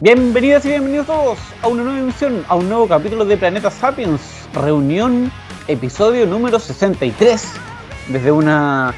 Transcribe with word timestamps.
Bienvenidas 0.00 0.64
y 0.64 0.68
bienvenidos 0.68 1.08
todos 1.08 1.40
a 1.60 1.66
una 1.66 1.82
nueva 1.82 1.98
emisión, 1.98 2.44
a 2.46 2.54
un 2.54 2.68
nuevo 2.68 2.86
capítulo 2.86 3.24
de 3.24 3.36
Planeta 3.36 3.68
Sapiens, 3.68 4.48
reunión, 4.54 5.32
episodio 5.66 6.24
número 6.24 6.60
63. 6.60 7.44
Desde 8.06 8.30
una 8.30 8.94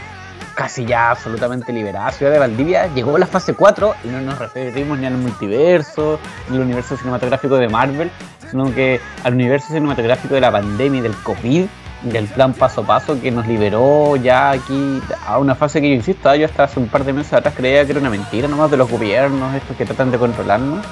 casi 0.54 0.84
ya 0.84 1.12
absolutamente 1.12 1.72
liberada 1.72 2.12
ciudad 2.12 2.32
de 2.32 2.38
Valdivia, 2.38 2.92
llegó 2.94 3.16
la 3.16 3.26
fase 3.26 3.54
4 3.54 3.94
y 4.04 4.08
no 4.08 4.20
nos 4.20 4.38
referimos 4.38 4.98
ni 4.98 5.06
al 5.06 5.14
multiverso, 5.14 6.20
ni 6.50 6.56
al 6.56 6.64
universo 6.64 6.98
cinematográfico 6.98 7.56
de 7.56 7.70
Marvel, 7.70 8.10
sino 8.50 8.70
que 8.74 9.00
al 9.24 9.32
universo 9.32 9.68
cinematográfico 9.68 10.34
de 10.34 10.42
la 10.42 10.52
pandemia 10.52 10.98
y 10.98 11.02
del 11.02 11.14
COVID, 11.22 11.64
del 12.02 12.26
plan 12.26 12.52
paso 12.52 12.80
a 12.82 12.86
paso 12.86 13.20
que 13.20 13.30
nos 13.30 13.46
liberó 13.46 14.16
ya 14.16 14.50
aquí 14.50 15.00
a 15.26 15.38
una 15.38 15.54
fase 15.54 15.80
que 15.80 15.90
yo 15.90 15.94
insisto, 15.94 16.34
yo 16.34 16.46
hasta 16.46 16.64
hace 16.64 16.80
un 16.80 16.88
par 16.88 17.04
de 17.04 17.12
meses 17.12 17.32
atrás 17.32 17.54
creía 17.56 17.84
que 17.84 17.92
era 17.92 18.00
una 18.00 18.10
mentira 18.10 18.48
nomás 18.48 18.70
de 18.70 18.76
los 18.76 18.90
gobiernos, 18.90 19.54
estos 19.54 19.76
que 19.76 19.84
tratan 19.84 20.10
de 20.10 20.18
controlarnos, 20.18 20.84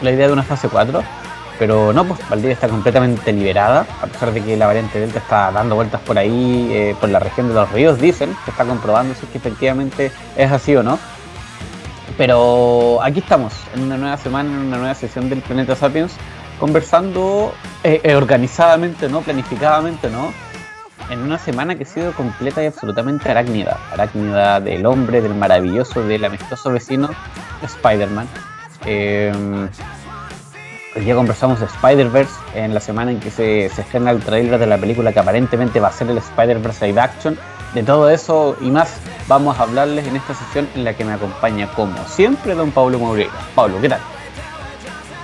la 0.00 0.10
idea 0.10 0.26
de 0.26 0.32
una 0.32 0.42
fase 0.42 0.68
4. 0.68 1.02
Pero 1.58 1.92
no, 1.92 2.04
pues 2.04 2.20
Valdivia 2.28 2.52
está 2.52 2.68
completamente 2.68 3.32
liberada, 3.32 3.84
a 4.00 4.06
pesar 4.06 4.32
de 4.32 4.40
que 4.40 4.56
la 4.56 4.68
variante 4.68 5.00
Delta 5.00 5.18
está 5.18 5.50
dando 5.50 5.74
vueltas 5.74 6.00
por 6.02 6.16
ahí, 6.16 6.70
eh, 6.72 6.94
por 7.00 7.08
la 7.08 7.18
región 7.18 7.48
de 7.48 7.54
los 7.54 7.70
ríos, 7.72 8.00
dicen, 8.00 8.36
que 8.44 8.52
está 8.52 8.64
comprobando 8.64 9.12
si 9.14 9.26
es 9.26 9.32
que 9.32 9.38
efectivamente 9.38 10.12
es 10.36 10.52
así 10.52 10.76
o 10.76 10.84
no. 10.84 11.00
Pero 12.16 13.00
aquí 13.02 13.18
estamos, 13.18 13.54
en 13.74 13.82
una 13.82 13.96
nueva 13.96 14.16
semana, 14.16 14.50
en 14.50 14.66
una 14.66 14.76
nueva 14.76 14.94
sesión 14.94 15.28
del 15.28 15.40
Planeta 15.40 15.74
Sapiens, 15.74 16.12
conversando 16.58 17.52
eh, 17.84 18.00
eh, 18.02 18.14
organizadamente, 18.14 19.08
¿no? 19.08 19.20
Planificadamente, 19.22 20.10
¿no? 20.10 20.32
En 21.10 21.20
una 21.20 21.38
semana 21.38 21.76
que 21.76 21.84
ha 21.84 21.86
sido 21.86 22.12
completa 22.12 22.62
y 22.62 22.66
absolutamente 22.66 23.30
arácnida. 23.30 23.78
Arácnida 23.92 24.60
del 24.60 24.84
hombre, 24.84 25.20
del 25.20 25.34
maravilloso, 25.34 26.02
del 26.02 26.24
amistoso 26.24 26.70
vecino 26.70 27.08
Spider-Man. 27.62 28.28
Eh, 28.84 29.32
día 31.00 31.14
conversamos 31.14 31.60
de 31.60 31.66
Spider-Verse 31.66 32.34
en 32.54 32.74
la 32.74 32.80
semana 32.80 33.12
en 33.12 33.20
que 33.20 33.30
se, 33.30 33.68
se 33.68 33.82
estrena 33.82 34.10
el 34.10 34.20
trailer 34.20 34.58
de 34.58 34.66
la 34.66 34.78
película 34.78 35.12
que 35.12 35.20
aparentemente 35.20 35.80
va 35.80 35.88
a 35.88 35.92
ser 35.92 36.10
el 36.10 36.18
Spider-Verse 36.18 36.86
live 36.86 37.00
action. 37.00 37.38
De 37.74 37.82
todo 37.82 38.08
eso 38.10 38.56
y 38.60 38.70
más 38.70 38.94
vamos 39.28 39.58
a 39.58 39.62
hablarles 39.62 40.06
en 40.06 40.16
esta 40.16 40.34
sesión 40.34 40.68
en 40.74 40.84
la 40.84 40.94
que 40.94 41.04
me 41.04 41.12
acompaña 41.12 41.68
como 41.74 42.02
siempre 42.06 42.54
don 42.54 42.70
Pablo 42.70 42.98
Moreira. 42.98 43.30
Pablo, 43.54 43.80
¿qué 43.80 43.90
tal? 43.90 44.00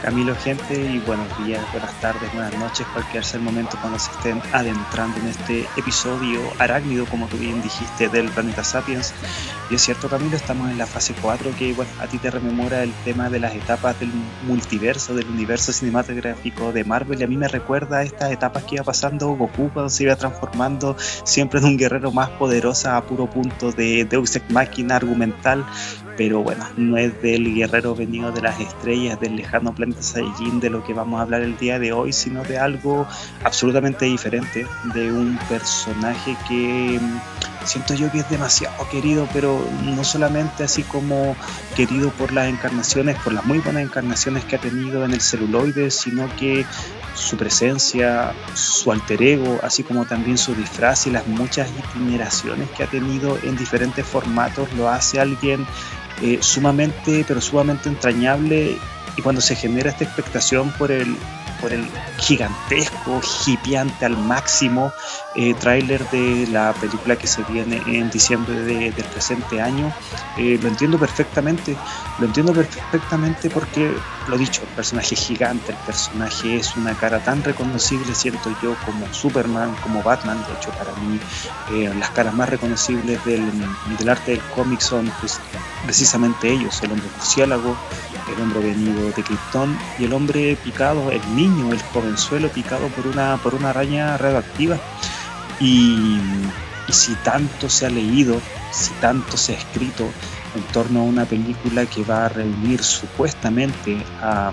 Camilo, 0.05 0.36
gente, 0.36 0.74
y 0.78 0.98
buenos 0.98 1.27
días, 1.47 1.64
buenas 1.72 1.98
tardes, 2.02 2.30
buenas 2.34 2.55
noches, 2.58 2.86
cualquier 2.92 3.24
sea 3.24 3.38
el 3.38 3.44
momento 3.47 3.78
cuando 3.80 3.98
se 3.98 4.11
estén 4.11 4.38
adentrando 4.52 5.19
en 5.19 5.28
este 5.28 5.66
episodio 5.78 6.42
arácnido, 6.58 7.06
como 7.06 7.27
tú 7.27 7.38
bien 7.38 7.62
dijiste, 7.62 8.11
del 8.11 8.28
Planeta 8.28 8.62
Sapiens. 8.62 9.14
Y 9.70 9.77
es 9.77 9.83
cierto, 9.83 10.11
Camilo, 10.11 10.36
estamos 10.36 10.70
en 10.70 10.77
la 10.77 10.84
fase 10.84 11.14
4, 11.22 11.52
que 11.58 11.72
bueno, 11.72 11.91
a 12.02 12.06
ti 12.06 12.19
te 12.19 12.30
rememora 12.30 12.83
el 12.83 12.92
tema 13.06 13.30
de 13.30 13.41
las 13.41 13.55
etapas 13.55 13.98
del 13.98 14.11
multiverso, 14.46 15.14
del 15.14 15.27
universo 15.27 15.72
cinematográfico 15.72 16.70
de 16.70 16.84
Marvel, 16.84 17.22
y 17.22 17.24
a 17.24 17.27
mí 17.27 17.39
me 17.39 17.48
recuerda 17.48 18.02
estas 18.02 18.30
etapas 18.30 18.64
que 18.64 18.74
iba 18.74 18.84
pasando 18.84 19.28
Goku 19.28 19.70
cuando 19.70 19.89
se 19.89 20.02
iba 20.02 20.16
transformando 20.16 20.98
siempre 20.98 21.61
en 21.61 21.64
un 21.64 21.78
guerrero 21.78 22.12
más 22.12 22.28
poderoso 22.28 22.91
a 22.91 23.00
puro 23.06 23.24
punto 23.30 23.72
de 23.72 24.05
Deus 24.05 24.36
Ex 24.36 24.50
Máquina 24.50 24.96
argumental, 24.96 25.64
pero 26.17 26.43
bueno, 26.43 26.65
no 26.77 26.97
es 26.97 27.20
del 27.23 27.55
guerrero 27.55 27.95
venido 27.95 28.33
de 28.33 28.43
las 28.43 28.59
estrellas, 28.61 29.19
del 29.20 29.37
lejano 29.37 29.75
planeta 29.75 30.03
Saiyajin 30.03 30.61
de 30.61 30.70
lo 30.70 30.84
que 30.84 30.95
vamos 30.95 31.19
a 31.19 31.23
hablar 31.23 31.43
el 31.43 31.57
día 31.57 31.79
de 31.79 31.93
hoy, 31.93 32.12
sino 32.12 32.43
de 32.45 32.59
algo 32.59 33.07
absolutamente 33.43 34.05
diferente, 34.05 34.67
de 34.95 35.12
un 35.12 35.39
personaje 35.48 36.37
que 36.48 36.98
mm, 37.01 37.67
siento 37.67 37.95
yo 37.95 38.11
que 38.12 38.19
es 38.19 38.31
demasiado 38.31 38.89
querido, 38.91 39.29
pero 39.33 39.59
no 39.83 40.05
solamente 40.05 40.65
así 40.65 40.83
como 40.83 41.37
querido 41.77 42.11
por 42.11 42.33
las 42.33 42.48
encarnaciones, 42.48 43.17
por 43.19 43.33
las 43.33 43.45
muy 43.45 43.59
buenas 43.59 43.83
encarnaciones 43.83 44.45
que 44.45 44.57
ha 44.57 44.61
tenido 44.61 45.05
en 45.05 45.13
el 45.13 45.20
celuloide, 45.20 45.91
sino 45.91 46.29
que 46.36 46.64
su 47.14 47.36
presencia, 47.36 48.35
su 48.55 48.91
alter 48.91 49.23
ego, 49.23 49.58
así 49.63 49.83
como 49.83 50.05
también 50.05 50.36
su 50.36 50.55
disfraz 50.55 51.07
y 51.07 51.11
las 51.11 51.27
muchas 51.27 51.69
itineraciones 51.70 52.69
que 52.70 52.83
ha 52.83 52.86
tenido 52.86 53.39
en 53.42 53.57
diferentes 53.57 54.05
formatos, 54.05 54.73
lo 54.74 54.89
hace 54.89 55.20
alguien 55.20 55.64
eh, 56.23 56.39
sumamente, 56.41 57.25
pero 57.27 57.41
sumamente 57.41 57.89
entrañable 57.89 58.79
y 59.17 59.23
cuando 59.23 59.41
se 59.41 59.55
genera 59.55 59.91
esta 59.91 60.05
expectación 60.05 60.73
por 60.73 60.91
el, 60.91 61.17
por 61.61 61.73
el 61.73 61.86
gigantesco, 62.19 63.20
hipiante 63.47 64.05
al 64.05 64.17
máximo 64.17 64.92
eh, 65.36 65.55
tráiler 65.55 66.08
de 66.11 66.46
la 66.50 66.72
película 66.74 67.17
que 67.17 67.27
se 67.27 67.42
viene 67.45 67.83
en 67.86 68.11
diciembre 68.11 68.55
del 68.55 68.92
presente 68.92 69.61
año, 69.61 69.92
eh, 70.36 70.58
lo 70.62 70.68
entiendo 70.68 70.98
perfectamente, 70.98 71.77
lo 72.18 72.27
entiendo 72.27 72.52
perfectamente 72.52 73.50
porque, 73.50 73.92
lo 74.28 74.39
dicho, 74.39 74.62
el 74.62 74.68
personaje 74.68 75.14
es 75.14 75.20
gigante, 75.20 75.73
el 75.73 75.78
personaje 75.78 76.56
es 76.56 76.77
una 76.77 76.94
cara 76.94 77.18
tan 77.23 77.42
reconocible, 77.42 78.14
siento 78.14 78.55
yo, 78.62 78.77
como 78.84 79.12
Superman, 79.12 79.74
como 79.83 80.02
Batman, 80.02 80.44
de 80.46 80.55
hecho 80.55 80.70
para 80.70 80.92
mí 81.00 81.18
eh, 81.73 81.92
las 81.98 82.11
caras 82.11 82.34
más 82.34 82.48
reconocibles 82.48 83.24
del, 83.24 83.50
del 83.98 84.08
arte 84.08 84.33
del 84.33 84.42
cómic 84.55 84.80
son 84.80 85.12
pues, 85.20 85.40
precisamente 85.84 86.50
ellos, 86.50 86.83
el 86.83 86.92
hombre 86.92 87.08
murciélago, 87.17 87.77
el 88.33 88.42
hombre 88.42 88.61
venido 88.61 89.06
de 89.11 89.23
Krypton 89.23 89.77
y 89.98 90.05
el 90.05 90.12
hombre 90.12 90.56
picado, 90.62 91.11
el 91.11 91.36
niño, 91.36 91.73
el 91.73 91.83
jovenzuelo 91.83 92.48
picado 92.48 92.89
por 92.89 93.06
una, 93.06 93.36
por 93.39 93.55
una 93.55 93.70
araña 93.70 94.17
radioactiva. 94.17 94.78
Y, 95.61 96.19
si 96.91 97.15
tanto 97.17 97.69
se 97.69 97.87
ha 97.87 97.91
leído, 97.91 98.41
si 98.70 98.92
tanto 99.01 99.37
se 99.37 99.55
ha 99.55 99.59
escrito 99.59 100.05
en 100.55 100.63
torno 100.73 101.01
a 101.01 101.05
una 101.05 101.25
película 101.25 101.87
que 101.87 102.05
va 102.05 102.27
a 102.27 102.29
reunir 102.29 102.83
supuestamente 102.83 104.05
a 104.20 104.53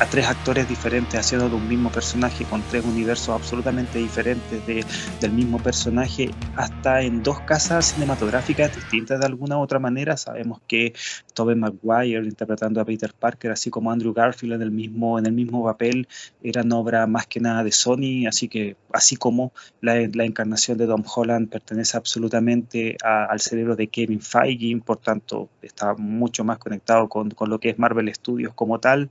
a 0.00 0.06
tres 0.06 0.26
actores 0.26 0.66
diferentes 0.66 1.20
haciendo 1.20 1.50
de 1.50 1.56
un 1.56 1.68
mismo 1.68 1.92
personaje 1.92 2.46
con 2.46 2.62
tres 2.62 2.82
universos 2.86 3.28
absolutamente 3.28 3.98
diferentes 3.98 4.66
de, 4.66 4.82
del 5.20 5.30
mismo 5.30 5.58
personaje 5.58 6.30
hasta 6.56 7.02
en 7.02 7.22
dos 7.22 7.40
casas 7.40 7.92
cinematográficas 7.92 8.74
distintas 8.74 9.20
de 9.20 9.26
alguna 9.26 9.58
u 9.58 9.60
otra 9.60 9.78
manera. 9.78 10.16
Sabemos 10.16 10.62
que 10.66 10.94
Tobey 11.34 11.54
Maguire 11.54 12.24
interpretando 12.24 12.80
a 12.80 12.86
Peter 12.86 13.12
Parker 13.12 13.50
así 13.50 13.68
como 13.68 13.92
Andrew 13.92 14.14
Garfield 14.14 14.54
en 14.54 14.62
el 14.62 14.70
mismo 14.70 15.18
en 15.18 15.26
el 15.26 15.32
mismo 15.32 15.62
papel 15.64 16.08
eran 16.42 16.72
obra 16.72 17.06
más 17.06 17.26
que 17.26 17.40
nada 17.40 17.62
de 17.62 17.70
Sony 17.70 18.26
así 18.26 18.48
que 18.48 18.76
así 18.94 19.16
como 19.16 19.52
la, 19.82 19.96
la 20.14 20.24
encarnación 20.24 20.78
de 20.78 20.86
Tom 20.86 21.04
Holland 21.14 21.50
pertenece 21.50 21.98
absolutamente 21.98 22.96
al 23.02 23.40
cerebro 23.40 23.76
de 23.76 23.88
Kevin 23.88 24.22
Feige 24.22 24.80
por 24.82 24.96
tanto 24.96 25.50
está 25.60 25.92
mucho 25.94 26.42
más 26.42 26.56
conectado 26.56 27.06
con, 27.10 27.30
con 27.30 27.50
lo 27.50 27.60
que 27.60 27.68
es 27.68 27.78
Marvel 27.78 28.12
Studios 28.14 28.54
como 28.54 28.80
tal 28.80 29.10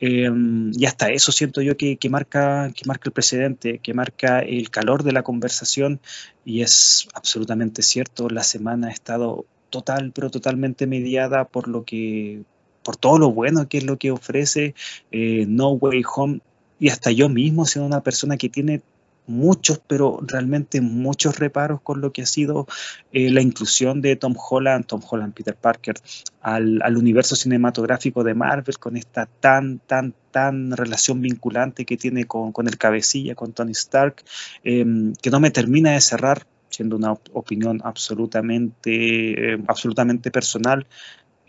eh, 0.00 0.30
y 0.72 0.86
hasta 0.86 1.10
eso 1.10 1.30
siento 1.30 1.60
yo 1.60 1.76
que, 1.76 1.96
que, 1.96 2.08
marca, 2.08 2.72
que 2.74 2.86
marca 2.86 3.08
el 3.08 3.12
precedente, 3.12 3.78
que 3.78 3.94
marca 3.94 4.40
el 4.40 4.70
calor 4.70 5.02
de 5.02 5.12
la 5.12 5.22
conversación 5.22 6.00
y 6.44 6.62
es 6.62 7.08
absolutamente 7.14 7.82
cierto, 7.82 8.28
la 8.30 8.42
semana 8.42 8.88
ha 8.88 8.92
estado 8.92 9.44
total, 9.68 10.12
pero 10.14 10.30
totalmente 10.30 10.86
mediada 10.86 11.44
por 11.44 11.68
lo 11.68 11.84
que, 11.84 12.42
por 12.82 12.96
todo 12.96 13.18
lo 13.18 13.30
bueno 13.30 13.68
que 13.68 13.78
es 13.78 13.84
lo 13.84 13.98
que 13.98 14.10
ofrece 14.10 14.74
eh, 15.12 15.44
No 15.46 15.72
Way 15.72 16.02
Home 16.14 16.40
y 16.78 16.88
hasta 16.88 17.10
yo 17.10 17.28
mismo 17.28 17.66
siendo 17.66 17.86
una 17.86 18.02
persona 18.02 18.36
que 18.36 18.48
tiene 18.48 18.80
muchos, 19.26 19.80
pero 19.86 20.20
realmente 20.26 20.80
muchos 20.80 21.38
reparos 21.38 21.80
con 21.80 22.00
lo 22.00 22.12
que 22.12 22.22
ha 22.22 22.26
sido 22.26 22.66
eh, 23.12 23.30
la 23.30 23.40
inclusión 23.40 24.00
de 24.00 24.16
Tom 24.16 24.34
Holland, 24.36 24.86
Tom 24.86 25.00
Holland, 25.08 25.34
Peter 25.34 25.54
Parker, 25.54 25.96
al, 26.40 26.96
universo 26.96 27.36
cinematográfico 27.36 28.24
de 28.24 28.34
Marvel, 28.34 28.78
con 28.78 28.96
esta 28.96 29.26
tan, 29.26 29.78
tan, 29.80 30.14
tan 30.30 30.72
relación 30.76 31.20
vinculante 31.20 31.84
que 31.84 31.96
tiene 31.96 32.24
con, 32.24 32.52
el 32.66 32.78
cabecilla, 32.78 33.34
con 33.34 33.52
Tony 33.52 33.72
Stark, 33.72 34.22
eh, 34.64 34.84
que 35.22 35.30
no 35.30 35.40
me 35.40 35.50
termina 35.50 35.92
de 35.92 36.00
cerrar 36.00 36.46
siendo 36.70 36.96
una 36.96 37.12
opinión 37.32 37.80
absolutamente, 37.84 39.54
eh, 39.54 39.58
absolutamente 39.66 40.30
personal, 40.30 40.86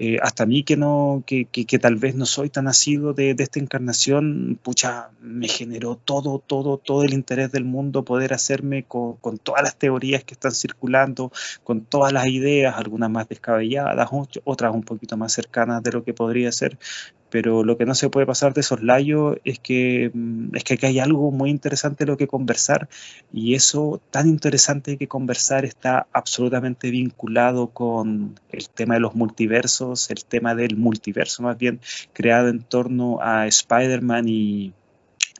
eh, 0.04 0.18
hasta 0.20 0.48
mí 0.48 0.64
que, 0.64 0.78
no, 0.78 1.22
que, 1.28 1.46
que, 1.46 1.66
que, 1.68 1.78
tal 1.78 1.96
vez 1.96 2.16
no 2.16 2.26
soy 2.26 2.50
tan 2.50 2.66
nacido 2.66 3.14
de, 3.14 3.36
de, 3.36 3.44
esta 3.44 3.60
encarnación, 3.60 4.58
pucha, 4.64 5.12
me 5.22 5.48
generó 5.48 5.96
todo, 5.96 6.40
todo, 6.40 6.80
todo 6.80 7.04
el 7.04 7.14
interés 7.14 7.52
del 7.52 7.66
mundo 7.66 8.04
poder 8.04 8.34
hacerme 8.34 8.82
con, 8.82 9.18
con, 9.18 9.38
todas 9.38 9.62
las 9.62 9.76
teorías 9.76 10.24
que 10.24 10.34
están 10.34 10.54
circulando, 10.54 11.32
con 11.64 11.82
todas 11.82 12.12
las 12.14 12.26
ideas, 12.26 12.78
algunas 12.78 13.12
más 13.12 13.30
descabelladas, 13.30 14.10
otras 14.44 14.74
un 14.74 14.82
poquito 14.82 15.18
más 15.18 15.34
cercanas 15.34 15.84
de 15.84 15.92
lo 15.92 16.04
que 16.04 16.16
podría 16.16 16.52
ser, 16.52 16.80
pero 17.32 17.64
lo 17.64 17.78
que 17.78 17.86
no 17.86 17.96
se 17.96 18.10
puede 18.10 18.28
pasar 18.28 18.54
de 18.54 18.62
soslayo 18.62 19.38
es 19.46 19.58
que, 19.60 20.12
mm, 20.14 20.56
es 20.56 20.64
que 20.64 20.76
aquí 20.76 20.86
hay 20.86 21.00
algo 21.00 21.32
muy 21.32 21.50
interesante 21.50 22.06
lo 22.06 22.18
que 22.18 22.28
conversar 22.28 22.90
y 23.34 23.56
eso 23.56 24.02
tan 24.12 24.28
interesante 24.28 24.98
que 24.98 25.08
conversar 25.08 25.66
está 25.66 26.08
absolutamente 26.14 26.92
vinculado 26.92 27.68
con 27.68 28.40
el 28.52 28.70
tema 28.70 28.96
de 28.96 29.00
los 29.00 29.16
multiversos, 29.16 30.12
el 30.12 30.26
tema 30.26 30.54
del 30.54 30.76
multiverso 30.78 31.42
más 31.42 31.58
bien 31.58 31.80
creado 32.14 32.50
en 32.50 32.62
torno 32.62 33.20
a 33.22 33.48
Spider-Man 33.48 34.28
y, 34.28 34.74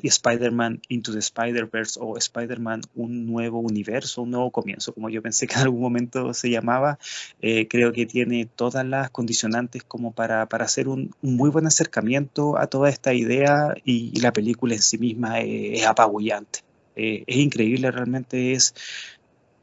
Spider-Man 0.08 0.82
Into 0.90 1.14
the 1.14 1.20
Spider-Verse 1.20 2.00
o 2.02 2.18
Spider-Man 2.18 2.82
Un 2.96 3.26
Nuevo 3.26 3.60
Universo, 3.60 4.22
un 4.22 4.32
nuevo 4.32 4.52
comienzo, 4.52 4.94
como 4.94 5.10
yo 5.10 5.22
pensé 5.22 5.48
que 5.48 5.56
en 5.56 5.62
algún 5.62 5.82
momento 5.82 6.34
se 6.34 6.50
llamaba, 6.50 7.00
eh, 7.42 7.68
creo 7.68 7.92
que 7.92 8.06
tiene 8.06 8.46
todas 8.46 8.86
las 8.86 9.10
condicionantes 9.10 9.84
como 9.84 10.12
para, 10.12 10.48
para 10.48 10.66
hacer 10.66 10.88
un, 10.88 11.14
muy 11.22 11.50
buen 11.50 11.68
acercamiento 11.68 12.58
a 12.58 12.68
toda 12.68 12.90
esta 12.90 13.14
idea 13.14 13.76
y, 13.84 14.20
la 14.22 14.34
película 14.34 14.76
en 14.76 14.82
sí 14.82 14.98
misma 14.98 15.40
es, 15.40 15.86
apabullante. 15.86 16.60
Eh, 16.96 17.24
es 17.26 17.38
increíble, 17.38 17.90
realmente 17.90 18.54
es 18.54 18.76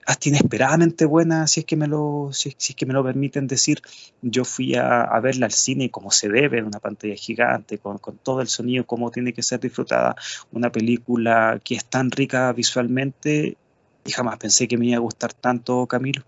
hasta 0.09 0.31
inesperadamente 0.31 1.05
buena, 1.05 1.47
si 1.47 1.61
es 1.61 1.67
que 1.67 1.77
me 1.77 1.87
lo, 1.87 2.31
si, 2.33 2.49
es 2.49 2.75
que 2.75 2.87
me 2.87 2.95
lo 2.95 3.05
permiten 3.05 3.47
decir. 3.47 3.83
Yo 4.23 4.47
fui 4.47 4.75
a, 4.75 5.07
verla 5.21 5.45
al 5.45 5.53
cine 5.53 5.91
como 5.91 6.11
se 6.11 6.31
debe, 6.31 6.59
en 6.59 6.65
una 6.65 6.81
pantalla 6.81 7.15
gigante, 7.15 7.77
con, 7.77 8.01
todo 8.23 8.41
el 8.41 8.49
sonido, 8.49 8.87
como 8.87 9.11
tiene 9.11 9.35
que 9.35 9.43
ser 9.43 9.61
disfrutada. 9.61 10.17
Una 10.51 10.73
película 10.73 11.61
que 11.63 11.75
es 11.75 11.85
tan 11.85 12.11
rica 12.11 12.51
visualmente 12.55 13.59
y 14.07 14.11
jamás 14.11 14.39
pensé 14.39 14.67
que 14.67 14.79
me 14.79 14.87
iba 14.87 14.97
a 14.97 15.01
gustar 15.01 15.35
tanto, 15.35 15.87
Camilo. 15.87 16.23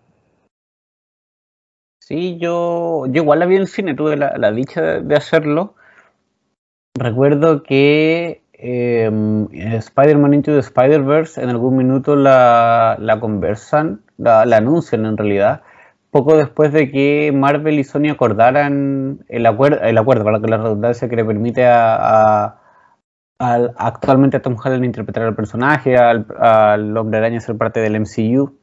Sí, 2.00 2.36
yo, 2.38 3.06
yo 3.06 3.22
igual 3.22 3.38
la 3.38 3.46
vi 3.46 3.56
en 3.56 3.66
cine, 3.66 3.94
tuve 3.94 4.18
la, 4.18 4.52
dicha 4.52 5.00
de 5.00 5.16
hacerlo. 5.16 5.74
Recuerdo 6.94 7.62
que 7.62 8.42
Em, 8.62 9.48
Spider-Man 9.54 10.34
Into 10.34 10.52
the 10.52 10.58
Spider-Verse 10.58 11.42
en 11.42 11.48
algún 11.48 11.78
minuto 11.78 12.14
la, 12.14 13.18
conversan, 13.18 14.02
la, 14.18 14.42
anuncian 14.42 15.06
en 15.06 15.16
realidad, 15.16 15.62
poco 16.10 16.36
después 16.36 16.70
de 16.70 16.90
que 16.90 17.32
Marvel 17.34 17.78
y 17.78 17.84
Sony 17.84 18.10
acordaran 18.10 19.24
el, 19.28 19.46
acuerdo, 19.46 19.80
el 19.80 19.96
acuerdo, 19.96 20.24
para 20.24 20.40
que 20.40 20.48
la 20.48 20.58
redundancia 20.58 21.08
que 21.08 21.16
le 21.16 21.24
permite 21.24 21.64
a, 21.66 22.58
actualmente 23.38 24.36
a 24.36 24.42
Tom 24.42 24.56
Holland 24.62 24.84
interpretar 24.84 25.22
al 25.22 25.34
personaje, 25.34 25.96
al, 25.96 26.26
Hombre 26.98 27.18
Araña 27.18 27.40
ser 27.40 27.56
parte 27.56 27.80
del 27.80 27.98
MCU. 27.98 28.58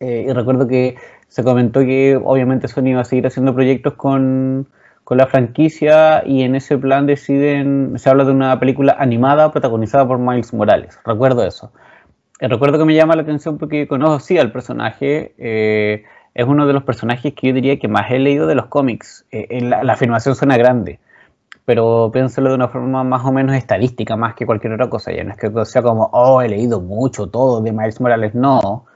Eh, 0.00 0.24
y 0.28 0.32
recuerdo 0.32 0.66
que 0.66 0.96
se 1.28 1.44
comentó 1.44 1.80
que 1.80 2.18
obviamente 2.20 2.66
Sony 2.66 2.86
iba 2.86 3.02
a 3.02 3.04
seguir 3.04 3.28
haciendo 3.28 3.54
proyectos 3.54 3.94
con, 3.94 4.66
con 5.10 5.18
la 5.18 5.26
franquicia 5.26 6.22
y 6.24 6.42
en 6.42 6.54
ese 6.54 6.78
plan 6.78 7.04
deciden, 7.04 7.94
se 7.98 8.08
habla 8.08 8.22
de 8.22 8.30
una 8.30 8.60
película 8.60 8.94
animada 8.96 9.50
protagonizada 9.50 10.06
por 10.06 10.20
Miles 10.20 10.54
Morales. 10.54 11.00
Recuerdo 11.04 11.44
eso. 11.44 11.72
Eh, 12.38 12.46
recuerdo 12.46 12.78
que 12.78 12.84
me 12.84 12.94
llama 12.94 13.16
la 13.16 13.22
atención 13.22 13.58
porque 13.58 13.88
conozco 13.88 14.20
sí 14.20 14.38
al 14.38 14.52
personaje. 14.52 15.34
Eh, 15.36 16.04
es 16.32 16.46
uno 16.46 16.64
de 16.64 16.74
los 16.74 16.84
personajes 16.84 17.34
que 17.34 17.48
yo 17.48 17.52
diría 17.52 17.76
que 17.80 17.88
más 17.88 18.08
he 18.12 18.20
leído 18.20 18.46
de 18.46 18.54
los 18.54 18.66
cómics. 18.66 19.26
Eh, 19.32 19.60
la, 19.62 19.92
afirmación 19.92 20.36
suena 20.36 20.56
grande, 20.56 21.00
pero 21.64 22.12
piénselo 22.12 22.50
de 22.50 22.54
una 22.54 22.68
forma 22.68 23.02
más 23.02 23.24
o 23.24 23.32
menos 23.32 23.56
estadística, 23.56 24.14
más 24.14 24.36
que 24.36 24.46
cualquier 24.46 24.74
otra 24.74 24.88
cosa. 24.88 25.10
Ya 25.10 25.24
no 25.24 25.32
es 25.32 25.38
que 25.38 25.50
sea 25.64 25.82
como, 25.82 26.08
oh, 26.12 26.40
he 26.40 26.48
leído 26.48 26.80
mucho, 26.80 27.26
todo 27.26 27.60
de 27.62 27.72
Miles 27.72 28.00
Morales. 28.00 28.36
No. 28.36 28.86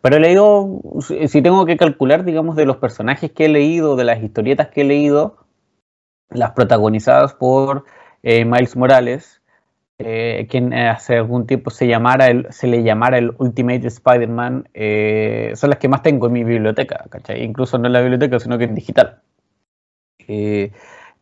Pero 0.00 0.16
he 0.16 0.20
leído, 0.20 0.80
si 1.26 1.42
tengo 1.42 1.66
que 1.66 1.76
calcular, 1.76 2.24
digamos, 2.24 2.56
de 2.56 2.64
los 2.64 2.78
personajes 2.78 3.32
que 3.32 3.44
he 3.44 3.48
leído, 3.50 3.96
de 3.96 4.04
las 4.04 4.22
historietas 4.22 4.68
que 4.68 4.80
he 4.80 4.84
leído, 4.84 5.41
las 6.34 6.52
protagonizadas 6.52 7.34
por 7.34 7.84
eh, 8.22 8.44
Miles 8.44 8.76
Morales, 8.76 9.42
eh, 9.98 10.46
quien 10.50 10.72
hace 10.74 11.16
algún 11.16 11.46
tiempo 11.46 11.70
se, 11.70 11.86
llamara 11.86 12.26
el, 12.28 12.46
se 12.50 12.66
le 12.66 12.82
llamara 12.82 13.18
el 13.18 13.32
Ultimate 13.38 13.86
Spider-Man, 13.86 14.68
eh, 14.74 15.52
son 15.54 15.70
las 15.70 15.78
que 15.78 15.88
más 15.88 16.02
tengo 16.02 16.26
en 16.26 16.32
mi 16.32 16.44
biblioteca, 16.44 17.04
¿cachai? 17.10 17.42
Incluso 17.44 17.78
no 17.78 17.86
en 17.86 17.92
la 17.92 18.00
biblioteca, 18.00 18.38
sino 18.40 18.58
que 18.58 18.64
en 18.64 18.74
digital. 18.74 19.20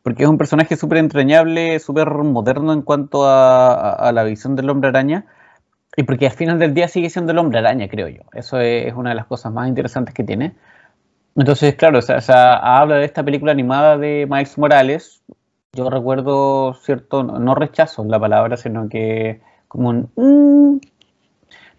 porque 0.02 0.22
es 0.22 0.28
un 0.28 0.38
personaje 0.38 0.76
súper 0.76 0.98
entrañable, 0.98 1.78
súper 1.78 2.08
moderno 2.08 2.72
en 2.72 2.82
cuanto 2.82 3.24
a, 3.26 4.10
la 4.12 4.24
visión 4.24 4.56
del 4.56 4.70
hombre 4.70 4.88
araña, 4.88 5.26
y 5.96 6.04
porque 6.04 6.26
al 6.26 6.32
final 6.32 6.58
del 6.58 6.74
día 6.74 6.88
sigue 6.88 7.10
siendo 7.10 7.32
el 7.32 7.38
hombre 7.38 7.58
araña, 7.58 7.88
creo 7.88 8.08
yo. 8.08 8.22
Eso 8.32 8.60
es 8.60 8.94
una 8.94 9.10
de 9.10 9.16
las 9.16 9.26
cosas 9.26 9.52
más 9.52 9.68
interesantes 9.68 10.14
que 10.14 10.24
tiene. 10.24 10.54
Entonces, 11.36 11.74
claro, 11.76 11.98
o 11.98 12.02
sea, 12.02 12.56
habla 12.56 12.96
de 12.96 13.04
esta 13.04 13.22
película 13.22 13.52
animada 13.52 13.96
de 13.96 14.26
Miles 14.28 14.58
Morales. 14.58 15.22
Yo 15.72 15.88
recuerdo 15.88 16.74
cierto, 16.74 17.22
no 17.22 17.54
rechazo 17.54 18.04
la 18.04 18.18
palabra, 18.18 18.56
sino 18.56 18.88
que 18.88 19.40
como 19.68 19.90
un... 19.90 20.10
Mm", 20.16 20.80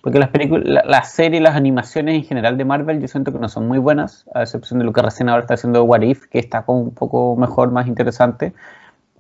porque 0.02 0.18
las 0.18 0.30
películas, 0.30 0.66
la, 0.66 0.84
la, 0.86 1.04
serie, 1.04 1.42
las 1.42 1.56
animaciones 1.56 2.16
en 2.16 2.24
general 2.24 2.58
de 2.58 2.66
Marvel, 2.66 3.02
yo 3.02 3.08
siento 3.08 3.32
que 3.32 3.40
no 3.40 3.50
son 3.50 3.68
muy 3.68 3.78
buenas, 3.78 4.26
a 4.34 4.42
excepción 4.42 4.80
de 4.80 4.86
lo 4.86 4.94
que 4.94 5.02
recién 5.02 5.30
ahora 5.30 5.42
está 5.42 5.54
haciendo 5.54 5.84
What 5.84 6.02
If, 6.02 6.26
que 6.28 6.40
está 6.40 6.64
como 6.64 6.82
un 6.82 6.94
poco 6.96 7.36
mejor, 7.36 7.72
más 7.72 7.88
interesante. 7.88 8.54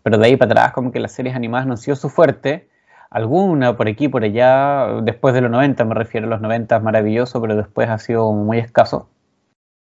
Pero 0.03 0.17
de 0.17 0.25
ahí 0.25 0.37
para 0.37 0.51
atrás, 0.51 0.73
como 0.73 0.91
que 0.91 0.99
las 0.99 1.11
series 1.11 1.35
animadas 1.35 1.67
no 1.67 1.73
han 1.73 1.77
sido 1.77 1.95
su 1.95 2.09
fuerte. 2.09 2.69
Alguna 3.11 3.77
por 3.77 3.87
aquí, 3.87 4.07
por 4.07 4.23
allá, 4.23 5.01
después 5.03 5.33
de 5.33 5.41
los 5.41 5.51
90, 5.51 5.85
me 5.85 5.95
refiero 5.95 6.27
a 6.27 6.29
los 6.29 6.41
90, 6.41 6.77
es 6.77 6.83
maravilloso, 6.83 7.41
pero 7.41 7.55
después 7.55 7.89
ha 7.89 7.97
sido 7.99 8.31
muy 8.33 8.57
escaso. 8.59 9.09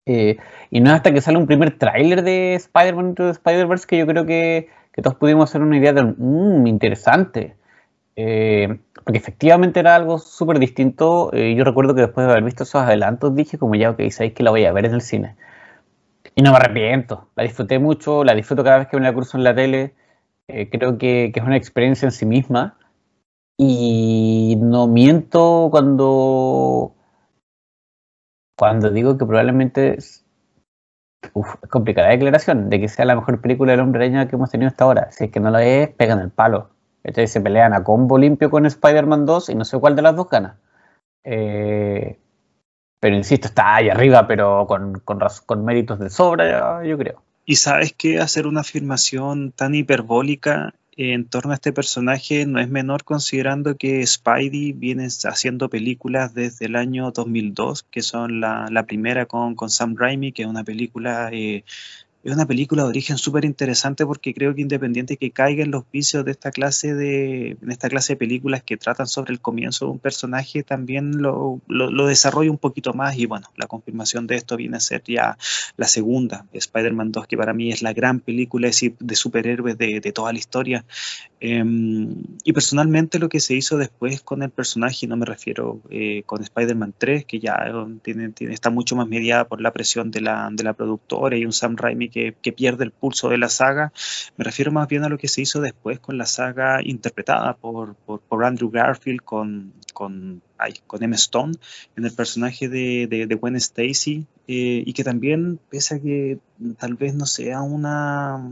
Eh, 0.05 0.37
y 0.69 0.81
no 0.81 0.89
es 0.91 0.97
hasta 0.97 1.11
que 1.13 1.21
sale 1.21 1.37
un 1.37 1.47
primer 1.47 1.77
tráiler 1.77 2.23
de 2.23 2.55
Spider-Man 2.55 3.09
Into 3.09 3.23
the 3.25 3.31
Spider-Verse 3.31 3.87
que 3.87 3.97
yo 3.97 4.05
creo 4.05 4.25
que, 4.25 4.69
todos 5.01 5.15
pudimos 5.15 5.49
hacer 5.49 5.61
una 5.61 5.77
idea 5.77 5.93
de 5.93 6.03
mmm, 6.03 6.67
interesante. 6.67 7.55
Eh, 8.15 8.79
porque 9.03 9.17
efectivamente 9.17 9.79
era 9.79 9.95
algo 9.95 10.19
súper 10.19 10.59
distinto. 10.59 11.31
Eh, 11.33 11.55
yo 11.55 11.63
recuerdo 11.63 11.95
que 11.95 12.01
después 12.01 12.25
de 12.25 12.31
haber 12.31 12.43
visto 12.45 12.63
esos 12.63 12.81
adelantos 12.81 13.35
dije 13.35 13.57
como 13.57 13.75
ya, 13.75 13.91
ok, 13.91 14.01
sabéis 14.11 14.33
que 14.33 14.43
la 14.43 14.51
voy 14.51 14.65
a 14.65 14.73
ver 14.73 14.85
en 14.85 14.93
el 14.95 15.01
cine. 15.01 15.35
Y 16.35 16.41
no 16.43 16.51
me 16.51 16.57
arrepiento. 16.57 17.29
La 17.35 17.43
disfruté 17.43 17.79
mucho, 17.79 18.23
la 18.23 18.35
disfruto 18.35 18.63
cada 18.63 18.79
vez 18.79 18.87
que 18.87 18.97
me 18.97 19.03
la 19.03 19.13
cruzo 19.13 19.37
en 19.37 19.43
la 19.43 19.55
tele. 19.55 19.95
creo 20.47 20.97
que, 20.97 21.31
que 21.33 21.39
es 21.39 21.45
una 21.45 21.57
experiencia 21.57 22.07
en 22.07 22.11
sí 22.11 22.25
misma. 22.25 22.77
Y 23.57 24.57
no 24.61 24.87
miento 24.87 25.69
cuando 25.71 26.94
cuando 28.57 28.89
digo 28.89 29.17
que 29.17 29.25
probablemente 29.25 29.97
es, 29.97 30.25
es 31.23 31.69
complicada 31.69 32.07
la 32.07 32.13
declaración 32.13 32.69
de 32.69 32.79
que 32.79 32.87
sea 32.87 33.05
la 33.05 33.15
mejor 33.15 33.41
película 33.41 33.71
del 33.71 33.81
hombre 33.81 34.05
araña 34.05 34.27
que 34.27 34.35
hemos 34.35 34.51
tenido 34.51 34.69
hasta 34.69 34.85
ahora. 34.85 35.11
Si 35.11 35.25
es 35.25 35.31
que 35.31 35.39
no 35.39 35.51
lo 35.51 35.59
es, 35.59 35.89
pegan 35.89 36.19
el 36.19 36.31
palo. 36.31 36.69
Entonces 37.03 37.31
se 37.31 37.41
pelean 37.41 37.73
a 37.73 37.83
combo 37.83 38.17
limpio 38.17 38.49
con 38.49 38.65
Spider-Man 38.65 39.25
2 39.25 39.49
y 39.49 39.55
no 39.55 39.65
sé 39.65 39.77
cuál 39.79 39.95
de 39.95 40.01
las 40.01 40.15
dos 40.15 40.29
gana. 40.29 40.57
Eh, 41.23 42.17
pero 42.99 43.15
insisto, 43.15 43.47
está 43.47 43.75
ahí 43.75 43.89
arriba, 43.89 44.27
pero 44.27 44.65
con, 44.67 44.99
con, 44.99 45.19
con 45.45 45.65
méritos 45.65 45.99
de 45.99 46.09
sobra, 46.09 46.83
yo 46.83 46.97
creo. 46.97 47.21
Y 47.45 47.57
sabes 47.57 47.93
que 47.93 48.19
hacer 48.19 48.47
una 48.47 48.61
afirmación 48.61 49.51
tan 49.51 49.75
hiperbólica 49.75 50.73
en 50.97 51.25
torno 51.25 51.51
a 51.51 51.55
este 51.55 51.73
personaje 51.73 52.45
no 52.45 52.59
es 52.59 52.69
menor 52.69 53.03
considerando 53.03 53.75
que 53.75 54.05
Spidey 54.05 54.71
viene 54.71 55.07
haciendo 55.25 55.69
películas 55.69 56.33
desde 56.33 56.67
el 56.67 56.75
año 56.75 57.11
2002, 57.11 57.83
que 57.83 58.01
son 58.01 58.39
la, 58.39 58.83
primera 58.87 59.25
con, 59.25 59.55
con, 59.55 59.69
Sam 59.69 59.95
Raimi, 59.97 60.31
que 60.31 60.43
es 60.43 60.47
una 60.47 60.63
película 60.63 61.29
eh, 61.33 61.65
es 62.25 62.33
una 62.33 62.47
película 62.47 62.81
de 62.81 62.89
origen 62.89 63.19
súper 63.19 63.45
interesante 63.45 64.03
porque 64.03 64.33
creo 64.33 64.55
que 64.55 64.61
independiente 64.61 65.15
que 65.15 65.29
caiga 65.29 65.63
en 65.63 65.69
los 65.69 65.83
vicios 65.91 66.25
de 66.25 66.31
esta 66.31 66.49
clase 66.49 66.95
de, 66.95 67.51
en 67.61 67.71
esta 67.71 67.87
clase 67.87 68.13
de 68.13 68.17
películas 68.17 68.63
que 68.63 68.77
tratan 68.77 69.05
sobre 69.05 69.31
el 69.31 69.39
comienzo 69.39 69.85
de 69.85 69.91
un 69.91 69.99
personaje, 69.99 70.63
también 70.63 71.21
lo, 71.21 71.61
lo, 71.67 72.07
desarrolla 72.07 72.49
un 72.49 72.57
poquito 72.57 72.93
más 72.93 73.15
y 73.19 73.27
bueno, 73.27 73.47
la 73.57 73.67
confirmación 73.67 74.25
de 74.25 74.37
esto 74.37 74.57
viene 74.57 74.77
a 74.77 74.79
ser 74.79 75.03
ya 75.05 75.37
la 75.77 75.87
segunda, 75.87 76.47
Spider-Man 76.51 77.11
2, 77.11 77.27
que 77.27 77.37
para 77.37 77.53
mí 77.53 77.71
es 77.71 77.83
la 77.83 77.93
gran 77.93 78.19
película 78.19 78.69
de 78.69 79.15
superhéroes 79.15 79.77
de, 79.77 79.99
de 79.99 80.11
toda 80.11 80.33
la 80.33 80.39
historia. 80.39 80.83
Em, 81.47 82.23
y 82.43 82.53
personalmente 82.53 83.19
lo 83.19 83.29
que 83.29 83.39
se 83.39 83.53
hizo 83.53 83.77
después 83.77 84.21
con 84.21 84.41
el 84.41 84.49
personaje, 84.49 85.05
no 85.05 85.15
me 85.15 85.27
refiero 85.27 85.79
eh, 85.91 86.23
con 86.25 86.41
Spider-Man 86.41 86.95
3, 86.97 87.25
que 87.25 87.39
ya 87.39 87.53
eh, 87.67 87.99
tiene, 88.01 88.29
tiene, 88.29 88.55
está 88.55 88.71
mucho 88.71 88.95
más 88.95 89.07
mediada 89.07 89.45
por 89.47 89.61
la 89.61 89.71
presión 89.71 90.09
de 90.09 90.21
la, 90.21 90.49
de 90.51 90.63
la 90.63 90.73
productora 90.73 91.37
y 91.37 91.45
un 91.45 91.53
Sam 91.53 91.75
Raimi 91.75 92.09
que, 92.15 92.53
pierde 92.53 92.85
el 92.85 92.91
pulso 92.91 93.29
de 93.29 93.37
la 93.37 93.49
saga. 93.49 93.91
Me 94.37 94.45
refiero 94.45 94.71
más 94.71 94.87
bien 94.87 95.03
a 95.03 95.09
lo 95.09 95.17
que 95.17 95.27
se 95.27 95.41
hizo 95.41 95.59
después 95.59 95.99
con 95.99 96.17
la 96.17 96.25
saga 96.25 96.79
interpretada 96.81 97.55
por, 97.55 97.95
por, 97.95 98.45
Andrew 98.45 98.71
Garfield 98.71 99.21
con, 99.21 99.73
con, 99.93 100.41
con 100.87 101.03
Emma 101.03 101.15
Stone 101.15 101.53
en 101.95 102.05
el 102.05 102.13
personaje 102.13 102.69
de, 102.69 103.07
de, 103.07 103.35
Gwen 103.35 103.55
Stacy 103.55 104.25
eh, 104.47 104.83
y 104.85 104.93
que 104.93 105.03
también, 105.03 105.59
pese 105.69 105.95
a 105.95 105.99
que 105.99 106.39
tal 106.77 106.95
vez 106.95 107.13
no 107.13 107.25
sea 107.25 107.61
una, 107.61 108.49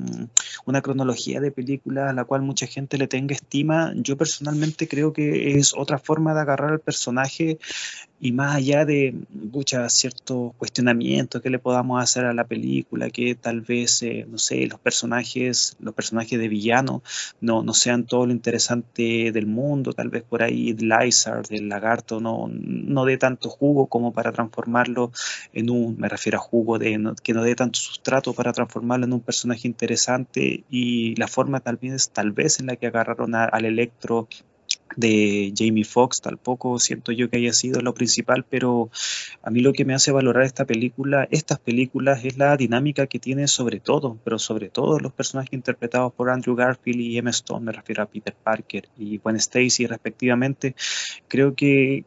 una 0.65 0.81
cronología 0.81 1.39
de 1.39 1.51
películas 1.51 2.09
a 2.09 2.13
la 2.13 2.25
cual 2.25 2.41
mucha 2.41 2.67
gente 2.67 2.97
le 2.97 3.07
tenga 3.07 3.35
estima, 3.35 3.93
yo 3.95 4.17
personalmente 4.17 4.87
creo 4.87 5.13
que 5.13 5.57
es 5.57 5.73
otra 5.73 5.97
forma 5.97 6.33
de 6.33 6.41
agarrar 6.41 6.71
al 6.71 6.79
personaje 6.79 7.57
y 8.23 8.31
más 8.31 8.55
allá 8.55 8.85
de 8.85 9.13
muchos 9.29 9.91
ciertos 9.91 10.53
cuestionamientos 10.55 11.41
que 11.41 11.49
le 11.49 11.59
podamos 11.59 12.01
hacer 12.01 12.23
a 12.23 12.33
la 12.33 12.45
película, 12.45 13.09
que 13.09 13.35
tal 13.35 13.59
vez, 13.59 14.01
eh, 14.01 14.25
no 14.29 14.37
sé, 14.37 14.65
los 14.65 14.79
personajes, 14.79 15.75
los 15.81 15.93
personajes 15.93 16.39
de 16.39 16.47
villano 16.47 17.03
no, 17.41 17.63
no 17.63 17.73
sean 17.73 18.05
todo 18.05 18.25
lo 18.25 18.31
interesante 18.31 19.33
del 19.33 19.45
mundo, 19.45 19.91
tal 19.91 20.07
vez 20.07 20.23
por 20.23 20.41
ahí 20.41 20.73
Lizard, 20.73 21.47
el 21.49 21.67
lagarto, 21.67 21.92
no, 22.19 22.49
no 22.51 23.05
dé 23.05 23.17
tanto 23.17 23.49
jugo 23.49 23.87
como 23.87 24.13
para 24.13 24.31
transformarlo 24.31 25.11
en 25.53 25.69
un, 25.69 25.97
me 25.97 26.09
refiero 26.09 26.37
a 26.37 26.41
jugo 26.41 26.79
de 26.79 27.13
que 27.23 27.33
no 27.33 27.43
dé 27.43 27.55
tanto 27.55 27.79
sustrato 27.79 28.33
para 28.33 28.53
transformarlo 28.53 29.05
en 29.05 29.13
un 29.13 29.21
personaje 29.21 29.67
interesante 29.67 30.63
y 30.69 31.15
la 31.15 31.27
forma 31.27 31.59
tal 31.59 31.77
vez, 31.77 32.09
tal 32.09 32.31
vez 32.31 32.59
en 32.59 32.67
la 32.67 32.75
que 32.75 32.87
agarraron 32.87 33.35
al 33.35 33.65
Electro 33.65 34.27
de 34.95 35.53
Jamie 35.55 35.83
Foxx, 35.83 36.21
tampoco 36.21 36.79
siento 36.79 37.11
yo 37.11 37.29
que 37.29 37.37
haya 37.37 37.53
sido 37.53 37.81
lo 37.81 37.93
principal, 37.93 38.45
pero 38.47 38.89
a 39.41 39.49
mí 39.49 39.59
lo 39.59 39.73
que 39.73 39.85
me 39.85 39.93
hace 39.93 40.11
valorar 40.11 40.43
esta 40.43 40.65
película, 40.65 41.27
estas 41.31 41.59
películas, 41.59 42.23
es 42.25 42.37
la 42.37 42.55
dinámica 42.57 43.07
que 43.07 43.19
tiene 43.19 43.47
sobre 43.47 43.79
todo, 43.79 44.17
pero 44.23 44.39
sobre 44.39 44.69
todo 44.69 44.99
los 44.99 45.13
personajes 45.13 45.53
interpretados 45.53 46.13
por 46.13 46.29
Andrew 46.29 46.55
Garfield 46.55 47.01
y 47.01 47.17
Emma 47.17 47.31
Stone, 47.31 47.65
me 47.65 47.71
refiero 47.71 48.03
a 48.03 48.07
Peter 48.07 48.35
Parker 48.35 48.87
y 48.97 49.17
Gwen 49.17 49.37
Stacy 49.37 49.87
respectivamente, 49.87 50.75
creo 51.27 51.55
que, 51.55 52.05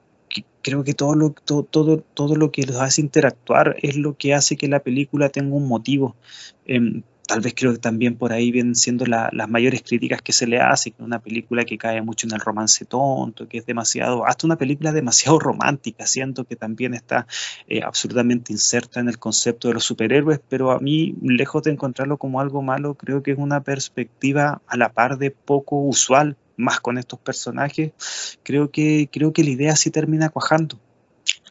creo 0.63 0.85
que 0.85 0.95
todo 0.95 1.15
lo, 1.15 1.31
todo, 1.31 1.63
todo, 1.65 1.99
todo 1.99 2.37
lo 2.37 2.51
que 2.51 2.63
los 2.63 2.77
hace 2.77 3.01
interactuar 3.01 3.77
es 3.83 3.97
lo 3.97 4.17
que 4.17 4.35
hace 4.35 4.57
que 4.57 4.69
la 4.69 4.81
película 4.81 5.29
tenga 5.29 5.55
un 5.55 5.69
motivo. 5.69 6.17
Em, 6.67 7.03
tal 7.27 7.41
vez 7.41 7.55
creo 7.57 7.73
que 7.73 7.79
también 7.79 8.17
por 8.17 8.33
ahí 8.33 8.51
vienen 8.51 8.75
siendo 8.75 9.05
las 9.07 9.49
mayores 9.49 9.83
críticas 9.83 10.23
que 10.23 10.33
se 10.33 10.47
le 10.47 10.61
hace, 10.61 10.95
una 10.99 11.19
película 11.19 11.65
que 11.65 11.79
cae 11.79 12.01
mucho 12.03 12.27
en 12.27 12.35
el 12.35 12.41
romance 12.41 12.85
tonto, 12.85 13.49
que 13.49 13.59
es 13.59 13.67
demasiado, 13.67 14.27
hasta 14.27 14.47
una 14.47 14.57
película 14.57 14.93
demasiado 14.93 15.39
romántica, 15.41 16.07
siento 16.07 16.45
que 16.45 16.57
también 16.57 16.95
está 16.95 17.27
eh, 17.69 17.83
absolutamente 17.83 18.53
inserta 18.53 19.01
en 19.01 19.09
el 19.09 19.19
concepto 19.19 19.69
de 19.69 19.75
los 19.75 19.85
superhéroes, 19.85 20.41
pero 20.49 20.71
a 20.71 20.79
mí, 20.79 21.15
lejos 21.23 21.63
de 21.65 21.73
encontrarlo 21.73 22.17
como 22.17 22.41
algo 22.41 22.63
malo, 22.63 22.95
creo 22.95 23.23
que 23.23 23.33
es 23.33 23.39
una 23.39 23.63
perspectiva 23.63 24.63
a 24.67 24.77
la 24.77 24.93
par 24.93 25.19
de 25.19 25.31
poco 25.31 25.77
usual, 25.77 26.37
más 26.57 26.81
con 26.81 26.97
estos 26.97 27.19
personajes, 27.19 27.93
creo 28.43 28.71
que, 28.71 29.11
creo 29.13 29.33
que 29.33 29.45
la 29.45 29.51
idea 29.51 29.77
sí 29.77 29.91
termina 29.91 30.31
cuajando 30.31 30.79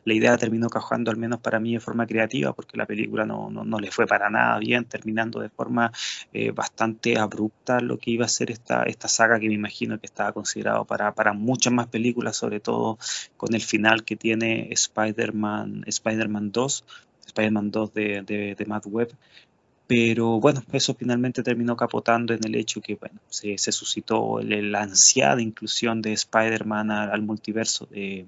la 0.05 0.13
idea 0.13 0.38
terminó 0.38 0.69
cajando 0.69 1.12
al 1.12 1.17
menos 1.17 1.39
para 1.39 1.59
mí 1.59 1.74
de 1.74 1.79
forma 1.79 2.07
creativa, 2.07 2.53
porque 2.53 2.77
la 2.77 2.85
película 2.85 3.25
no, 3.25 3.50
no, 3.50 3.79
le 3.79 3.91
fue 3.91 4.07
para 4.07 4.29
nada 4.29 4.57
bien, 4.59 4.85
terminando 4.85 5.39
de 5.41 5.50
forma 5.50 5.91
eh, 6.31 6.51
bastante 6.51 7.17
abrupta 7.17 7.79
lo 7.81 7.97
que 7.97 8.12
iba 8.12 8.25
a 8.25 8.29
ser 8.29 8.51
esta, 8.51 8.83
esta 8.83 9.07
saga 9.07 9.39
que 9.39 9.47
me 9.47 9.55
imagino 9.55 10.00
que 10.00 10.05
estaba 10.05 10.31
considerado 10.31 10.85
para, 10.85 11.13
para 11.13 11.33
muchas 11.33 11.74
más 11.74 11.88
películas, 11.88 12.38
sobre 12.38 12.59
todo 12.59 12.97
con 13.35 13.53
el 13.55 13.62
final 13.62 14.03
que 14.05 14.15
tiene 14.15 14.69
Spider-Man 14.71 15.83
Spider 15.88 16.29
2, 16.29 16.85
Spider-Man 17.27 17.71
2 17.71 17.93
de, 17.93 18.21
de, 18.21 18.55
de 18.55 18.65
Matt 18.65 18.85
Webb, 18.88 19.09
pero 19.87 20.39
bueno, 20.39 20.63
eso 20.71 20.95
finalmente 20.95 21.43
terminó 21.43 21.75
capotando 21.77 22.33
en 22.33 22.39
el 22.43 22.55
hecho 22.55 22.81
que 22.81 22.95
bueno, 22.95 23.19
se, 23.29 23.57
se 23.57 23.71
suscitó 23.71 24.39
la 24.41 24.81
ansiada 24.81 25.41
inclusión 25.41 26.01
de 26.01 26.13
Spider-Man 26.13 26.89
al, 26.89 27.21
multiverso 27.21 27.85
de, 27.85 28.25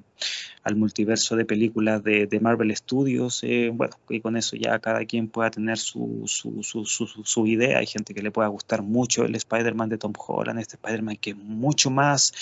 al 0.63 0.75
multiverso 0.75 1.35
de 1.35 1.45
películas 1.45 2.03
de, 2.03 2.39
Marvel 2.39 2.75
Studios. 2.75 3.43
Eh, 3.43 3.71
bueno, 3.73 3.95
y 4.09 4.19
con 4.19 4.37
eso 4.37 4.55
ya 4.55 4.77
cada 4.77 5.03
quien 5.05 5.29
pueda 5.29 5.49
tener 5.49 5.79
su, 5.79 6.23
su, 6.27 6.61
su, 6.61 6.85
su, 6.85 7.47
idea. 7.47 7.79
Hay 7.79 7.87
gente 7.87 8.13
que 8.13 8.21
le 8.21 8.29
pueda 8.29 8.49
gustar 8.49 8.83
mucho 8.83 9.25
el 9.25 9.33
Spider-Man 9.33 9.89
de 9.89 9.97
Tom 9.97 10.13
Holland, 10.15 10.59
este 10.59 10.75
Spider-Man 10.75 11.17
que 11.17 11.31
es 11.31 11.37
mucho 11.37 11.89
más 11.89 12.33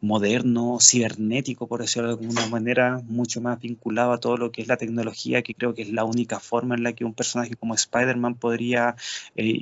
moderno, 0.00 0.78
cibernético, 0.80 1.66
por 1.66 1.80
decirlo 1.80 2.14
de 2.16 2.22
alguna 2.22 2.46
manera, 2.46 3.02
mucho 3.08 3.40
más 3.40 3.58
vinculado 3.60 4.12
a 4.12 4.18
todo 4.18 4.36
lo 4.36 4.52
que 4.52 4.62
es 4.62 4.68
la 4.68 4.76
tecnología, 4.76 5.42
que 5.42 5.54
creo 5.54 5.74
que 5.74 5.82
es 5.82 5.90
la 5.90 6.04
única 6.04 6.38
forma 6.38 6.76
en 6.76 6.84
la 6.84 6.92
que 6.92 7.04
un 7.04 7.14
personaje 7.14 7.56
como 7.56 7.74
Spider-Man 7.74 8.36
podría 8.36 8.59
eh, 8.60 9.58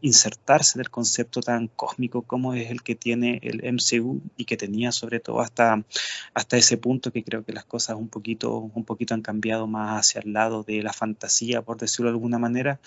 insertarse 0.00 0.78
en 0.78 0.80
el 0.80 0.90
concepto 0.90 1.40
tan 1.42 1.68
cósmico 1.68 2.22
como 2.22 2.54
es 2.54 2.70
el 2.70 2.82
que 2.82 2.94
tiene 2.94 3.38
el 3.42 3.60
MCU 3.64 4.22
y 4.36 4.46
que 4.46 4.56
tenía 4.56 4.92
sobre 4.92 5.20
todo 5.20 5.40
hasta, 5.40 5.84
hasta 6.32 6.56
ese 6.56 6.78
punto 6.78 7.12
que 7.12 7.22
creo 7.22 7.34
creo 7.34 7.44
que 7.44 7.52
las 7.52 7.64
cosas 7.64 7.96
un 7.96 8.08
poquito, 8.08 8.58
un 8.58 8.84
poquito 8.84 9.12
han 9.14 9.22
cambiado 9.22 9.66
más 9.66 9.98
hacia 9.98 10.20
el 10.20 10.32
lado 10.32 10.62
de 10.62 10.82
la 10.82 10.92
fantasía, 10.92 11.62
por 11.62 11.78
decirlo 11.78 12.10
de 12.10 12.14
alguna 12.14 12.38
manera. 12.38 12.78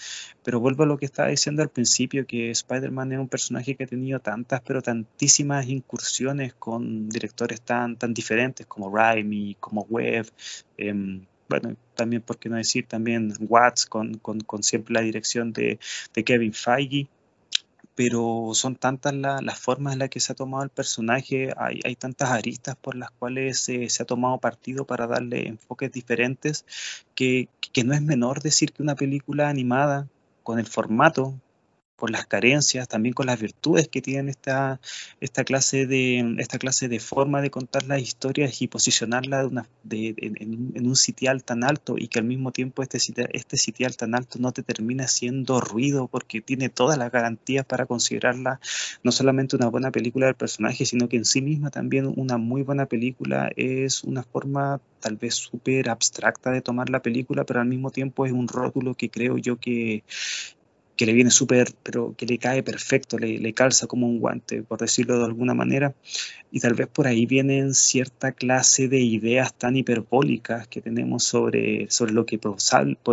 Pero 0.44 0.62
vuelvo 0.62 0.84
a 0.84 0.86
lo 0.86 0.98
que 0.98 1.06
estaba 1.06 1.30
diciendo 1.30 1.62
al 1.62 1.70
principio, 1.70 2.26
que 2.26 2.52
Spider-Man 2.52 3.12
es 3.12 3.20
un 3.20 3.28
personaje 3.28 3.76
que 3.76 3.84
ha 3.84 3.88
tenido 3.88 4.20
tantas, 4.22 4.62
pero 4.62 4.82
tantísimas 4.82 5.68
incursiones 5.68 6.54
con 6.54 7.10
directores 7.10 7.62
tan, 7.62 7.98
tan 7.98 8.14
diferentes 8.14 8.66
como 8.68 8.90
Raimi, 8.96 9.58
como 9.60 9.82
Webb. 9.90 10.28
Em, 10.78 11.26
bueno, 11.50 11.76
también, 11.96 12.22
por 12.22 12.38
qué 12.38 12.50
no 12.50 12.58
decir, 12.58 12.86
también 12.88 13.34
Watts 13.40 13.86
con, 13.86 14.16
con, 14.20 14.42
con 14.42 14.64
siempre 14.64 14.94
la 14.94 15.02
dirección 15.02 15.54
de, 15.54 15.80
de 16.14 16.24
Kevin 16.24 16.54
Feige 16.54 17.08
pero 17.98 18.52
son 18.54 18.76
tantas 18.76 19.12
las 19.16 19.60
formas 19.60 19.94
en 19.94 20.00
las 20.00 20.10
que 20.10 20.20
se 20.20 20.32
ha 20.32 20.36
tomado 20.36 20.64
el 20.64 20.70
personaje, 20.70 21.52
hay, 21.58 21.80
hay 21.84 21.96
tantas 21.96 22.30
aristas 22.30 22.76
por 22.76 22.94
las 22.94 23.10
cuales 23.10 23.60
se 23.60 23.88
ha 24.00 24.06
tomado 24.06 24.38
partido 24.38 24.86
para 24.86 25.08
darle 25.08 25.48
enfoques 25.48 25.92
diferentes, 25.92 26.64
que, 27.16 27.50
que 27.74 27.84
no 27.84 27.96
es 27.96 28.04
menor 28.04 28.44
decir 28.44 28.72
que 28.72 28.84
una 28.84 28.94
película 28.94 29.50
animada 29.50 30.08
con 30.44 30.60
el 30.60 30.68
formato 30.68 31.34
por 31.98 32.12
las 32.12 32.28
carencias, 32.28 32.88
también 32.88 33.14
con 33.14 33.26
las 33.26 33.40
virtudes 33.40 33.88
que 33.88 34.02
tienen 34.02 34.30
esta, 34.30 34.80
esta, 35.20 35.44
clase, 35.44 35.88
de, 35.88 36.36
esta 36.38 36.60
clase 36.60 36.88
de 36.88 37.00
forma 37.00 37.42
de 37.42 37.50
contar 37.50 37.88
las 37.88 38.02
historias 38.02 38.62
y 38.62 38.68
posicionarla 38.68 39.40
de 39.40 39.46
una, 39.48 39.70
de, 39.84 40.14
en, 40.18 40.88
un 40.88 40.96
sitial 40.96 41.44
tan 41.44 41.64
alto 41.64 41.96
y 41.98 42.08
que 42.08 42.20
al 42.20 42.26
mismo 42.26 42.52
tiempo 42.52 42.84
este 42.84 43.00
sitial, 43.00 43.30
este 43.34 43.58
sitial 43.58 43.98
tan 43.98 44.14
alto 44.14 44.38
no 44.40 44.52
te 44.52 44.62
termina 44.62 45.06
haciendo 45.06 45.60
ruido 45.60 46.08
porque 46.08 46.40
tiene 46.40 46.70
todas 46.70 46.98
las 47.00 47.12
garantías 47.12 47.66
para 47.66 47.88
considerarla 47.88 48.60
no 49.04 49.12
solamente 49.12 49.56
una 49.56 49.68
buena 49.68 49.92
película 49.92 50.28
del 50.28 50.36
personaje, 50.36 50.86
sino 50.86 51.10
que 51.10 51.18
en 51.18 51.26
sí 51.26 51.42
misma 51.42 51.72
también 51.72 52.14
una 52.16 52.38
muy 52.38 52.62
buena 52.62 52.86
película 52.86 53.52
es 53.56 54.04
una 54.04 54.22
forma 54.22 54.80
tal 55.00 55.16
vez 55.16 55.36
súper 55.36 55.90
abstracta 55.90 56.52
de 56.52 56.62
tomar 56.62 56.90
la 56.90 57.02
película, 57.02 57.44
pero 57.44 57.62
al 57.62 57.68
mismo 57.68 57.92
tiempo 57.92 58.26
es 58.26 58.32
un 58.32 58.48
rótulo 58.48 58.94
que 58.94 59.10
creo 59.10 59.38
yo 59.38 59.58
que, 59.58 60.04
que 60.98 61.06
le 61.06 61.14
viene 61.14 61.30
súper, 61.30 61.74
pero 61.84 62.16
que 62.18 62.26
le 62.26 62.40
cae 62.40 62.64
perfecto, 62.64 63.18
le, 63.18 63.38
le, 63.38 63.54
calza 63.54 63.88
como 63.88 64.08
un 64.08 64.20
guante, 64.20 64.64
por 64.64 64.80
decirlo 64.80 65.20
de 65.20 65.26
alguna 65.26 65.54
manera. 65.54 65.94
Y 66.52 66.60
tal 66.60 66.74
vez 66.74 66.88
por 66.88 67.08
ahí 67.08 67.26
vienen 67.26 67.74
cierta 67.74 68.32
clase 68.32 68.88
de 68.88 69.00
ideas 69.00 69.54
tan 69.54 69.78
hiperbólicas 69.78 70.68
que 70.68 70.82
tenemos 70.82 71.24
sobre, 71.24 71.90
sobre, 71.90 72.14
lo, 72.14 72.26
que, 72.26 72.40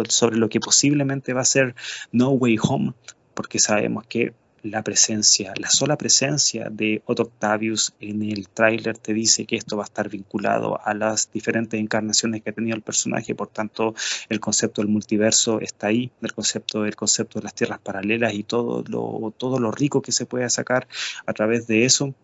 sobre 0.09 0.37
lo 0.37 0.49
que 0.49 0.61
posiblemente 0.61 1.35
va 1.35 1.43
a 1.43 1.45
ser 1.45 1.75
No 2.11 2.31
Way 2.31 2.57
Home, 2.63 2.95
porque 3.35 3.59
sabemos 3.59 4.07
que 4.07 4.33
la 4.65 4.83
presencia, 4.83 5.53
la 5.61 5.69
sola 5.69 5.97
presencia 5.97 6.69
de 6.71 7.03
Otto 7.05 7.25
Octavius 7.25 7.93
en 8.01 8.23
el 8.23 8.49
tráiler 8.49 8.97
te 8.97 9.13
dice 9.13 9.45
que 9.45 9.57
esto 9.57 9.77
va 9.77 9.85
a 9.85 9.85
estar 9.85 10.09
vinculado 10.09 10.81
a 10.83 10.95
las 10.95 11.31
diferentes 11.31 11.79
encarnaciones 11.79 12.43
que 12.43 12.51
ha 12.51 12.55
tenido 12.55 12.75
el 12.75 12.83
personaje, 12.83 13.35
por 13.35 13.49
tanto 13.49 13.95
el 14.31 14.41
concepto 14.41 14.81
del 14.81 14.91
multiverso 14.91 15.61
está 15.61 15.89
ahí, 15.89 16.11
el 16.23 16.33
concepto, 16.33 16.87
el 16.87 16.97
concepto 16.97 17.39
de 17.39 17.45
las 17.45 17.55
tierras 17.55 17.79
paralelas 17.79 18.33
y 18.33 18.43
todo 18.43 18.83
lo, 18.89 19.35
todo 19.37 19.59
lo 19.59 19.71
rico 19.71 20.01
que 20.01 20.13
se 20.13 20.25
puede 20.25 20.49
sacar 20.49 20.89
a 21.27 21.33
través 21.35 21.67
de 21.67 21.85
eso 21.85 22.15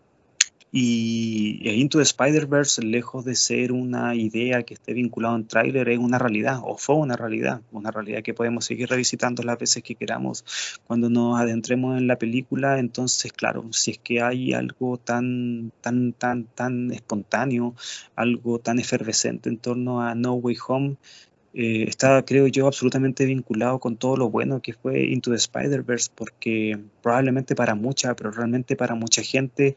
y 0.73 1.69
Into 1.69 1.97
the 1.97 2.03
Spider-Verse, 2.03 2.81
lejos 2.81 3.25
de 3.25 3.35
ser 3.35 3.73
una 3.73 4.15
idea 4.15 4.63
que 4.63 4.73
esté 4.73 4.93
vinculada 4.93 5.33
a 5.33 5.37
un 5.37 5.45
tráiler, 5.45 5.89
es 5.89 5.99
una 5.99 6.17
realidad, 6.17 6.61
o 6.63 6.77
fue 6.77 6.95
una 6.95 7.17
realidad, 7.17 7.61
una 7.71 7.91
realidad 7.91 8.23
que 8.23 8.33
podemos 8.33 8.63
seguir 8.63 8.89
revisitando 8.89 9.43
las 9.43 9.59
veces 9.59 9.83
que 9.83 9.95
queramos 9.95 10.45
cuando 10.85 11.09
nos 11.09 11.37
adentremos 11.37 11.97
en 11.97 12.07
la 12.07 12.15
película. 12.17 12.79
Entonces, 12.79 13.33
claro, 13.33 13.65
si 13.71 13.91
es 13.91 13.97
que 13.97 14.21
hay 14.21 14.53
algo 14.53 14.97
tan, 14.97 15.73
tan, 15.81 16.13
tan, 16.13 16.45
tan 16.45 16.91
espontáneo, 16.91 17.75
algo 18.15 18.59
tan 18.59 18.79
efervescente 18.79 19.49
en 19.49 19.57
torno 19.57 20.01
a 20.01 20.15
No 20.15 20.35
Way 20.35 20.57
Home, 20.69 20.97
eh, 21.53 21.83
está, 21.87 22.23
creo 22.23 22.47
yo, 22.47 22.65
absolutamente 22.67 23.25
vinculado 23.25 23.79
con 23.79 23.97
todo 23.97 24.15
lo 24.15 24.29
bueno 24.29 24.61
que 24.61 24.71
fue 24.71 25.03
Into 25.03 25.31
the 25.31 25.35
Spider-Verse, 25.37 26.11
porque 26.15 26.79
probablemente 27.01 27.55
para 27.55 27.75
mucha, 27.75 28.15
pero 28.15 28.31
realmente 28.31 28.77
para 28.77 28.95
mucha 28.95 29.21
gente, 29.21 29.75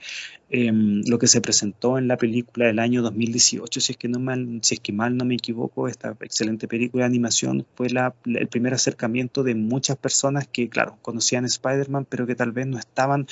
em, 0.51 1.03
lo 1.07 1.19
que 1.19 1.27
se 1.27 1.41
presentó 1.41 1.99
en 1.99 2.09
la 2.09 2.17
película 2.17 2.67
del 2.67 2.79
año 2.79 3.03
2018, 3.03 3.81
si 3.81 3.93
es 3.93 3.99
que, 3.99 4.09
no 4.09 4.19
mal, 4.19 4.61
si 4.63 4.75
es 4.75 4.81
que 4.81 4.93
mal 4.93 5.17
no 5.17 5.25
me 5.25 5.35
equivoco, 5.35 5.89
esta 5.89 6.17
excelente 6.21 6.69
película 6.69 7.05
de 7.05 7.07
animación 7.07 7.67
fue 7.75 7.89
el 7.89 8.49
primer 8.49 8.75
acercamiento 8.75 9.43
de 9.43 9.55
muchas 9.55 9.97
personas 9.97 10.47
que, 10.47 10.69
claro, 10.69 10.99
conocían 11.03 11.45
Spider-Man, 11.45 12.07
pero 12.09 12.27
que 12.27 12.35
tal 12.35 12.53
vez 12.53 12.67
no 12.67 12.79
estaban 12.79 13.27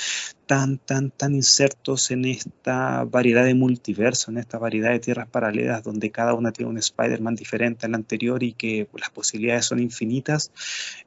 tan, 0.47 0.79
tan, 0.79 1.11
tan 1.11 1.35
insertos 1.35 2.11
en 2.11 2.25
esta 2.25 3.05
variedad 3.05 3.45
de 3.45 3.55
multiverso, 3.55 4.31
en 4.31 4.39
esta 4.39 4.59
variedad 4.59 4.91
de 4.91 5.01
tierras 5.01 5.29
paralelas, 5.29 5.83
donde 5.83 6.11
cada 6.11 6.35
una 6.35 6.53
tiene 6.53 6.71
un 6.71 6.79
Spider-Man 6.79 7.37
diferente 7.37 7.87
al 7.87 7.95
anterior 7.95 8.43
y 8.43 8.53
que 8.53 8.89
las 8.99 9.11
posibilidades 9.11 9.67
son 9.67 9.81
infinitas. 9.81 10.51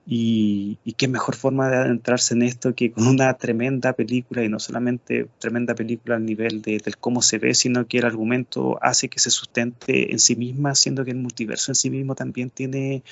Y, 0.08 0.78
y 0.84 0.94
qué 0.94 1.08
mejor 1.08 1.36
forma 1.36 1.70
de 1.70 1.78
adentrarse 1.78 2.34
en 2.34 2.44
esto 2.44 2.74
que 2.76 2.92
con 2.92 3.08
una 3.08 3.34
tremenda 3.36 3.94
película, 3.94 4.44
y 4.44 4.50
no 4.50 4.60
solamente 4.60 5.28
tremenda 5.40 5.76
película 5.76 5.95
al 6.08 6.26
nivel 6.26 6.62
de, 6.62 6.78
del 6.80 6.98
cómo 6.98 7.22
se 7.22 7.38
ve, 7.38 7.54
sino 7.54 7.88
que 7.88 8.00
el 8.00 8.06
argumento 8.06 8.78
hace 8.82 9.10
que 9.10 9.20
se 9.20 9.30
sustente 9.30 10.12
en 10.12 10.20
sí 10.20 10.36
misma, 10.36 10.76
siendo 10.76 11.06
que 11.06 11.12
el 11.12 11.18
multiverso 11.18 11.72
en 11.72 11.76
sí 11.76 11.90
mismo 11.90 12.16
también 12.16 12.50
tiene, 12.50 13.04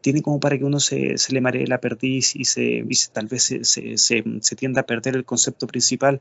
tiene 0.00 0.22
como 0.22 0.40
para 0.40 0.58
que 0.58 0.64
uno 0.64 0.80
se, 0.80 1.18
se 1.18 1.32
le 1.32 1.40
maree 1.40 1.66
la 1.66 1.80
perdiz 1.80 2.34
y, 2.36 2.44
se, 2.44 2.84
tal 3.12 3.26
vez 3.26 3.44
se, 3.44 3.64
se, 3.64 3.96
se, 3.96 4.56
tienda 4.56 4.82
a 4.82 4.86
perder 4.86 5.16
el 5.16 5.24
concepto 5.24 5.66
principal, 5.66 6.20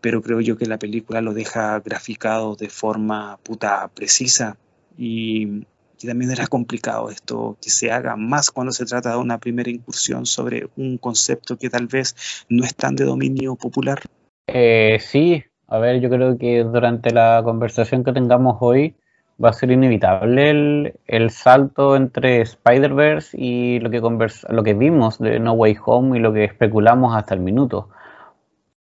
pero 0.00 0.22
creo 0.22 0.40
yo 0.40 0.56
que 0.56 0.66
la 0.66 0.78
película 0.78 1.20
lo 1.20 1.34
deja 1.34 1.80
graficado 1.80 2.56
de 2.56 2.68
forma 2.68 3.38
puta 3.42 3.88
precisa 3.88 4.56
y, 4.98 5.64
y 6.00 6.06
también 6.06 6.30
era 6.30 6.46
complicado 6.46 7.10
esto 7.10 7.56
que 7.60 7.70
se 7.70 7.90
haga 7.90 8.16
más 8.16 8.50
cuando 8.50 8.72
se 8.72 8.84
trata 8.84 9.12
de 9.12 9.16
una 9.16 9.38
primera 9.38 9.70
incursión 9.70 10.26
sobre 10.26 10.68
un 10.76 10.98
concepto 10.98 11.56
que 11.56 11.70
tal 11.70 11.86
vez 11.86 12.14
no 12.48 12.64
es 12.64 12.74
tan 12.74 12.96
de 12.96 13.04
dominio 13.04 13.56
popular. 13.56 14.02
Eh, 14.48 14.98
sí, 15.00 15.44
a 15.66 15.78
ver, 15.78 16.00
yo 16.00 16.08
creo 16.08 16.38
que 16.38 16.62
durante 16.64 17.12
la 17.12 17.42
conversación 17.44 18.04
que 18.04 18.12
tengamos 18.12 18.58
hoy 18.60 18.94
va 19.42 19.50
a 19.50 19.52
ser 19.52 19.70
inevitable 19.70 20.94
el, 21.06 21.30
salto 21.30 21.96
entre 21.96 22.40
Spider-Verse 22.42 23.36
y 23.38 23.80
lo 23.80 23.90
que, 23.90 24.00
lo 24.00 24.62
que 24.62 24.74
vimos 24.74 25.18
de 25.18 25.40
No 25.40 25.52
Way 25.54 25.76
Home 25.84 26.18
y 26.18 26.20
lo 26.20 26.32
que 26.32 26.44
especulamos 26.44 27.14
hasta 27.16 27.34
el 27.34 27.40
minuto. 27.40 27.90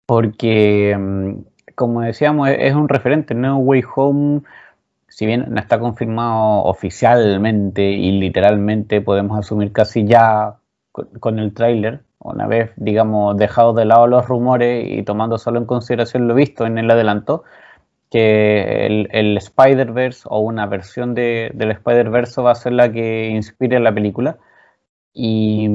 Porque, 0.06 0.96
mm, 0.98 1.40
como 1.76 2.02
decíamos, 2.02 2.50
es 2.50 2.74
un 2.76 2.90
referente. 2.90 3.34
No 3.36 3.58
Way 3.58 3.84
Home, 3.96 4.42
si 5.08 5.26
bien 5.26 5.46
no 5.50 5.60
está 5.60 5.80
confirmado 5.80 6.64
oficialmente 6.66 7.84
y 7.92 8.12
literalmente, 8.20 9.02
podemos 9.02 9.40
asumir 9.40 9.72
casi 9.74 10.06
ya 10.06 10.58
con, 10.92 11.08
con 11.20 11.40
el 11.40 11.54
tráiler, 11.54 12.05
una 12.26 12.48
vez, 12.48 12.72
digamos, 12.78 13.38
dejado 13.38 13.74
de 13.74 13.86
lado 13.86 14.08
los 14.08 14.28
rumores 14.28 14.86
y 14.90 15.04
tomando 15.04 15.38
solo 15.38 15.60
en 15.60 15.66
consideración 15.66 16.28
lo 16.28 16.36
visto 16.36 16.66
en 16.66 16.78
el 16.78 16.90
adelanto, 16.90 17.44
que 18.10 18.86
el, 19.12 19.38
Spider-Verse 19.38 20.28
o 20.30 20.40
una 20.40 20.66
versión 20.68 21.16
de, 21.16 21.52
del 21.54 21.72
Spider-Verse 21.72 22.42
va 22.42 22.52
a 22.52 22.56
ser 22.56 22.74
la 22.74 22.92
que 22.92 23.30
inspire 23.30 23.80
la 23.80 23.94
película. 23.94 24.38
Y, 25.14 25.70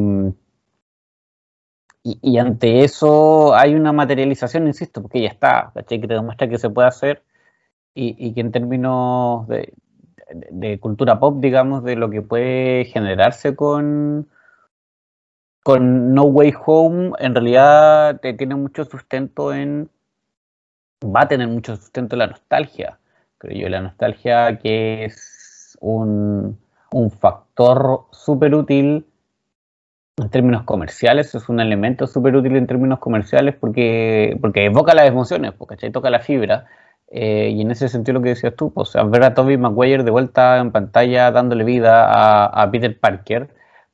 y, 2.02 2.38
ante 2.38 2.85
eso 2.85 3.54
hay 3.54 3.75
una 3.75 3.92
materialización, 3.92 4.66
insisto, 4.66 5.02
porque 5.02 5.23
ya 5.23 5.28
está, 5.28 5.73
Que 5.87 5.99
te 5.99 6.14
demuestra 6.14 6.49
que 6.49 6.59
se 6.59 6.71
puede 6.71 6.88
hacer 6.88 7.23
y, 7.95 8.16
y 8.19 8.35
que 8.35 8.40
en 8.40 8.52
términos 8.52 9.49
de, 9.49 9.75
de, 10.50 10.78
cultura 10.80 11.21
pop, 11.21 11.40
digamos, 11.40 11.85
de 11.85 11.97
lo 11.97 12.11
que 12.11 12.23
puede 12.23 12.85
generarse 12.87 13.57
con, 13.57 14.28
con 15.62 16.14
No 16.14 16.25
Way 16.25 16.55
Home 16.67 17.12
en 17.19 17.35
realidad 17.35 18.21
te 18.21 18.33
tiene 18.35 18.55
mucho 18.55 18.85
sustento 18.85 19.52
en. 19.52 19.90
Va 21.05 21.23
a 21.23 21.29
tener 21.29 21.49
mucho 21.49 21.76
sustento 21.76 22.14
en 22.14 22.21
la 22.21 22.26
nostalgia, 22.26 22.99
creo 23.38 23.57
yo. 23.57 23.69
La 23.69 23.81
nostalgia 23.81 24.59
que 24.59 25.05
es 25.05 25.76
un, 25.81 26.59
un 26.93 27.11
factor 27.11 28.07
súper 28.11 28.55
útil 28.55 29.07
en 30.19 30.29
términos 30.29 30.64
comerciales, 30.64 31.35
es 31.35 31.49
un 31.49 31.61
elemento 31.61 32.07
súper 32.07 32.37
útil 32.37 32.57
en 32.57 32.67
términos 32.67 32.99
comerciales 32.99 33.55
porque, 33.59 34.37
porque 34.43 34.67
evoca 34.67 34.95
las 34.95 35.07
emociones, 35.07 35.52
porque 35.57 35.90
toca 35.90 36.11
la 36.11 36.21
fibra. 36.21 36.67
Eh, 37.12 37.50
y 37.55 37.62
en 37.62 37.71
ese 37.71 37.88
sentido 37.88 38.19
lo 38.19 38.23
que 38.23 38.31
decías 38.31 38.55
tú, 38.55 38.73
pues, 38.73 38.93
ver 39.07 39.25
a 39.25 39.35
Toby 39.35 39.57
Maguire 39.57 40.05
de 40.05 40.11
vuelta 40.11 40.59
en 40.59 40.71
pantalla 40.71 41.31
dándole 41.33 41.64
vida 41.64 42.47
a 42.47 42.71
Peter 42.71 42.99
Parker 43.00 43.49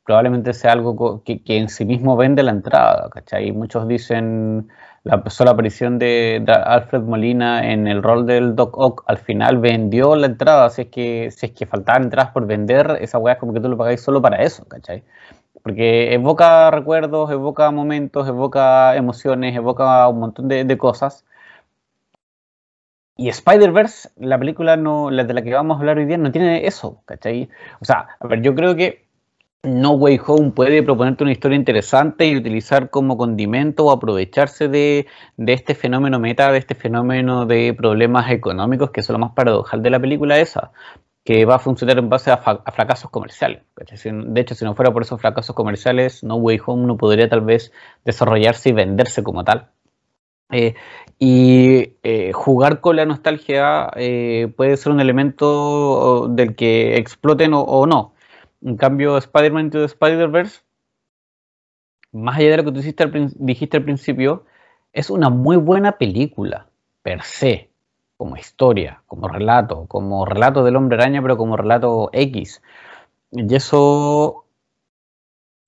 probablemente 0.07 0.55
sea 0.55 0.73
algo 0.73 1.23
que, 1.25 1.43
en 1.47 1.69
sí 1.69 1.85
mismo 1.85 2.17
vende 2.17 2.43
la 2.45 2.53
entrada, 2.53 3.11
¿cachai? 3.11 3.53
Muchos 3.53 3.89
dicen 3.89 4.69
la 5.03 5.23
sola 5.31 5.51
aparición 5.53 5.99
de, 5.99 6.45
Alfred 6.47 7.03
Molina 7.03 7.73
en 7.73 7.87
el 7.89 8.03
rol 8.03 8.25
del 8.27 8.55
Doc 8.57 8.79
Ock 8.79 9.05
al 9.07 9.19
final 9.19 9.59
vendió 9.59 10.17
la 10.17 10.27
entrada, 10.27 10.71
si 10.71 10.83
es 10.83 10.89
que, 10.89 11.31
si 11.33 11.47
es 11.47 11.53
que 11.53 11.67
faltaban 11.67 12.05
entradas 12.05 12.31
por 12.33 12.47
vender, 12.47 12.99
esa 13.01 13.19
weá 13.19 13.35
es 13.35 13.41
como 13.41 13.53
que 13.53 13.61
tú 13.61 13.69
lo 13.69 13.77
pagáis 13.77 14.01
solo 14.01 14.23
para 14.23 14.43
eso, 14.43 14.65
¿cachai? 14.67 15.03
Porque 15.63 16.15
evoca 16.15 16.71
recuerdos, 16.71 17.31
evoca 17.33 17.71
momentos, 17.73 18.29
evoca 18.29 18.97
emociones, 18.97 19.57
evoca 19.57 20.09
un 20.09 20.21
montón 20.21 20.49
de, 20.49 20.79
cosas. 20.79 21.25
Y 23.17 23.29
Spider-Verse, 23.31 24.11
la 24.17 24.39
película 24.39 24.77
no, 24.77 25.11
la 25.11 25.25
de 25.25 25.35
la 25.35 25.43
que 25.43 25.53
vamos 25.55 25.77
a 25.77 25.81
hablar 25.81 25.99
hoy 25.99 26.05
día, 26.05 26.19
no 26.19 26.31
tiene 26.31 26.67
eso, 26.67 27.03
¿cachai? 27.07 27.49
O 27.81 27.85
sea, 27.85 28.09
a 28.21 28.27
ver, 28.29 28.43
yo 28.43 28.55
creo 28.55 28.77
que 28.77 29.06
no 29.67 29.93
Way 29.93 30.21
Home 30.27 30.53
puede 30.53 30.83
proponerte 30.83 31.25
una 31.25 31.33
historia 31.33 31.57
interesante 31.57 32.27
y 32.27 32.37
utilizar 32.37 32.89
como 32.89 33.17
condimento 33.19 33.87
o 33.87 33.91
aprovecharse 33.91 34.69
de, 34.69 35.07
este 35.37 35.75
fenómeno 35.75 36.19
meta, 36.21 36.53
de 36.53 36.59
este 36.59 36.75
fenómeno 36.75 37.47
de 37.47 37.75
problemas 37.75 38.31
económicos, 38.31 38.91
que 38.91 39.01
es 39.01 39.09
lo 39.09 39.19
más 39.19 39.33
paradojal 39.33 39.83
de 39.83 39.91
la 39.91 40.01
película 40.01 40.39
esa, 40.39 40.73
que 41.25 41.45
va 41.45 41.57
a 41.57 41.59
funcionar 41.59 41.99
en 41.99 42.09
base 42.09 42.31
a, 42.31 42.39
fracasos 42.39 43.11
comerciales. 43.11 43.63
De 43.75 44.41
hecho, 44.41 44.55
si 44.55 44.65
no 44.65 44.75
fuera 44.75 44.93
por 44.93 45.03
esos 45.03 45.21
fracasos 45.21 45.55
comerciales, 45.55 46.23
No 46.23 46.37
Way 46.37 46.61
Home 46.65 46.87
no 46.87 46.97
podría 46.97 47.29
tal 47.29 47.41
vez 47.41 47.73
desarrollarse 48.05 48.71
y 48.71 48.73
venderse 48.73 49.23
como 49.23 49.45
tal. 49.45 49.71
Eh, 50.53 50.75
y 51.19 51.95
eh, 52.05 52.33
jugar 52.33 52.81
con 52.81 52.95
la 52.95 53.05
nostalgia 53.05 53.91
eh, 53.97 54.53
puede 54.57 54.77
ser 54.77 54.93
un 54.93 55.01
elemento 55.01 56.29
del 56.29 56.55
que 56.55 56.97
exploten 56.99 57.51
o 57.53 57.85
no. 57.87 58.16
En 58.63 58.77
cambio, 58.77 59.17
Spider-Man 59.19 59.67
Into 59.67 59.79
the 59.79 59.87
Spider-Verse, 59.87 60.61
más 62.13 62.37
allá 62.39 62.51
de 62.51 62.57
lo 62.59 62.65
que 62.65 62.73
tú 62.73 62.81
dijiste 62.81 63.77
al 63.77 63.85
principio, 63.85 64.45
es 64.93 65.11
una 65.11 65.29
muy 65.29 65.57
buena 65.57 65.99
película, 65.99 66.69
per 67.03 67.23
se, 67.23 67.71
como 68.17 68.37
historia, 68.37 69.03
como 69.07 69.29
relato, 69.29 69.87
como 69.87 70.25
relato 70.25 70.65
del 70.65 70.77
hombre 70.77 70.97
araña, 70.97 71.23
pero 71.23 71.37
como 71.37 71.57
relato 71.57 72.11
X. 72.13 72.63
Y 73.31 73.55
eso 73.55 74.47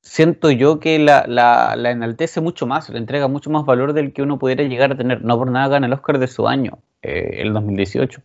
siento 0.03 0.51
yo 0.51 0.81
que 0.81 0.99
la, 0.99 1.75
enaltece 1.75 2.41
mucho 2.41 2.67
más, 2.67 2.89
le 2.89 2.99
entrega 2.99 3.29
mucho 3.29 3.51
más 3.51 3.65
valor 3.67 3.93
del 3.93 4.13
que 4.13 4.23
uno 4.23 4.39
pudiera 4.39 4.65
llegar 4.65 4.93
a 4.93 4.97
tener. 4.97 5.23
No 5.23 5.39
por 5.39 5.51
nada 5.51 5.69
gana 5.69 5.87
el 5.87 5.93
Oscar 5.93 6.19
de 6.19 6.29
su 6.29 6.49
año, 6.49 6.79
eh, 7.03 7.43
el 7.43 7.53
2018. 7.53 8.23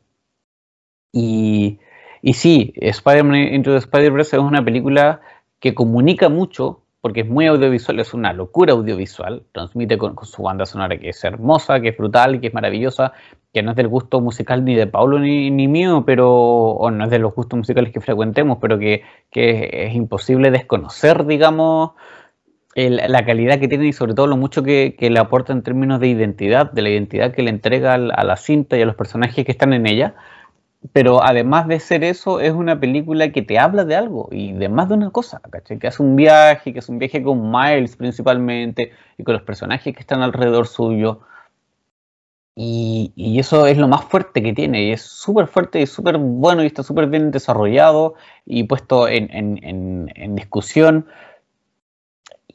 Y 1.11 1.79
y 2.25 2.35
sí, 2.35 2.73
Spider-Man 2.77 3.35
Into 3.53 3.71
the 3.71 3.79
Spider-Verse 3.79 4.37
es 4.37 4.41
una 4.41 4.63
película 4.63 5.19
que 5.59 5.75
comunica 5.75 6.29
mucho, 6.29 6.79
porque 7.01 7.19
es 7.19 7.27
muy 7.27 7.47
audiovisual, 7.47 7.99
es 7.99 8.13
una 8.13 8.31
locura 8.31 8.71
audiovisual, 8.71 9.43
transmite 9.51 9.97
con, 9.97 10.15
su 10.23 10.41
banda 10.41 10.65
sonora 10.65 10.97
que 10.97 11.09
es 11.09 11.21
hermosa, 11.25 11.81
que 11.81 11.89
es 11.89 11.97
brutal, 11.97 12.39
que 12.39 12.47
es 12.47 12.53
maravillosa, 12.53 13.11
que 13.53 13.61
no 13.61 13.71
es 13.71 13.75
del 13.75 13.89
gusto 13.89 14.21
musical 14.21 14.63
ni 14.63 14.73
de 14.73 14.87
Paulo 14.87 15.19
ni, 15.19 15.51
mío, 15.67 16.05
pero, 16.05 16.31
o 16.31 16.89
no 16.91 17.03
es 17.03 17.09
de 17.11 17.19
los 17.19 17.35
gustos 17.35 17.57
musicales 17.57 17.91
que 17.91 17.99
frecuentemos, 17.99 18.57
pero 18.61 18.79
que, 18.79 19.03
es 19.33 19.93
imposible 19.93 20.49
desconocer, 20.49 21.25
digamos, 21.25 21.91
la 22.73 23.25
calidad 23.25 23.59
que 23.59 23.67
tiene 23.67 23.87
y 23.87 23.93
sobre 23.93 24.13
todo 24.13 24.27
lo 24.27 24.37
mucho 24.37 24.63
que, 24.63 24.95
le 24.97 25.19
aporta 25.19 25.51
en 25.51 25.61
términos 25.61 25.99
de 25.99 26.07
identidad, 26.07 26.71
de 26.71 26.83
la 26.83 26.89
identidad 26.89 27.33
que 27.33 27.43
le 27.43 27.49
entrega 27.49 27.95
a 27.95 28.23
la 28.23 28.37
cinta 28.37 28.77
y 28.77 28.81
a 28.81 28.85
los 28.85 28.95
personajes 28.95 29.43
que 29.43 29.51
están 29.51 29.73
en 29.73 29.87
ella 29.87 30.15
pero 30.91 31.23
además 31.23 31.67
de 31.67 31.79
ser 31.79 32.03
eso, 32.03 32.39
es 32.41 32.51
una 32.51 32.79
película 32.79 33.31
que 33.31 33.41
te 33.41 33.57
habla 33.57 33.85
de 33.85 33.95
algo 33.95 34.27
y 34.31 34.51
de 34.53 34.67
más 34.69 34.89
de 34.89 34.95
una 34.95 35.11
cosa, 35.11 35.39
¿cachai? 35.49 35.79
Que 35.79 35.87
hace 35.87 36.03
un 36.03 36.15
viaje, 36.15 36.73
que 36.73 36.79
es 36.79 36.89
un 36.89 36.99
viaje 36.99 37.23
con 37.23 37.51
Miles 37.51 37.95
principalmente 37.95 38.91
y 39.17 39.23
con 39.23 39.33
los 39.33 39.43
personajes 39.43 39.95
que 39.95 40.01
están 40.01 40.21
alrededor 40.21 40.67
suyo. 40.67 41.21
Y, 42.55 43.39
eso 43.39 43.65
es 43.65 43.77
lo 43.77 43.87
más 43.87 44.03
fuerte 44.05 44.43
que 44.43 44.53
tiene, 44.53 44.83
y 44.83 44.91
es 44.91 45.01
súper 45.01 45.47
fuerte 45.47 45.81
y 45.81 45.87
súper 45.87 46.17
bueno 46.17 46.63
y 46.63 46.67
está 46.67 46.83
súper 46.83 47.07
bien 47.07 47.31
desarrollado 47.31 48.15
y 48.45 48.63
puesto 48.65 49.07
en, 49.07 50.35
discusión. 50.35 51.07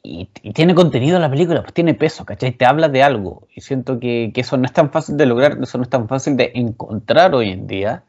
Y, 0.02 0.26
tiene 0.54 0.74
contenido 0.74 1.18
la 1.18 1.30
película, 1.30 1.62
pues 1.62 1.74
tiene 1.74 1.94
peso, 1.94 2.24
¿cachai? 2.24 2.52
Te 2.52 2.66
habla 2.66 2.88
de 2.88 3.02
algo. 3.02 3.48
Y 3.54 3.62
siento 3.62 3.98
que, 3.98 4.32
que, 4.34 4.42
eso 4.42 4.56
no 4.56 4.66
es 4.66 4.72
tan 4.72 4.90
fácil 4.90 5.16
de 5.16 5.26
lograr, 5.26 5.58
eso 5.62 5.78
no 5.78 5.84
es 5.84 5.90
tan 5.90 6.08
fácil 6.08 6.36
de 6.36 6.52
encontrar 6.54 7.34
hoy 7.34 7.50
en 7.50 7.66
día 7.66 8.04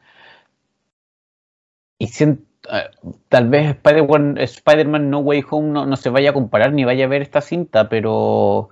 y 2.00 2.08
siento, 2.08 2.42
eh, 2.72 2.90
tal 3.28 3.48
vez 3.50 3.76
Spider-Man 3.76 5.10
No 5.10 5.18
Way 5.20 5.44
Home 5.50 5.70
no, 5.70 5.96
se 5.96 6.08
vaya 6.08 6.30
a 6.30 6.32
comparar 6.32 6.72
ni 6.72 6.84
vaya 6.84 7.04
a 7.04 7.08
ver 7.08 7.20
esta 7.22 7.42
cinta, 7.42 7.90
pero 7.90 8.70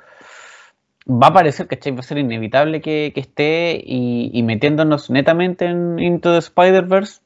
va 1.06 1.28
a 1.28 1.32
parecer, 1.34 1.68
que 1.68 1.92
Va 1.92 2.00
a 2.00 2.02
ser 2.02 2.18
inevitable 2.18 2.80
que, 2.80 3.12
esté 3.14 3.80
y, 3.84 4.42
metiéndonos 4.42 5.10
netamente 5.10 5.66
en 5.66 5.98
Into 5.98 6.32
the 6.32 6.38
Spider-Verse. 6.38 7.20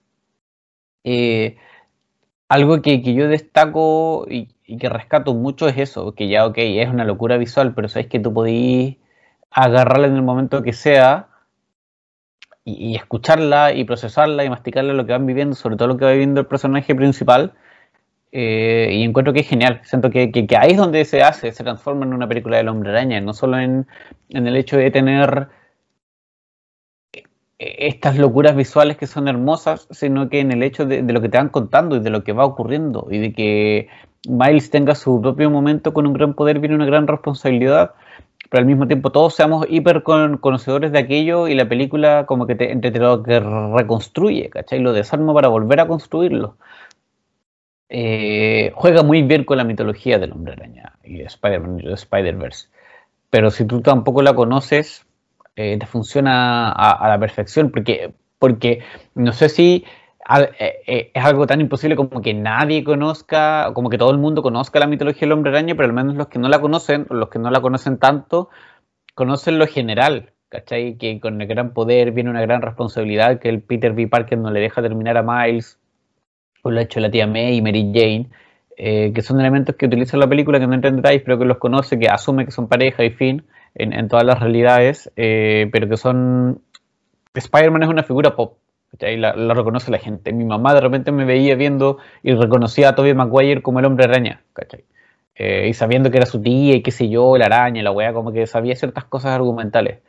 Eh, 1.04 1.56
algo 2.48 2.82
que, 2.82 3.00
yo 3.00 3.28
destaco 3.28 4.26
y, 4.28 4.48
que 4.78 4.88
rescato 4.88 5.34
mucho 5.34 5.68
es 5.68 5.78
eso, 5.78 6.14
que 6.14 6.28
ya, 6.28 6.46
ok, 6.46 6.58
es 6.58 6.88
una 6.88 7.04
locura 7.04 7.36
visual, 7.36 7.74
pero 7.74 7.88
sabes 7.88 8.08
que 8.08 8.18
tú 8.18 8.34
podís 8.34 8.96
agarrarla 9.52 10.08
en 10.08 10.16
el 10.16 10.22
momento 10.22 10.62
que 10.62 10.72
sea 10.72 11.28
y, 12.64 12.94
escucharla 12.96 13.72
y 13.72 13.84
procesarla 13.84 14.44
y 14.44 14.50
masticarla 14.50 14.92
lo 14.92 15.06
que 15.06 15.12
van 15.12 15.26
viviendo, 15.26 15.56
sobre 15.56 15.76
todo 15.76 15.88
lo 15.88 15.96
que 15.96 16.04
va 16.04 16.12
viviendo 16.12 16.40
el 16.40 16.46
personaje 16.46 16.94
principal. 16.94 17.52
Eh, 18.32 18.88
y 18.92 19.02
encuentro 19.02 19.32
que 19.34 19.40
es 19.40 19.48
genial. 19.48 19.82
Siento 19.84 20.10
que, 20.10 20.30
ahí 20.58 20.70
es 20.72 20.76
donde 20.78 21.04
se 21.04 21.22
hace, 21.22 21.52
se 21.52 21.64
transforma 21.64 22.06
en 22.06 22.14
una 22.14 22.28
película 22.28 22.56
del 22.56 22.68
hombre 22.68 22.90
araña, 22.90 23.20
no 23.20 23.34
solo 23.34 23.58
en, 23.58 23.86
en 24.30 24.46
el 24.46 24.56
hecho 24.56 24.78
de 24.78 24.90
tener 24.90 25.48
eh, 27.12 27.22
estas 27.58 28.16
locuras 28.16 28.56
visuales 28.56 28.96
que 28.96 29.06
son 29.06 29.28
hermosas, 29.28 29.86
sino 29.90 30.30
que 30.30 30.40
en 30.40 30.50
el 30.52 30.62
hecho 30.62 30.86
de, 30.86 31.02
de, 31.02 31.12
lo 31.12 31.20
que 31.20 31.28
te 31.28 31.36
van 31.38 31.50
contando 31.50 31.96
y 31.96 32.00
de 32.00 32.10
lo 32.10 32.24
que 32.24 32.32
va 32.32 32.46
ocurriendo 32.46 33.06
y 33.10 33.18
de 33.18 33.32
que 33.34 33.88
Miles 34.28 34.70
tenga 34.70 34.94
su 34.94 35.20
propio 35.20 35.50
momento 35.50 35.92
con 35.92 36.06
un 36.06 36.14
gran 36.14 36.34
poder 36.34 36.58
viene 36.58 36.76
una 36.76 36.86
gran 36.86 37.06
responsabilidad 37.06 37.92
pero 38.52 38.60
al 38.60 38.66
mismo 38.66 38.86
tiempo 38.86 39.10
todos 39.10 39.34
seamos 39.34 39.64
hiper 39.70 40.02
conocedores 40.02 40.92
de 40.92 40.98
aquello 40.98 41.48
y 41.48 41.54
la 41.54 41.66
película 41.66 42.26
como 42.26 42.46
que 42.46 42.54
te, 42.54 42.70
entre 42.70 42.92
que 42.92 43.40
reconstruye, 43.40 44.50
¿cachai? 44.50 44.78
Lo 44.78 44.92
desarma 44.92 45.32
para 45.32 45.48
volver 45.48 45.80
a 45.80 45.88
construirlo. 45.88 46.58
Eh, 47.88 48.70
juega 48.74 49.02
muy 49.02 49.22
bien 49.22 49.44
con 49.44 49.56
la 49.56 49.64
mitología 49.64 50.18
del 50.18 50.32
hombre 50.32 50.52
araña 50.52 50.98
y 51.02 51.16
de 51.16 51.24
de 51.24 51.94
Spider-Verse. 51.94 52.68
Pero 53.30 53.50
si 53.50 53.64
tú 53.64 53.80
tampoco 53.80 54.20
la 54.20 54.34
conoces, 54.34 55.06
eh, 55.56 55.78
te 55.80 55.86
funciona 55.86 56.72
a, 56.72 57.08
la 57.08 57.18
perfección, 57.18 57.70
porque, 57.70 58.12
porque 58.38 58.80
no 59.14 59.32
sé 59.32 59.48
si 59.48 59.86
es 60.26 61.24
algo 61.24 61.46
tan 61.46 61.60
imposible 61.60 61.96
como 61.96 62.22
que 62.22 62.34
nadie 62.34 62.84
conozca, 62.84 63.70
como 63.74 63.90
que 63.90 63.98
todo 63.98 64.10
el 64.10 64.18
mundo 64.18 64.42
conozca 64.42 64.78
la 64.78 64.86
mitología 64.86 65.22
del 65.22 65.32
hombre 65.32 65.50
araña, 65.50 65.74
pero 65.74 65.88
al 65.88 65.94
menos 65.94 66.14
los 66.16 66.28
que 66.28 66.38
no 66.38 66.48
la 66.48 66.60
conocen, 66.60 67.06
o 67.10 67.14
los 67.14 67.28
que 67.28 67.38
no 67.38 67.50
la 67.50 67.60
conocen 67.60 67.98
tanto, 67.98 68.48
conocen 69.14 69.58
lo 69.58 69.66
general, 69.66 70.32
¿cachai? 70.48 70.96
Que 70.96 71.20
con 71.20 71.40
el 71.40 71.48
gran 71.48 71.72
poder 71.72 72.12
viene 72.12 72.30
una 72.30 72.40
gran 72.42 72.62
responsabilidad, 72.62 73.40
que 73.40 73.48
el 73.48 73.62
Peter 73.62 73.92
B. 73.92 74.08
Parker 74.08 74.38
no 74.38 74.50
le 74.50 74.60
deja 74.60 74.82
terminar 74.82 75.16
a 75.16 75.22
Miles, 75.22 75.78
por 76.62 76.72
lo 76.72 76.80
hecho 76.80 77.00
la 77.00 77.10
tía 77.10 77.26
May 77.26 77.56
y 77.56 77.62
Mary 77.62 77.90
Jane, 77.92 78.30
eh, 78.76 79.12
que 79.14 79.22
son 79.22 79.40
elementos 79.40 79.74
que 79.76 79.86
utiliza 79.86 80.16
la 80.16 80.28
película, 80.28 80.60
que 80.60 80.66
no 80.66 80.74
entra 80.74 81.10
pero 81.24 81.38
que 81.38 81.44
los 81.44 81.58
conoce, 81.58 81.98
que 81.98 82.08
asume 82.08 82.44
que 82.44 82.52
son 82.52 82.68
pareja 82.68 83.04
y 83.04 83.10
fin, 83.10 83.44
en, 83.74 84.08
todas 84.08 84.24
las 84.24 84.40
realidades, 84.40 85.10
eh, 85.16 85.68
pero 85.72 85.88
que 85.88 85.96
son... 85.96 86.62
Spider-Man 87.34 87.82
es 87.84 87.88
una 87.88 88.02
figura 88.02 88.36
pop, 88.36 88.58
la, 88.98 89.34
la, 89.34 89.54
reconoce 89.54 89.90
la 89.90 89.98
gente. 89.98 90.32
Mi 90.32 90.44
mamá 90.44 90.74
de 90.74 90.80
repente 90.80 91.12
me 91.12 91.24
veía 91.24 91.54
viendo 91.54 91.98
y 92.22 92.32
reconocía 92.34 92.90
a 92.90 92.94
Tobey 92.94 93.14
Maguire 93.14 93.62
como 93.62 93.80
el 93.80 93.86
hombre 93.86 94.04
araña, 94.04 94.42
eh, 95.34 95.68
y 95.68 95.74
sabiendo 95.74 96.10
que 96.10 96.18
era 96.18 96.26
su 96.26 96.40
tía 96.40 96.76
y 96.76 96.82
qué 96.82 96.90
sé 96.90 97.08
yo, 97.08 97.36
la 97.36 97.46
araña, 97.46 97.82
la 97.82 97.90
weá, 97.90 98.12
como 98.12 98.32
que 98.32 98.46
sabía 98.46 98.76
ciertas 98.76 99.04
cosas 99.04 99.32
argumentales. 99.32 100.00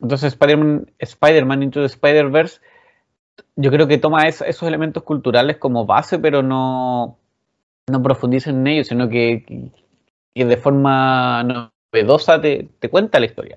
Entonces 0.00 0.32
Spider-Man 0.32 0.90
Spider 0.98 1.44
Into 1.62 1.80
the 1.80 1.86
Spider-Verse 1.86 2.60
yo 3.56 3.70
creo 3.70 3.88
que 3.88 3.98
toma 3.98 4.28
esos 4.28 4.62
elementos 4.62 5.02
culturales 5.02 5.56
como 5.56 5.86
base, 5.86 6.18
pero 6.18 6.42
no, 6.42 7.18
no 7.88 8.02
profundiza 8.02 8.50
en 8.50 8.66
ellos, 8.66 8.88
sino 8.88 9.08
que, 9.08 9.72
de 10.34 10.56
forma 10.56 11.72
novedosa 11.92 12.40
te, 12.40 12.68
cuenta 12.90 13.20
la 13.20 13.26
historia. 13.26 13.56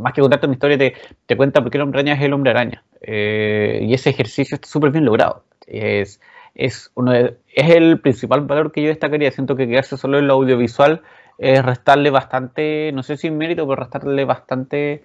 Más 0.00 0.12
que 0.12 0.20
contarte 0.20 0.46
una 0.46 0.54
historia, 0.54 0.78
te, 0.78 0.94
te, 1.26 1.36
cuenta 1.36 1.60
por 1.62 1.70
qué 1.70 1.78
el 1.78 1.82
hombre 1.82 2.00
araña 2.00 2.14
es 2.14 2.22
el 2.22 2.32
hombre 2.32 2.50
araña. 2.50 2.84
Eh, 3.00 3.80
y 3.82 3.94
ese 3.94 4.10
ejercicio 4.10 4.54
está 4.54 4.68
súper 4.68 4.90
bien 4.90 5.04
logrado. 5.04 5.44
Es, 5.66 6.20
es, 6.54 6.90
uno 6.94 7.14
es 7.14 7.34
el 7.54 8.00
principal 8.00 8.42
valor 8.42 8.72
que 8.72 8.82
yo 8.82 8.88
destacaría. 8.88 9.30
Siento 9.30 9.56
que 9.56 9.68
quedarse 9.68 9.96
solo 9.96 10.18
en 10.18 10.26
lo 10.26 10.34
audiovisual 10.34 11.02
es 11.38 11.62
restarle 11.64 12.10
bastante, 12.10 12.92
no 12.92 13.02
sé 13.02 13.16
si 13.16 13.30
mérito, 13.30 13.66
pero 13.66 13.82
restarle 13.82 14.24
bastante 14.24 15.02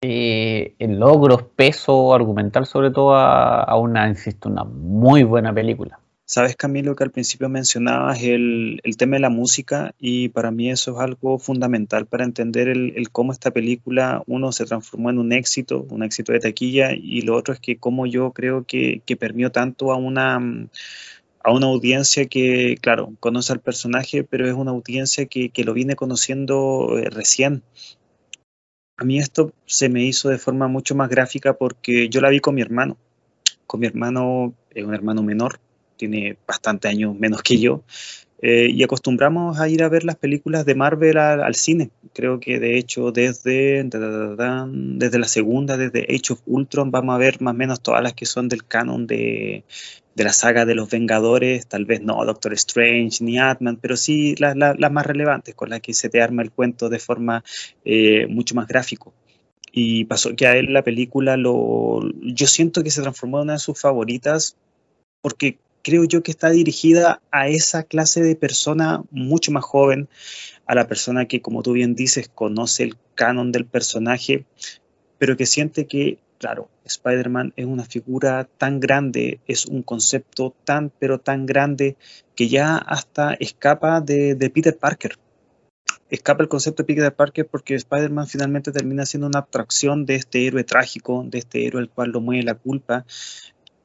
eh, 0.00 0.74
logros, 0.80 1.42
peso 1.42 2.14
argumental, 2.14 2.66
sobre 2.66 2.90
todo 2.90 3.14
a, 3.14 3.76
una, 3.78 4.08
insisto, 4.08 4.48
una 4.48 4.64
muy 4.64 5.22
buena 5.24 5.52
película. 5.52 6.00
Sabes, 6.28 6.56
Camilo, 6.56 6.96
que 6.96 7.04
al 7.04 7.12
principio 7.12 7.48
mencionabas 7.48 8.20
el, 8.20 8.80
el, 8.82 8.96
tema 8.96 9.14
de 9.14 9.20
la 9.20 9.30
música 9.30 9.94
y 9.96 10.28
para 10.30 10.50
mí 10.50 10.68
eso 10.68 10.94
es 10.94 10.98
algo 10.98 11.38
fundamental 11.38 12.06
para 12.06 12.24
entender 12.24 12.66
el, 12.66 13.10
cómo 13.12 13.30
esta 13.30 13.52
película, 13.52 14.24
uno, 14.26 14.50
se 14.50 14.64
transformó 14.64 15.10
en 15.10 15.20
un 15.20 15.32
éxito, 15.32 15.86
un 15.88 16.02
éxito 16.02 16.32
de 16.32 16.40
taquilla 16.40 16.90
y 16.92 17.20
lo 17.22 17.36
otro 17.36 17.54
es 17.54 17.60
que 17.60 17.78
cómo 17.78 18.06
yo 18.06 18.32
creo 18.32 18.64
que, 18.64 19.02
que 19.06 19.16
permió 19.16 19.52
tanto 19.52 19.92
a 19.92 19.96
una, 19.96 20.40
a 21.44 21.52
una 21.52 21.66
audiencia 21.66 22.26
que, 22.26 22.76
claro, 22.80 23.12
conoce 23.20 23.52
al 23.52 23.60
personaje, 23.60 24.24
pero 24.24 24.48
es 24.48 24.54
una 24.54 24.72
audiencia 24.72 25.26
que, 25.26 25.50
que 25.50 25.62
lo 25.62 25.74
viene 25.74 25.94
conociendo 25.94 26.98
eh, 26.98 27.08
recién. 27.08 27.62
A 28.96 29.04
mí 29.04 29.20
esto 29.20 29.52
se 29.64 29.88
me 29.88 30.02
hizo 30.02 30.28
de 30.28 30.38
forma 30.38 30.66
mucho 30.66 30.96
más 30.96 31.08
gráfica 31.08 31.54
porque 31.56 32.08
yo 32.08 32.20
la 32.20 32.30
vi 32.30 32.40
con 32.40 32.56
mi 32.56 32.62
hermano. 32.62 32.96
Con 33.68 33.78
mi 33.78 33.86
hermano, 33.86 34.54
es 34.70 34.84
un 34.84 34.94
hermano 34.94 35.22
menor, 35.22 35.60
tiene 35.96 36.36
bastante 36.46 36.88
años 36.88 37.14
menos 37.18 37.42
que 37.42 37.58
yo, 37.58 37.82
eh, 38.42 38.68
y 38.70 38.82
acostumbramos 38.82 39.58
a 39.58 39.68
ir 39.68 39.82
a 39.82 39.88
ver 39.88 40.04
las 40.04 40.16
películas 40.16 40.66
de 40.66 40.74
Marvel 40.74 41.16
al, 41.16 41.54
cine. 41.54 41.90
Creo 42.12 42.38
que 42.38 42.60
de 42.60 42.76
hecho 42.76 43.10
desde, 43.10 43.82
desde 43.82 45.18
la 45.18 45.28
segunda, 45.28 45.76
desde 45.76 46.02
Age 46.02 46.34
of 46.34 46.42
Ultron, 46.46 46.90
vamos 46.90 47.14
a 47.14 47.18
ver 47.18 47.40
más 47.40 47.54
o 47.54 47.56
menos 47.56 47.80
todas 47.80 48.02
las 48.02 48.12
que 48.12 48.26
son 48.26 48.48
del 48.48 48.66
canon 48.66 49.06
de, 49.06 49.64
de 50.16 50.24
la 50.24 50.32
saga 50.32 50.64
de 50.64 50.74
los 50.74 50.88
Vengadores, 50.90 51.66
tal 51.66 51.84
vez 51.84 52.00
no 52.00 52.24
Doctor 52.24 52.54
Strange 52.54 53.22
ni 53.22 53.38
Atman, 53.38 53.76
pero 53.76 53.96
sí 53.98 54.34
las, 54.38 54.56
más 54.56 55.06
relevantes, 55.06 55.54
con 55.54 55.68
las 55.68 55.80
que 55.80 55.92
se 55.92 56.08
te 56.08 56.22
arma 56.22 56.42
el 56.42 56.50
cuento 56.50 56.88
de 56.88 56.98
forma 56.98 57.44
eh, 57.84 58.26
mucho 58.26 58.54
más 58.54 58.66
gráfico. 58.66 59.12
Y 59.72 60.06
pasó 60.06 60.34
que 60.34 60.46
a 60.46 60.56
él 60.56 60.72
la 60.72 60.82
película 60.82 61.36
lo, 61.36 62.00
yo 62.22 62.46
siento 62.46 62.82
que 62.82 62.90
se 62.90 63.02
transformó 63.02 63.38
en 63.38 63.44
una 63.44 63.52
de 63.54 63.58
sus 63.58 63.78
favoritas 63.78 64.56
porque 65.20 65.58
creo 65.86 66.02
yo 66.02 66.24
que 66.24 66.32
está 66.32 66.50
dirigida 66.50 67.22
a 67.30 67.46
esa 67.46 67.84
clase 67.84 68.20
de 68.20 68.34
persona 68.34 69.04
mucho 69.12 69.52
más 69.52 69.62
joven, 69.62 70.08
a 70.66 70.74
la 70.74 70.88
persona 70.88 71.26
que, 71.26 71.40
como 71.40 71.62
tú 71.62 71.74
bien 71.74 71.94
dices, 71.94 72.28
conoce 72.28 72.82
el 72.82 72.96
canon 73.14 73.52
del 73.52 73.66
personaje, 73.66 74.46
pero 75.16 75.36
que 75.36 75.46
siente 75.46 75.86
que 75.86 76.18
claro, 76.38 76.68
Spider-Man 76.84 77.52
es 77.54 77.66
una 77.66 77.84
figura 77.84 78.48
tan 78.58 78.80
grande, 78.80 79.38
es 79.46 79.66
un 79.66 79.84
concepto 79.84 80.56
tan, 80.64 80.90
pero 80.98 81.20
tan 81.20 81.46
grande 81.46 81.96
que 82.34 82.48
ya 82.48 82.76
hasta 82.78 83.34
escapa 83.34 84.00
de, 84.00 84.34
Peter 84.52 84.76
Parker. 84.76 85.16
Escapa 86.10 86.42
el 86.42 86.48
concepto 86.48 86.82
de 86.82 86.86
Peter 86.88 87.14
Parker 87.14 87.46
porque 87.46 87.76
Spider-Man 87.76 88.26
finalmente 88.26 88.72
termina 88.72 89.06
siendo 89.06 89.28
una 89.28 89.38
abstracción 89.38 90.04
de 90.04 90.16
este 90.16 90.48
héroe 90.48 90.64
trágico, 90.64 91.24
de 91.24 91.38
este 91.38 91.64
héroe 91.64 91.80
al 91.80 91.90
cual 91.90 92.10
lo 92.10 92.20
mueve 92.20 92.42
la 92.42 92.54
culpa, 92.56 93.06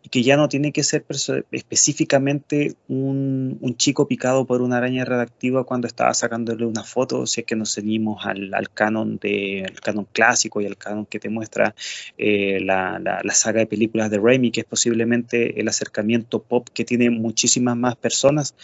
que 0.10 0.24
ya 0.24 0.36
no 0.36 0.50
tiene 0.50 0.72
que 0.72 0.84
ser 0.84 1.06
específicamente 1.52 2.76
un, 2.88 3.60
chico 3.78 4.08
picado 4.08 4.46
por 4.46 4.62
una 4.62 4.78
araña 4.78 5.06
redactiva 5.06 5.64
cuando 5.64 5.88
estaba 5.88 6.14
sacándole 6.14 6.66
una 6.66 6.84
foto, 6.84 7.26
si 7.26 7.42
es 7.42 7.48
que 7.48 7.56
nos 7.56 7.74
ceñimos 7.74 8.26
al, 8.26 8.70
canon 8.74 9.18
de, 9.18 9.72
canon 9.82 10.08
clásico 10.12 10.62
y 10.62 10.66
al 10.66 10.78
canon 10.78 11.06
que 11.06 11.20
te 11.20 11.30
muestra 11.30 11.74
eh, 12.18 12.60
la, 12.62 13.00
la, 13.00 13.34
saga 13.34 13.60
de 13.60 13.68
películas 13.68 14.12
de 14.12 14.20
Raimi, 14.20 14.52
que 14.52 14.62
es 14.62 14.66
posiblemente 14.66 15.60
el 15.60 15.68
acercamiento 15.68 16.42
pop 16.42 16.68
que 16.74 16.86
tiene 16.86 17.10
muchísimas 17.10 17.78
más 17.78 17.96
personas. 17.96 18.56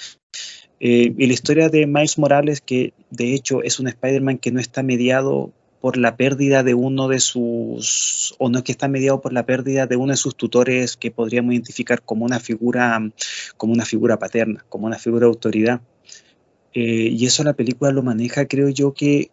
Eh, 0.79 1.13
y 1.17 1.25
la 1.25 1.33
historia 1.33 1.69
de 1.69 1.87
Miles 1.87 2.17
Morales, 2.17 2.61
que 2.61 2.93
de 3.09 3.33
hecho 3.33 3.63
es 3.63 3.79
un 3.79 3.87
Spider-Man 3.87 4.37
que 4.37 4.51
no 4.51 4.59
está 4.59 4.83
mediado 4.83 5.51
por 5.87 5.95
la 5.95 6.17
pérdida 6.17 6.63
de 6.63 6.73
uno 6.73 7.07
de 7.07 7.21
sus, 7.21 8.35
o 8.39 8.49
no 8.49 8.57
es 8.57 8.65
que 8.65 8.73
está 8.73 8.89
mediado 8.89 9.21
por 9.21 9.31
la 9.31 9.45
pérdida 9.45 9.87
de 9.87 9.95
uno 9.95 10.11
de 10.11 10.17
sus 10.17 10.35
tutores 10.35 10.97
que 10.97 11.11
podríamos 11.11 11.53
identificar 11.53 12.01
como 12.01 12.25
una 12.25 12.41
figura, 12.41 13.09
como 13.55 13.71
una 13.71 13.85
figura 13.85 14.19
paterna, 14.19 14.65
como 14.67 14.85
una 14.85 14.99
figura 14.99 15.21
de 15.21 15.27
autoridad. 15.27 15.79
Eh, 16.73 17.07
y 17.13 17.25
eso 17.25 17.41
la 17.45 17.53
película 17.53 17.91
lo 17.91 18.03
maneja, 18.03 18.49
creo 18.49 18.67
yo 18.67 18.93
que, 18.93 19.31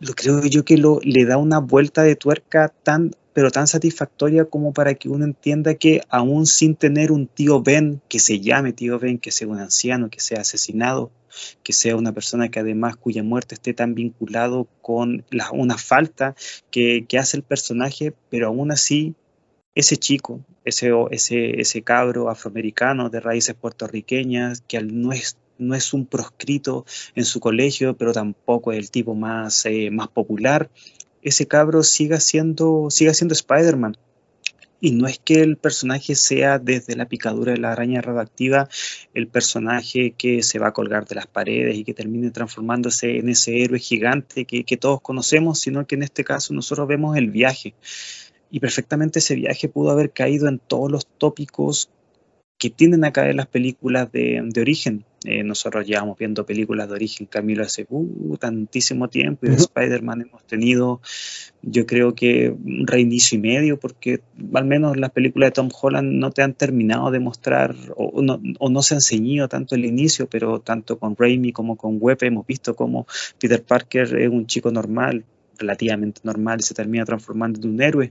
lo 0.00 0.12
creo 0.14 0.44
yo 0.44 0.64
que 0.64 0.76
lo, 0.76 0.98
le 1.04 1.24
da 1.24 1.36
una 1.36 1.60
vuelta 1.60 2.02
de 2.02 2.16
tuerca 2.16 2.74
tan 2.82 3.12
pero 3.32 3.52
tan 3.52 3.68
satisfactoria 3.68 4.46
como 4.46 4.72
para 4.72 4.94
que 4.94 5.08
uno 5.08 5.24
entienda 5.24 5.76
que 5.76 6.00
aún 6.08 6.46
sin 6.46 6.74
tener 6.74 7.12
un 7.12 7.28
tío 7.28 7.62
Ben 7.62 8.02
que 8.08 8.18
se 8.18 8.40
llame 8.40 8.72
tío 8.72 8.98
Ben, 8.98 9.20
que 9.20 9.30
sea 9.30 9.46
un 9.46 9.60
anciano, 9.60 10.10
que 10.10 10.18
sea 10.18 10.40
asesinado, 10.40 11.12
que 11.62 11.72
sea 11.72 11.96
una 11.96 12.12
persona 12.12 12.48
que 12.48 12.60
además 12.60 12.96
cuya 12.96 13.22
muerte 13.22 13.54
esté 13.54 13.74
tan 13.74 13.94
vinculado 13.94 14.68
con 14.82 15.24
una 15.52 15.78
falta 15.78 16.34
que, 16.70 17.06
hace 17.18 17.36
el 17.36 17.42
personaje, 17.42 18.14
pero 18.28 18.48
aún 18.48 18.72
así 18.72 19.14
ese 19.74 19.96
chico, 19.96 20.40
ese, 20.64 20.90
ese, 21.10 21.60
ese 21.60 21.82
cabro 21.82 22.28
afroamericano 22.28 23.08
de 23.10 23.20
raíces 23.20 23.54
puertorriqueñas, 23.54 24.62
que 24.66 24.82
no 24.82 25.12
es, 25.12 25.36
no 25.58 25.74
es 25.74 25.92
un 25.92 26.06
proscrito 26.06 26.84
en 27.14 27.24
su 27.24 27.40
colegio, 27.40 27.96
pero 27.96 28.12
tampoco 28.12 28.72
es 28.72 28.78
el 28.78 28.90
tipo 28.90 29.14
más, 29.14 29.64
eh, 29.66 29.90
más 29.90 30.08
popular, 30.08 30.70
ese 31.22 31.46
cabro 31.46 31.82
siga 31.82 32.18
siendo, 32.20 32.88
siga 32.90 33.14
siendo 33.14 33.34
Spider-Man. 33.34 33.96
Y 34.80 34.92
no 34.92 35.06
es 35.06 35.18
que 35.18 35.42
el 35.42 35.56
personaje 35.58 36.14
sea 36.14 36.58
desde 36.58 36.96
la 36.96 37.06
picadura 37.06 37.52
de 37.52 37.58
la 37.58 37.72
araña 37.72 38.00
radioactiva 38.00 38.68
el 39.12 39.28
personaje 39.28 40.12
que 40.12 40.42
se 40.42 40.58
va 40.58 40.68
a 40.68 40.72
colgar 40.72 41.06
de 41.06 41.16
las 41.16 41.26
paredes 41.26 41.76
y 41.76 41.84
que 41.84 41.94
termine 41.94 42.30
transformándose 42.30 43.18
en 43.18 43.28
ese 43.28 43.62
héroe 43.62 43.78
gigante 43.78 44.46
que, 44.46 44.64
que 44.64 44.76
todos 44.76 45.00
conocemos, 45.02 45.60
sino 45.60 45.86
que 45.86 45.96
en 45.96 46.02
este 46.02 46.24
caso 46.24 46.54
nosotros 46.54 46.88
vemos 46.88 47.16
el 47.16 47.30
viaje. 47.30 47.74
Y 48.50 48.60
perfectamente 48.60 49.20
ese 49.20 49.34
viaje 49.36 49.68
pudo 49.68 49.90
haber 49.90 50.10
caído 50.12 50.48
en 50.48 50.58
todos 50.58 50.90
los 50.90 51.06
tópicos 51.06 51.90
que 52.60 52.70
tienden 52.70 53.04
a 53.04 53.12
caer 53.12 53.34
las 53.34 53.48
películas 53.48 54.12
de, 54.12 54.40
de 54.44 54.60
origen, 54.60 55.04
Eh, 55.24 55.44
nosotros 55.44 55.84
llevamos 55.84 56.16
viendo 56.16 56.46
películas 56.46 56.88
de 56.88 56.94
origen 56.94 57.26
Camilo 57.26 57.62
hace 57.62 57.84
uh, 57.90 58.38
tantísimo 58.38 59.08
tiempo 59.08 59.44
y 59.44 59.50
de 59.50 59.56
Spider-Man 59.56 60.22
hemos 60.22 60.42
tenido, 60.46 61.02
yo 61.60 61.84
creo 61.84 62.14
que 62.14 62.48
un 62.48 62.86
reinicio 62.86 63.36
y 63.36 63.40
medio, 63.42 63.76
porque 63.76 64.20
al 64.54 64.64
menos 64.64 64.96
las 64.96 65.10
películas 65.10 65.48
de 65.48 65.52
Tom 65.52 65.68
Holland 65.78 66.10
no 66.18 66.30
te 66.30 66.42
han 66.42 66.54
terminado 66.54 67.10
de 67.10 67.20
mostrar 67.20 67.74
o 67.96 68.22
no, 68.22 68.40
o 68.58 68.70
no 68.70 68.80
se 68.80 68.94
han 68.94 69.02
ceñido 69.02 69.46
tanto 69.46 69.74
el 69.74 69.84
inicio, 69.84 70.26
pero 70.26 70.60
tanto 70.60 70.96
con 70.98 71.14
Raimi 71.18 71.52
como 71.52 71.76
con 71.76 71.98
Webb 72.00 72.24
hemos 72.24 72.46
visto 72.46 72.74
como 72.74 73.04
Peter 73.38 73.62
Parker 73.62 74.16
es 74.16 74.30
un 74.30 74.46
chico 74.46 74.70
normal, 74.70 75.24
relativamente 75.58 76.22
normal 76.24 76.60
y 76.60 76.62
se 76.62 76.74
termina 76.74 77.04
transformando 77.04 77.60
en 77.60 77.74
un 77.74 77.82
héroe, 77.82 78.10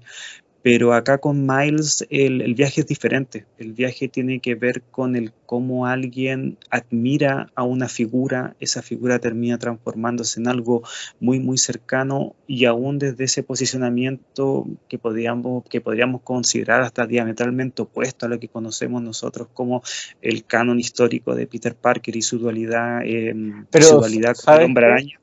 pero 0.62 0.94
acá 0.94 1.20
con 1.20 1.46
Miles 1.46 2.06
el, 2.10 2.54
viaje 2.54 2.82
es 2.82 2.88
diferente. 2.88 3.46
El 3.58 3.74
viaje 3.74 4.10
tiene 4.10 4.40
que 4.40 4.56
ver 4.56 4.82
con 4.82 5.16
el 5.16 5.32
cómo 5.46 5.86
alguien 5.86 6.58
admira 6.70 7.50
a 7.56 7.64
una 7.64 7.88
figura, 7.88 8.56
esa 8.60 8.82
figura 8.82 9.20
termina 9.20 9.58
transformándose 9.58 10.40
en 10.40 10.48
algo 10.48 10.84
muy, 11.20 11.40
muy 11.40 11.58
cercano 11.58 12.36
y 12.46 12.66
aún 12.66 13.00
desde 13.00 13.24
ese 13.24 13.42
posicionamiento 13.42 14.68
que 14.90 15.00
podríamos, 15.00 15.64
que 15.70 15.82
podríamos 15.82 16.22
considerar 16.22 16.82
hasta 16.82 17.08
diametralmente 17.08 17.82
opuesto 17.82 18.26
a 18.26 18.30
lo 18.30 18.40
que 18.40 18.50
conocemos 18.50 19.02
nosotros 19.02 19.48
como 19.54 19.82
el 20.22 20.44
canon 20.46 20.80
histórico 20.80 21.36
de 21.36 21.48
Peter 21.48 21.76
Parker 21.76 22.16
y 22.16 22.22
su 22.22 22.38
dualidad, 22.38 23.02
eh, 23.06 23.34
su 23.80 23.98
dualidad 23.98 24.36
con 24.36 24.56
el 24.56 24.66
hombre 24.66 24.86
araña. 24.86 25.20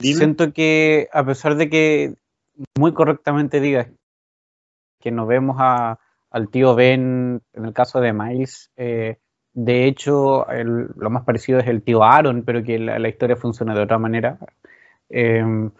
Siento 0.00 0.52
que 0.52 1.08
a 1.12 1.24
pesar 1.24 1.56
de 1.56 1.68
que 1.68 2.14
muy 2.78 2.92
correctamente 2.92 3.60
digas 3.60 3.88
que 5.00 5.10
nos 5.10 5.26
vemos 5.28 5.56
a, 5.58 5.98
al 6.30 6.48
tío 6.48 6.74
Ben 6.74 7.42
en 7.52 7.64
el 7.64 7.72
caso 7.72 8.00
de 8.00 8.12
Miles. 8.12 8.70
Eh, 8.76 9.18
de 9.54 9.86
hecho, 9.86 10.46
lo 10.52 11.10
más 11.10 11.24
parecido 11.24 11.58
es 11.58 11.66
el 11.66 11.82
tío 11.82 12.04
Aaron, 12.04 12.42
pero 12.44 12.62
que 12.62 12.78
la, 12.78 13.08
historia 13.08 13.36
funciona 13.36 13.74
de 13.74 13.82
otra 13.82 13.98
manera. 13.98 14.38
Em, 15.08 15.70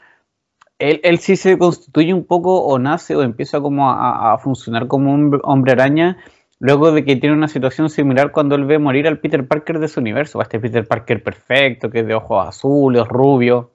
él, 0.78 1.18
sí 1.18 1.36
se 1.36 1.58
constituye 1.58 2.12
un 2.14 2.24
poco 2.24 2.62
o 2.64 2.78
nace 2.78 3.16
o 3.16 3.22
empieza 3.22 3.60
como 3.60 3.90
a, 3.90 4.38
funcionar 4.38 4.86
como 4.88 5.12
un 5.12 5.40
hombre 5.42 5.72
araña 5.72 6.18
luego 6.58 6.92
de 6.92 7.04
que 7.04 7.16
tiene 7.16 7.34
una 7.36 7.48
situación 7.48 7.90
similar 7.90 8.32
cuando 8.32 8.54
él 8.54 8.64
ve 8.64 8.78
morir 8.78 9.06
al 9.06 9.20
Peter 9.20 9.46
Parker 9.46 9.78
de 9.78 9.88
su 9.88 10.00
universo, 10.00 10.40
a 10.40 10.44
este 10.44 10.58
Peter 10.58 10.86
Parker 10.86 11.22
perfecto, 11.22 11.90
que 11.90 12.00
es 12.00 12.06
de 12.06 12.14
ojos 12.14 12.46
azules, 12.48 13.06
rubio, 13.06 13.72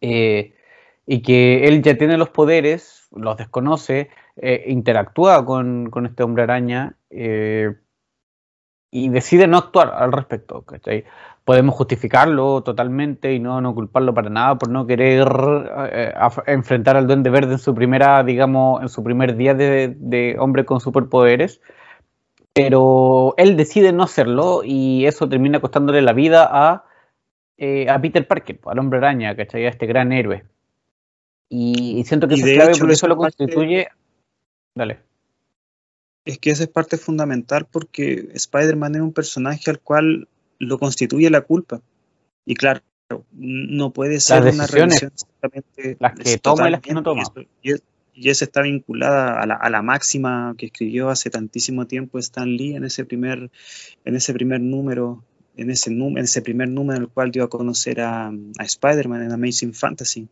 eh, 0.00 0.54
y 1.06 1.22
que 1.22 1.64
él 1.64 1.82
ya 1.82 1.96
tiene 1.96 2.16
los 2.16 2.30
poderes, 2.30 2.99
los 3.12 3.36
desconoce, 3.36 4.10
eh, 4.36 4.64
interactúa 4.68 5.44
con, 5.44 5.90
este 6.06 6.22
hombre 6.22 6.44
araña 6.44 6.96
eh, 7.10 7.74
y 8.90 9.08
decide 9.08 9.46
no 9.46 9.58
actuar 9.58 9.92
al 9.94 10.12
respecto. 10.12 10.64
Podemos 11.44 11.74
justificarlo 11.74 12.62
totalmente 12.62 13.32
y 13.32 13.40
no, 13.40 13.60
no 13.60 13.74
culparlo 13.74 14.14
para 14.14 14.30
nada 14.30 14.56
por 14.58 14.68
no 14.68 14.86
querer 14.86 15.26
eh, 15.92 16.12
enfrentar 16.46 16.96
al 16.96 17.06
Duende 17.06 17.30
Verde 17.30 17.52
en 17.52 17.58
su 17.58 17.74
primera, 17.74 18.22
digamos, 18.22 18.82
en 18.82 18.88
su 18.88 19.02
primer 19.02 19.36
día 19.36 19.54
de, 19.54 20.36
hombre 20.38 20.64
con 20.64 20.80
superpoderes. 20.80 21.60
Pero 22.52 23.34
él 23.36 23.56
decide 23.56 23.92
no 23.92 24.02
hacerlo 24.02 24.62
y 24.64 25.06
eso 25.06 25.28
termina 25.28 25.60
costándole 25.60 26.02
la 26.02 26.12
vida 26.12 26.48
a, 26.50 26.84
a 27.88 28.00
Peter 28.00 28.26
Parker, 28.26 28.58
al 28.66 28.78
hombre 28.80 28.98
araña, 28.98 29.36
¿cachai? 29.36 29.66
A 29.66 29.68
este 29.68 29.86
gran 29.86 30.12
héroe. 30.12 30.44
Y, 31.52 32.04
siento 32.04 32.28
que 32.28 32.36
eso 32.36 32.46
es 32.46 32.54
clave 32.54 32.72
porque 32.78 32.92
eso 32.94 33.08
lo 33.08 33.16
constituye 33.16 33.88
Dale. 34.74 35.00
Es 36.24 36.38
que 36.38 36.50
esa 36.50 36.62
es 36.62 36.68
parte 36.68 36.96
fundamental 36.96 37.66
porque 37.70 38.28
Spider-Man 38.34 38.94
es 38.94 39.00
un 39.00 39.12
personaje 39.12 39.70
al 39.70 39.80
cual 39.80 40.28
lo 40.58 40.78
constituye 40.78 41.28
la 41.30 41.40
culpa. 41.40 41.80
Y 42.46 42.54
claro, 42.54 42.82
no 43.32 43.92
puede 43.92 44.20
ser 44.20 44.42
una 44.42 44.66
revisión 44.66 45.12
exactamente. 45.12 45.96
Las 45.98 46.14
que 46.14 46.38
toma 46.38 46.68
y 46.68 46.70
las 46.72 46.80
que 46.80 46.94
no 46.94 47.02
toma. 47.02 47.22
Y, 47.62 47.74
esa 48.28 48.44
está 48.44 48.60
vinculada 48.60 49.40
a 49.40 49.46
la, 49.46 49.54
a 49.54 49.70
la, 49.70 49.80
máxima 49.80 50.54
que 50.58 50.66
escribió 50.66 51.08
hace 51.08 51.30
tantísimo 51.30 51.86
tiempo 51.86 52.18
Stan 52.18 52.46
Lee 52.46 52.76
en 52.76 52.84
ese 52.84 53.06
primer, 53.06 53.50
en 54.04 54.16
ese 54.16 54.34
primer 54.34 54.60
número, 54.60 55.24
en 55.56 55.70
ese, 55.70 55.90
en 55.90 56.18
ese 56.18 56.42
primer 56.42 56.68
número 56.68 56.98
en 56.98 57.04
el 57.04 57.08
cual 57.08 57.30
dio 57.30 57.44
a 57.44 57.48
conocer 57.48 58.02
a, 58.02 58.28
a 58.28 58.64
Spider-Man 58.64 59.22
en 59.22 59.32
Amazing 59.32 59.72
Fantasy. 59.72 60.28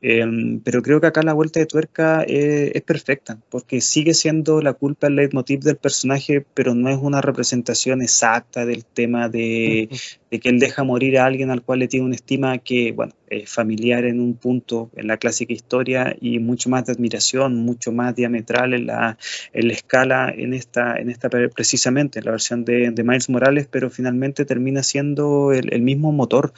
Em, 0.00 0.60
pero 0.60 0.80
creo 0.80 1.00
que 1.00 1.08
acá 1.08 1.22
la 1.22 1.32
vuelta 1.32 1.58
de 1.58 1.66
tuerca 1.66 2.22
eh, 2.22 2.70
es 2.72 2.82
perfecta, 2.82 3.36
porque 3.50 3.80
sigue 3.80 4.14
siendo 4.14 4.60
la 4.62 4.74
culpa 4.74 5.08
el 5.08 5.16
leitmotiv 5.16 5.60
del 5.60 5.76
personaje, 5.76 6.46
pero 6.54 6.72
no 6.74 6.88
es 6.88 6.98
una 6.98 7.20
representación 7.20 8.00
exacta 8.00 8.64
del 8.64 8.84
tema 8.84 9.28
de, 9.28 9.88
que 10.30 10.48
él 10.48 10.60
deja 10.60 10.84
morir 10.84 11.18
a 11.18 11.26
alguien 11.26 11.50
al 11.50 11.62
cual 11.62 11.80
le 11.80 11.88
tiene 11.88 12.06
una 12.06 12.14
estima 12.14 12.58
que, 12.58 12.92
bueno, 12.92 13.12
es 13.28 13.50
familiar 13.50 14.04
en 14.04 14.20
un 14.20 14.34
punto 14.34 14.88
en 14.94 15.08
la 15.08 15.16
clásica 15.16 15.52
historia 15.52 16.16
y 16.20 16.38
mucho 16.38 16.70
más 16.70 16.86
de 16.86 16.92
admiración, 16.92 17.56
mucho 17.56 17.90
más 17.90 18.14
diametral 18.14 18.74
en 18.74 18.86
la, 18.86 19.18
en 19.52 19.66
la 19.66 19.72
escala 19.72 20.32
en 20.36 20.54
esta, 20.54 20.96
en 20.96 21.10
esta 21.10 21.28
precisamente, 21.28 22.20
en 22.20 22.26
la 22.26 22.30
versión 22.30 22.64
de, 22.64 22.92
de 22.92 23.02
Miles 23.02 23.28
Morales, 23.28 23.66
pero 23.68 23.90
finalmente 23.90 24.44
termina 24.44 24.84
siendo 24.84 25.52
el, 25.52 25.72
el 25.74 25.82
mismo 25.82 26.12
motor. 26.12 26.52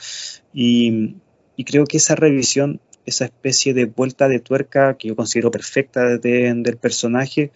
Y, 0.53 1.15
y 1.55 1.63
creo 1.63 1.85
que 1.85 1.97
esa 1.97 2.15
revisión 2.15 2.79
esa 3.11 3.25
especie 3.25 3.73
de 3.73 3.85
vuelta 3.85 4.27
de 4.27 4.39
tuerca 4.39 4.95
que 4.97 5.09
yo 5.09 5.15
considero 5.15 5.51
perfecta 5.51 6.17
del 6.17 6.77
personaje, 6.77 7.51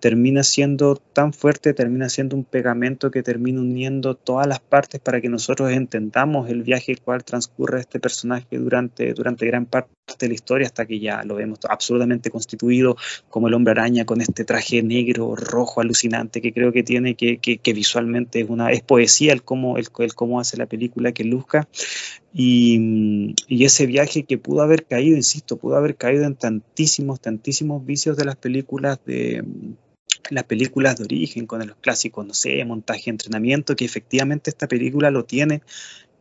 termina 0.00 0.44
siendo 0.44 0.96
tan 0.96 1.32
fuerte, 1.32 1.74
termina 1.74 2.08
siendo 2.08 2.36
un 2.36 2.44
pegamento 2.44 3.10
que 3.10 3.22
termina 3.22 3.60
uniendo 3.60 4.14
todas 4.14 4.46
las 4.46 4.60
partes 4.60 5.00
para 5.00 5.20
que 5.20 5.28
nosotros 5.28 5.72
entendamos 5.72 6.48
el 6.48 6.62
viaje 6.62 6.96
cual 6.96 7.24
transcurre 7.24 7.80
este 7.80 7.98
personaje 7.98 8.58
durante, 8.58 9.12
durante 9.12 9.46
gran 9.46 9.66
parte 9.66 9.97
de 10.16 10.28
la 10.28 10.34
historia 10.34 10.66
hasta 10.66 10.86
que 10.86 10.98
ya 11.00 11.22
lo 11.24 11.34
vemos 11.34 11.58
absolutamente 11.68 12.30
constituido 12.30 12.96
como 13.28 13.48
el 13.48 13.54
hombre 13.54 13.72
araña 13.72 14.04
con 14.04 14.20
este 14.20 14.44
traje 14.44 14.82
negro, 14.82 15.34
rojo, 15.36 15.80
alucinante 15.80 16.40
que 16.40 16.52
creo 16.52 16.72
que 16.72 16.82
tiene, 16.82 17.14
que, 17.14 17.38
que, 17.38 17.72
visualmente 17.72 18.40
es 18.40 18.48
una 18.48 18.70
es 18.70 18.82
poesía 18.82 19.32
el 19.32 19.42
cómo, 19.42 19.76
el, 19.76 19.88
el, 19.98 20.14
cómo 20.14 20.40
hace 20.40 20.56
la 20.56 20.66
película 20.66 21.12
que 21.12 21.24
luzca. 21.24 21.68
Y, 22.32 23.34
y, 23.46 23.64
ese 23.64 23.86
viaje 23.86 24.24
que 24.24 24.38
pudo 24.38 24.62
haber 24.62 24.84
caído, 24.84 25.16
insisto, 25.16 25.56
pudo 25.56 25.76
haber 25.76 25.96
caído 25.96 26.24
en 26.24 26.34
tantísimos, 26.34 27.20
tantísimos 27.20 27.84
vicios 27.84 28.16
de 28.16 28.24
las 28.24 28.36
películas 28.36 28.98
de 29.06 29.42
las 30.30 30.44
películas 30.44 30.96
de 30.98 31.04
origen, 31.04 31.46
con 31.46 31.66
los 31.66 31.76
clásicos, 31.76 32.26
no 32.26 32.34
sé, 32.34 32.64
montaje, 32.64 33.10
entrenamiento, 33.10 33.76
que 33.76 33.84
efectivamente 33.84 34.50
esta 34.50 34.68
película 34.68 35.10
lo 35.10 35.24
tiene, 35.24 35.62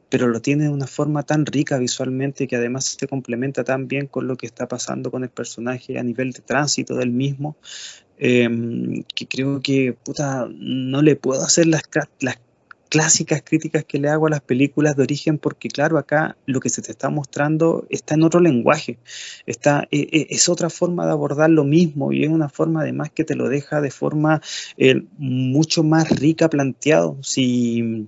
pero 0.10 0.28
lo 0.28 0.42
tiene 0.42 0.66
de 0.66 0.70
una 0.70 0.88
forma 0.88 1.24
tan 1.24 1.46
rica 1.46 1.78
visualmente 1.78 2.48
que 2.48 2.56
además 2.56 2.98
se 3.00 3.08
complementa 3.08 3.64
tan 3.64 3.88
bien 3.88 4.08
con 4.08 4.28
lo 4.28 4.38
que 4.38 4.46
está 4.46 4.68
pasando 4.68 5.12
con 5.12 5.24
el 5.24 5.30
personaje 5.30 6.00
a 6.00 6.04
nivel 6.04 6.32
de 6.32 6.42
tránsito 6.42 6.96
del 6.96 7.12
mismo, 7.12 7.58
em, 8.18 9.04
que 9.16 9.28
creo 9.28 9.62
que 9.62 9.98
no 10.50 11.02
le 11.02 11.16
puedo 11.16 11.44
hacer 11.44 11.68
las, 11.68 11.84
las 12.20 12.38
clásicas 12.90 13.42
críticas 13.44 13.84
que 13.86 14.00
le 14.00 14.10
hago 14.10 14.28
a 14.28 14.30
las 14.30 14.42
películas 14.42 14.96
de 14.96 15.04
origen, 15.04 15.38
porque 15.38 15.70
claro, 15.70 15.98
acá 15.98 16.38
lo 16.46 16.60
que 16.60 16.70
se 16.70 16.82
te 16.82 16.92
está 16.92 17.10
mostrando 17.10 17.86
está 17.90 18.16
en 18.16 18.24
otro 18.24 18.40
lenguaje, 18.40 18.98
está, 19.46 19.88
e, 19.92 20.08
e, 20.12 20.28
es 20.30 20.50
otra 20.50 20.70
forma 20.70 21.06
de 21.06 21.12
abordar 21.12 21.50
lo 21.50 21.64
mismo 21.64 22.12
y 22.12 22.24
es 22.24 22.30
una 22.30 22.50
forma 22.50 22.82
además 22.82 23.12
que 23.12 23.24
te 23.24 23.36
lo 23.36 23.50
deja 23.50 23.82
de 23.82 23.92
forma 23.92 24.42
eh, 24.78 25.04
mucho 25.18 25.84
más 25.84 26.10
rica 26.10 26.50
planteado. 26.50 27.18
Si, 27.22 28.08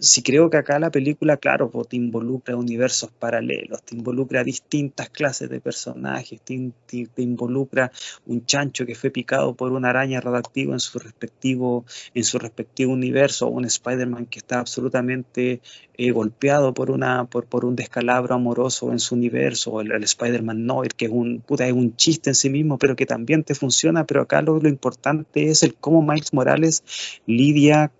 si 0.00 0.22
creo 0.22 0.48
que 0.48 0.56
acá 0.56 0.78
la 0.78 0.90
película, 0.90 1.36
claro, 1.36 1.70
pues, 1.70 1.88
te 1.88 1.96
involucra 1.96 2.56
universos 2.56 3.10
paralelos, 3.10 3.82
te 3.82 3.94
involucra 3.94 4.42
distintas 4.42 5.10
clases 5.10 5.50
de 5.50 5.60
personajes, 5.60 6.40
te, 6.40 6.72
involucra 7.18 7.92
un 8.26 8.46
chancho 8.46 8.86
que 8.86 8.94
fue 8.94 9.10
picado 9.10 9.54
por 9.54 9.72
una 9.72 9.90
araña 9.90 10.20
radioactiva 10.20 10.72
en 10.72 10.80
su 10.80 10.98
respectivo, 10.98 11.84
en 12.14 12.24
su 12.24 12.38
respectivo 12.38 12.92
universo, 12.92 13.48
un 13.48 13.66
Spider-Man 13.66 14.26
que 14.26 14.38
está 14.38 14.60
absolutamente 14.60 15.60
eh, 15.98 16.10
golpeado 16.12 16.72
por, 16.72 16.90
una, 16.90 17.26
por, 17.26 17.44
por, 17.44 17.66
un 17.66 17.76
descalabro 17.76 18.34
amoroso 18.34 18.92
en 18.92 19.00
su 19.00 19.14
universo, 19.14 19.72
o 19.72 19.80
el, 19.82 20.02
Spider-Man 20.02 20.64
Noir, 20.64 20.94
que 20.94 21.04
es 21.06 21.10
un, 21.12 21.42
puta, 21.42 21.66
es 21.66 21.74
un 21.74 21.94
chiste 21.96 22.30
en 22.30 22.34
sí 22.34 22.48
mismo, 22.48 22.78
pero 22.78 22.96
que 22.96 23.04
también 23.04 23.44
te 23.44 23.54
funciona, 23.54 24.06
pero 24.06 24.22
acá 24.22 24.40
lo, 24.40 24.58
lo 24.58 24.68
importante 24.70 25.50
es 25.50 25.62
el 25.62 25.74
cómo 25.74 26.00
Miles 26.00 26.32
Morales 26.32 26.82
lidia 27.26 27.92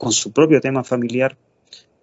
con 0.00 0.12
su 0.12 0.32
propio 0.32 0.62
tema 0.62 0.82
familiar, 0.82 1.36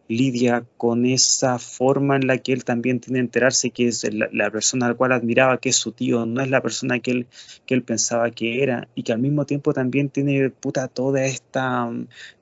lidia 0.07 0.63
con 0.77 1.07
esa 1.07 1.57
forma 1.57 2.15
en 2.15 2.27
la 2.27 2.37
que 2.37 2.53
él 2.53 2.63
también 2.63 2.99
tiene 2.99 3.17
que 3.17 3.21
enterarse 3.21 3.71
que 3.71 3.87
es 3.87 4.07
la, 4.11 4.51
persona 4.51 4.85
al 4.85 4.95
cual 4.95 5.13
admiraba, 5.13 5.57
que 5.57 5.69
es 5.69 5.77
su 5.77 5.93
tío, 5.93 6.27
no 6.27 6.41
es 6.41 6.49
la 6.51 6.61
persona 6.61 6.99
que 6.99 7.09
él, 7.09 7.27
que 7.65 7.73
él 7.73 7.81
pensaba 7.81 8.29
que 8.29 8.61
era, 8.61 8.87
y 8.93 9.01
que 9.01 9.13
al 9.13 9.19
mismo 9.19 9.47
tiempo 9.47 9.73
también 9.73 10.09
tiene 10.09 10.51
puta 10.51 10.87
toda 10.87 11.25
esta, 11.25 11.89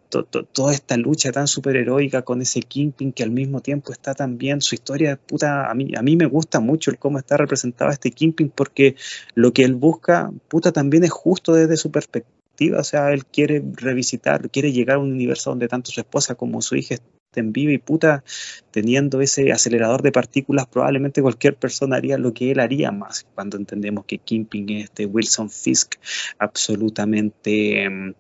toda 0.09 0.73
esta 0.73 0.97
lucha 0.97 1.31
tan 1.31 1.47
superheroica 1.47 2.23
con 2.23 2.41
ese 2.41 2.59
Kingpin 2.59 3.13
que 3.13 3.23
al 3.23 3.31
mismo 3.31 3.61
tiempo 3.61 3.93
está 3.93 4.13
también 4.13 4.59
su 4.59 4.75
historia 4.75 5.15
puta 5.15 5.71
a 5.71 5.73
mí 5.73 5.93
a 5.95 6.01
mí 6.01 6.17
me 6.17 6.25
gusta 6.25 6.59
mucho 6.59 6.91
el 6.91 6.99
cómo 6.99 7.17
está 7.17 7.37
representado 7.37 7.91
este 7.91 8.11
Kingpin 8.11 8.49
porque 8.49 8.95
lo 9.35 9.53
que 9.53 9.63
él 9.63 9.75
busca 9.75 10.31
puta 10.49 10.71
también 10.73 11.05
es 11.05 11.11
justo 11.11 11.53
desde 11.53 11.77
su 11.77 11.91
perspectiva 11.91 12.44
o 12.77 12.83
sea, 12.83 13.11
él 13.11 13.25
quiere 13.25 13.63
revisitar, 13.73 14.49
quiere 14.49 14.71
llegar 14.71 14.97
a 14.97 14.99
un 14.99 15.11
universo 15.11 15.49
donde 15.49 15.67
tanto 15.67 15.91
su 15.91 15.99
esposa 15.99 16.35
como 16.35 16.61
su 16.61 16.75
hija 16.75 16.95
estén 17.35 17.51
viva 17.51 17.73
y 17.73 17.77
puta, 17.77 18.23
teniendo 18.71 19.21
ese 19.21 19.51
acelerador 19.51 20.01
de 20.01 20.11
partículas, 20.11 20.67
probablemente 20.67 21.21
cualquier 21.21 21.55
persona 21.57 21.97
haría 21.97 22.17
lo 22.17 22.33
que 22.33 22.51
él 22.51 22.59
haría 22.59 22.91
más, 22.91 23.25
cuando 23.35 23.57
entendemos 23.57 24.05
que 24.05 24.19
Kimping 24.19 24.69
es 24.71 24.83
este 24.85 25.05
Wilson 25.05 25.49
Fisk 25.49 25.95
absolutamente... 26.39 27.83
Em, 27.83 28.13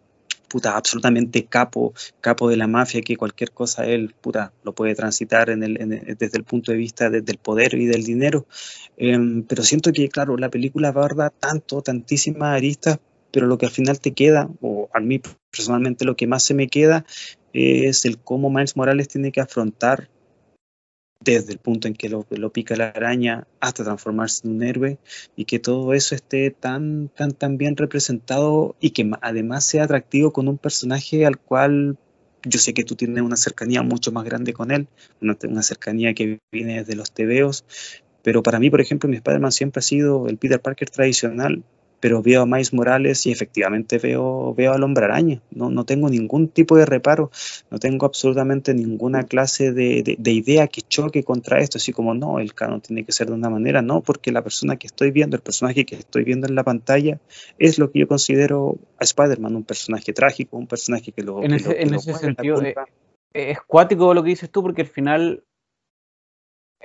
puta, 0.47 0.77
absolutamente 0.77 1.47
capo, 1.47 1.93
capo 2.21 2.47
de 2.49 2.55
la 2.55 2.67
mafia, 2.67 3.01
que 3.01 3.17
cualquier 3.17 3.51
cosa 3.51 3.85
él, 3.85 4.15
puta, 4.21 4.53
lo 4.63 4.73
puede 4.73 4.95
transitar 4.95 5.53
desde 5.57 6.37
el 6.37 6.43
punto 6.45 6.71
de 6.71 6.77
vista 6.77 7.09
del 7.09 7.37
poder 7.39 7.73
y 7.73 7.87
del 7.87 8.03
dinero. 8.03 8.45
Em, 8.95 9.43
pero 9.43 9.63
siento 9.63 9.91
que, 9.91 10.07
claro, 10.07 10.37
la 10.37 10.49
película 10.49 10.89
aborda 10.89 11.29
tanto, 11.29 11.81
tantísimas 11.81 12.55
aristas, 12.55 12.99
pero 13.35 13.47
lo 13.47 13.57
que 13.57 13.65
al 13.65 13.71
final 13.73 13.99
te 13.99 14.13
queda, 14.13 14.49
o 14.61 14.89
a 14.93 15.01
mí 15.01 15.21
personalmente 15.51 16.05
lo 16.05 16.15
que 16.15 16.25
más 16.25 16.41
se 16.41 16.53
me 16.53 16.69
queda, 16.69 17.05
es 17.51 18.05
el 18.05 18.17
cómo 18.17 18.49
Miles 18.49 18.77
Morales 18.77 19.09
tiene 19.09 19.33
que 19.33 19.41
afrontar 19.41 20.09
desde 21.19 21.51
el 21.51 21.59
punto 21.59 21.89
en 21.89 21.95
que 21.95 22.07
lo, 22.07 22.23
pica 22.53 22.77
la 22.77 22.87
araña 22.87 23.45
hasta 23.59 23.83
transformarse 23.83 24.47
en 24.47 24.53
un 24.53 24.63
héroe 24.63 24.99
y 25.35 25.43
que 25.43 25.59
todo 25.59 25.93
eso 25.93 26.15
esté 26.15 26.49
tan, 26.49 27.09
tan, 27.09 27.33
tan 27.33 27.57
bien 27.57 27.75
representado 27.75 28.77
y 28.79 28.91
que 28.91 29.11
además 29.19 29.65
sea 29.65 29.83
atractivo 29.83 30.31
con 30.31 30.47
un 30.47 30.57
personaje 30.57 31.25
al 31.25 31.37
cual 31.37 31.97
yo 32.43 32.57
sé 32.57 32.73
que 32.73 32.85
tú 32.85 32.95
tienes 32.95 33.21
una 33.21 33.35
cercanía 33.35 33.81
mucho 33.81 34.13
más 34.13 34.23
grande 34.23 34.53
con 34.53 34.71
él, 34.71 34.87
una, 35.21 35.37
una 35.43 35.61
cercanía 35.61 36.13
que 36.13 36.39
viene 36.53 36.77
desde 36.77 36.95
los 36.95 37.11
tebeos, 37.11 37.65
pero 38.23 38.43
para 38.43 38.59
mí, 38.59 38.69
por 38.69 38.79
ejemplo, 38.79 39.09
mi 39.09 39.17
Spider-Man 39.17 39.51
siempre 39.51 39.79
ha 39.79 39.83
sido 39.83 40.29
el 40.29 40.37
Peter 40.37 40.61
Parker 40.61 40.89
tradicional, 40.89 41.65
pero 42.05 42.21
veo 42.21 42.43
a 42.43 42.45
Miles 42.45 42.71
Morales 42.71 43.25
y 43.25 43.31
efectivamente 43.31 43.97
veo, 43.97 44.53
veo 44.53 44.73
al 44.73 44.83
hombre 44.83 45.05
araña. 45.05 45.41
No, 45.49 45.71
no 45.71 45.85
tengo 45.85 46.07
ningún 46.07 46.49
tipo 46.49 46.77
de 46.77 46.85
reparo, 46.85 47.31
no 47.71 47.79
tengo 47.79 48.05
absolutamente 48.05 48.75
ninguna 48.75 49.23
clase 49.23 49.71
de, 49.71 50.15
de, 50.15 50.31
idea 50.31 50.67
que 50.67 50.83
choque 50.83 51.23
contra 51.23 51.57
esto, 51.57 51.79
así 51.79 51.93
como 51.93 52.13
no, 52.13 52.37
el 52.37 52.53
canon 52.53 52.79
tiene 52.79 53.05
que 53.05 53.11
ser 53.11 53.25
de 53.25 53.33
una 53.33 53.49
manera, 53.49 53.81
no, 53.81 54.01
porque 54.01 54.31
la 54.31 54.43
persona 54.43 54.75
que 54.75 54.85
estoy 54.85 55.09
viendo, 55.09 55.35
el 55.35 55.41
personaje 55.41 55.83
que 55.83 55.95
estoy 55.95 56.23
viendo 56.23 56.45
en 56.45 56.53
la 56.53 56.63
pantalla, 56.63 57.19
es 57.57 57.79
lo 57.79 57.89
que 57.89 57.97
yo 58.01 58.07
considero 58.07 58.77
a 58.99 59.03
Spider-Man, 59.03 59.55
un 59.55 59.63
personaje 59.63 60.13
trágico, 60.13 60.57
un 60.57 60.67
personaje 60.67 61.11
que 61.11 61.23
lo... 61.23 61.41
En 61.41 61.55
ese, 61.55 61.81
en 61.81 61.91
ese 61.91 62.13
sentido, 62.13 62.61
eh, 62.61 62.75
es 63.33 63.57
cuático 63.65 64.13
lo 64.13 64.21
que 64.21 64.29
dices 64.29 64.51
tú, 64.51 64.61
porque 64.61 64.83
al 64.83 64.89
final 64.89 65.43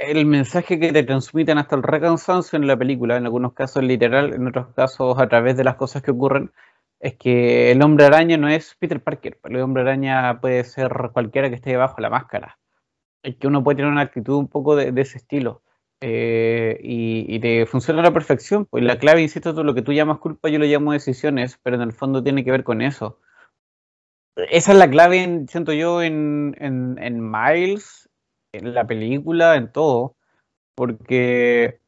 el 0.06 0.26
mensaje 0.26 0.78
que 0.78 0.92
te 0.92 1.02
transmiten 1.02 1.58
hasta 1.58 1.76
el 1.76 1.82
recansancio 1.82 2.58
en 2.58 2.66
la 2.66 2.76
película, 2.76 3.16
en 3.16 3.24
algunos 3.24 3.52
casos 3.52 3.82
literal, 3.82 4.32
en 4.34 4.46
otros 4.46 4.74
casos 4.74 5.18
a 5.18 5.28
través 5.28 5.56
de 5.56 5.64
las 5.64 5.76
cosas 5.76 6.02
que 6.02 6.10
ocurren, 6.10 6.50
es 7.00 7.16
que 7.16 7.72
el 7.72 7.82
hombre 7.82 8.06
araña 8.06 8.36
no 8.36 8.48
es 8.48 8.76
Peter 8.78 9.02
Parker, 9.02 9.38
el 9.44 9.60
hombre 9.60 9.82
araña 9.82 10.40
puede 10.40 10.64
ser 10.64 10.90
cualquiera 11.12 11.48
que 11.48 11.56
esté 11.56 11.70
debajo 11.70 11.96
de 11.96 12.02
la 12.02 12.10
máscara. 12.10 12.58
Es 13.22 13.36
que 13.36 13.46
uno 13.46 13.64
puede 13.64 13.76
tener 13.76 13.90
una 13.90 14.02
actitud 14.02 14.36
un 14.36 14.48
poco 14.48 14.76
de, 14.76 14.92
ese 15.00 15.18
estilo. 15.18 15.62
Eh, 16.02 16.78
y, 16.82 17.38
te 17.40 17.66
funciona 17.66 18.00
a 18.00 18.04
la 18.04 18.12
perfección. 18.12 18.66
Pues 18.66 18.84
la 18.84 18.98
clave, 18.98 19.22
insisto, 19.22 19.54
tú, 19.54 19.64
lo 19.64 19.74
que 19.74 19.82
tú 19.82 19.92
llamas 19.92 20.18
culpa, 20.18 20.48
yo 20.48 20.58
lo 20.58 20.64
llamo 20.66 20.92
decisiones, 20.92 21.58
pero 21.62 21.76
en 21.76 21.82
el 21.82 21.92
fondo 21.92 22.22
tiene 22.22 22.44
que 22.44 22.50
ver 22.50 22.64
con 22.64 22.82
eso. 22.82 23.18
Esa 24.36 24.72
es 24.72 24.78
la 24.78 24.88
clave, 24.88 25.44
siento 25.48 25.72
yo, 25.72 26.02
en, 26.02 26.56
en, 26.58 26.96
en 26.98 27.30
Miles, 27.30 28.10
en 28.52 28.74
la 28.74 28.86
película, 28.86 29.56
en 29.56 29.72
todo, 29.72 30.16
porque 30.74 31.80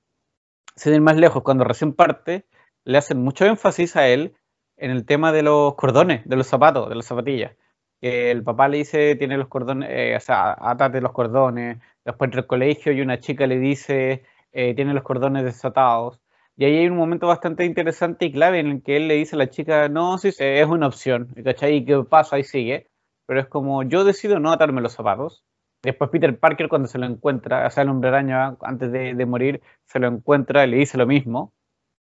sin 0.76 0.94
ir 0.94 1.00
más 1.00 1.16
lejos, 1.16 1.42
cuando 1.42 1.64
recién 1.64 1.92
parte, 1.94 2.46
le 2.84 2.98
hacen 2.98 3.22
mucho 3.22 3.44
énfasis 3.46 3.96
a 3.96 4.08
él 4.08 4.34
en 4.76 4.90
el 4.90 5.04
tema 5.04 5.32
de 5.32 5.42
los 5.42 5.74
cordones, 5.74 6.22
de 6.28 6.36
los 6.36 6.46
zapatos, 6.46 6.88
de 6.88 6.96
las 6.96 7.06
zapatillas. 7.06 7.56
El 8.00 8.42
papá 8.42 8.68
le 8.68 8.78
dice, 8.78 9.14
tiene 9.16 9.38
los 9.38 9.48
cordones, 9.48 9.88
eh, 9.92 10.16
o 10.16 10.20
sea, 10.20 10.56
los 11.00 11.12
cordones, 11.12 11.78
después 12.04 12.28
entra 12.28 12.40
al 12.40 12.46
colegio 12.48 12.92
y 12.92 13.00
una 13.00 13.20
chica 13.20 13.46
le 13.46 13.58
dice, 13.58 14.24
eh, 14.52 14.74
tiene 14.74 14.92
los 14.94 15.04
cordones 15.04 15.44
desatados. 15.44 16.20
Y 16.56 16.64
ahí 16.64 16.78
hay 16.78 16.88
un 16.88 16.96
momento 16.96 17.28
bastante 17.28 17.64
interesante 17.64 18.26
y 18.26 18.32
clave 18.32 18.58
en 18.60 18.66
el 18.68 18.82
que 18.82 18.96
él 18.96 19.08
le 19.08 19.14
dice 19.14 19.36
a 19.36 19.38
la 19.38 19.50
chica, 19.50 19.88
no, 19.88 20.18
sí, 20.18 20.30
es 20.38 20.66
una 20.66 20.88
opción, 20.88 21.28
¿cachai? 21.44 21.76
¿Y 21.76 21.84
qué 21.84 22.02
pasa? 22.08 22.36
Ahí 22.36 22.44
sigue. 22.44 22.90
Pero 23.26 23.40
es 23.40 23.46
como, 23.46 23.84
yo 23.84 24.04
decido 24.04 24.40
no 24.40 24.52
atarme 24.52 24.80
los 24.80 24.92
zapatos, 24.92 25.44
Después 25.82 26.10
Peter 26.10 26.38
Parker 26.38 26.68
cuando 26.68 26.88
se 26.88 26.98
lo 26.98 27.06
encuentra, 27.06 27.66
o 27.66 27.70
sea, 27.70 27.82
el 27.82 27.88
hombre 27.88 28.08
araña 28.08 28.56
antes 28.60 28.92
de, 28.92 29.26
morir, 29.26 29.60
se 29.86 29.98
lo 29.98 30.08
encuentra 30.08 30.64
y 30.64 30.70
le 30.70 30.76
dice 30.78 30.96
lo 30.98 31.06
mismo. 31.06 31.52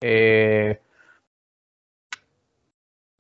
Eh, 0.02 0.80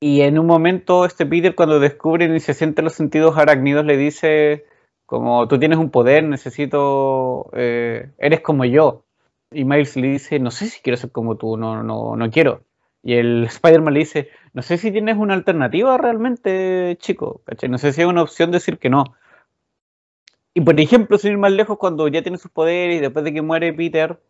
y 0.00 0.20
en 0.22 0.38
un 0.38 0.46
momento 0.46 1.04
este 1.04 1.26
Peter 1.26 1.54
cuando 1.54 1.80
descubre 1.80 2.24
y 2.24 2.40
se 2.40 2.54
siente 2.54 2.82
los 2.82 2.92
sentidos 2.92 3.36
arácnidos 3.36 3.84
le 3.84 3.96
dice 3.96 4.64
como 5.08 5.48
tú 5.48 5.58
tienes 5.58 5.78
un 5.78 5.90
poder, 5.90 6.22
necesito, 6.24 7.48
eh, 7.54 8.10
eres 8.18 8.42
como 8.42 8.66
yo. 8.66 9.04
Y 9.50 9.64
Miles 9.64 9.96
le 9.96 10.08
dice, 10.08 10.38
no 10.38 10.50
sé 10.50 10.66
si 10.66 10.82
quiero 10.82 10.98
ser 10.98 11.10
como 11.10 11.38
tú, 11.38 11.56
no, 11.56 11.82
no, 11.82 12.14
no 12.14 12.30
quiero. 12.30 12.64
Y 13.02 13.14
el 13.14 13.44
Spider-Man 13.44 13.94
le 13.94 14.00
dice, 14.00 14.28
no 14.52 14.60
sé 14.60 14.76
si 14.76 14.92
tienes 14.92 15.16
una 15.16 15.32
alternativa 15.32 15.96
realmente, 15.96 16.98
chico, 17.00 17.40
No 17.70 17.78
sé 17.78 17.94
si 17.94 18.02
hay 18.02 18.06
una 18.06 18.22
opción 18.22 18.50
decir 18.50 18.76
que 18.76 18.90
no. 18.90 19.04
Y 20.58 20.60
por 20.60 20.80
ejemplo, 20.80 21.18
sin 21.18 21.30
ir 21.30 21.38
más 21.38 21.52
lejos, 21.52 21.78
cuando 21.78 22.08
ya 22.08 22.20
tiene 22.20 22.36
sus 22.36 22.50
poderes 22.50 22.96
y 22.96 23.00
después 23.00 23.24
de 23.24 23.32
que 23.32 23.42
muere 23.42 23.72
Peter, 23.72 24.20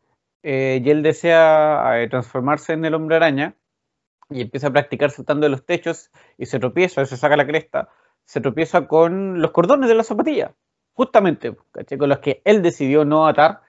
eh, 0.42 0.78
y 0.84 0.90
él 0.90 1.02
desea 1.02 2.02
eh, 2.02 2.08
transformarse 2.10 2.74
en 2.74 2.84
el 2.84 2.92
hombre 2.92 3.16
araña 3.16 3.54
y 4.28 4.42
empieza 4.42 4.66
a 4.66 4.70
practicar 4.70 5.10
saltando 5.10 5.48
los 5.48 5.64
techos 5.64 6.10
y 6.36 6.44
se 6.44 6.58
tropieza, 6.58 7.06
se 7.06 7.16
saca 7.16 7.34
la 7.34 7.46
cresta, 7.46 7.88
se 8.26 8.42
tropieza 8.42 8.86
con 8.86 9.40
los 9.40 9.52
cordones 9.52 9.88
de 9.88 9.94
la 9.94 10.04
zapatilla, 10.04 10.52
justamente, 10.92 11.56
con 11.98 12.10
los 12.10 12.18
que 12.18 12.42
él 12.44 12.60
decidió 12.60 13.06
no 13.06 13.26
atar. 13.26 13.62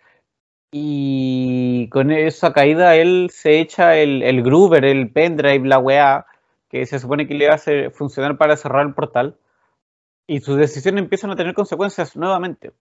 Y 0.70 1.88
con 1.92 2.12
esa 2.12 2.52
caída 2.52 2.98
él 2.98 3.30
se 3.32 3.62
echa 3.62 3.96
el, 3.96 4.22
el 4.22 4.44
Gruber, 4.44 4.84
el 4.84 5.10
pendrive, 5.14 5.66
la 5.66 5.80
weá, 5.80 6.26
que 6.68 6.86
se 6.86 7.00
supone 7.00 7.26
que 7.26 7.36
le 7.36 7.48
hacer 7.48 7.92
funcionar 7.92 8.38
para 8.38 8.58
cerrar 8.58 8.86
el 8.86 8.94
portal 8.94 9.38
y 10.30 10.42
sus 10.42 10.58
decisiones 10.58 11.02
empiezan 11.02 11.32
a 11.32 11.36
tener 11.36 11.56
consecuencias 11.56 12.16
nuevamente, 12.16 12.72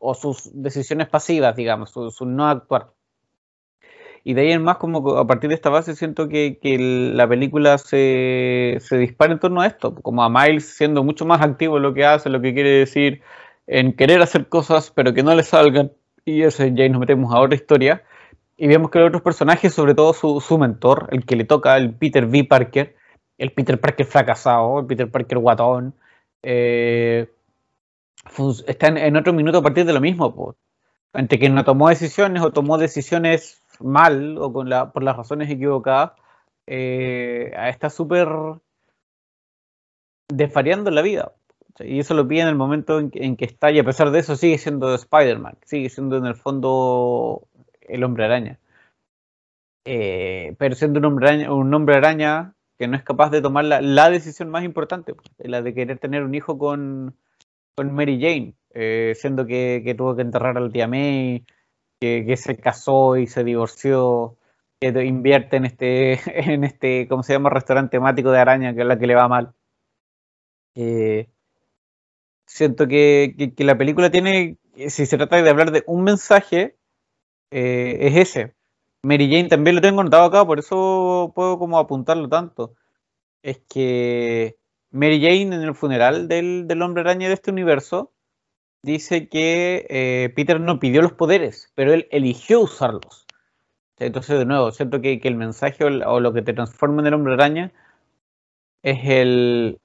o 0.00 0.12
sus 0.12 0.50
decisiones 0.52 1.08
pasivas, 1.08 1.56
digamos, 1.56 1.90
su, 1.92 2.26
no 2.26 2.46
actuar. 2.46 2.92
Y 4.22 4.34
de 4.34 4.42
ahí 4.42 4.52
en 4.52 4.62
más, 4.62 4.76
como 4.76 5.16
a 5.16 5.26
partir 5.26 5.48
de 5.48 5.54
esta 5.54 5.70
base, 5.70 5.96
siento 5.96 6.28
que, 6.28 6.58
la 7.14 7.26
película 7.26 7.78
se, 7.78 8.76
se, 8.80 8.98
dispara 8.98 9.32
en 9.32 9.38
torno 9.38 9.62
a 9.62 9.66
esto, 9.66 9.94
como 9.94 10.22
a 10.22 10.28
Miles 10.28 10.76
siendo 10.76 11.02
mucho 11.02 11.24
más 11.24 11.40
activo 11.40 11.78
en 11.78 11.84
lo 11.84 11.94
que 11.94 12.04
hace, 12.04 12.28
lo 12.28 12.42
que 12.42 12.52
quiere 12.52 12.68
decir, 12.68 13.22
en 13.66 13.94
querer 13.94 14.20
hacer 14.20 14.50
cosas, 14.50 14.92
pero 14.94 15.14
que 15.14 15.22
no 15.22 15.34
le 15.34 15.42
salgan. 15.42 15.92
Y 16.26 16.42
eso 16.42 16.66
ya 16.66 16.86
nos 16.90 17.00
metemos 17.00 17.32
a 17.34 17.40
otra 17.40 17.54
historia. 17.54 18.04
Y 18.58 18.66
vemos 18.66 18.90
que 18.90 18.98
los 18.98 19.08
otros 19.08 19.22
personajes, 19.22 19.72
sobre 19.72 19.94
todo 19.94 20.12
su, 20.12 20.38
su 20.42 20.58
mentor, 20.58 21.08
el 21.12 21.24
que 21.24 21.36
le 21.36 21.44
toca, 21.44 21.78
el 21.78 21.94
Peter 21.94 22.26
V. 22.26 22.44
Parker, 22.44 22.94
el 23.38 23.52
Peter 23.52 23.80
Parker 23.80 24.04
fracasado, 24.04 24.80
el 24.80 24.86
Peter 24.86 25.10
Parker 25.10 25.38
guatón, 25.38 25.94
eh, 26.42 27.28
está 28.66 28.88
en, 28.88 29.16
otro 29.16 29.32
minuto 29.32 29.58
a 29.58 29.62
partir 29.62 29.84
de 29.84 29.92
lo 29.92 30.00
mismo. 30.00 30.56
Entre 31.12 31.38
que 31.38 31.48
no 31.48 31.64
tomó 31.64 31.88
decisiones 31.88 32.42
o 32.42 32.52
tomó 32.52 32.78
decisiones 32.78 33.62
mal 33.80 34.38
o 34.38 34.52
por 34.52 35.02
las 35.02 35.16
razones 35.16 35.50
equivocadas, 35.50 36.12
eh, 36.66 37.52
está 37.68 37.90
súper 37.90 38.28
desvariando 40.28 40.90
la 40.90 41.02
vida. 41.02 41.32
Y 41.78 42.00
eso 42.00 42.14
lo 42.14 42.28
pide 42.28 42.42
en 42.42 42.48
el 42.48 42.56
momento 42.56 42.98
en 42.98 43.36
que, 43.36 43.44
está, 43.44 43.70
y 43.70 43.78
a 43.78 43.84
pesar 43.84 44.10
de 44.10 44.18
eso 44.20 44.36
sigue 44.36 44.58
siendo 44.58 44.94
Spider-Man, 44.94 45.56
sigue 45.64 45.88
siendo 45.88 46.18
en 46.18 46.26
el 46.26 46.34
fondo 46.34 47.48
el 47.80 48.04
hombre 48.04 48.24
araña. 48.24 48.58
Eh, 49.84 50.54
pero 50.58 50.74
siendo 50.74 51.00
un 51.00 51.74
hombre 51.74 51.96
araña 51.96 52.54
que 52.80 52.88
no 52.88 52.96
es 52.96 53.02
capaz 53.02 53.28
de 53.28 53.42
tomar 53.42 53.66
la, 53.66 54.10
decisión 54.10 54.48
más 54.48 54.64
importante, 54.64 55.14
pues, 55.14 55.28
la 55.38 55.60
de 55.60 55.74
querer 55.74 55.98
tener 55.98 56.24
un 56.24 56.34
hijo 56.34 56.56
con, 56.56 57.14
Mary 57.76 58.18
Jane, 58.18 58.54
eh, 58.70 59.12
siendo 59.16 59.44
que, 59.44 59.94
tuvo 59.98 60.16
que 60.16 60.22
enterrar 60.22 60.56
a 60.56 60.60
la 60.60 60.70
tía 60.70 60.88
May, 60.88 61.44
que, 62.00 62.36
se 62.38 62.56
casó 62.56 63.18
y 63.18 63.26
se 63.26 63.44
divorció, 63.44 64.38
que 64.80 64.88
invierte 65.04 65.58
en 65.58 65.66
este, 65.66 66.12
en 66.52 66.64
este, 66.64 67.06
¿cómo 67.06 67.22
se 67.22 67.34
llama? 67.34 67.50
Restaurante 67.50 67.98
temático 67.98 68.30
de 68.30 68.38
araña, 68.38 68.74
que 68.74 68.80
es 68.80 68.86
la 68.86 68.98
que 68.98 69.06
le 69.06 69.14
va 69.14 69.28
mal. 69.28 69.52
Eh, 70.74 71.28
siento 72.46 72.88
que, 72.88 73.52
la 73.58 73.76
película 73.76 74.10
tiene, 74.10 74.56
si 74.88 75.04
se 75.04 75.18
trata 75.18 75.42
de 75.42 75.50
hablar 75.50 75.70
de 75.70 75.84
un 75.86 76.02
mensaje, 76.02 76.76
eh, 77.50 77.98
es 78.00 78.16
ese, 78.16 78.54
Mary 79.02 79.30
Jane 79.30 79.48
también 79.48 79.76
lo 79.76 79.82
tengo 79.82 80.02
notado 80.02 80.24
acá, 80.24 80.44
por 80.44 80.58
eso 80.58 81.32
puedo 81.34 81.58
como 81.58 81.78
apuntarlo 81.78 82.28
tanto. 82.28 82.74
Es 83.42 83.60
que 83.68 84.58
Mary 84.90 85.20
Jane 85.20 85.54
en 85.56 85.62
el 85.62 85.74
funeral 85.74 86.28
del, 86.28 86.82
hombre 86.82 87.02
araña 87.02 87.28
de 87.28 87.34
este 87.34 87.50
universo 87.50 88.12
dice 88.82 89.28
que 89.28 89.86
eh, 89.90 90.32
Peter 90.36 90.60
no 90.60 90.80
pidió 90.80 91.02
los 91.02 91.12
poderes, 91.12 91.72
pero 91.74 91.92
él 91.94 92.08
eligió 92.10 92.60
usarlos. 92.60 93.26
Entonces, 93.98 94.38
de 94.38 94.46
nuevo, 94.46 94.72
siento 94.72 95.00
que, 95.02 95.20
el 95.22 95.36
mensaje 95.36 95.84
o, 95.84 96.20
lo 96.20 96.32
que 96.32 96.42
te 96.42 96.54
transforma 96.54 97.02
en 97.02 97.08
el 97.08 97.14
hombre 97.14 97.34
araña 97.34 97.72
es 98.82 98.98
el, 99.04 99.80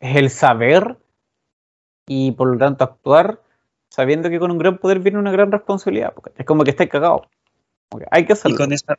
es 0.00 0.16
el 0.16 0.30
saber 0.30 0.96
y 2.06 2.32
por 2.32 2.48
lo 2.48 2.58
tanto 2.58 2.84
actuar 2.84 3.40
sabiendo 3.90 4.30
que 4.30 4.38
con 4.38 4.50
un 4.50 4.58
gran 4.58 4.78
poder 4.78 5.00
viene 5.00 5.18
una 5.18 5.32
gran 5.32 5.52
responsabilidad. 5.52 6.14
Es 6.36 6.46
como 6.46 6.64
que 6.64 6.70
está 6.70 6.88
cagado. 6.88 7.28
Hay 8.10 8.24
que 8.24 8.32
hacerlo. 8.32 8.54
Y 8.54 8.58
con, 8.58 8.72
esa, 8.72 8.98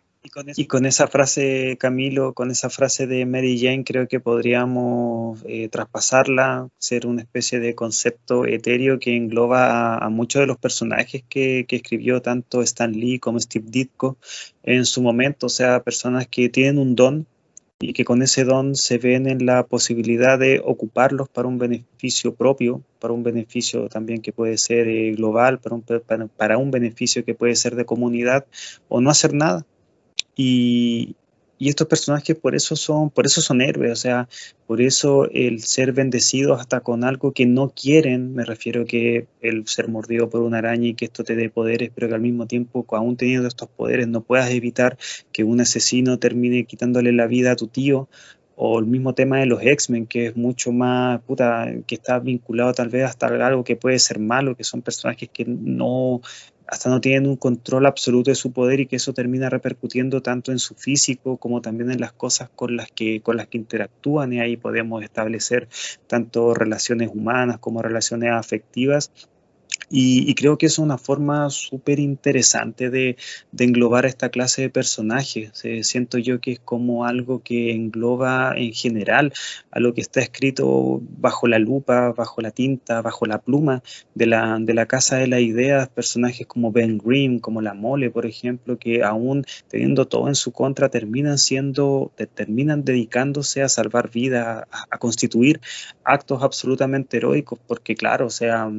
y, 0.55 0.65
con 0.67 0.85
esa, 0.85 1.07
frase, 1.07 1.77
Camilo, 1.79 2.33
con 2.33 2.51
esa 2.51 2.69
frase 2.69 3.07
de 3.07 3.25
Mary 3.25 3.59
Jane, 3.59 3.83
creo 3.83 4.07
que 4.07 4.19
podríamos 4.19 5.43
eh, 5.45 5.69
traspasarla, 5.69 6.69
ser 6.77 7.07
una 7.07 7.21
especie 7.21 7.59
de 7.59 7.75
concepto 7.75 8.45
etéreo 8.45 8.99
que 8.99 9.15
engloba 9.15 9.97
a, 9.97 10.09
muchos 10.09 10.41
de 10.41 10.47
los 10.47 10.57
personajes 10.57 11.23
que, 11.27 11.65
que, 11.67 11.77
escribió 11.77 12.21
tanto 12.21 12.61
Stan 12.61 12.91
Lee 12.91 13.19
como 13.19 13.39
Steve 13.39 13.65
Ditko 13.67 14.17
en 14.63 14.85
su 14.85 15.01
momento. 15.01 15.47
O 15.47 15.49
sea, 15.49 15.83
personas 15.83 16.27
que 16.27 16.49
tienen 16.49 16.77
un 16.77 16.95
don 16.95 17.27
y 17.83 17.93
que 17.93 18.05
con 18.05 18.21
ese 18.21 18.43
don 18.43 18.75
se 18.75 18.97
ven 18.97 19.27
en 19.27 19.45
la 19.45 19.65
posibilidad 19.65 20.39
de 20.39 20.61
ocuparlos 20.63 21.29
para 21.29 21.47
un 21.47 21.57
beneficio 21.57 22.33
propio, 22.33 22.81
para 22.99 23.13
un 23.13 23.23
beneficio 23.23 23.89
también 23.89 24.21
que 24.21 24.31
puede 24.31 24.57
ser 24.57 24.87
eh, 24.87 25.11
global, 25.11 25.59
para 25.59 25.75
un, 25.75 25.83
para 26.37 26.57
un 26.57 26.71
beneficio 26.71 27.25
que 27.25 27.35
puede 27.35 27.55
ser 27.55 27.75
de 27.75 27.85
comunidad, 27.85 28.45
o 28.87 29.01
no 29.01 29.09
hacer 29.09 29.33
nada. 29.33 29.65
Y, 30.35 31.15
y 31.63 31.69
estos 31.69 31.87
personajes 31.87 32.35
por 32.35 32.55
eso 32.55 32.75
son, 32.75 33.09
por 33.09 33.25
eso 33.25 33.41
son 33.41 33.61
héroes, 33.61 33.93
o 33.93 33.95
sea, 33.95 34.27
por 34.67 34.81
eso 34.81 35.29
el 35.31 35.61
ser 35.63 35.93
bendecidos 35.93 36.59
hasta 36.59 36.81
con 36.81 37.05
algo 37.05 37.31
que 37.31 37.45
no 37.45 37.69
quieren, 37.69 38.35
me 38.35 38.43
refiero 38.43 38.83
que 38.83 39.27
el 39.39 39.65
ser 39.65 39.87
mordido 39.87 40.29
por 40.29 40.41
una 40.41 40.57
araña 40.57 40.89
y 40.89 40.93
que 40.93 41.05
esto 41.05 41.23
te 41.23 41.37
dé 41.37 41.49
poderes, 41.49 41.89
pero 41.95 42.09
que 42.09 42.15
al 42.15 42.19
mismo 42.19 42.47
tiempo, 42.47 42.85
aún 42.89 43.15
teniendo 43.15 43.47
estos 43.47 43.69
poderes, 43.69 44.09
no 44.09 44.19
puedas 44.19 44.51
evitar 44.51 44.97
que 45.31 45.45
un 45.45 45.61
asesino 45.61 46.19
termine 46.19 46.65
quitándole 46.65 47.13
la 47.13 47.27
vida 47.27 47.53
a 47.53 47.55
tu 47.55 47.67
tío, 47.67 48.09
o 48.55 48.79
el 48.79 48.85
mismo 48.85 49.13
tema 49.13 49.39
de 49.39 49.45
los 49.45 49.61
X-Men, 49.63 50.05
que 50.05 50.27
es 50.27 50.35
mucho 50.35 50.71
más, 50.71 51.21
puta, 51.21 51.67
que 51.87 51.95
está 51.95 52.19
vinculado 52.19 52.73
tal 52.73 52.89
vez 52.89 53.05
hasta 53.05 53.27
algo 53.27 53.63
que 53.63 53.75
puede 53.75 53.97
ser 53.99 54.19
malo, 54.19 54.55
que 54.55 54.63
son 54.63 54.81
personajes 54.81 55.29
que 55.29 55.45
no 55.45 56.21
hasta 56.67 56.89
no 56.89 57.01
tienen 57.01 57.29
un 57.29 57.35
control 57.35 57.85
absoluto 57.85 58.31
de 58.31 58.35
su 58.35 58.51
poder 58.51 58.79
y 58.79 58.87
que 58.87 58.95
eso 58.95 59.13
termina 59.13 59.49
repercutiendo 59.49 60.21
tanto 60.21 60.51
en 60.51 60.59
su 60.59 60.75
físico 60.75 61.37
como 61.37 61.61
también 61.61 61.91
en 61.91 61.99
las 61.99 62.13
cosas 62.13 62.49
con 62.55 62.75
las 62.75 62.91
que, 62.91 63.21
con 63.21 63.37
las 63.37 63.47
que 63.47 63.57
interactúan 63.57 64.33
y 64.33 64.39
ahí 64.39 64.57
podemos 64.57 65.03
establecer 65.03 65.67
tanto 66.07 66.53
relaciones 66.53 67.09
humanas 67.13 67.59
como 67.59 67.81
relaciones 67.81 68.31
afectivas 68.31 69.11
y, 69.95 70.33
creo 70.33 70.57
que 70.57 70.65
es 70.65 70.79
una 70.79 70.97
forma 70.97 71.51
súper 71.51 71.99
interesante 71.99 72.89
de, 72.89 73.15
englobar 73.59 74.07
esta 74.07 74.29
clase 74.29 74.63
de 74.63 74.69
personajes. 74.71 75.63
Eh, 75.63 75.83
siento 75.83 76.17
yo 76.17 76.41
que 76.41 76.53
es 76.53 76.59
como 76.59 77.05
algo 77.05 77.43
que 77.43 77.71
engloba 77.73 78.55
en 78.57 78.73
general 78.73 79.31
a 79.69 79.79
lo 79.79 79.93
que 79.93 80.01
está 80.01 80.19
escrito 80.19 80.99
bajo 81.19 81.47
la 81.47 81.59
lupa, 81.59 82.11
bajo 82.11 82.41
la 82.41 82.49
tinta, 82.49 83.03
bajo 83.03 83.27
la 83.27 83.37
pluma 83.37 83.83
de 84.15 84.25
la, 84.25 84.57
de 84.59 84.73
la 84.73 84.87
Casa 84.87 85.17
de 85.17 85.27
las 85.27 85.41
Ideas, 85.41 85.89
personajes 85.89 86.47
como 86.47 86.71
Ben 86.71 86.97
Grimm, 86.97 87.37
como 87.37 87.61
La 87.61 87.75
Mole, 87.75 88.09
por 88.09 88.25
ejemplo, 88.25 88.79
que 88.79 89.03
aún 89.03 89.45
teniendo 89.67 90.07
todo 90.07 90.27
en 90.27 90.35
su 90.35 90.51
contra, 90.51 90.89
terminan 90.89 91.37
siendo, 91.37 92.11
terminan 92.33 92.83
dedicándose 92.83 93.61
a 93.61 93.69
salvar 93.69 94.09
vidas, 94.09 94.65
a, 94.71 94.85
a 94.89 94.97
constituir 94.97 95.61
actos 96.03 96.41
absolutamente 96.41 97.17
heroicos, 97.17 97.59
porque 97.67 97.93
claro, 97.95 98.25
o 98.25 98.31
sea, 98.31 98.71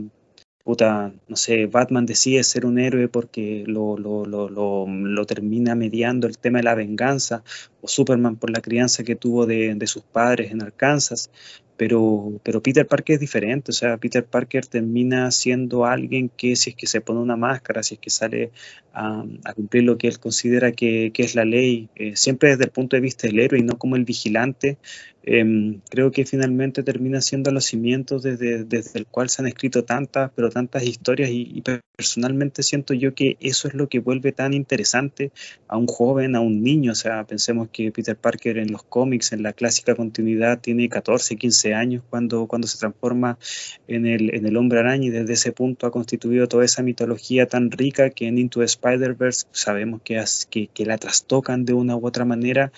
puta, 0.65 1.13
no 1.29 1.37
sé, 1.37 1.67
Batman 1.67 2.07
decide 2.07 2.43
ser 2.43 2.65
un 2.65 2.79
héroe 2.79 3.09
porque 3.09 3.65
lo, 3.67 3.99
lo, 3.99 4.25
lo, 4.25 4.49
lo, 4.49 5.27
termina 5.27 5.75
mediando 5.75 6.27
el 6.27 6.39
tema 6.39 6.59
de 6.59 6.65
la 6.65 6.75
venganza, 6.75 7.45
o 7.83 7.89
Superman 7.89 8.37
por 8.37 8.51
la 8.51 8.63
crianza 8.63 9.05
que 9.05 9.15
tuvo 9.15 9.45
de, 9.45 9.75
de 9.75 9.87
sus 9.87 10.03
padres 10.03 10.53
en 10.53 10.63
Arkansas, 10.63 11.31
pero, 11.77 12.41
pero 12.43 12.63
Peter 12.63 12.87
Parker 12.87 13.15
es 13.15 13.21
diferente, 13.21 13.73
o 13.73 13.75
sea, 13.75 13.99
Peter 13.99 14.25
Parker 14.25 14.65
termina 14.67 15.31
siendo 15.33 15.85
alguien 15.85 16.31
que 16.31 16.57
si 16.57 16.71
es 16.71 16.77
que 16.77 16.87
se 16.87 17.01
pone 17.01 17.21
una 17.21 17.37
máscara, 17.37 17.83
si 17.83 17.95
es 17.95 18.01
que 18.01 18.11
sale 18.11 18.51
a, 18.93 19.25
cumplir 19.55 19.85
lo 19.85 19.99
que 19.99 20.09
él 20.09 20.19
considera 20.19 20.73
que, 20.73 21.11
que 21.13 21.25
es 21.25 21.35
la 21.35 21.45
ley, 21.45 21.89
eh, 21.97 22.17
siempre 22.17 22.51
desde 22.51 22.65
el 22.65 22.71
punto 22.71 22.97
de 22.97 23.01
vista 23.03 23.27
del 23.27 23.41
héroe 23.41 23.59
y 23.59 23.65
no 23.65 23.77
como 23.77 23.97
el 23.97 24.05
vigilante, 24.05 24.79
em, 25.27 25.81
creo 25.91 26.11
que 26.11 26.27
finalmente 26.27 26.83
termina 26.83 27.21
siendo 27.21 27.51
los 27.51 27.65
cimientos 27.65 28.23
desde, 28.23 28.67
el 28.95 29.07
cual 29.07 29.29
se 29.29 29.43
han 29.43 29.49
escrito 29.49 29.85
tantas, 29.85 30.31
pero 30.35 30.51
tantas 30.51 30.83
historias 30.85 31.31
y, 31.31 31.63
personalmente 31.97 32.65
siento 32.65 32.93
yo 32.93 33.15
que 33.15 33.37
eso 33.41 33.69
es 33.69 33.75
lo 33.75 33.89
que 33.89 34.01
vuelve 34.01 34.33
tan 34.33 34.53
interesante 34.53 35.31
a 35.69 35.77
un 35.77 35.87
joven, 35.87 36.35
a 36.35 36.41
un 36.41 36.63
niño, 36.63 36.93
o 36.93 36.95
sea, 36.97 37.25
pensemos 37.25 37.69
que 37.73 37.93
Peter 37.93 38.17
Parker 38.17 38.59
en 38.59 38.73
los 38.73 38.83
cómics, 38.83 39.33
en 39.33 39.45
la 39.45 39.53
clásica 39.53 39.95
continuidad, 39.95 40.61
tiene 40.61 40.89
14, 40.89 41.37
15 41.37 41.75
años 41.75 42.03
cuando, 42.11 42.47
cuando 42.47 42.67
se 42.67 42.79
transforma 42.79 43.39
en 43.87 44.07
el, 44.07 44.35
en 44.35 44.47
el 44.47 44.57
hombre 44.57 44.81
araña 44.81 45.07
y 45.07 45.11
desde 45.11 45.35
ese 45.35 45.53
punto 45.53 45.87
ha 45.87 45.93
constituido 45.93 46.49
toda 46.49 46.65
esa 46.65 46.83
mitología 46.83 47.47
tan 47.47 47.71
rica 47.71 48.11
que 48.11 48.27
en 48.27 48.39
Into 48.39 48.63
Spider-Verse 48.63 49.47
sabemos 49.53 50.03
que, 50.03 50.25
que 50.73 50.87
la 50.87 50.99
trastocan 50.99 51.65
de 51.65 51.75
una 51.75 51.97
u 51.97 52.07
otra 52.07 52.25
manera, 52.25 52.73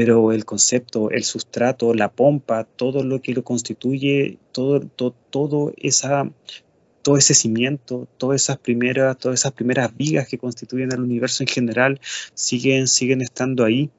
pero 0.00 0.32
el 0.32 0.46
concepto, 0.46 1.10
el 1.10 1.24
sustrato, 1.24 1.92
la 1.92 2.10
pompa, 2.10 2.64
todo 2.64 3.04
lo 3.04 3.20
que 3.20 3.34
lo 3.34 3.44
constituye, 3.44 4.38
todo, 4.50 4.80
todo, 4.80 5.14
todo 5.28 5.74
esa 5.76 6.26
todo 7.02 7.18
ese 7.18 7.34
cimiento, 7.34 8.08
todas 8.16 8.40
esas 8.40 8.56
primeras, 8.56 9.18
todas 9.18 9.40
esas 9.40 9.52
primeras 9.52 9.94
vigas 9.94 10.26
que 10.26 10.38
constituyen 10.38 10.90
el 10.90 11.00
universo 11.00 11.42
en 11.42 11.48
general 11.48 12.00
siguen, 12.32 12.88
siguen 12.88 13.20
estando 13.20 13.62
ahí. 13.62 13.90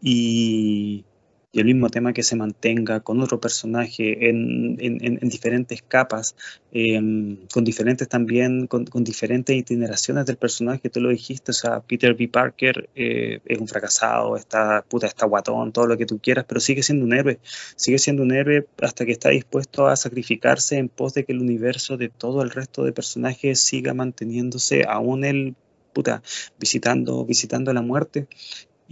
Y, 0.00 1.04
y 1.52 1.58
el 1.58 1.66
mismo 1.66 1.90
tema 1.90 2.12
que 2.12 2.22
se 2.22 2.36
mantenga 2.36 3.00
con 3.00 3.20
otro 3.20 3.40
personaje 3.40 4.28
en, 4.28 4.76
diferentes 5.22 5.82
capas, 5.82 6.36
em, 6.70 7.38
con 7.52 7.64
diferentes 7.64 8.08
también, 8.08 8.66
con, 8.68 8.84
diferentes 9.04 9.56
itineraciones 9.56 10.26
del 10.26 10.36
personaje, 10.36 10.90
tú 10.90 11.00
lo 11.00 11.08
dijiste, 11.08 11.50
o 11.50 11.54
sea, 11.54 11.80
Peter 11.80 12.14
B. 12.14 12.28
Parker 12.28 12.88
eh, 12.94 13.40
es 13.44 13.58
un 13.58 13.66
fracasado, 13.66 14.36
está, 14.36 14.84
puta, 14.88 15.06
está 15.06 15.26
guatón, 15.26 15.72
todo 15.72 15.86
lo 15.86 15.96
que 15.98 16.06
tú 16.06 16.20
quieras, 16.20 16.44
pero 16.48 16.60
sigue 16.60 16.82
siendo 16.82 17.04
un 17.04 17.14
héroe, 17.14 17.40
sigue 17.76 17.98
siendo 17.98 18.22
un 18.22 18.32
héroe 18.32 18.66
hasta 18.80 19.04
que 19.04 19.12
está 19.12 19.30
dispuesto 19.30 19.88
a 19.88 19.96
sacrificarse 19.96 20.76
en 20.76 20.88
pos 20.88 21.14
de 21.14 21.24
que 21.24 21.32
el 21.32 21.40
universo 21.40 21.96
de 21.96 22.10
todo 22.10 22.42
el 22.42 22.50
resto 22.50 22.84
de 22.84 22.92
personajes 22.92 23.60
siga 23.60 23.92
manteniéndose, 23.94 24.84
aún 24.88 25.24
él 25.24 25.56
puta, 25.92 26.22
visitando, 26.58 27.24
visitando 27.24 27.72
la 27.72 27.82
muerte. 27.82 28.28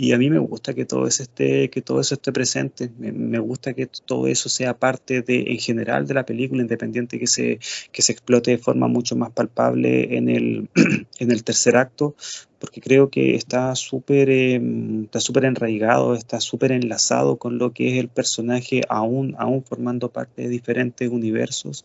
Y 0.00 0.12
a 0.12 0.18
mí 0.18 0.30
me 0.30 0.38
gusta 0.38 0.74
que 0.74 0.84
todo 0.84 1.08
eso 1.08 1.24
esté, 1.24 1.70
que 1.70 1.82
todo 1.82 2.00
eso 2.00 2.14
esté 2.14 2.30
presente. 2.30 2.88
Me, 2.98 3.40
gusta 3.40 3.74
que 3.74 3.88
todo 4.06 4.28
eso 4.28 4.48
sea 4.48 4.78
parte 4.78 5.22
de, 5.22 5.46
en 5.48 5.58
general 5.58 6.06
de 6.06 6.14
la 6.14 6.24
película, 6.24 6.62
independiente 6.62 7.18
que 7.18 7.26
se, 7.26 7.58
que 7.90 8.00
se 8.02 8.12
explote 8.12 8.52
de 8.52 8.58
forma 8.58 8.86
mucho 8.86 9.16
más 9.16 9.32
palpable 9.32 10.16
en 10.16 10.28
el, 10.28 10.68
en 11.18 11.32
el 11.32 11.42
tercer 11.42 11.76
acto, 11.76 12.14
porque 12.60 12.80
creo 12.80 13.10
que 13.10 13.34
está 13.34 13.74
súper 13.74 14.30
em, 14.30 15.02
está 15.02 15.18
súper 15.18 15.46
enraigado, 15.46 16.14
está 16.14 16.38
súper 16.38 16.70
enlazado 16.70 17.36
con 17.38 17.58
lo 17.58 17.72
que 17.72 17.88
es 17.88 17.98
el 17.98 18.08
personaje, 18.08 18.82
aún, 18.88 19.34
aún 19.36 19.64
formando 19.64 20.12
parte 20.12 20.42
de 20.42 20.48
diferentes 20.48 21.10
universos. 21.10 21.84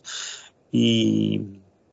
Y, 0.70 1.40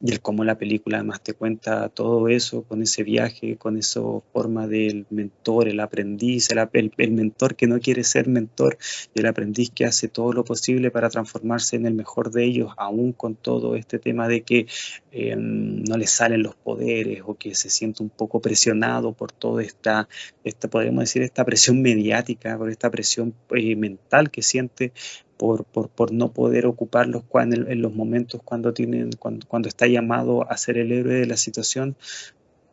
y 0.03 0.11
el 0.11 0.21
cómo 0.21 0.43
la 0.43 0.57
película 0.57 0.97
además 0.97 1.21
te 1.21 1.33
cuenta 1.33 1.89
todo 1.89 2.27
eso 2.27 2.63
con 2.63 2.81
ese 2.81 3.03
viaje, 3.03 3.57
con 3.57 3.77
esa 3.77 4.01
forma 4.33 4.67
del 4.67 5.05
mentor, 5.09 5.67
el 5.67 5.79
aprendiz, 5.79 6.49
el, 6.49 7.11
mentor 7.11 7.55
que 7.55 7.67
no 7.67 7.79
quiere 7.79 8.03
ser 8.03 8.27
mentor 8.27 8.77
y 9.13 9.19
el 9.19 9.27
aprendiz 9.27 9.69
que 9.69 9.85
hace 9.85 10.07
todo 10.07 10.33
lo 10.33 10.43
posible 10.43 10.89
para 10.89 11.09
transformarse 11.09 11.75
en 11.75 11.85
el 11.85 11.93
mejor 11.93 12.31
de 12.31 12.45
ellos, 12.45 12.71
aún 12.77 13.13
con 13.13 13.35
todo 13.35 13.75
este 13.75 13.99
tema 13.99 14.27
de 14.27 14.41
que 14.41 14.65
eh, 15.11 15.35
no 15.37 15.97
le 15.97 16.07
salen 16.07 16.41
los 16.41 16.55
poderes 16.55 17.21
o 17.25 17.35
que 17.35 17.53
se 17.53 17.69
siente 17.69 18.01
un 18.01 18.09
poco 18.09 18.41
presionado 18.41 19.13
por 19.13 19.31
toda 19.31 19.61
esta, 19.61 20.07
esta 20.43 20.67
podríamos 20.67 21.03
decir, 21.03 21.21
esta 21.21 21.45
presión 21.45 21.81
mediática, 21.83 22.57
por 22.57 22.69
esta 22.69 22.89
presión 22.89 23.35
eh, 23.51 23.75
mental 23.75 24.31
que 24.31 24.41
siente 24.41 24.93
por, 25.41 25.65
por, 25.65 25.89
por, 25.89 26.11
no 26.11 26.31
poder 26.31 26.67
ocuparlos 26.67 27.23
en, 27.33 27.71
en, 27.71 27.81
los 27.81 27.95
momentos 27.95 28.39
cuando, 28.45 28.75
tienen, 28.75 29.09
cuando, 29.17 29.47
cuando 29.47 29.69
está 29.69 29.87
llamado 29.87 30.45
a 30.47 30.55
ser 30.55 30.77
el 30.77 30.91
héroe 30.91 31.15
de 31.15 31.25
la 31.25 31.35
situación, 31.35 31.95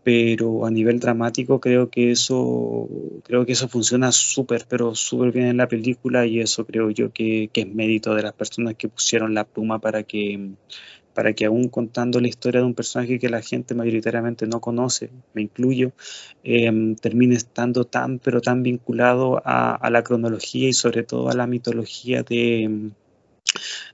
pero 0.05 0.67
a 0.67 0.71
nivel 0.71 1.01
dramático 1.01 1.61
creo 1.61 1.89
que 1.89 2.11
eso 2.11 2.87
creo 3.25 3.47
que 3.47 3.53
eso 3.53 3.69
funciona 3.69 4.13
súper 4.13 4.67
pero 4.69 4.95
súper 4.95 5.33
bien 5.33 5.47
en 5.47 5.57
la 5.57 5.67
película 5.67 6.27
y 6.27 6.41
eso 6.41 6.67
creo 6.67 6.91
yo 6.91 7.11
que, 7.11 7.49
que, 7.55 7.63
es 7.63 7.75
mérito 7.75 8.15
de 8.15 8.23
las 8.23 8.35
personas 8.35 8.75
que 8.75 8.89
pusieron 8.89 9.33
la 9.33 9.45
pluma 9.45 9.79
para 9.79 10.03
que 10.03 10.51
para 11.19 11.33
que 11.33 11.47
aún 11.47 11.69
contando 11.69 12.21
la 12.21 12.29
historia 12.29 12.61
de 12.61 12.67
un 12.69 12.75
personaje 12.75 13.19
que 13.19 13.29
la 13.29 13.43
gente 13.43 13.75
mayoritariamente 13.75 14.47
no 14.47 14.61
conoce, 14.61 15.11
me 15.35 15.43
incluyo, 15.43 15.91
em, 16.45 16.95
termine 16.95 17.35
estando 17.35 17.83
tan, 17.83 18.21
pero 18.21 18.41
tan 18.41 18.63
vinculado 18.63 19.43
a, 19.45 19.91
la 19.91 20.05
cronología 20.05 20.69
y 20.69 20.73
sobre 20.73 21.03
todo 21.03 21.29
a 21.29 21.35
la 21.35 21.49
mitología 21.49 22.23
de, 22.23 22.93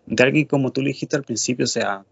de 0.04 0.22
alguien 0.22 0.44
como 0.44 0.70
tú 0.70 0.82
le 0.82 0.88
dijiste 0.88 1.16
al 1.16 1.22
principio, 1.24 1.64
o 1.64 1.66
sea, 1.66 2.04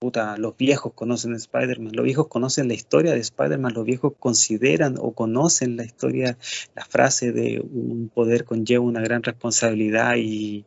puta, 0.00 0.36
los 0.38 0.56
viejos 0.56 0.92
conocen 0.92 1.36
Spider-Man, 1.36 1.92
los 1.94 2.04
viejos 2.04 2.26
conocen 2.26 2.66
la 2.66 2.74
historia 2.74 3.12
de 3.12 3.20
Spider-Man, 3.20 3.74
los 3.74 3.84
viejos 3.84 4.14
consideran 4.18 4.96
o 4.98 5.12
conocen 5.12 5.76
la 5.76 5.84
historia, 5.84 6.36
la 6.74 6.84
frase 6.84 7.30
de 7.30 7.60
un 7.60 8.10
poder 8.12 8.44
conlleva 8.44 8.84
una 8.84 9.02
gran 9.02 9.22
responsabilidad 9.22 10.16
y 10.16 10.66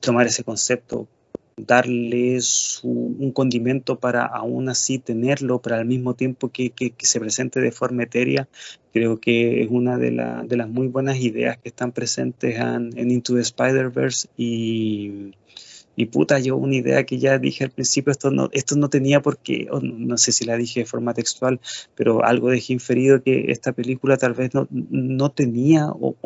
tomar 0.00 0.28
ese 0.28 0.44
concepto 0.44 1.08
darles 1.56 2.80
un 2.82 3.30
condimento 3.32 3.98
para 3.98 4.24
aún 4.24 4.68
así 4.68 4.98
tenerlo, 4.98 5.60
pero 5.60 5.76
al 5.76 5.86
mismo 5.86 6.14
tiempo 6.14 6.50
que, 6.50 6.72
se 6.98 7.20
presente 7.20 7.60
de 7.60 7.72
forma 7.72 8.02
etérea, 8.04 8.48
creo 8.92 9.18
que 9.18 9.62
es 9.62 9.68
una 9.70 9.96
de, 9.98 10.10
de 10.46 10.56
las 10.56 10.68
muy 10.68 10.88
buenas 10.88 11.18
ideas 11.18 11.58
que 11.58 11.68
están 11.68 11.92
presentes 11.92 12.58
en, 12.58 12.96
en 12.98 13.10
Into 13.10 13.34
the 13.34 13.40
Spider-Verse 13.40 14.28
y 14.36 15.32
y 15.96 16.06
puta, 16.06 16.38
yo 16.38 16.56
una 16.56 16.76
idea 16.76 17.04
que 17.04 17.18
ya 17.18 17.38
dije 17.38 17.64
al 17.64 17.70
principio, 17.70 18.10
esto 18.10 18.30
no, 18.30 18.48
esto 18.52 18.76
no 18.76 18.88
tenía 18.88 19.20
por 19.20 19.38
qué, 19.38 19.68
no 19.82 20.16
sé 20.18 20.32
si 20.32 20.44
la 20.44 20.56
dije 20.56 20.80
de 20.80 20.86
forma 20.86 21.14
textual, 21.14 21.60
pero 21.94 22.24
algo 22.24 22.50
dejé 22.50 22.72
inferido 22.72 23.22
que 23.22 23.50
esta 23.50 23.72
película 23.72 24.16
tal 24.16 24.34
vez 24.34 24.54
no, 24.54 24.66
no 24.70 25.30
tenía 25.30 25.88
o, 25.88 26.16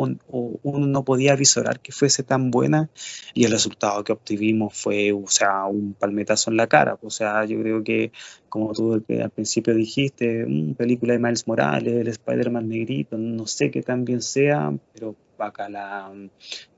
uno 0.62 0.86
no 0.86 1.04
podía 1.04 1.34
visorar 1.36 1.80
que 1.80 1.92
fuese 1.92 2.22
tan 2.22 2.50
buena 2.50 2.88
y 3.34 3.44
el 3.44 3.52
resultado 3.52 4.04
que 4.04 4.12
obtuvimos 4.12 4.74
fue, 4.74 5.12
o 5.12 5.26
sea, 5.26 5.64
un 5.66 5.94
palmetazo 5.94 6.50
en 6.50 6.56
la 6.56 6.66
cara. 6.66 6.98
O 7.02 7.10
sea, 7.10 7.44
yo 7.44 7.60
creo 7.60 7.82
que, 7.82 8.12
como 8.48 8.72
tú 8.72 8.94
al 8.94 9.30
principio 9.30 9.74
dijiste, 9.74 10.44
una 10.44 10.74
película 10.74 11.12
de 11.12 11.18
Miles 11.18 11.46
Morales, 11.46 11.94
el 11.94 12.08
Spider-Man 12.08 12.68
negrito, 12.68 13.16
no 13.18 13.46
sé 13.46 13.70
qué 13.70 13.82
tan 13.82 14.04
bien 14.04 14.22
sea, 14.22 14.72
pero 14.94 15.14
acá, 15.38 15.68
la, 15.68 16.12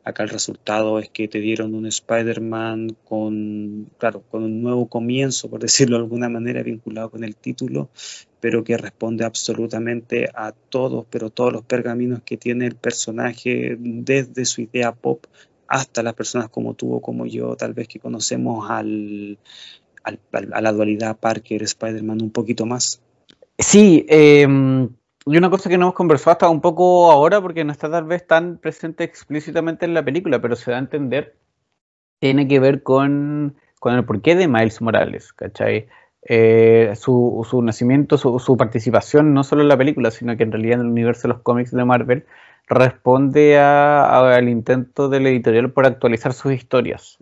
acá 0.05 0.23
el 0.23 0.29
resultado 0.29 0.99
es 0.99 1.09
que 1.09 1.29
te 1.29 1.41
dieron 1.41 1.75
un 1.75 1.87
Spider-Man 1.87 2.97
con, 3.05 3.91
claro, 3.99 4.23
con 4.31 4.43
un 4.43 4.63
nuevo 4.63 4.89
comienzo, 4.89 5.49
por 5.49 5.61
decirlo 5.61 5.97
de 5.97 6.05
alguna 6.05 6.29
manera, 6.29 6.63
vinculado 6.63 7.11
con 7.11 7.25
el 7.25 7.37
título, 7.37 7.91
pero 8.41 8.65
que 8.65 8.77
responde 8.77 9.25
absolutamente 9.25 10.29
a 10.35 10.53
todos, 10.53 11.07
pero 11.11 11.31
todos 11.31 11.53
los 11.53 11.65
pergaminos 11.65 12.23
que 12.23 12.37
tiene 12.37 12.67
el 12.67 12.77
personaje 12.77 13.77
desde 13.79 14.45
su 14.45 14.63
idea 14.63 14.93
pop 14.93 15.27
hasta 15.67 16.03
las 16.03 16.15
personas 16.15 16.49
como 16.49 16.75
tú 16.75 16.95
o 16.95 17.01
como 17.01 17.27
yo, 17.27 17.55
tal 17.55 17.75
vez 17.75 17.87
que 17.87 18.01
conocemos 18.01 18.69
al, 18.71 19.39
a 20.03 20.61
la 20.61 20.73
dualidad 20.73 21.19
Parker, 21.19 21.63
Spider-Man 21.63 22.23
un 22.23 22.31
poquito 22.31 22.67
más. 22.67 23.01
Sí, 23.57 24.05
eh, 24.09 24.49
y 25.27 25.37
una 25.37 25.51
cosa 25.51 25.69
que 25.69 25.77
no 25.77 25.87
hemos 25.87 25.95
conversado 25.95 26.33
hasta 26.33 26.49
un 26.49 26.61
poco 26.61 27.11
ahora, 27.11 27.41
porque 27.41 27.65
no 27.65 27.73
está 27.73 27.91
tal 27.91 28.05
vez 28.05 28.27
tan 28.27 28.59
presente 28.59 29.05
explícitamente 29.05 29.85
en 29.85 29.95
la 29.95 30.05
película, 30.05 30.41
pero 30.41 30.57
se 30.57 30.71
da 30.71 30.79
a 30.79 30.81
entender, 30.81 31.37
tiene 32.19 32.49
que 32.49 32.61
ver 32.61 32.83
con, 32.83 33.57
con 33.79 33.95
el 33.95 34.05
porqué 34.05 34.35
de 34.35 34.49
Miles 34.49 34.81
Morales, 34.81 35.33
¿cachai? 35.33 35.89
Eh, 36.23 36.93
su, 36.97 37.47
su, 37.49 37.63
nacimiento, 37.63 38.19
su, 38.19 38.57
participación, 38.57 39.33
no 39.35 39.45
solo 39.45 39.63
en 39.63 39.69
la 39.69 39.77
película, 39.77 40.11
sino 40.11 40.37
que 40.37 40.43
en 40.43 40.53
realidad 40.53 40.81
en 40.81 40.87
el 40.87 40.93
universo 40.93 41.23
de 41.23 41.35
los 41.35 41.43
cómics 41.43 41.71
de 41.71 41.85
Marvel, 41.85 42.27
responde 42.69 43.59
al 43.59 44.49
intento 44.49 45.09
del 45.09 45.27
editorial 45.27 45.73
por 45.73 45.87
actualizar 45.87 46.33
sus 46.33 46.53
historias. 46.53 47.19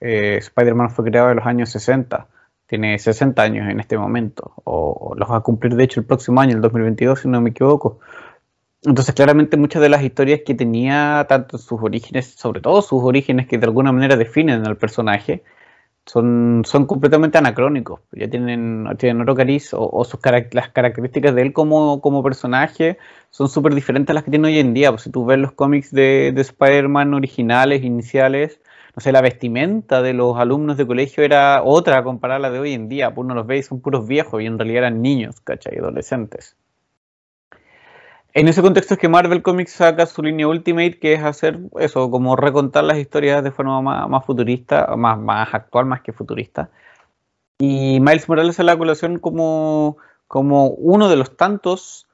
Eh, 0.00 0.36
Spider-Man 0.38 0.90
fue 0.90 1.04
creado 1.04 1.30
en 1.30 1.36
los 1.36 1.46
años 1.46 1.70
60 1.70 2.26
tiene 2.68 2.98
60 2.98 3.42
años 3.42 3.68
en 3.68 3.80
este 3.80 3.98
momento, 3.98 4.52
o, 4.64 5.14
los 5.16 5.30
va 5.30 5.38
a 5.38 5.40
cumplir 5.40 5.74
de 5.74 5.84
hecho 5.84 6.00
el 6.00 6.06
próximo 6.06 6.40
año, 6.40 6.54
el 6.54 6.60
2022, 6.60 7.20
si 7.20 7.28
no 7.28 7.40
me 7.40 7.50
equivoco. 7.50 7.98
Entonces, 8.82 9.14
claramente 9.14 9.56
muchas 9.56 9.82
de 9.82 9.88
las 9.88 10.02
historias 10.02 10.42
que 10.46 10.54
tenía, 10.54 11.26
tanto 11.28 11.58
sus 11.58 11.82
orígenes, 11.82 12.26
sobre 12.36 12.60
todo 12.60 12.82
sus 12.82 13.02
orígenes 13.02 13.48
que 13.48 13.58
de 13.58 13.66
alguna 13.66 13.90
manera 13.92 14.16
definen 14.16 14.66
al 14.66 14.76
personaje, 14.76 15.42
son, 16.06 16.62
son 16.66 16.86
completamente 16.86 17.38
anacrónicos. 17.38 18.00
Ya 18.12 18.28
tienen, 18.30 18.86
tienen 18.98 19.22
otro 19.22 19.34
cariz 19.34 19.70
o, 19.72 20.04
sus 20.04 20.20
las 20.52 20.70
características 20.70 21.34
de 21.34 21.42
él 21.42 21.52
como, 21.52 22.00
como 22.00 22.22
personaje 22.22 22.98
son 23.30 23.48
súper 23.48 23.74
diferentes 23.74 24.10
a 24.10 24.14
las 24.14 24.24
que 24.24 24.30
tiene 24.30 24.48
hoy 24.48 24.58
en 24.58 24.74
día. 24.74 24.90
Pues 24.90 25.02
si 25.02 25.10
tú 25.10 25.24
ves 25.26 25.38
los 25.38 25.52
cómics 25.52 25.90
de, 25.92 26.32
de 26.34 26.40
Spider-Man 26.40 27.14
originales, 27.14 27.82
iniciales, 27.82 28.60
no 28.98 29.00
sé, 29.00 29.12
la 29.12 29.20
vestimenta 29.20 30.02
de 30.02 30.12
los 30.12 30.36
alumnos 30.38 30.76
de 30.76 30.84
colegio 30.84 31.22
era 31.22 31.62
otra 31.62 32.02
comparada 32.02 32.38
a 32.38 32.40
la 32.40 32.50
de 32.50 32.58
hoy 32.58 32.72
en 32.72 32.88
día. 32.88 33.14
Pues 33.14 33.24
uno 33.24 33.36
los 33.36 33.46
ve 33.46 33.58
y 33.58 33.62
son 33.62 33.80
puros 33.80 34.08
viejos 34.08 34.42
y 34.42 34.46
en 34.46 34.58
realidad 34.58 34.78
eran 34.78 35.02
niños, 35.02 35.40
¿cachai? 35.40 35.78
Adolescentes. 35.78 36.56
En 38.34 38.48
ese 38.48 38.60
contexto 38.60 38.94
es 38.94 39.00
que 39.00 39.08
Marvel 39.08 39.40
Comics 39.40 39.70
saca 39.70 40.04
su 40.06 40.20
línea 40.20 40.48
Ultimate, 40.48 40.98
que 40.98 41.12
es 41.12 41.22
hacer 41.22 41.60
eso, 41.78 42.10
como 42.10 42.34
recontar 42.34 42.82
las 42.82 42.98
historias 42.98 43.44
de 43.44 43.52
forma 43.52 44.08
más, 44.08 44.26
futurista, 44.26 44.96
más, 44.96 45.54
actual, 45.54 45.86
más 45.86 46.00
que 46.00 46.12
futurista. 46.12 46.68
Y 47.60 48.00
Miles 48.00 48.28
Morales 48.28 48.58
a 48.58 48.64
la 48.64 48.76
colación 48.76 49.20
como, 49.20 49.98
como 50.26 50.70
uno 50.70 51.08
de 51.08 51.14
los 51.14 51.36
tantos, 51.36 52.08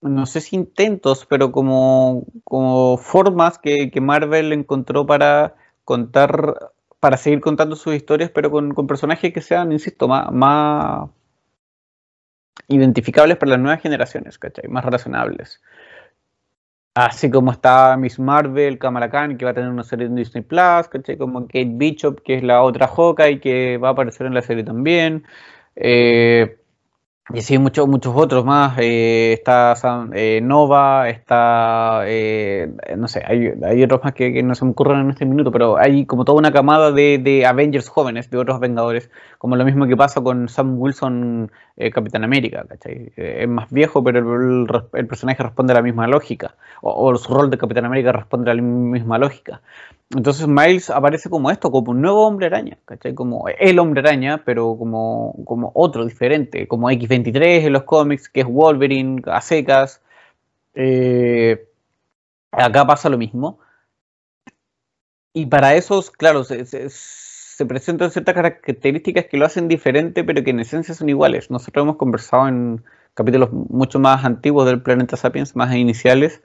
no 0.00 0.26
sé 0.26 0.40
si 0.40 0.54
intentos, 0.54 1.26
pero 1.26 1.50
como, 1.50 2.24
como 2.44 2.98
formas 2.98 3.58
que, 3.58 3.90
que 3.90 4.00
Marvel 4.00 4.52
encontró 4.52 5.06
para 5.06 5.56
contar, 5.84 6.72
para 7.00 7.16
seguir 7.16 7.40
contando 7.40 7.76
sus 7.76 7.94
historias, 7.94 8.30
pero 8.30 8.50
con, 8.50 8.86
personajes 8.86 9.32
que 9.32 9.40
sean, 9.40 9.72
insisto, 9.72 10.08
más, 10.08 11.10
identificables 12.68 13.36
para 13.36 13.50
las 13.50 13.60
nuevas 13.60 13.82
generaciones, 13.82 14.38
¿cachai? 14.38 14.68
Más 14.68 14.84
relacionables. 14.84 15.60
Así 16.94 17.28
como 17.28 17.50
está 17.50 17.96
Miss 17.96 18.20
Marvel, 18.20 18.78
Kamala 18.78 19.10
Khan, 19.10 19.36
que 19.36 19.44
va 19.44 19.50
a 19.50 19.54
tener 19.54 19.68
una 19.68 19.82
serie 19.82 20.06
en 20.06 20.14
Disney 20.14 20.44
Plus, 20.44 20.88
¿cachai? 20.88 21.18
Como 21.18 21.42
Kate 21.42 21.72
Bishop, 21.72 22.22
que 22.22 22.36
es 22.36 22.44
la 22.44 22.62
otra 22.62 22.88
y 23.30 23.40
que 23.40 23.78
va 23.78 23.88
a 23.88 23.92
aparecer 23.92 24.26
en 24.26 24.34
la 24.34 24.42
serie 24.42 24.62
también. 24.62 25.24
Eh, 25.76 26.56
y 27.32 27.40
sí, 27.40 27.56
muchos 27.56 27.88
muchos 27.88 28.12
otros 28.14 28.44
más. 28.44 28.76
Eh, 28.78 29.32
está 29.32 29.74
eh, 30.12 30.40
Nova, 30.42 31.08
está. 31.08 32.02
Eh, 32.06 32.70
no 32.96 33.08
sé, 33.08 33.22
hay, 33.26 33.50
hay, 33.64 33.82
otros 33.82 34.04
más 34.04 34.12
que, 34.12 34.42
no 34.42 34.54
se 34.54 34.64
me 34.64 34.72
ocurren 34.72 35.00
en 35.00 35.10
este 35.10 35.24
minuto, 35.24 35.50
pero 35.50 35.78
hay 35.78 36.04
como 36.04 36.26
toda 36.26 36.38
una 36.38 36.52
camada 36.52 36.92
de, 36.92 37.18
de 37.18 37.46
Avengers 37.46 37.88
jóvenes, 37.88 38.30
de 38.30 38.36
otros 38.36 38.60
Vengadores, 38.60 39.10
como 39.44 39.56
lo 39.56 39.64
mismo 39.66 39.86
que 39.86 39.94
pasa 39.94 40.22
con 40.22 40.48
Sam 40.48 40.80
Wilson, 40.80 41.52
Capitán 41.92 42.24
América, 42.24 42.64
¿cachai? 42.66 43.12
es 43.14 43.46
más 43.46 43.70
viejo, 43.70 44.02
pero 44.02 44.18
el, 44.20 45.06
personaje 45.06 45.42
responde 45.42 45.74
a 45.74 45.76
la 45.76 45.82
misma 45.82 46.06
lógica, 46.06 46.56
o, 46.80 47.10
o, 47.10 47.14
su 47.18 47.34
rol 47.34 47.50
de 47.50 47.58
Capitán 47.58 47.84
América 47.84 48.10
responde 48.10 48.50
a 48.50 48.54
la 48.54 48.62
misma 48.62 49.18
lógica. 49.18 49.60
Entonces 50.16 50.48
Miles 50.48 50.88
aparece 50.88 51.28
como 51.28 51.50
esto, 51.50 51.70
como 51.70 51.90
un 51.90 52.00
nuevo 52.00 52.26
hombre 52.26 52.46
araña, 52.46 52.78
¿cachai? 52.86 53.14
Como 53.14 53.44
el 53.46 53.78
hombre 53.78 54.00
araña, 54.00 54.42
pero 54.46 54.78
como, 54.78 55.36
como 55.44 55.72
otro 55.74 56.06
diferente, 56.06 56.66
como 56.66 56.90
X23 56.90 57.66
en 57.66 57.72
los 57.74 57.82
cómics, 57.82 58.30
que 58.30 58.40
es 58.40 58.46
Wolverine 58.46 59.20
a 59.26 59.42
secas. 59.42 60.00
Eh, 60.74 61.68
acá 62.50 62.86
pasa 62.86 63.10
lo 63.10 63.18
mismo. 63.18 63.58
Y 65.34 65.44
para 65.44 65.74
esos, 65.74 66.10
claro, 66.10 66.44
se, 66.44 66.64
se, 66.64 66.88
presentan 67.66 68.10
ciertas 68.10 68.34
características 68.34 69.26
que 69.26 69.36
lo 69.36 69.46
hacen 69.46 69.68
diferente, 69.68 70.24
pero 70.24 70.42
que 70.42 70.50
en 70.50 70.60
esencia 70.60 70.94
son 70.94 71.08
iguales. 71.08 71.50
Nosotros 71.50 71.84
hemos 71.84 71.96
conversado 71.96 72.48
en 72.48 72.84
capítulos 73.14 73.52
mucho 73.52 74.00
más 74.00 74.24
antiguos 74.24 74.66
del 74.66 74.82
Planeta 74.82 75.16
Sapiens, 75.16 75.54
más 75.56 75.74
iniciales, 75.74 76.42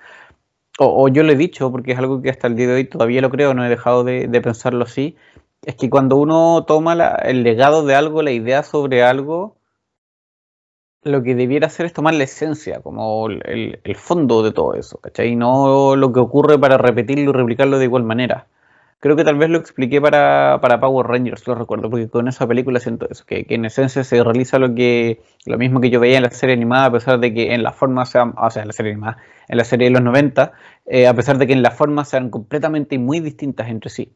o, 0.82 1.10
yo 1.10 1.24
lo 1.24 1.34
he 1.34 1.36
dicho, 1.36 1.72
porque 1.72 1.92
es 1.92 1.98
algo 2.00 2.22
que 2.22 2.30
hasta 2.30 2.48
el 2.48 2.56
día 2.56 2.68
de 2.68 2.74
hoy 2.76 2.86
todavía 2.86 3.22
lo 3.22 3.30
creo, 3.30 3.54
no 3.54 3.66
he 3.66 3.70
dejado 3.70 4.04
de, 4.06 4.30
pensarlo 4.42 4.86
así, 4.86 5.18
es 5.66 5.76
que 5.76 5.90
cuando 5.90 6.16
uno 6.16 6.64
toma 6.66 6.94
el 7.24 7.44
legado 7.44 7.86
de 7.86 7.96
algo, 7.96 8.22
la 8.22 8.32
idea 8.32 8.64
sobre 8.64 9.04
algo, 9.04 9.58
lo 11.04 11.22
que 11.24 11.36
debiera 11.36 11.68
hacer 11.68 11.86
es 11.86 11.94
tomar 11.94 12.14
la 12.14 12.24
esencia, 12.24 12.82
como 12.82 13.28
el, 13.28 13.96
fondo 13.96 14.42
de 14.42 14.52
todo 14.54 14.74
eso, 14.76 15.00
¿cachai? 15.00 15.30
Y 15.30 15.36
no 15.36 15.96
lo 15.98 16.14
que 16.14 16.20
ocurre 16.22 16.58
para 16.58 16.78
repetirlo 16.78 17.32
y 17.32 17.34
replicarlo 17.34 17.78
de 17.78 17.86
igual 17.86 18.04
manera. 18.04 18.48
Creo 19.02 19.16
que 19.16 19.24
tal 19.24 19.38
vez 19.38 19.50
lo 19.50 19.58
expliqué 19.58 20.02
para, 20.02 20.60
para 20.62 20.82
Power 20.82 21.08
Rangers, 21.08 21.48
lo 21.48 21.56
recuerdo, 21.56 21.90
porque 21.90 22.10
con 22.10 22.28
esa 22.28 22.46
película 22.46 22.82
siento 22.82 23.08
eso, 23.10 23.26
que, 23.26 23.46
en 23.48 23.64
esencia 23.64 24.04
se 24.04 24.22
realiza 24.22 24.60
lo 24.60 24.76
que 24.76 25.22
lo 25.46 25.58
mismo 25.58 25.80
que 25.80 25.90
yo 25.90 26.02
veía 26.02 26.18
en 26.18 26.24
la 26.24 26.32
serie 26.32 26.54
animada, 26.54 26.86
a 26.86 26.92
pesar 26.92 27.20
de 27.20 27.34
que 27.34 27.54
en 27.54 27.64
la 27.64 27.72
forma 27.72 28.06
sean, 28.06 28.34
o 28.38 28.50
sea, 28.50 28.64
en 28.64 28.68
la 28.68 28.74
serie 28.74 28.92
animada, 28.92 29.18
en 29.48 29.58
la 29.58 29.64
serie 29.64 29.88
de 29.88 29.92
los 29.92 30.02
90, 30.02 30.52
eh, 30.86 31.08
a 31.08 31.14
pesar 31.14 31.38
de 31.38 31.48
que 31.48 31.54
en 31.54 31.64
la 31.64 31.72
forma 31.72 32.04
sean 32.04 32.30
completamente 32.30 33.00
muy 33.00 33.22
distintas 33.22 33.70
entre 33.70 33.90
sí. 33.90 34.14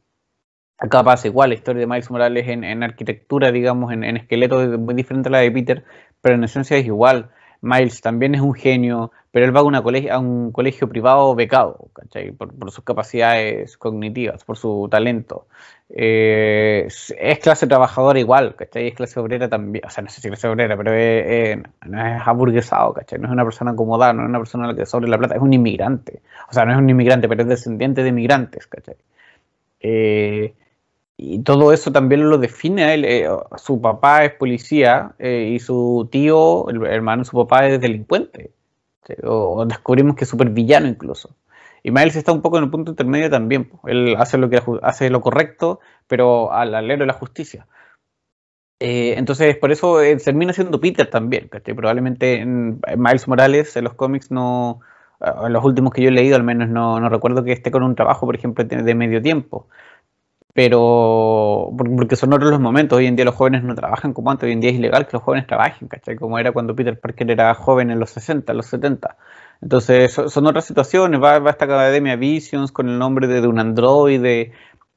Acá 0.78 1.02
pasa 1.04 1.28
igual, 1.28 1.52
la 1.52 1.56
historia 1.56 1.80
de 1.82 1.88
Miles 1.88 2.12
Morales 2.12 2.48
en, 2.50 2.84
arquitectura, 2.84 3.54
digamos, 3.54 3.94
en, 3.94 4.04
en 4.04 4.18
esqueleto 4.18 4.62
es 4.62 4.78
muy 4.80 4.96
diferente 4.96 5.30
a 5.30 5.32
la 5.32 5.40
de 5.40 5.52
Peter, 5.52 5.86
pero 6.22 6.36
en 6.36 6.44
esencia 6.44 6.76
es 6.78 6.86
igual. 6.86 7.32
Miles 7.64 8.02
también 8.02 8.36
es 8.36 8.42
un 8.42 8.54
genio, 8.54 9.14
pero 9.32 9.46
él 9.46 9.56
va 9.56 9.62
a, 9.62 9.64
una 9.64 9.78
a 9.80 10.20
un 10.20 10.52
colegio 10.52 10.90
privado 10.90 11.34
becado, 11.34 11.88
¿cachai? 11.94 12.34
Por, 12.34 12.70
sus 12.72 12.84
capacidades 12.84 13.78
cognitivas, 13.78 14.44
por 14.44 14.58
su 14.58 14.90
talento. 14.92 15.48
Eh, 15.90 16.86
es 16.88 17.40
clase 17.40 17.66
trabajadora 17.66 18.20
igual, 18.20 18.56
¿cachai? 18.56 18.90
Es 18.90 18.96
clase 18.96 19.18
obrera 19.18 19.48
también, 19.48 19.86
o 19.86 19.90
sea, 19.90 20.04
no 20.04 20.10
sé 20.10 20.20
si 20.20 20.28
clase 20.28 20.50
obrera, 20.50 20.76
pero 20.76 20.92
no 20.92 22.06
es 22.06 22.28
aburguesado, 22.28 22.94
¿cachai? 22.94 23.18
No 23.20 23.28
es 23.28 23.32
una 23.32 23.46
persona 23.46 23.72
acomodada, 23.72 24.12
no 24.12 24.24
es 24.24 24.30
una 24.30 24.40
persona 24.40 24.76
que 24.76 24.86
sobre 24.86 25.08
la 25.08 25.18
plata, 25.18 25.36
es 25.36 25.42
un 25.42 25.54
inmigrante. 25.54 26.22
O 26.50 26.54
sea, 26.54 26.66
no 26.66 26.74
es 26.74 26.78
un 26.78 26.90
inmigrante, 26.90 27.30
pero 27.30 27.44
es 27.44 27.48
descendiente 27.48 28.04
de 28.04 28.10
inmigrantes, 28.10 28.68
¿cachai? 28.68 28.98
Eh, 29.80 30.54
y 31.18 31.44
todo 31.44 31.72
eso 31.74 31.92
también 31.92 32.30
lo 32.30 32.38
define 32.38 32.84
a 32.84 32.94
él. 32.94 33.06
Eh, 33.06 33.30
su 33.58 33.80
papá 33.82 34.26
es 34.26 34.34
policía 34.34 35.14
eh, 35.20 35.52
y 35.54 35.60
su 35.60 36.08
tío, 36.12 36.68
el 36.70 36.86
hermano 36.86 37.24
de 37.24 37.30
su 37.30 37.38
papá, 37.38 37.68
es 37.68 37.80
delincuente. 37.80 38.52
O, 39.24 39.66
descubrimos 39.66 40.16
que 40.16 40.24
es 40.24 40.30
súper 40.30 40.50
villano 40.50 40.88
incluso. 40.88 41.36
Y 41.84 41.92
Miles 41.92 42.16
está 42.16 42.32
un 42.32 42.42
poco 42.42 42.58
en 42.58 42.66
el 42.66 42.72
punto 42.72 42.92
intermedio 42.92 43.30
también. 43.30 43.72
Él 43.86 44.16
hace 44.18 44.38
lo, 44.38 44.50
que, 44.50 44.62
hace 44.82 45.10
lo 45.10 45.22
correcto, 45.22 45.80
pero 46.08 46.52
al 46.54 46.74
alero 46.76 47.02
de 47.02 47.08
la 47.08 47.14
justicia. 47.14 47.68
Eh, 48.80 49.16
entonces, 49.18 49.58
por 49.58 49.72
eso 49.72 50.00
termina 50.24 50.54
siendo 50.54 50.80
Peter 50.80 51.10
también. 51.10 51.50
Probablemente 51.50 52.36
en, 52.42 52.82
Miles 52.98 53.28
Morales 53.28 53.76
en 53.78 53.86
los 53.86 53.94
cómics 53.94 54.32
no. 54.32 54.82
En 55.22 55.54
los 55.54 55.64
últimos 55.64 55.94
que 55.94 56.02
yo 56.02 56.10
he 56.10 56.12
leído, 56.12 56.36
al 56.36 56.44
menos 56.44 56.68
no, 56.70 57.00
no 57.00 57.08
recuerdo 57.08 57.44
que 57.46 57.54
esté 57.54 57.72
con 57.72 57.84
un 57.84 57.96
trabajo, 57.96 58.26
por 58.26 58.36
ejemplo, 58.36 58.66
de 58.66 58.96
medio 58.96 59.22
tiempo 59.22 59.68
pero 60.54 61.72
porque 61.78 62.16
son 62.16 62.32
otros 62.34 62.52
los 62.52 62.60
momentos, 62.60 62.98
hoy 62.98 63.08
en 63.08 63.16
día 63.16 63.26
los 63.26 63.36
jóvenes 63.36 63.64
no 63.64 63.74
trabajan 63.76 64.14
como 64.14 64.30
antes, 64.32 64.46
hoy 64.48 64.54
en 64.54 64.62
día 64.62 64.70
es 64.70 64.78
ilegal 64.78 65.08
que 65.08 65.14
los 65.14 65.24
jóvenes 65.24 65.48
trabajen, 65.48 65.88
¿cachai? 65.88 66.16
Como 66.16 66.38
era 66.38 66.52
cuando 66.52 66.76
Peter 66.76 67.00
Parker 67.00 67.32
era 67.32 67.54
joven 67.56 67.90
en 67.90 68.00
los 68.00 68.12
60, 68.12 68.52
en 68.52 68.58
los 68.58 68.68
70. 68.68 69.18
Entonces 69.62 70.12
son, 70.14 70.46
otras 70.48 70.66
situaciones, 70.66 71.22
va, 71.22 71.40
va 71.40 71.52
esta 71.52 71.66
Academia 71.66 72.16
Visions 72.18 72.72
con 72.72 72.90
el 72.90 73.00
nombre 73.00 73.28
de, 73.28 73.48
un 73.48 73.60
androide, 73.60 74.52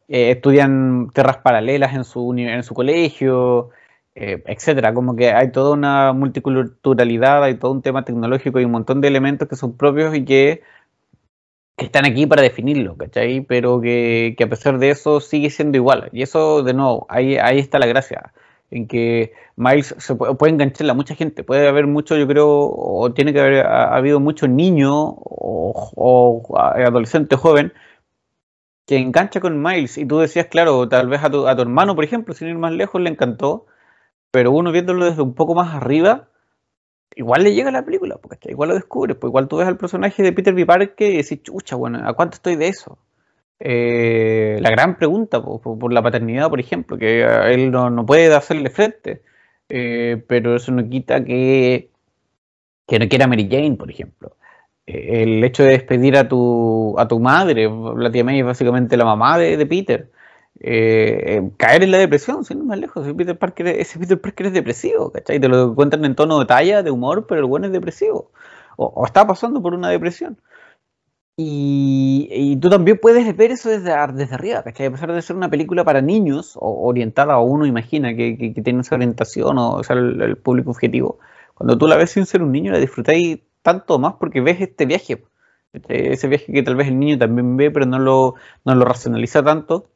eh, 0.09 0.31
estudian 0.31 1.11
tierras 1.15 1.39
paralelas 1.39 1.95
en 1.95 2.05
su, 2.05 2.35
en 2.37 2.63
su 2.63 2.75
colegio, 2.75 3.71
eh, 4.15 4.43
etcétera. 4.47 4.95
Como 4.95 5.17
que 5.17 5.33
hay 5.33 5.53
toda 5.53 5.73
una 5.75 6.13
multiculturalidad, 6.13 7.45
hay 7.45 7.57
todo 7.57 7.73
un 7.73 7.83
tema 7.83 8.05
tecnológico 8.05 8.61
y 8.61 8.65
un 8.65 8.73
montón 8.73 9.01
de 9.01 9.09
elementos 9.09 9.49
que 9.49 9.57
son 9.57 9.77
propios 9.77 10.15
y 10.17 10.25
que 10.25 10.63
que 11.77 11.85
están 11.87 12.07
aquí 12.07 12.27
para 12.27 12.43
definirlo, 12.43 12.97
¿cachai? 12.97 13.43
Pero 13.43 13.81
que, 13.81 14.35
a 14.43 14.47
pesar 14.49 14.79
de 14.79 14.91
eso 14.91 15.21
sigue 15.21 15.51
siendo 15.51 15.77
igual. 15.77 16.09
Y 16.13 16.23
eso, 16.23 16.63
de 16.63 16.75
nuevo, 16.75 17.07
ahí, 17.11 17.37
ahí 17.37 17.59
está 17.59 17.79
la 17.79 17.87
gracia, 17.87 18.33
en 18.71 18.89
que 18.89 19.33
Miles 19.57 19.95
se 19.99 20.15
puede, 20.15 20.35
puede 20.35 20.53
engancharle 20.55 20.93
a 20.93 20.95
mucha 20.95 21.15
gente. 21.15 21.45
Puede 21.45 21.69
haber 21.69 21.87
mucho, 21.87 22.17
yo 22.17 22.27
creo, 22.27 22.49
o 22.49 23.13
tiene 23.13 23.33
que 23.33 23.41
haber 23.41 23.67
habido 23.67 24.21
muchos 24.21 24.49
niños 24.49 24.95
o, 24.97 26.43
adolescente 26.57 27.37
joven 27.37 27.73
que 28.87 28.99
engancha 28.99 29.41
con 29.41 29.63
Miles. 29.63 29.99
Y 29.99 30.07
tú 30.07 30.19
decías, 30.19 30.47
claro, 30.47 30.89
tal 30.89 31.09
vez 31.09 31.23
a 31.25 31.31
tu, 31.31 31.47
a 31.49 31.57
tu 31.57 31.63
hermano, 31.63 31.95
por 31.95 32.05
ejemplo, 32.05 32.35
sin 32.35 32.49
ir 32.49 32.59
más 32.59 32.73
lejos, 32.73 33.01
le 33.01 33.11
encantó. 33.11 33.67
Pero 34.31 34.53
uno 34.53 34.73
viéndolo 34.73 35.05
desde 35.07 35.23
un 35.23 35.35
poco 35.35 35.55
más 35.55 35.75
arriba, 35.75 36.29
igual 37.17 37.43
le 37.43 37.55
llega 37.55 37.71
la 37.73 37.85
película, 37.85 38.17
porque 38.19 38.51
igual 38.51 38.69
lo 38.69 38.75
descubres, 38.77 39.17
pues 39.17 39.31
igual 39.31 39.49
tú 39.49 39.57
ves 39.57 39.67
al 39.67 39.79
personaje 39.79 40.23
de 40.23 40.33
Peter 40.33 40.55
B. 40.55 40.67
Parker 40.67 41.11
y 41.11 41.17
decís, 41.17 41.43
chucha, 41.43 41.75
bueno, 41.75 42.07
¿a 42.07 42.13
cuánto 42.13 42.37
estoy 42.37 42.57
de 42.57 42.69
eso? 42.69 42.99
Eh, 43.59 44.59
la 44.61 44.71
gran 44.71 44.99
pregunta 44.99 45.43
por, 45.43 45.93
la 45.93 46.03
paternidad, 46.03 46.51
por 46.51 46.61
ejemplo, 46.61 46.99
que 46.99 47.23
él 47.53 47.71
no, 47.71 48.05
puede 48.07 48.33
hacerle 48.35 48.71
frente, 48.71 49.23
eh, 49.69 50.23
pero 50.29 50.57
eso 50.57 50.73
no 50.73 50.89
quita 50.89 51.25
que, 51.25 51.91
que 52.87 52.99
no 52.99 53.09
quiera 53.09 53.27
Mary 53.27 53.49
Jane, 53.51 53.77
por 53.77 53.91
ejemplo. 53.91 54.37
Eh, 54.87 55.23
el 55.23 55.43
hecho 55.43 55.65
de 55.65 55.71
despedir 55.71 56.17
a 56.19 56.29
tu, 56.29 56.95
a 56.99 57.09
tu 57.09 57.19
madre, 57.19 57.69
la 57.97 58.11
tía 58.11 58.25
May 58.25 58.41
es 58.41 58.47
básicamente 58.47 58.97
la 58.99 59.07
mamá 59.07 59.39
de, 59.39 59.57
de 59.57 59.67
Peter, 59.67 60.11
eh, 60.61 61.37
eh, 61.37 61.51
caer 61.59 61.83
en 61.83 61.91
la 61.91 61.99
depresión, 61.99 62.43
no 62.57 62.65
más 62.65 62.79
lejos. 62.79 63.05
Ese 63.05 63.15
Peter, 63.15 63.39
Parker, 63.39 63.67
ese 63.69 63.99
Peter 63.99 64.21
Parker 64.21 64.47
es 64.47 64.53
depresivo, 64.55 65.11
¿cachai? 65.13 65.39
Te 65.41 65.49
lo 65.49 65.75
cuentan 65.75 66.05
en 66.05 66.15
tono 66.15 66.39
de 66.39 66.47
talla, 66.47 66.83
de 66.83 66.91
humor, 66.91 67.27
pero 67.27 67.41
el 67.41 67.47
bueno 67.47 67.67
es 67.67 67.73
depresivo. 67.73 68.31
O, 68.77 69.05
está 69.07 69.27
pasando 69.27 69.63
por 69.63 69.75
una 69.75 69.89
depresión. 69.91 70.39
Y, 71.39 72.57
tú 72.61 72.71
también 72.71 72.99
puedes 73.01 73.37
ver 73.37 73.51
eso 73.51 73.69
desde, 73.69 73.95
desde 74.15 74.35
arriba, 74.35 74.63
¿cachai? 74.63 74.87
A 74.87 74.91
pesar 74.91 75.13
de 75.13 75.21
ser 75.21 75.37
una 75.37 75.51
película 75.51 75.85
para 75.85 76.01
niños, 76.01 76.57
o 76.57 76.87
orientada 76.89 77.35
a 77.35 77.41
uno, 77.41 77.67
imagina, 77.67 78.15
que, 78.17 78.39
que, 78.39 78.63
tiene 78.63 78.81
esa 78.81 78.95
orientación, 78.95 79.59
o, 79.59 79.83
sea, 79.85 79.97
el, 79.97 80.39
público 80.39 80.71
objetivo. 80.71 81.19
Cuando 81.55 81.77
tú 81.77 81.87
la 81.89 81.97
ves 81.97 82.11
sin 82.13 82.27
ser 82.27 82.43
un 82.43 82.53
niño, 82.53 82.73
la 82.73 82.79
disfrutáis 82.79 83.41
tanto 83.63 83.99
más 83.99 84.15
porque 84.15 84.41
ves 84.41 84.61
este 84.61 84.87
viaje. 84.87 85.23
Ese 85.89 86.29
viaje 86.29 86.53
que 86.53 86.63
tal 86.63 86.77
vez 86.77 86.89
el 86.89 86.99
niño 86.99 87.19
también 87.19 87.57
ve, 87.59 87.71
pero 87.71 87.85
no 87.87 87.99
lo, 87.99 88.35
no 88.65 88.75
lo 88.75 88.85
racionaliza 88.87 89.43
tanto 89.43 89.89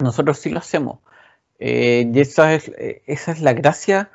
nosotros 0.00 0.38
sí 0.38 0.50
lo 0.50 0.58
hacemos. 0.58 1.00
Eh, 1.58 2.10
y 2.12 2.20
esa 2.20 2.54
es, 2.54 2.68
eh, 2.78 3.02
esa 3.06 3.32
es 3.32 3.40
la 3.40 3.52
gracia 3.52 4.10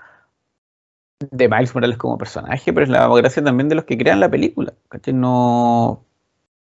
de 1.19 1.47
Miles 1.47 1.73
Morales 1.73 1.97
como 1.97 2.17
personaje, 2.17 2.73
pero 2.73 2.83
es 2.83 2.89
la 2.89 3.07
gracia 3.07 3.43
también 3.43 3.69
de 3.69 3.75
los 3.75 3.85
que 3.85 3.97
crean 3.97 4.19
la 4.19 4.29
película. 4.29 4.73
No, 5.13 6.03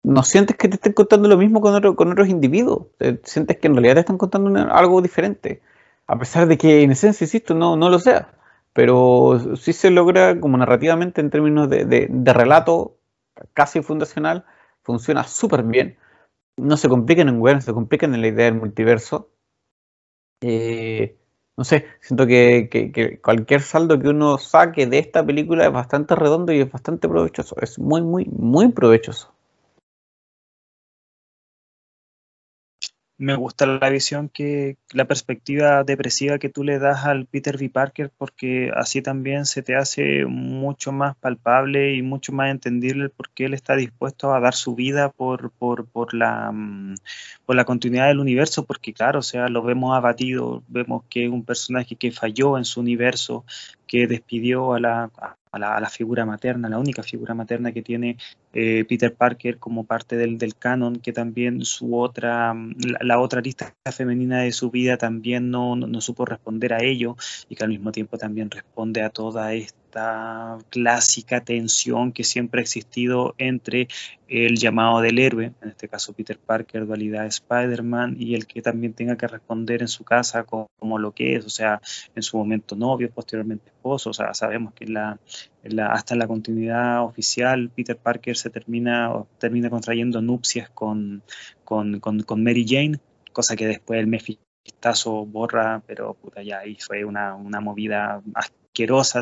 no 0.03 0.23
sientes 0.23 0.57
que 0.57 0.69
te 0.69 0.77
estén 0.77 0.93
contando 0.93 1.29
lo 1.29 1.37
mismo 1.37 1.61
con, 1.61 1.95
con 1.95 2.13
otros 2.13 2.29
individuos. 2.29 2.89
Sientes 3.25 3.59
que 3.59 3.69
en 3.69 3.75
realidad 3.75 3.95
te 3.95 4.01
están 4.01 4.19
contando 4.19 4.59
algo 4.73 5.03
diferente. 5.03 5.63
A 6.07 6.19
pesar 6.19 6.47
de 6.47 6.59
que 6.59 6.83
en 6.83 6.93
esencia, 6.93 7.25
insisto, 7.25 7.55
no, 7.55 7.77
no 7.77 7.91
lo 7.91 7.99
sea. 7.99 8.33
Pero 8.73 9.57
sí 9.57 9.73
se 9.73 9.91
logra 9.91 10.39
como 10.41 10.59
narrativamente 10.59 11.21
en 11.21 11.31
términos 11.31 11.71
de, 11.71 11.85
de 12.11 12.33
relato 12.33 12.97
casi 13.55 13.83
fundacional, 13.83 14.45
funciona 14.83 15.25
súper 15.25 15.63
bien 15.63 15.99
no 16.57 16.77
se 16.77 16.89
compliquen 16.89 17.29
en 17.29 17.41
web, 17.41 17.61
se 17.61 17.73
compliquen 17.73 18.15
en 18.15 18.23
la 18.23 18.29
idea 18.29 18.47
del 18.47 18.55
multiverso. 18.55 19.31
Eh, 20.41 21.19
no 21.57 21.65
sé, 21.65 21.87
siento 22.01 22.27
que, 22.27 23.21
cualquier 23.23 23.63
saldo 23.63 23.99
que 23.99 24.09
uno 24.09 24.39
saque 24.39 24.87
de 24.87 24.99
esta 24.99 25.25
película 25.25 25.67
es 25.67 25.73
bastante 25.73 26.15
redondo 26.15 26.53
y 26.53 26.61
es 26.61 26.71
bastante 26.71 27.09
provechoso. 27.09 27.57
Es 27.61 27.79
muy, 27.79 28.03
muy, 28.03 28.27
muy 28.27 28.73
provechoso. 28.73 29.36
Me 33.19 33.35
gusta 33.35 33.67
la 33.67 33.89
visión 33.89 34.29
que, 34.29 34.77
la 34.93 35.07
perspectiva 35.07 35.85
depresiva 35.85 36.39
que 36.39 36.49
tú 36.49 36.65
le 36.65 36.79
das 36.79 37.07
al 37.07 37.27
Peter 37.27 37.57
V. 37.57 37.71
Parker, 37.71 38.11
porque 38.17 38.71
así 38.75 39.01
también 39.01 39.47
se 39.47 39.63
te 39.63 39.75
hace 39.75 40.27
mucho 40.27 40.93
más 40.93 41.17
palpable 41.17 41.95
y 41.95 42.03
mucho 42.03 42.33
más 42.33 42.51
entendible 42.51 43.09
por 43.09 43.31
qué 43.31 43.47
él 43.47 43.55
está 43.55 43.75
dispuesto 43.77 44.35
a 44.35 44.41
dar 44.41 44.55
su 44.55 44.75
vida 44.75 45.11
por, 45.11 45.51
por, 45.53 45.87
por, 45.87 46.15
la, 46.15 46.53
mm, 46.53 46.97
por 47.47 47.57
la 47.57 47.65
continuidad 47.65 48.09
del 48.09 48.21
universo, 48.21 48.65
porque 48.67 48.93
claro, 48.93 49.21
o 49.21 49.23
sea, 49.23 49.49
lo 49.49 49.63
vemos 49.63 49.97
abatido, 49.97 50.63
vemos 50.69 51.05
que 51.09 51.25
es 51.25 51.31
un 51.31 51.45
personaje 51.45 51.97
que 51.97 52.13
falló 52.13 52.59
en 52.59 52.65
su 52.65 52.81
universo, 52.81 53.45
que 53.87 54.07
despidió 54.07 54.75
a 54.75 54.81
la, 54.81 55.11
a 55.57 55.81
la, 55.81 55.89
figura 55.89 56.25
materna, 56.25 56.69
la 56.69 56.79
única 56.79 57.03
figura 57.03 57.35
materna 57.35 57.73
que 57.73 57.83
tiene 57.83 58.17
eh, 58.53 58.85
Peter 58.89 59.15
Parker 59.15 59.59
como 59.59 59.85
parte 59.85 60.17
del, 60.17 60.39
del, 60.39 60.55
canon, 60.55 60.97
que 60.97 61.13
también 61.13 61.65
su 61.65 61.97
otra, 61.97 62.55
la, 63.01 63.21
otra 63.21 63.41
lista 63.41 63.75
femenina 63.93 64.41
de 64.41 64.53
su 64.53 64.71
vida 64.71 64.97
también 64.97 65.51
no, 65.51 65.77
no, 65.77 66.01
supo 66.01 66.25
responder 66.25 66.73
a 66.73 66.83
ello 66.83 67.17
y 67.49 67.57
que 67.57 67.65
al 67.65 67.71
mismo 67.71 67.93
tiempo 67.93 68.19
también 68.19 68.51
responde 68.51 69.03
a 69.03 69.11
toda 69.11 69.53
esta 69.53 69.86
clásica 70.71 71.43
tensión 71.43 72.13
que 72.13 72.25
siempre 72.25 72.61
ha 72.61 72.63
existido 72.63 73.35
entre 73.39 73.89
el 74.29 74.57
llamado 74.57 75.01
del 75.01 75.19
héroe, 75.19 75.53
en 75.63 75.69
este 75.69 75.89
caso 75.89 76.13
Peter 76.13 76.39
Parker, 76.39 76.87
dualidad 76.87 77.27
Spider-Man, 77.27 78.17
y 78.19 78.35
el 78.35 78.47
que 78.47 78.61
también 78.61 78.93
tenga 78.93 79.17
que 79.17 79.27
responder 79.29 79.83
en 79.83 79.89
su 79.89 80.05
casa 80.05 80.45
como, 80.45 80.99
lo 80.99 81.13
que 81.13 81.37
es, 81.37 81.47
o 81.47 81.51
sea, 81.51 81.81
en 82.15 82.23
su 82.23 82.37
momento 82.37 82.77
novio, 82.77 83.11
posteriormente 83.11 83.69
esposo, 83.69 84.11
o 84.11 84.13
sea, 84.13 84.35
sabemos 84.35 84.75
que 84.75 84.87
la, 84.87 85.19
hasta 85.89 86.17
la 86.17 86.27
continuidad 86.27 87.05
oficial 87.05 87.71
Peter 87.71 87.97
Parker 87.97 88.37
se 88.37 88.51
termina, 88.51 89.13
termina 89.39 89.71
contrayendo 89.71 90.21
nupcias 90.21 90.69
con, 90.71 91.23
con, 91.65 92.01
Mary 92.37 92.67
Jane, 92.69 92.99
cosa 93.33 93.57
que 93.57 93.67
después 93.67 94.01
el 94.01 94.07
Mephistazo 94.67 95.25
borra, 95.25 95.81
pero 95.87 96.15
puta, 96.15 96.43
ya 96.43 96.59
ahí 96.59 96.77
fue 96.81 97.05
una, 97.05 97.35
una 97.37 97.61
movida 97.61 98.21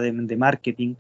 de, 0.01 0.37
marketing. 0.37 0.95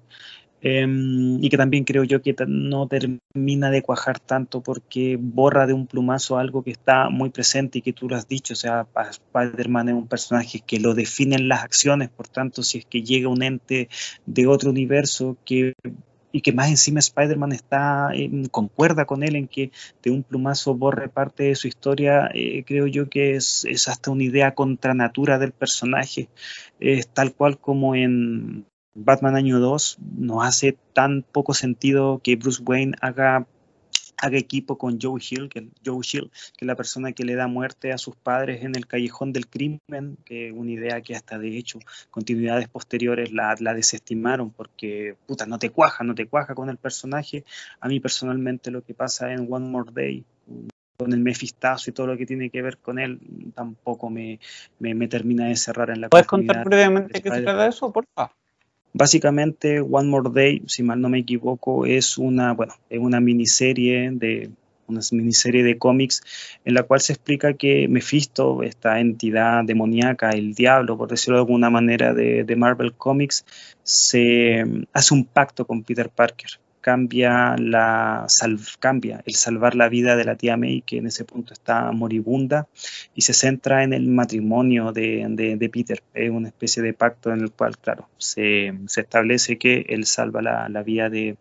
Em, 0.61 1.42
y 1.42 1.51
que 1.51 1.57
también 1.59 1.84
creo 1.84 2.05
yo 2.05 2.22
que 2.22 2.34
no 2.47 2.86
termina 2.86 3.70
de 3.70 3.82
cuajar 3.82 4.18
tanto 4.18 4.62
porque 4.62 5.18
borra 5.20 5.66
de 5.66 5.74
un 5.74 5.86
plumazo 5.86 6.38
algo 6.38 6.62
que 6.62 6.70
está 6.70 7.11
muy 7.11 7.28
presente 7.28 7.78
y 7.78 7.82
que 7.82 7.92
tú 7.92 8.09
lo 8.09 8.16
has 8.16 8.28
dicho, 8.28 8.55
o 8.55 8.57
sea, 8.57 8.86
Spider-Man 9.11 9.90
es 9.90 9.95
un 9.95 10.09
personaje 10.09 10.61
que 10.61 10.80
lo 10.80 10.95
definen 10.95 11.49
las 11.49 11.64
acciones, 11.64 12.09
por 12.09 12.28
tanto, 12.28 12.62
si 12.62 12.78
es 12.78 12.86
que 12.86 13.03
llega 13.03 13.28
un 13.28 13.42
ente 13.42 13.88
de 14.24 14.47
otro 14.47 14.70
universo 14.70 15.36
que 15.45 15.74
y 16.35 16.41
que 16.41 16.53
más 16.53 16.68
encima 16.68 16.99
Spider-Man 16.99 17.53
está 17.53 18.11
concuerda 18.51 19.05
con 19.05 19.22
él 19.22 19.37
en 19.37 19.47
que 19.47 19.70
de 20.03 20.11
un 20.11 20.24
plumazo 20.24 20.74
borre 20.74 21.09
parte 21.09 21.45
de 21.45 21.55
su 21.55 21.68
historia, 21.68 22.28
eh, 22.35 22.64
creo 22.66 22.89
yo 22.89 23.09
que 23.09 23.37
es, 23.37 23.64
es, 23.70 23.87
hasta 23.87 24.11
una 24.11 24.24
idea 24.24 24.53
contra 24.53 24.95
natura 24.95 25.39
del 25.39 25.53
personaje, 25.53 26.28
es 26.80 27.07
tal 27.07 27.35
cual 27.35 27.57
como 27.59 27.95
en 27.95 28.66
Batman 28.95 29.37
Año 29.37 29.61
2 29.61 29.99
nos 30.18 30.45
hace 30.45 30.76
tan 30.93 31.22
poco 31.22 31.55
sentido 31.55 32.20
que 32.20 32.35
Bruce 32.35 32.64
Wayne 32.64 32.97
haga 33.01 33.47
haga 34.17 34.39
equipo 34.39 34.79
con 34.79 34.99
Joe 35.01 35.21
Hill, 35.21 35.49
que, 35.49 35.69
Joe 35.85 36.01
Hill, 36.11 36.31
que 36.57 36.65
es 36.65 36.67
la 36.67 36.77
persona 36.77 37.12
que 37.12 37.25
le 37.25 37.35
da 37.35 37.47
muerte 37.47 37.93
a 37.93 37.99
sus 37.99 38.17
padres 38.17 38.65
en 38.65 38.75
el 38.75 38.87
callejón 38.87 39.33
del 39.33 39.49
crimen, 39.49 40.17
que 40.25 40.53
una 40.53 40.71
idea 40.71 41.01
que 41.01 41.15
hasta 41.15 41.39
de 41.39 41.57
hecho 41.57 41.79
continuidades 42.11 42.69
posteriores 42.69 43.33
la, 43.33 43.55
la 43.59 43.75
desestimaron 43.75 44.51
porque, 44.51 45.17
puta, 45.27 45.47
no 45.47 45.59
te 45.59 45.71
cuaja, 45.71 46.05
no 46.05 46.15
te 46.15 46.27
cuaja 46.27 46.55
con 46.55 46.71
el 46.71 46.77
personaje. 46.77 47.45
A 47.81 47.89
mí 47.89 48.01
personalmente 48.01 48.71
lo 48.71 48.83
que 48.83 48.95
pasa 48.95 49.33
en 49.33 49.47
One 49.51 49.69
More 49.69 49.91
Day, 49.93 50.25
con 50.97 51.12
el 51.12 51.21
mefistazo 51.21 51.91
y 51.91 51.93
todo 51.93 52.07
lo 52.07 52.17
que 52.17 52.27
tiene 52.27 52.51
que 52.51 52.62
ver 52.62 52.79
con 52.79 52.99
él, 52.99 53.19
tampoco 53.55 54.11
me, 54.11 54.39
me, 54.79 55.09
termina 55.09 55.47
de 55.47 55.57
cerrar 55.57 55.91
en 55.91 56.01
la 56.01 56.09
¿Puedes 56.09 56.27
contar 56.27 56.65
brevemente 56.65 57.21
qué 57.21 57.31
se 57.31 57.43
trata 57.43 57.65
de 57.65 57.69
eso, 57.69 57.93
por 57.93 58.05
favor? 58.15 58.43
Básicamente, 58.97 59.80
One 59.80 60.09
More 60.09 60.30
Day, 60.32 60.62
si 60.68 60.84
mal 60.84 61.01
no 61.01 61.09
me 61.09 61.18
equivoco, 61.18 61.84
es 61.84 62.16
una, 62.16 62.53
bueno, 62.55 62.74
es 62.88 63.01
una 63.01 63.18
miniserie 63.20 64.11
de 64.12 64.51
una 64.86 65.01
miniserie 65.11 65.64
de 65.64 65.78
cómics 65.78 66.22
en 66.64 66.74
la 66.74 66.84
cual 66.84 67.01
se 67.01 67.14
explica 67.14 67.55
que 67.55 67.88
Mephisto, 67.88 68.62
esta 68.62 69.01
entidad 69.01 69.64
demoníaca, 69.64 70.30
el 70.30 70.55
diablo, 70.55 70.97
por 70.97 71.09
decirlo 71.09 71.38
de 71.38 71.42
alguna 71.42 71.70
manera, 71.70 72.14
de, 72.14 72.45
de 72.45 72.57
Marvel 72.57 72.95
Comics, 72.95 73.45
se 73.82 74.64
hace 74.92 75.14
un 75.14 75.24
pacto 75.24 75.66
con 75.66 75.82
Peter 75.82 76.09
Parker 76.09 76.61
cambia, 76.85 77.57
la, 77.57 78.26
cambia 78.78 79.22
el 79.24 79.35
salvar 79.35 79.74
la 79.74 79.89
vida 79.89 80.16
de 80.16 80.24
la 80.24 80.37
tía 80.37 80.59
May, 80.59 80.82
que 80.82 80.99
en 80.99 81.07
ese 81.07 81.24
punto 81.24 81.55
está 81.55 81.91
moribunda, 81.93 82.68
y 83.14 83.22
se 83.22 83.32
centra 83.32 83.85
en 83.85 83.95
el 83.95 84.07
matrimonio 84.07 84.93
de, 84.93 85.70
Peter. 85.72 86.03
Es 86.12 86.30
una 86.30 86.49
especie 86.49 86.82
de 86.82 86.93
pacto 86.93 87.32
en 87.32 87.41
el 87.41 87.53
cual, 87.53 87.78
claro, 87.78 88.11
se, 88.18 88.74
establece 88.99 89.57
que 89.57 89.87
él 89.89 90.05
salva 90.05 90.43
la, 90.43 90.82
vida 90.82 91.09
de, 91.09 91.39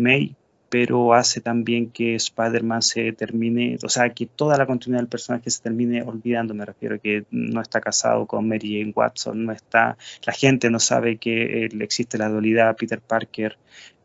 May, 0.00 0.34
pero 0.68 1.14
hace 1.14 1.40
también 1.40 1.90
que 1.90 2.16
Spider-Man 2.16 2.82
se 2.82 3.12
termine, 3.12 3.78
o 3.84 3.88
sea, 3.88 4.10
que 4.10 4.26
toda 4.26 4.58
la 4.58 4.66
continuidad 4.66 5.02
del 5.02 5.08
personaje 5.08 5.48
se 5.48 5.62
termine 5.62 6.02
olvidando, 6.02 6.54
me 6.54 6.64
refiero 6.64 7.00
que 7.00 7.24
no 7.30 7.60
está 7.60 7.80
casado 7.80 8.26
con 8.26 8.48
Mary 8.48 8.80
Jane 8.80 8.92
Watson, 8.96 9.44
no 9.44 9.52
está, 9.52 9.96
la 10.26 10.32
gente 10.32 10.70
no 10.70 10.80
sabe 10.80 11.18
que 11.18 11.66
existe 11.66 12.18
la 12.18 12.28
dualidad 12.28 12.74
Peter 12.74 13.00
Parker 13.00 13.56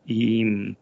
y 0.08 0.76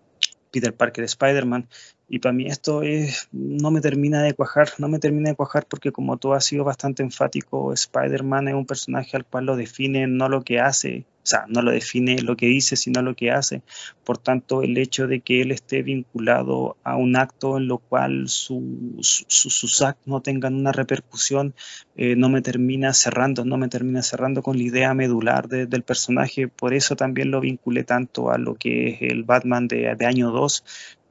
Peter 0.51 0.75
Parker 0.75 1.05
Spider-Man. 1.05 1.69
Y 2.09 2.21
para 2.21 2.33
mí 2.33 2.47
esto 2.47 2.83
es, 2.83 3.29
no 3.33 3.71
me 3.71 3.81
termina 3.81 4.23
de 4.23 4.33
cuajar, 4.33 4.69
no 4.79 4.89
me 4.89 5.01
termina 5.01 5.31
de 5.31 5.37
cuajar 5.37 5.67
porque 5.67 5.93
como 5.93 6.17
tú 6.17 6.33
has 6.33 6.45
sido 6.45 6.65
bastante 6.65 7.03
enfático, 7.03 7.73
Spider-Man 7.73 8.49
es 8.49 8.55
un 8.55 8.65
personaje 8.65 9.17
al 9.17 9.27
cual 9.27 9.47
lo 9.47 9.57
define 9.57 10.07
no 10.07 10.29
lo 10.29 10.43
que 10.43 10.61
hace, 10.61 11.05
o 11.27 11.29
sea, 11.29 11.45
no 11.49 11.61
lo 11.61 11.73
define 11.73 12.23
lo 12.23 12.37
que 12.37 12.47
dice, 12.47 12.77
sino 12.77 13.03
lo 13.03 13.17
que 13.17 13.33
hace. 13.33 13.63
Por 14.05 14.17
tanto, 14.17 14.63
el 14.63 14.79
hecho 14.79 15.09
de 15.09 15.23
que 15.23 15.43
él 15.43 15.51
esté 15.51 15.83
vinculado 15.83 16.77
a 16.85 16.95
un 16.95 17.17
acto 17.17 17.57
en 17.57 17.67
lo 17.67 17.79
cual 17.79 18.29
sus 18.29 19.83
actos 19.83 20.07
no 20.07 20.21
tengan 20.21 20.55
una 20.55 20.71
repercusión, 20.71 21.53
eh, 21.97 22.15
no 22.15 22.29
me 22.29 22.43
termina 22.43 22.93
cerrando, 22.93 23.45
no 23.45 23.57
me 23.57 23.67
termina 23.67 24.03
cerrando 24.03 24.41
con 24.41 24.57
la 24.57 24.63
idea 24.63 24.95
medular 24.95 25.49
del 25.49 25.83
personaje. 25.83 26.47
Por 26.47 26.75
eso 26.75 26.95
también 26.95 27.33
lo 27.33 27.41
vinculé 27.41 27.83
tanto 27.83 28.31
a 28.31 28.39
lo 28.39 28.55
que 28.55 28.91
es 28.91 29.03
el 29.03 29.25
Batman 29.25 29.67
de, 29.67 29.97
de 29.97 30.07
año 30.07 30.31
2, 30.31 30.63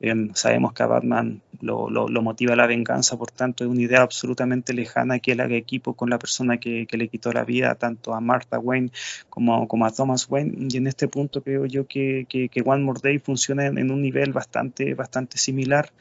Em, 0.02 0.34
sabemos 0.36 0.74
que 0.74 0.84
a 0.84 0.88
Batman 0.88 1.42
lo, 1.62 1.90
motiva 2.22 2.56
la 2.56 2.68
venganza, 2.68 3.18
por 3.18 3.32
tanto 3.32 3.64
es 3.64 3.70
una 3.70 3.82
idea 3.82 4.02
absolutamente 4.02 4.74
lejana 4.74 5.20
que 5.20 5.32
él 5.32 5.40
haga 5.40 5.56
equipo 5.56 5.94
con 5.94 6.10
la 6.10 6.20
persona 6.20 6.58
que, 6.58 6.86
le 6.92 7.08
quitó 7.08 7.32
la 7.32 7.46
vida, 7.46 7.76
tanto 7.76 8.14
a 8.14 8.20
Martha 8.20 8.60
Wayne 8.60 8.92
como, 9.30 9.86
a 9.86 9.92
Thomas 9.92 10.28
Wayne. 10.30 10.68
Y 10.70 10.78
en 10.78 10.88
este 10.88 11.08
punto 11.08 11.42
creo 11.42 11.66
yo 11.66 11.88
que, 11.88 12.26
que, 12.30 12.50
One 12.66 12.84
More 12.84 13.00
Day 13.02 13.20
funciona 13.20 13.66
en, 13.66 13.78
en, 13.78 13.92
un 13.92 14.02
nivel 14.02 14.34
bastante, 14.34 14.94
bastante 14.96 15.38
similar. 15.38 15.92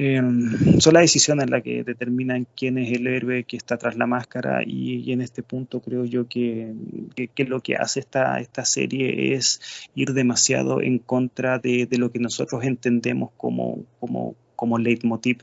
Em, 0.00 0.78
son 0.78 0.94
las 0.94 1.00
decisiones 1.02 1.50
las 1.50 1.64
que 1.64 1.82
determinan 1.82 2.46
quién 2.54 2.78
es 2.78 2.92
el 2.92 3.08
héroe 3.08 3.42
que 3.42 3.56
está 3.56 3.78
tras 3.78 3.96
la 3.96 4.06
máscara 4.06 4.62
y, 4.64 5.10
en 5.10 5.20
este 5.20 5.42
punto 5.42 5.80
creo 5.80 6.04
yo 6.04 6.28
que, 6.28 6.72
lo 7.38 7.60
que 7.60 7.74
hace 7.74 7.98
esta, 7.98 8.38
esta 8.38 8.64
serie 8.64 9.34
es 9.34 9.60
ir 9.96 10.12
demasiado 10.12 10.80
en 10.82 11.00
contra 11.00 11.58
de, 11.58 11.88
lo 11.98 12.12
que 12.12 12.20
nosotros 12.20 12.62
entendemos 12.62 13.32
como, 13.36 13.86
como, 13.98 14.36
como 14.54 14.78
leitmotiv 14.78 15.38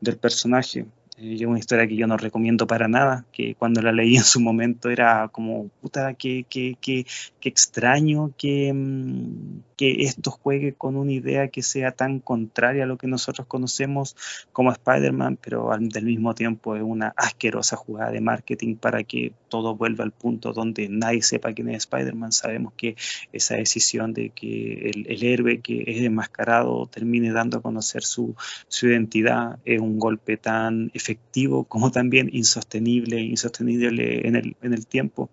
del 0.00 0.16
personaje. 0.16 0.86
Es 1.20 1.40
una 1.42 1.58
historia 1.58 1.88
que 1.88 1.96
yo 1.96 2.06
no 2.06 2.16
recomiendo 2.16 2.68
para 2.68 2.86
nada, 2.86 3.24
que 3.32 3.56
cuando 3.56 3.82
la 3.82 3.90
leí 3.90 4.16
en 4.16 4.22
su 4.22 4.40
momento 4.40 4.88
era 4.88 5.28
como, 5.28 5.68
puta, 5.80 6.14
qué, 6.14 6.46
qué, 6.48 6.76
qué, 6.80 7.06
qué 7.40 7.48
extraño 7.48 8.32
que, 8.38 8.72
mm, 8.72 9.62
que 9.76 10.02
esto 10.02 10.30
juegue 10.30 10.74
con 10.74 10.96
una 10.96 11.12
idea 11.12 11.48
que 11.48 11.62
sea 11.62 11.90
tan 11.90 12.20
contraria 12.20 12.84
a 12.84 12.86
lo 12.86 12.98
que 12.98 13.08
nosotros 13.08 13.46
conocemos 13.48 14.16
como 14.52 14.70
Spider-Man, 14.70 15.38
pero 15.40 15.72
al 15.72 15.88
mismo 16.02 16.34
tiempo 16.34 16.76
es 16.76 16.82
una 16.82 17.14
asquerosa 17.16 17.76
jugada 17.76 18.12
de 18.12 18.20
marketing 18.20 18.76
para 18.76 19.02
que 19.02 19.32
todo 19.48 19.74
vuelva 19.74 20.04
al 20.04 20.12
punto 20.12 20.52
donde 20.52 20.88
nadie 20.88 21.22
sepa 21.22 21.52
quién 21.52 21.68
es 21.70 21.78
Spider-Man. 21.78 22.32
Sabemos 22.32 22.72
que 22.76 22.96
esa 23.32 23.56
decisión 23.56 24.14
de 24.14 24.30
que 24.30 24.90
el, 24.90 25.22
héroe 25.22 25.60
que 25.60 25.84
es 25.86 26.02
enmascarado 26.02 26.86
termine 26.86 27.32
dando 27.32 27.58
a 27.58 27.62
conocer 27.62 28.02
su, 28.02 28.34
su 28.68 28.88
identidad 28.88 29.58
es 29.64 29.80
un 29.80 29.98
golpe 29.98 30.36
tan 30.36 30.90
efectivo 31.08 31.64
como 31.64 31.90
también 31.90 32.28
insostenible, 32.32 33.20
insostenible 33.20 34.26
en 34.26 34.36
el, 34.36 34.56
en 34.62 34.74
el 34.74 34.86
tiempo. 34.86 35.30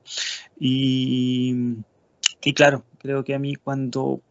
Y, 0.57 1.75
y 2.43 2.53
claro, 2.53 2.85
creo 2.99 3.23
que 3.23 3.35
a 3.35 3.39
mí 3.39 3.55
cuando, 3.55 4.21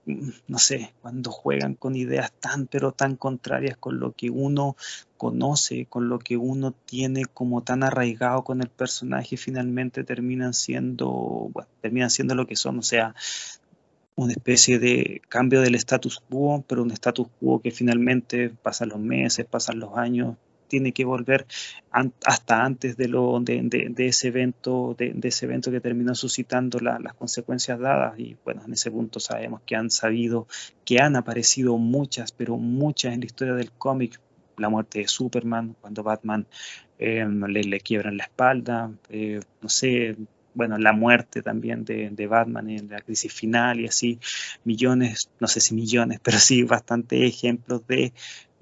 no 0.48 0.58
sé, 0.58 0.94
cuando 1.02 1.30
juegan 1.30 1.74
con 1.74 1.96
ideas 1.96 2.32
tan, 2.40 2.66
pero 2.66 2.92
tan 2.92 3.16
contrarias 3.16 3.76
con 3.76 4.00
lo 4.00 4.12
que 4.12 4.30
uno 4.30 4.76
conoce, 5.18 5.86
con 5.86 6.08
lo 6.08 6.18
que 6.18 6.36
uno 6.36 6.72
tiene 6.72 7.24
como 7.26 7.62
tan 7.62 7.82
arraigado 7.82 8.42
con 8.42 8.62
el 8.62 8.68
personaje, 8.68 9.36
finalmente 9.36 10.02
terminan 10.02 10.54
siendo, 10.54 11.50
bueno, 11.52 11.68
terminan 11.82 12.10
siendo 12.10 12.34
lo 12.34 12.46
que 12.46 12.56
son, 12.56 12.78
o 12.78 12.82
sea, 12.82 13.14
una 14.16 14.32
especie 14.32 14.78
de 14.78 15.20
cambio 15.28 15.60
del 15.60 15.74
status 15.74 16.22
quo, 16.30 16.64
pero 16.66 16.82
un 16.82 16.92
status 16.92 17.28
quo 17.40 17.60
que 17.60 17.70
finalmente 17.70 18.48
pasan 18.48 18.90
los 18.90 19.00
meses, 19.00 19.44
pasan 19.44 19.80
los 19.80 19.96
años, 19.98 20.36
tiene 20.74 20.90
que 20.90 21.04
volver 21.04 21.46
hasta 21.92 22.64
antes 22.64 22.96
de, 22.96 23.06
lo, 23.06 23.38
de, 23.38 23.94
ese 23.96 24.26
evento, 24.26 24.96
de, 24.98 25.14
ese 25.22 25.44
evento 25.46 25.70
que 25.70 25.80
terminó 25.80 26.16
suscitando 26.16 26.80
las 26.80 27.14
consecuencias 27.14 27.78
dadas. 27.78 28.18
Y 28.18 28.36
bueno, 28.44 28.62
en 28.66 28.72
ese 28.72 28.90
punto 28.90 29.20
sabemos 29.20 29.60
que 29.64 29.76
han 29.76 29.88
sabido, 29.88 30.48
que 30.84 30.98
han 30.98 31.14
aparecido 31.14 31.78
muchas, 31.78 32.32
pero 32.32 32.56
muchas 32.56 33.14
en 33.14 33.20
la 33.20 33.26
historia 33.26 33.54
del 33.54 33.70
cómic. 33.70 34.20
La 34.56 34.68
muerte 34.68 34.98
de 34.98 35.06
Superman, 35.06 35.76
cuando 35.80 36.02
Batman 36.02 36.44
eh, 36.98 37.24
le, 37.24 37.62
le, 37.62 37.78
quiebran 37.78 38.16
la 38.16 38.24
espalda, 38.24 38.90
eh, 39.08 39.40
no 39.62 39.68
sé, 39.68 40.16
bueno, 40.54 40.76
la 40.78 40.92
muerte 40.92 41.42
también 41.42 41.84
de, 41.84 42.10
de, 42.10 42.26
Batman 42.26 42.70
en 42.70 42.88
la 42.88 43.00
crisis 43.00 43.32
final 43.32 43.80
y 43.80 43.86
así, 43.86 44.18
millones, 44.64 45.30
no 45.38 45.46
sé 45.46 45.60
si 45.60 45.74
millones, 45.74 46.20
pero 46.24 46.38
sí 46.38 46.64
bastantes 46.64 47.20
ejemplos 47.22 47.86
de 47.86 48.12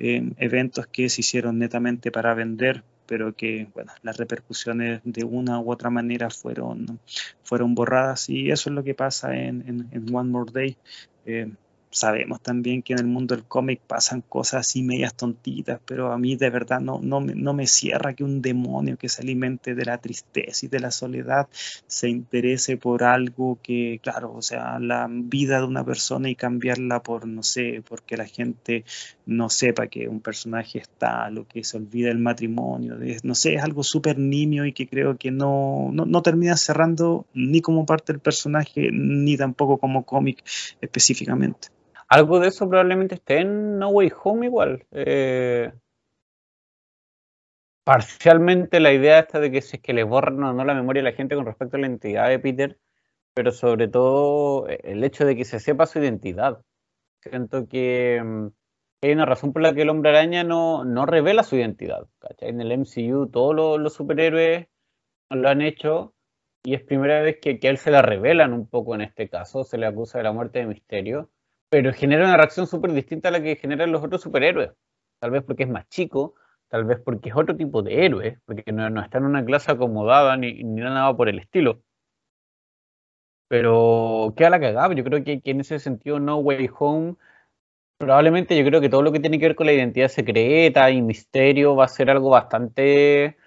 eventos 0.03 0.87
que 0.89 1.09
se 1.09 1.21
hicieron 1.21 1.59
netamente 1.59 2.11
para 2.11 2.35
vender, 2.35 2.83
pero 3.07 3.35
que, 3.35 3.69
bueno, 3.75 3.93
las 4.03 4.17
repercusiones 4.17 5.01
de 5.05 5.25
una 5.25 5.61
u 5.61 5.71
otra 5.71 5.91
manera 5.91 6.31
fueron, 6.31 6.99
fueron 7.43 7.75
borradas 7.75 8.29
y 8.29 8.51
eso 8.51 8.71
es 8.71 8.75
lo 8.75 8.83
que 8.83 8.95
pasa 8.95 9.37
en, 9.37 9.89
en, 9.93 10.15
One 10.15 10.31
More 10.31 10.51
Day. 10.53 10.77
Eh, 11.25 11.51
sabemos 11.93 12.41
también 12.41 12.83
que 12.83 12.95
en 12.95 13.01
el 13.01 13.07
mundo 13.07 13.37
del 13.37 13.45
cómic 13.45 13.81
pasan 13.87 14.23
cosas 14.23 14.61
así 14.61 14.83
medias 14.83 15.15
tontitas, 15.15 15.79
pero 15.85 16.11
a 16.11 16.19
mí 16.19 16.37
de 16.37 16.51
verdad 16.51 16.81
no, 16.81 17.01
no, 17.03 17.21
no, 17.21 17.53
me 17.53 17.67
cierra 17.67 18.15
que 18.15 18.25
un 18.25 18.41
demonio 18.41 18.97
que 18.97 19.11
se 19.11 19.23
alimente 19.23 19.75
de 19.75 19.85
la 19.85 19.99
tristeza 19.99 20.67
y 20.67 20.69
de 20.71 20.81
la 20.81 20.91
soledad 20.91 21.49
se 21.87 22.09
interese 22.09 22.79
por 22.79 23.05
algo 23.05 23.59
que, 23.63 24.01
claro, 24.03 24.33
o 24.35 24.43
sea, 24.43 24.79
la 24.79 25.07
vida 25.11 25.59
de 25.59 25.67
una 25.67 25.85
persona 25.85 26.31
y 26.31 26.35
cambiarla 26.35 27.03
por, 27.03 27.27
no 27.27 27.43
sé, 27.43 27.83
porque 27.87 28.17
la 28.17 28.27
gente 28.27 28.85
no 29.27 29.51
sepa 29.51 29.87
que 29.87 30.09
un 30.09 30.21
personaje 30.21 30.79
está, 30.79 31.29
lo 31.31 31.47
que 31.47 31.63
se 31.63 31.77
olvida 31.77 32.11
el 32.11 32.19
matrimonio, 32.19 32.97
no 33.23 33.35
sé, 33.35 33.55
es 33.55 33.63
algo 33.63 33.83
súper 33.83 34.19
nimio 34.19 34.65
y 34.65 34.73
que 34.73 34.89
creo 34.89 35.17
que 35.19 35.31
no, 35.31 35.91
no, 35.93 36.07
no 36.07 36.23
termina 36.23 36.57
cerrando 36.57 37.27
ni 37.35 37.61
como 37.61 37.85
parte 37.85 38.15
del 38.15 38.21
personaje, 38.21 38.89
ni 38.93 39.37
tampoco 39.37 39.77
como 39.77 40.05
cómic 40.05 40.43
específicamente. 40.81 41.69
Algo 42.13 42.41
de 42.41 42.49
eso 42.49 42.69
probablemente 42.69 43.15
esté 43.15 43.39
en 43.39 43.79
No 43.79 43.89
Way 43.89 44.13
Home 44.23 44.45
igual. 44.45 44.85
Eh, 44.91 45.73
parcialmente 47.85 48.81
la 48.81 48.93
idea 48.93 49.21
esta 49.21 49.41
de 49.41 49.51
que 49.51 49.63
si 49.63 49.77
es 49.77 49.83
que 49.83 49.95
le 49.95 50.03
o 50.03 50.21
no 50.31 50.65
la 50.65 50.75
memoria 50.75 51.01
a 51.01 51.05
la 51.05 51.13
gente 51.13 51.35
con 51.37 51.47
respecto 51.47 51.77
a 51.77 51.81
la 51.81 51.87
identidad 51.87 52.29
de 52.29 52.39
Peter, 52.39 52.79
pero 53.35 53.51
sobre 53.51 53.89
todo 53.89 54.69
eh, 54.69 54.81
el 54.85 55.03
hecho 55.05 55.25
de 55.25 55.37
que 55.37 55.47
se 55.47 55.59
sepa 55.59 55.87
su 55.87 56.01
identidad. 56.01 56.63
Siento 57.23 57.67
que 57.69 58.21
mm, 58.23 58.49
hay 59.03 59.13
una 59.13 59.27
razón 59.27 59.55
por 59.55 59.63
la 59.63 59.73
que 59.75 59.83
el 59.83 59.91
hombre 59.91 60.11
araña 60.11 60.45
no, 60.45 60.85
no 60.85 61.07
revela 61.07 61.45
su 61.45 61.57
identidad. 61.57 62.09
En 62.41 62.61
el 62.61 62.73
MCU 62.73 63.29
todos 63.31 63.81
los, 63.81 63.95
superhéroes 63.95 64.69
lo 65.31 65.49
han 65.49 65.63
hecho 65.63 66.15
y 66.63 66.75
es 66.75 66.83
primera 66.83 67.23
vez 67.23 67.39
que, 67.41 67.59
que, 67.59 67.69
él 67.69 67.79
se 67.79 67.91
la 67.91 68.03
revelan 68.03 68.53
un 68.53 68.69
poco 68.69 68.95
en 68.95 69.01
este 69.03 69.31
caso, 69.31 69.65
se 69.65 69.79
le 69.79 69.87
acusa 69.87 70.19
de 70.19 70.25
la 70.25 70.33
muerte 70.33 70.59
de 70.61 70.67
Misterio 70.67 71.31
pero 71.73 71.91
genera 71.95 72.27
una 72.27 72.37
reacción 72.37 72.67
súper 72.67 72.93
distinta 72.93 73.31
a 73.31 73.33
la 73.33 73.43
que 73.43 73.57
generan 73.57 73.93
los 73.93 74.05
otros 74.05 74.21
superhéroes. 74.21 74.73
Tal 75.19 75.31
vez 75.31 75.43
porque 75.43 75.63
es 75.63 75.71
más 75.71 75.89
chico, 75.89 76.35
tal 76.69 76.85
vez 76.85 77.01
porque 77.03 77.31
es 77.31 77.35
otro 77.35 77.57
tipo 77.57 77.83
de 77.83 78.05
héroe, 78.05 78.39
porque 78.45 78.71
no, 78.73 79.03
está 79.03 79.17
en 79.17 79.25
una 79.25 79.43
clase 79.43 79.73
acomodada 79.73 80.37
ni, 80.37 80.53
nada 80.65 81.17
por 81.17 81.31
el 81.31 81.39
estilo. 81.39 81.81
Pero 83.49 84.35
queda 84.37 84.51
la 84.51 84.61
cagada. 84.61 84.95
Yo 84.95 85.03
creo 85.03 85.25
que, 85.25 85.41
en 85.43 85.61
ese 85.61 85.79
sentido 85.79 86.21
No 86.21 86.37
Way 86.41 86.69
Home 86.79 87.17
probablemente 87.97 88.55
yo 88.59 88.67
creo 88.67 88.83
que 88.83 88.91
todo 88.91 89.01
lo 89.01 89.13
que 89.13 89.21
tiene 89.21 89.39
que 89.39 89.47
ver 89.47 89.57
con 89.57 89.67
la 89.67 89.73
identidad 89.73 90.09
secreta 90.09 90.91
y 90.91 91.01
misterio 91.01 91.75
va 91.75 91.87
a 91.87 91.89
ser 91.89 92.11
algo 92.11 92.31
bastante 92.31 93.39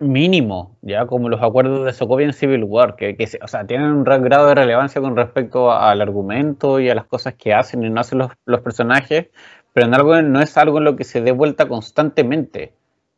mínimo, 0.00 0.76
ya 0.82 1.06
como 1.06 1.28
los 1.28 1.42
acuerdos 1.42 1.84
de 1.84 1.92
Sokovia 1.92 2.26
en 2.26 2.32
Civil 2.32 2.64
War, 2.64 2.96
que, 2.96 3.16
o 3.42 3.48
sea, 3.48 3.66
tienen 3.66 3.92
un 3.92 4.04
gran 4.04 4.22
grado 4.22 4.48
de 4.48 4.54
relevancia 4.54 5.00
con 5.00 5.16
respecto 5.16 5.72
al 5.72 6.00
argumento 6.00 6.80
y 6.80 6.90
a 6.90 6.94
las 6.94 7.06
cosas 7.06 7.34
que 7.34 7.54
hacen 7.54 7.84
y 7.84 7.90
no 7.90 8.00
hacen 8.00 8.18
los, 8.18 8.60
personajes, 8.60 9.28
pero 9.72 9.86
en 9.86 9.94
algo 9.94 10.20
no 10.22 10.40
es 10.40 10.56
algo 10.56 10.78
en 10.78 10.84
lo 10.84 10.96
que 10.96 11.04
se 11.04 11.20
dé 11.20 11.32
vuelta 11.32 11.68
constantemente. 11.68 12.74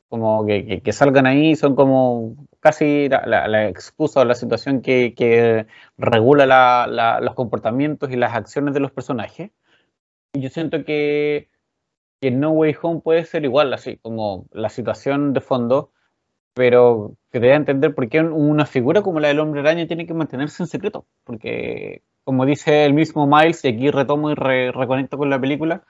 Como 0.08 0.46
que, 0.46 0.82
salgan 0.92 1.26
ahí 1.26 1.56
son 1.56 1.74
como 1.76 2.36
casi 2.60 3.08
la, 3.08 3.68
excusa 3.68 4.20
o 4.20 4.24
la 4.24 4.34
situación 4.34 4.82
que, 4.82 5.66
regula 5.98 6.86
los 7.20 7.34
comportamientos 7.34 8.10
y 8.10 8.16
las 8.16 8.34
acciones 8.34 8.74
de 8.74 8.80
los 8.80 8.92
personajes. 8.92 9.50
Y 10.34 10.40
yo 10.40 10.50
siento 10.50 10.84
que, 10.84 11.48
que 12.20 12.30
No 12.30 12.50
Way 12.50 12.76
Home 12.82 13.00
puede 13.00 13.24
ser 13.24 13.44
igual, 13.44 13.72
así 13.72 13.96
como 13.98 14.46
la 14.52 14.68
situación 14.68 15.32
de 15.32 15.40
fondo 15.40 15.92
pero 16.56 17.18
que 17.30 17.38
debe 17.38 17.54
entender 17.54 17.94
por 17.94 18.08
qué 18.08 18.22
una 18.22 18.64
figura 18.64 19.02
como 19.02 19.20
la 19.20 19.28
del 19.28 19.40
hombre 19.40 19.60
araña 19.60 19.86
tiene 19.86 20.06
que 20.06 20.14
mantenerse 20.14 20.62
en 20.62 20.66
secreto, 20.66 21.06
porque 21.22 22.02
como 22.24 22.46
dice 22.46 22.86
el 22.86 22.94
mismo 22.94 23.26
Miles, 23.26 23.62
y 23.62 23.68
aquí 23.68 23.90
retomo 23.90 24.30
y 24.30 24.34
reconecto 24.34 25.18
con 25.18 25.28
la 25.28 25.38
película, 25.38 25.84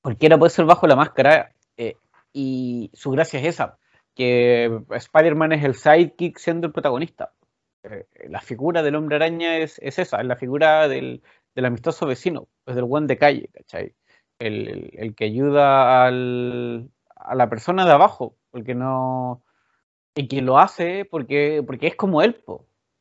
cualquiera 0.00 0.38
puede 0.38 0.48
ser 0.48 0.64
bajo 0.64 0.86
la 0.86 0.96
máscara 0.96 1.52
eh, 1.76 1.96
y 2.32 2.90
su 2.94 3.10
gracia 3.10 3.40
es 3.40 3.46
esa, 3.46 3.78
que 4.14 4.80
Spider-Man 4.88 5.52
es 5.52 5.64
el 5.64 5.74
sidekick 5.74 6.38
siendo 6.38 6.68
el 6.68 6.72
protagonista. 6.72 7.34
Eh, 7.82 8.06
la 8.30 8.40
figura 8.40 8.82
del 8.82 8.94
hombre 8.94 9.16
araña 9.16 9.58
es, 9.58 9.78
esa, 9.82 10.18
es 10.18 10.26
la 10.26 10.36
figura 10.36 10.88
del, 10.88 11.22
amistoso 11.56 12.06
vecino, 12.06 12.48
es 12.64 12.74
del 12.74 12.84
buen 12.84 13.06
de 13.06 13.18
calle, 13.18 13.50
¿cachai? 13.52 13.94
El, 14.38 15.14
que 15.14 15.26
ayuda 15.26 16.06
al, 16.06 16.90
a 17.16 17.34
la 17.34 17.50
persona 17.50 17.84
de 17.84 17.92
abajo, 17.92 18.34
porque 18.52 18.74
no. 18.74 19.42
Y 20.14 20.28
que 20.28 20.42
lo 20.42 20.58
hace 20.58 21.06
porque, 21.10 21.64
porque 21.66 21.88
es 21.88 21.96
como 21.96 22.22
él, 22.22 22.36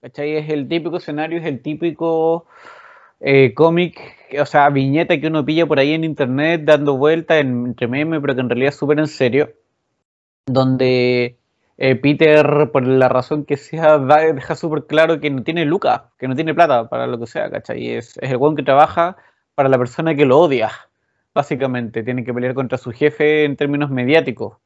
¿cachai? 0.01 0.37
Es 0.37 0.49
el 0.49 0.67
típico 0.67 0.97
escenario, 0.97 1.39
es 1.39 1.45
el 1.45 1.61
típico 1.61 2.47
eh, 3.19 3.53
cómic, 3.53 3.99
o 4.39 4.45
sea, 4.45 4.69
viñeta 4.69 5.19
que 5.19 5.27
uno 5.27 5.45
pilla 5.45 5.67
por 5.67 5.79
ahí 5.79 5.93
en 5.93 6.05
internet 6.05 6.61
dando 6.65 6.97
vueltas 6.97 7.41
entre 7.41 7.87
memes, 7.87 8.21
pero 8.21 8.33
que 8.35 8.41
en 8.41 8.49
realidad 8.49 8.69
es 8.69 8.77
súper 8.77 8.99
en 8.99 9.07
serio, 9.07 9.53
donde 10.45 11.37
eh, 11.77 11.95
Peter, 11.95 12.71
por 12.71 12.87
la 12.87 13.09
razón 13.09 13.45
que 13.45 13.57
sea, 13.57 13.97
deja 13.99 14.55
súper 14.55 14.85
claro 14.87 15.19
que 15.19 15.29
no 15.29 15.43
tiene 15.43 15.65
lucas, 15.65 16.03
que 16.17 16.27
no 16.27 16.35
tiene 16.35 16.53
plata 16.53 16.89
para 16.89 17.07
lo 17.07 17.19
que 17.19 17.27
sea, 17.27 17.49
¿cachai? 17.51 17.89
Es, 17.91 18.17
es 18.19 18.31
el 18.31 18.37
buen 18.37 18.55
que 18.55 18.63
trabaja 18.63 19.17
para 19.55 19.69
la 19.69 19.77
persona 19.77 20.15
que 20.15 20.25
lo 20.25 20.39
odia, 20.39 20.71
básicamente. 21.33 22.03
Tiene 22.03 22.23
que 22.23 22.33
pelear 22.33 22.53
contra 22.53 22.77
su 22.77 22.91
jefe 22.91 23.45
en 23.45 23.57
términos 23.57 23.89
mediáticos 23.89 24.57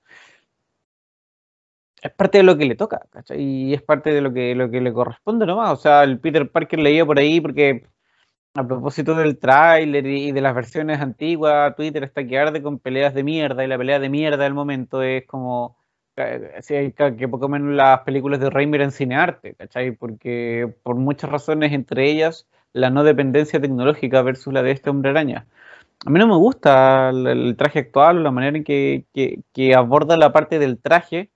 es 2.05 2.11
parte 2.13 2.37
de 2.39 2.43
lo 2.43 2.57
que 2.57 2.65
le 2.65 2.75
toca, 2.75 3.01
¿cachai? 3.09 3.41
Y 3.41 3.73
es 3.73 3.81
parte 3.81 4.11
de 4.13 4.21
lo 4.21 4.31
que, 4.33 4.53
lo 4.55 4.69
que 4.69 4.81
le 4.81 4.93
corresponde 4.93 5.45
nomás. 5.45 5.71
O 5.71 5.75
sea, 5.77 6.03
el 6.03 6.19
Peter 6.19 6.49
Parker 6.49 6.79
leía 6.79 7.05
por 7.05 7.17
ahí 7.19 7.41
porque 7.41 7.87
a 8.53 8.67
propósito 8.67 9.15
del 9.15 9.37
tráiler 9.39 10.05
y 10.05 10.31
de 10.31 10.41
las 10.41 10.55
versiones 10.55 11.01
antiguas, 11.01 11.75
Twitter 11.75 12.03
está 12.03 12.25
que 12.25 12.39
arde 12.39 12.61
con 12.61 12.79
peleas 12.79 13.13
de 13.13 13.23
mierda 13.23 13.63
y 13.63 13.67
la 13.67 13.77
pelea 13.77 13.99
de 13.99 14.09
mierda 14.09 14.43
del 14.43 14.53
momento 14.53 15.01
es 15.01 15.25
como 15.25 15.77
eh, 16.15 16.93
que 17.17 17.27
poco 17.27 17.49
menos 17.49 17.75
las 17.75 18.01
películas 18.01 18.39
de 18.39 18.49
Reimer 18.49 18.81
en 18.81 18.91
cinearte, 18.91 19.55
¿cachai? 19.55 19.91
Porque 19.91 20.73
por 20.83 20.95
muchas 20.95 21.29
razones, 21.31 21.73
entre 21.73 22.09
ellas 22.09 22.47
la 22.73 22.89
no 22.89 23.03
dependencia 23.03 23.59
tecnológica 23.59 24.21
versus 24.21 24.53
la 24.53 24.63
de 24.63 24.71
este 24.71 24.89
hombre 24.89 25.11
araña. 25.11 25.47
A 26.05 26.09
mí 26.09 26.19
no 26.19 26.27
me 26.27 26.35
gusta 26.37 27.09
el, 27.09 27.55
traje 27.57 27.79
actual, 27.79 28.23
la 28.23 28.31
manera 28.31 28.57
en 28.57 28.63
que, 28.63 29.05
que 29.53 29.75
aborda 29.75 30.17
la 30.17 30.31
parte 30.33 30.59
del 30.59 30.79
traje, 30.79 31.31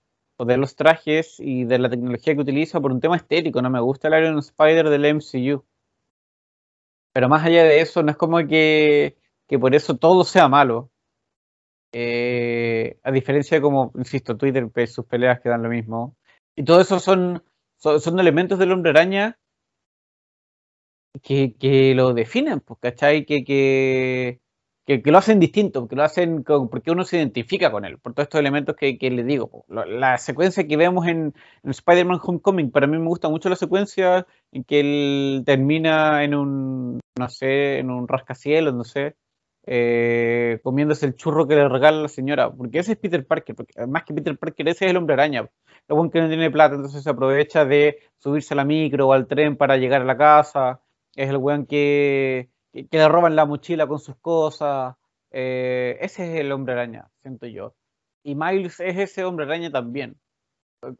de 0.45 0.57
los 0.57 0.75
trajes 0.75 1.39
y 1.39 1.65
de 1.65 1.79
la 1.79 1.89
tecnología 1.89 2.35
que 2.35 2.41
utiliza 2.41 2.79
por 2.79 2.91
un 2.91 2.99
tema 3.01 3.17
estético. 3.17 3.61
No 3.61 3.69
me 3.69 3.81
gusta 3.81 4.07
el 4.07 4.23
Iron 4.23 4.39
Spider 4.39 4.89
del 4.89 5.05
MCU. 5.05 5.63
Pero 7.13 7.29
más 7.29 7.43
allá 7.45 7.63
de 7.63 7.81
eso, 7.81 8.03
no 8.03 8.11
es 8.11 8.17
como 8.17 8.37
que, 8.47 9.17
por 9.59 9.75
eso 9.75 9.97
todo 9.97 10.23
sea 10.23 10.47
malo. 10.47 10.91
Eh, 11.91 12.99
a 13.03 13.11
diferencia 13.11 13.57
de 13.57 13.61
como, 13.61 13.91
insisto, 13.95 14.37
Twitter, 14.37 14.69
pues, 14.69 14.93
sus 14.93 15.05
peleas 15.05 15.41
quedan 15.41 15.63
lo 15.63 15.69
mismo. 15.69 16.15
Y 16.55 16.63
todo 16.63 16.81
eso 16.81 16.99
son, 16.99 17.43
son, 17.77 18.19
elementos 18.19 18.59
del 18.59 18.71
hombre 18.71 18.91
araña 18.91 19.39
que, 21.23 21.55
que 21.57 21.93
lo 21.95 22.13
definen, 22.13 22.59
pues, 22.61 22.79
¿cachai? 22.79 23.25
Que, 23.25 23.43
que, 23.43 24.41
que, 24.97 25.11
lo 25.11 25.19
hacen 25.19 25.39
distinto, 25.39 25.87
que 25.87 25.95
lo 25.95 26.03
hacen 26.03 26.43
porque 26.43 26.89
uno 26.91 27.03
se 27.03 27.17
identifica 27.17 27.71
con 27.71 27.85
él, 27.85 27.99
por 27.99 28.13
todos 28.13 28.25
estos 28.25 28.39
elementos 28.39 28.75
que, 28.75 28.97
le 28.99 29.23
digo. 29.23 29.65
La 29.67 30.17
secuencia 30.17 30.67
que 30.67 30.77
vemos 30.77 31.05
en, 31.07 31.33
Spider-Man 31.63 32.19
Homecoming, 32.23 32.71
para 32.71 32.87
mí 32.87 32.97
me 32.97 33.05
gusta 33.05 33.29
mucho 33.29 33.49
la 33.49 33.55
secuencia 33.55 34.25
en 34.51 34.63
que 34.63 34.79
él 34.79 35.43
termina 35.45 36.23
en 36.23 36.33
un, 36.33 36.99
no 37.19 37.29
sé, 37.29 37.77
en 37.79 37.91
un 37.91 38.07
rascacielos, 38.07 38.73
no 38.73 38.83
sé, 38.83 39.15
eh, 39.67 40.59
comiéndose 40.63 41.05
el 41.05 41.15
churro 41.15 41.47
que 41.47 41.55
le 41.55 41.69
regala 41.69 42.01
la 42.01 42.07
señora, 42.07 42.51
porque 42.51 42.79
ese 42.79 42.93
es 42.93 42.97
Peter 42.97 43.25
Parker, 43.27 43.55
porque 43.55 43.85
más 43.85 44.03
que 44.03 44.15
Peter 44.15 44.37
Parker, 44.39 44.69
ese 44.69 44.85
es 44.85 44.91
el 44.91 44.97
hombre 44.97 45.13
araña. 45.13 45.47
El 45.87 45.95
buen 45.95 46.09
que 46.09 46.21
no 46.21 46.27
tiene 46.27 46.49
plata, 46.49 46.75
entonces 46.75 47.03
se 47.03 47.09
aprovecha 47.09 47.65
de 47.65 47.99
subirse 48.17 48.55
a 48.55 48.57
la 48.57 48.65
micro 48.65 49.07
o 49.07 49.13
al 49.13 49.27
tren 49.27 49.55
para 49.55 49.77
llegar 49.77 50.01
a 50.01 50.05
la 50.05 50.17
casa. 50.17 50.81
Es 51.15 51.29
el 51.29 51.37
buen 51.37 51.65
que 51.65 52.49
que, 52.73 52.87
le 52.91 53.07
roban 53.07 53.35
la 53.35 53.45
mochila 53.45 53.87
con 53.87 53.99
sus 53.99 54.15
cosas. 54.17 54.95
Eh, 55.31 55.97
ese 56.01 56.33
es 56.33 56.39
el 56.41 56.51
hombre 56.51 56.73
araña, 56.73 57.09
siento 57.21 57.47
yo. 57.47 57.75
Y 58.23 58.35
Miles 58.35 58.79
es 58.79 58.97
ese 58.97 59.23
hombre 59.25 59.45
araña 59.45 59.71
también, 59.71 60.19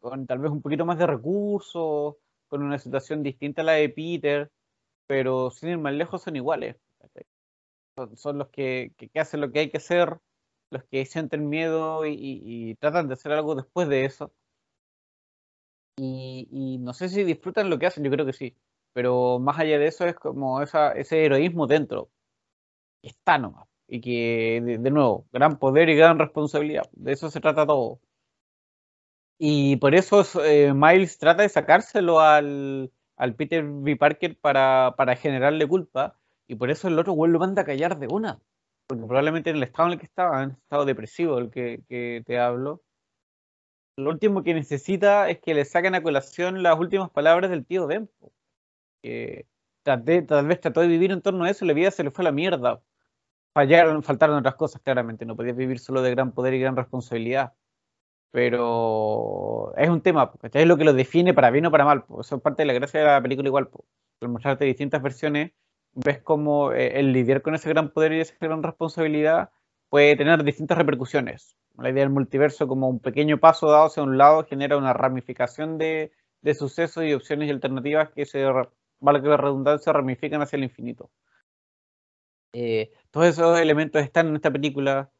con 0.00 0.26
tal 0.26 0.38
vez 0.40 0.50
un 0.50 0.62
poquito 0.62 0.86
más 0.86 0.98
de 0.98 1.06
recursos, 1.06 2.16
con 2.48 2.62
una 2.62 2.78
situación 2.78 3.22
distinta 3.22 3.62
a 3.62 3.64
la 3.64 3.72
de 3.72 3.88
Peter, 3.90 4.50
pero 5.06 5.50
sin 5.50 5.70
ir 5.70 5.78
más 5.78 5.94
lejos 5.94 6.22
son 6.22 6.36
iguales. 6.36 6.76
Son, 8.16 8.38
los 8.38 8.48
que, 8.48 8.92
hacen 9.14 9.40
lo 9.42 9.52
que 9.52 9.60
hay 9.60 9.70
que 9.70 9.76
hacer, 9.76 10.18
los 10.70 10.84
que 10.84 11.04
sienten 11.06 11.48
miedo 11.48 12.06
y, 12.06 12.76
tratan 12.80 13.08
de 13.08 13.14
hacer 13.14 13.32
algo 13.32 13.54
después 13.54 13.88
de 13.88 14.04
eso. 14.06 14.32
y, 15.96 16.78
no 16.80 16.94
sé 16.94 17.08
si 17.08 17.24
disfrutan 17.24 17.68
lo 17.70 17.78
que 17.78 17.86
hacen, 17.86 18.04
yo 18.04 18.10
creo 18.10 18.26
que 18.26 18.32
sí 18.32 18.56
pero 18.92 19.38
más 19.38 19.58
allá 19.58 19.78
de 19.78 19.86
eso 19.86 20.06
es 20.06 20.14
como 20.14 20.62
ese 20.62 21.24
heroísmo 21.24 21.66
dentro, 21.66 22.10
está 23.02 23.38
nomás, 23.38 23.68
y 23.88 24.00
que, 24.00 24.60
de, 24.80 24.90
nuevo, 24.90 25.26
gran 25.32 25.58
poder 25.58 25.88
y 25.88 25.96
gran 25.96 26.18
responsabilidad, 26.18 26.88
de 26.92 27.12
eso 27.12 27.30
se 27.30 27.40
trata 27.40 27.66
todo. 27.66 28.00
Y 29.38 29.76
por 29.76 29.94
eso 29.94 30.22
eh, 30.44 30.72
Miles 30.74 31.18
trata 31.18 31.42
de 31.42 31.48
sacárselo 31.48 32.20
al, 32.20 32.92
al 33.16 33.34
Peter 33.34 33.64
B. 33.66 33.96
Parker 33.96 34.36
para, 34.38 34.94
para, 34.96 35.16
generarle 35.16 35.66
culpa, 35.66 36.18
y 36.46 36.56
por 36.56 36.70
eso 36.70 36.88
el 36.88 36.98
otro 36.98 37.12
güey 37.14 37.32
lo 37.32 37.38
manda 37.38 37.62
a 37.62 37.64
callar 37.64 37.98
de 37.98 38.08
una, 38.08 38.40
porque 38.86 39.06
probablemente 39.06 39.50
en 39.50 39.56
el 39.56 39.62
estado 39.62 39.88
en 39.88 39.92
el 39.94 39.98
que 40.00 40.06
estaba, 40.06 40.42
en 40.42 40.50
el 40.50 40.56
estado 40.56 40.84
depresivo 40.84 41.36
del 41.36 41.50
que, 41.50 41.82
que 41.88 42.22
te 42.26 42.38
hablo, 42.38 42.82
lo 43.96 44.10
último 44.10 44.42
que 44.42 44.54
necesita 44.54 45.28
es 45.28 45.40
que 45.40 45.54
le 45.54 45.64
saquen 45.64 45.94
a 45.94 46.02
colación 46.02 46.62
las 46.62 46.78
últimas 46.78 47.10
palabras 47.10 47.50
del 47.50 47.66
tío 47.66 47.86
Tal 49.02 50.02
vez 50.02 50.60
trató 50.60 50.80
de 50.80 50.88
vivir 50.88 51.12
en 51.12 51.22
torno 51.22 51.44
a 51.44 51.50
eso 51.50 51.64
la 51.64 51.72
vida 51.72 51.90
se 51.90 52.04
le 52.04 52.10
fue 52.10 52.22
a 52.22 52.26
la 52.26 52.32
mierda. 52.32 52.82
Fallaron, 53.54 54.02
faltaron 54.02 54.36
otras 54.36 54.54
cosas, 54.54 54.82
claramente. 54.82 55.26
No 55.26 55.36
podías 55.36 55.56
vivir 55.56 55.78
solo 55.78 56.02
de 56.02 56.10
gran 56.10 56.32
poder 56.32 56.54
y 56.54 56.60
gran 56.60 56.76
responsabilidad. 56.76 57.54
Pero 58.30 59.74
es 59.76 59.88
un 59.88 60.02
tema, 60.02 60.32
es 60.52 60.66
lo 60.66 60.76
que 60.76 60.84
lo 60.84 60.92
define 60.92 61.34
para 61.34 61.50
bien 61.50 61.66
o 61.66 61.70
para 61.70 61.84
mal. 61.84 62.04
Eso 62.20 62.36
es 62.36 62.42
parte 62.42 62.62
de 62.62 62.66
la 62.66 62.74
gracia 62.74 63.00
de 63.00 63.06
la 63.06 63.22
película 63.22 63.48
igual. 63.48 63.70
Al 64.20 64.28
mostrarte 64.28 64.64
distintas 64.64 65.02
versiones, 65.02 65.52
ves 65.94 66.22
cómo 66.22 66.72
eh, 66.72 67.00
el 67.00 67.12
lidiar 67.12 67.42
con 67.42 67.54
ese 67.54 67.68
gran 67.70 67.90
poder 67.90 68.12
y 68.12 68.20
esa 68.20 68.34
gran 68.40 68.62
responsabilidad 68.62 69.50
puede 69.88 70.16
tener 70.16 70.44
distintas 70.44 70.78
repercusiones. 70.78 71.56
La 71.76 71.90
idea 71.90 72.04
del 72.04 72.10
multiverso 72.12 72.68
como 72.68 72.88
un 72.88 73.00
pequeño 73.00 73.38
paso 73.38 73.70
dado 73.70 73.86
hacia 73.86 74.02
un 74.02 74.18
lado 74.18 74.44
genera 74.44 74.76
una 74.76 74.92
ramificación 74.92 75.78
de, 75.78 76.12
de 76.42 76.54
sucesos 76.54 77.04
y 77.04 77.14
opciones 77.14 77.48
y 77.48 77.50
alternativas 77.50 78.10
que 78.10 78.26
se 78.26 78.44
vale 79.00 79.22
que 79.22 79.28
la 79.28 79.36
redundancia, 79.36 79.92
ramifican 79.92 80.42
hacia 80.42 80.56
el 80.56 80.64
infinito. 80.64 81.10
Eh, 82.52 82.90
todos 83.10 83.28
esos 83.28 83.58
elementos 83.60 84.02
están 84.02 84.28
en 84.28 84.36
esta 84.36 84.50
película, 84.50 85.10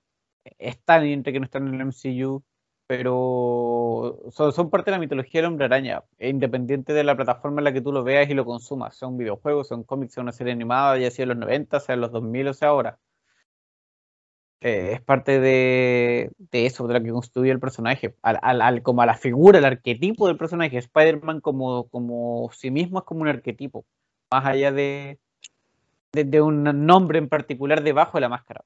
están 0.59 1.05
entre 1.05 1.33
que 1.33 1.41
no 1.41 1.45
están 1.47 1.69
en 1.69 1.75
el 1.75 1.87
MCU, 1.87 2.45
pero 2.87 4.21
son, 4.33 4.71
parte 4.71 4.91
de 4.91 4.97
la 4.97 5.01
mitología 5.01 5.41
del 5.41 5.47
hombre 5.51 5.67
araña, 5.67 6.03
e 6.19 6.29
independiente 6.29 6.93
de 6.93 7.05
la 7.05 7.17
plataforma 7.17 7.61
en 7.61 7.65
la 7.65 7.73
que 7.73 7.81
tú 7.81 7.93
lo 7.93 8.03
veas 8.03 8.29
y 8.29 8.35
lo 8.35 8.45
consumas, 8.45 8.97
sea 8.97 9.09
un 9.09 9.17
videojuego, 9.19 9.65
sea 9.65 9.77
un 9.77 10.11
sea 10.11 10.23
una 10.23 10.33
serie 10.33 10.53
animada, 10.53 10.99
ya 10.99 11.11
sea 11.11 11.23
en 11.25 11.31
los 11.31 11.39
90, 11.39 11.81
sea 11.81 11.95
en 11.95 12.01
los 12.01 12.13
2000 12.13 12.49
o 12.49 12.55
sea 12.55 12.69
ahora. 12.71 12.99
Eh, 14.63 14.93
es 14.93 15.01
parte 15.01 15.41
de, 15.41 16.31
eso, 16.53 16.87
de 16.87 16.95
lo 16.95 17.03
que 17.03 17.11
construye 17.11 17.51
el 17.51 17.61
personaje, 17.61 18.15
al, 18.23 18.83
como 18.83 19.01
a 19.01 19.07
la 19.07 19.17
figura, 19.17 19.59
el 19.59 19.65
arquetipo 19.65 20.27
del 20.27 20.37
personaje. 20.37 20.77
Spider-Man 20.77 21.41
como, 21.41 21.89
como 21.89 22.51
sí 22.53 22.71
mismo 22.71 22.99
es 22.99 23.05
como 23.07 23.23
un 23.23 23.29
arquetipo, 23.29 23.87
más 24.31 24.45
allá 24.45 24.71
de, 24.71 25.19
de, 26.13 26.43
un 26.43 26.65
nombre 26.87 27.19
en 27.19 27.29
particular 27.29 27.83
debajo 27.83 28.19
de 28.19 28.21
la 28.21 28.29
máscara. 28.29 28.63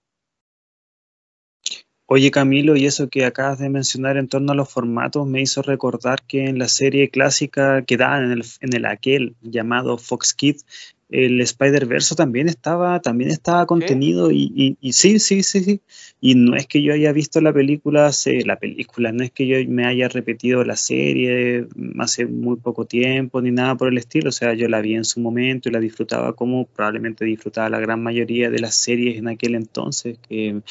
Oye 2.06 2.30
Camilo, 2.30 2.76
y 2.76 2.84
eso 2.84 3.08
que 3.08 3.24
acabas 3.24 3.60
de 3.60 3.70
mencionar 3.70 4.18
en 4.18 4.28
torno 4.28 4.52
a 4.52 4.54
los 4.54 4.70
formatos 4.70 5.26
me 5.26 5.40
hizo 5.40 5.62
recordar 5.62 6.22
que 6.22 6.46
en 6.46 6.58
la 6.58 6.68
serie 6.68 7.08
clásica 7.08 7.82
que 7.82 7.96
daban 7.96 8.24
en 8.24 8.32
el, 8.32 8.44
en 8.60 8.74
el 8.74 8.84
aquel 8.84 9.36
llamado 9.40 9.96
Fox 9.96 10.34
Kids, 10.34 10.66
el 11.14 11.40
Spider-Verse 11.40 12.16
también 12.16 12.48
estaba, 12.48 13.00
también 13.00 13.30
estaba 13.30 13.66
contenido 13.66 14.32
y, 14.32 14.76
sí, 14.90 15.20
sí, 15.20 15.44
sí, 15.44 15.62
sí. 15.62 15.80
Y 16.20 16.34
no 16.34 16.56
es 16.56 16.66
que 16.66 16.82
yo 16.82 16.92
haya 16.92 17.12
visto 17.12 17.40
la 17.40 17.52
película, 17.52 18.10
la 18.44 18.58
película, 18.58 19.12
no 19.12 19.22
es 19.22 19.30
que 19.30 19.46
yo 19.46 19.56
me 19.68 19.86
haya 19.86 20.08
repetido 20.08 20.64
la 20.64 20.74
serie 20.74 21.68
hace 22.00 22.26
muy 22.26 22.56
poco 22.56 22.84
tiempo 22.84 23.40
ni 23.40 23.52
nada 23.52 23.76
por 23.76 23.88
el 23.88 23.98
estilo. 23.98 24.30
O 24.30 24.32
sea, 24.32 24.54
yo 24.54 24.68
la 24.68 24.80
vi 24.80 24.96
en 24.96 25.04
su 25.04 25.20
momento 25.20 25.68
y 25.68 25.72
la 25.72 25.78
disfrutaba 25.78 26.32
como 26.32 26.66
probablemente 26.66 27.24
disfrutaba 27.24 27.70
la 27.70 27.78
gran 27.78 28.02
mayoría 28.02 28.50
de 28.50 28.58
las 28.58 28.74
series 28.74 29.16
en 29.16 29.28
aquel 29.28 29.54
entonces, 29.54 30.18
que 30.28 30.62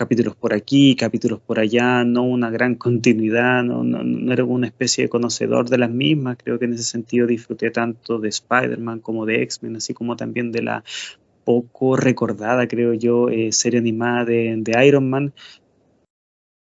capítulos 0.00 0.34
por 0.34 0.54
aquí, 0.54 0.96
capítulos 0.96 1.40
por 1.42 1.58
allá, 1.58 2.04
no 2.04 2.22
una 2.22 2.48
gran 2.48 2.74
continuidad, 2.74 3.62
no, 3.62 3.84
no, 3.84 4.32
era 4.32 4.44
una 4.44 4.66
especie 4.66 5.04
de 5.04 5.10
conocedor 5.10 5.68
de 5.68 5.76
las 5.76 5.90
mismas. 5.90 6.38
Creo 6.42 6.58
que 6.58 6.64
en 6.64 6.72
ese 6.72 6.84
sentido 6.84 7.26
disfruté 7.26 7.70
tanto 7.70 8.18
de 8.18 8.30
Spider-Man 8.30 9.00
como 9.00 9.26
de 9.26 9.42
X-Men, 9.42 9.76
así 9.76 9.92
como 9.92 10.16
también 10.16 10.52
de 10.52 10.62
la 10.62 10.84
poco 11.44 11.96
recordada, 11.96 12.66
creo 12.66 12.94
yo, 12.94 13.28
eh, 13.28 13.52
serie 13.52 13.78
animada 13.78 14.24
de, 14.24 14.54
de 14.56 14.86
Iron 14.86 15.10
Man. 15.10 15.34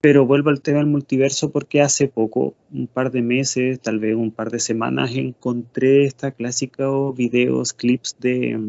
Pero 0.02 0.26
vuelvo 0.26 0.50
al 0.50 0.60
tema 0.60 0.80
del 0.80 0.86
multiverso 0.88 1.50
porque 1.50 1.80
hace 1.80 2.08
poco, 2.08 2.54
un 2.70 2.88
par 2.88 3.10
de 3.10 3.22
meses, 3.22 3.80
tal 3.80 4.00
vez 4.00 4.16
un 4.16 4.32
par 4.32 4.50
de 4.50 4.60
semanas, 4.60 5.16
encontré 5.16 6.04
esta 6.04 6.32
clásica 6.32 6.90
videos, 7.16 7.72
clips 7.72 8.18
de, 8.20 8.60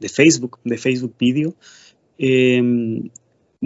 de 0.00 0.08
Facebook, 0.10 0.58
de 0.64 0.76
Facebook 0.76 1.14
Video, 1.18 1.54
em, 2.18 3.08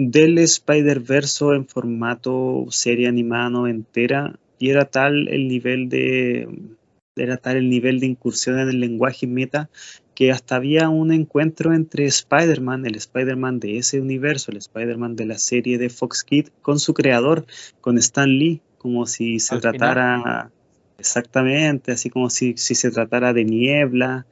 del 0.01 0.37
Spider-Verse 0.37 1.43
en 1.53 1.67
formato 1.67 2.67
serie 2.69 3.09
animada 3.09 3.69
entera 3.69 4.39
y 4.57 4.69
era 4.69 4.85
tal 4.85 5.27
el 5.27 5.49
nivel 5.49 5.89
de 5.89 6.47
era 7.17 7.35
tal 7.35 7.57
el 7.57 7.69
nivel 7.69 7.99
de 7.99 8.05
incursión 8.05 8.59
en 8.59 8.69
el 8.69 8.79
lenguaje 8.79 9.27
meta 9.27 9.69
que 10.15 10.31
hasta 10.31 10.55
había 10.55 10.87
un 10.87 11.11
encuentro 11.11 11.73
entre 11.73 12.05
Spider-Man, 12.05 12.85
el 12.85 12.95
Spider-Man 12.95 13.59
de 13.59 13.77
ese 13.77 13.99
universo, 13.99 14.51
el 14.51 14.57
Spider-Man 14.57 15.17
de 15.17 15.25
la 15.25 15.37
serie 15.37 15.77
de 15.77 15.89
Fox 15.89 16.23
Kids, 16.23 16.51
con 16.61 16.79
su 16.79 16.93
creador, 16.93 17.45
con 17.81 17.97
Stan 17.97 18.29
Lee, 18.29 18.61
como 18.77 19.05
si 19.05 19.39
se 19.39 19.59
tratara 19.59 20.49
exactamente, 20.97 21.93
así 21.93 22.09
como 22.09 22.29
si, 22.29 22.55
si 22.57 22.75
se 22.75 22.91
tratara 22.91 23.31
de 23.33 23.45
niebla, 23.45 24.25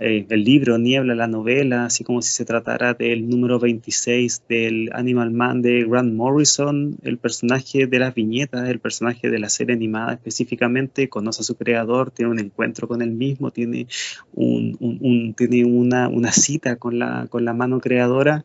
eh, 0.00 0.26
el 0.28 0.42
libro 0.42 0.76
Niebla, 0.76 1.14
la 1.14 1.28
novela, 1.28 1.84
así 1.84 2.02
como 2.02 2.20
si 2.20 2.32
se 2.32 2.44
tratara 2.44 2.94
del 2.94 3.28
número 3.28 3.60
26 3.60 4.42
del 4.48 4.90
Animal 4.92 5.30
Man 5.30 5.62
de 5.62 5.84
Grant 5.84 6.12
Morrison, 6.14 6.96
el 7.02 7.18
personaje 7.18 7.86
de 7.86 7.98
las 8.00 8.12
viñetas, 8.12 8.68
el 8.68 8.80
personaje 8.80 9.30
de 9.30 9.38
la 9.38 9.48
serie 9.48 9.74
animada 9.74 10.14
específicamente, 10.14 11.08
conoce 11.08 11.42
a 11.42 11.44
su 11.44 11.54
creador, 11.54 12.10
tiene 12.10 12.32
un 12.32 12.40
encuentro 12.40 12.88
con 12.88 13.02
él 13.02 13.12
mismo, 13.12 13.52
tiene, 13.52 13.86
un, 14.32 15.34
tiene 15.36 15.64
una, 15.64 16.08
una, 16.08 16.32
cita 16.32 16.74
con 16.74 16.98
la, 16.98 17.28
con 17.30 17.44
la 17.44 17.54
mano 17.54 17.80
creadora 17.80 18.44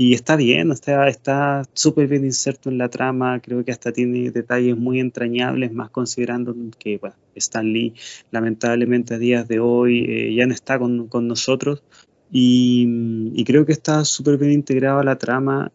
y 0.00 0.14
está 0.14 0.36
bien, 0.36 0.70
está 0.70 1.64
súper 1.74 2.06
bien 2.06 2.24
inserto 2.24 2.70
en 2.70 2.78
la 2.78 2.88
trama, 2.88 3.40
creo 3.40 3.64
que 3.64 3.72
hasta 3.72 3.90
tiene 3.90 4.30
detalles 4.30 4.76
muy 4.76 5.00
entrañables, 5.00 5.72
más 5.72 5.90
considerando 5.90 6.54
que 6.78 6.98
bueno, 6.98 7.16
Stan 7.34 7.66
Lee 7.66 7.94
lamentablemente 8.30 9.14
a 9.14 9.18
días 9.18 9.48
de 9.48 9.58
hoy 9.58 10.04
eh, 10.08 10.34
ya 10.36 10.46
no 10.46 10.54
está 10.54 10.78
con, 10.78 11.08
con 11.08 11.26
nosotros 11.26 11.82
y, 12.30 12.86
y, 13.34 13.44
creo 13.44 13.66
que 13.66 13.72
está 13.72 14.04
súper 14.04 14.38
bien 14.38 14.52
integrado 14.52 15.00
a 15.00 15.04
la 15.04 15.18
trama 15.18 15.72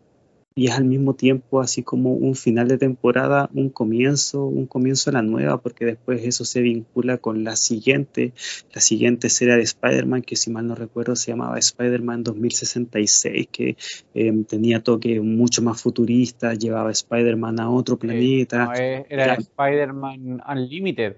y 0.56 0.68
es 0.68 0.74
al 0.74 0.86
mismo 0.86 1.16
tiempo 1.16 1.62
así 1.62 1.84
como 1.84 2.14
un 2.14 2.36
final 2.36 2.68
de 2.68 2.78
temporada, 2.78 3.50
un 3.54 3.70
comienzo, 3.70 4.46
un 4.46 4.68
comienzo 4.68 5.10
a 5.10 5.14
la 5.14 5.22
nueva, 5.22 5.62
porque 5.62 5.86
después 5.86 6.24
eso 6.24 6.46
se 6.46 6.62
vincula 6.62 7.18
con 7.18 7.44
la 7.44 7.56
siguiente, 7.56 8.34
la 8.74 8.82
siguiente 8.82 9.30
serie 9.30 9.56
de 9.56 9.64
Spider-Man, 9.64 10.22
que 10.22 10.36
si 10.36 10.52
mal 10.52 10.68
no 10.68 10.76
recuerdo 10.76 11.16
se 11.16 11.32
llamaba 11.32 11.58
Spider-Man 11.58 12.24
2066, 12.24 13.48
que 13.52 13.78
em, 14.14 14.44
tenía 14.44 14.84
toque 14.84 15.20
mucho 15.22 15.62
más 15.62 15.82
futurista, 15.82 16.54
llevaba 16.54 16.92
Spider-Man 16.92 17.60
a 17.60 17.70
otro 17.70 17.98
planeta. 17.98 18.72
era 19.10 19.36
Spider-Man 19.36 20.42
Unlimited. 20.48 21.18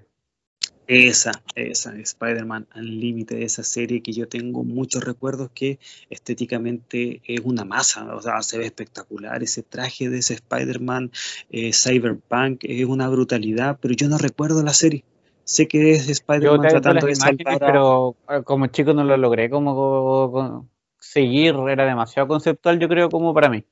Esa, 0.88 1.32
esa, 1.56 1.96
Spider-Man 1.96 2.68
Unlimited, 2.76 3.38
esa 3.38 3.64
serie 3.64 4.02
que 4.02 4.12
yo 4.12 4.28
tengo 4.28 4.62
muchos 4.62 5.02
recuerdos 5.02 5.50
que 5.52 5.80
estéticamente 6.10 7.22
es 7.24 7.40
una 7.40 7.64
masa, 7.64 8.14
o 8.14 8.22
sea, 8.22 8.40
se 8.42 8.58
ve 8.58 8.66
espectacular, 8.66 9.42
ese 9.42 9.62
traje 9.62 10.08
de 10.08 10.18
ese 10.18 10.34
Spider-Man 10.34 11.10
eh, 11.50 11.72
Cyberpunk 11.72 12.60
es 12.62 12.84
una 12.84 13.08
brutalidad, 13.08 13.78
pero 13.80 13.94
yo 13.94 14.08
no 14.08 14.16
recuerdo 14.16 14.62
la 14.62 14.72
serie. 14.72 15.04
Sé 15.42 15.66
que 15.66 15.92
es 15.92 16.08
Spider-Man 16.08 16.68
tratando 16.68 17.06
de 17.06 17.14
salvar 17.14 17.58
Pero 17.58 18.16
eh, 18.28 18.42
como 18.44 18.66
chico 18.68 18.92
no 18.92 19.02
lo 19.02 19.16
logré 19.16 19.50
como, 19.50 20.68
seguir, 20.98 21.54
era 21.68 21.84
demasiado 21.84 22.28
conceptual 22.28 22.78
yo 22.78 22.88
creo 22.88 23.08
como 23.10 23.34
para 23.34 23.48
mí, 23.48 23.64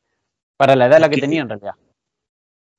para 0.56 0.74
la 0.74 0.86
edad 0.86 1.00
la 1.00 1.08
que 1.08 1.20
tenía 1.20 1.42
en 1.42 1.48
realidad. 1.48 1.74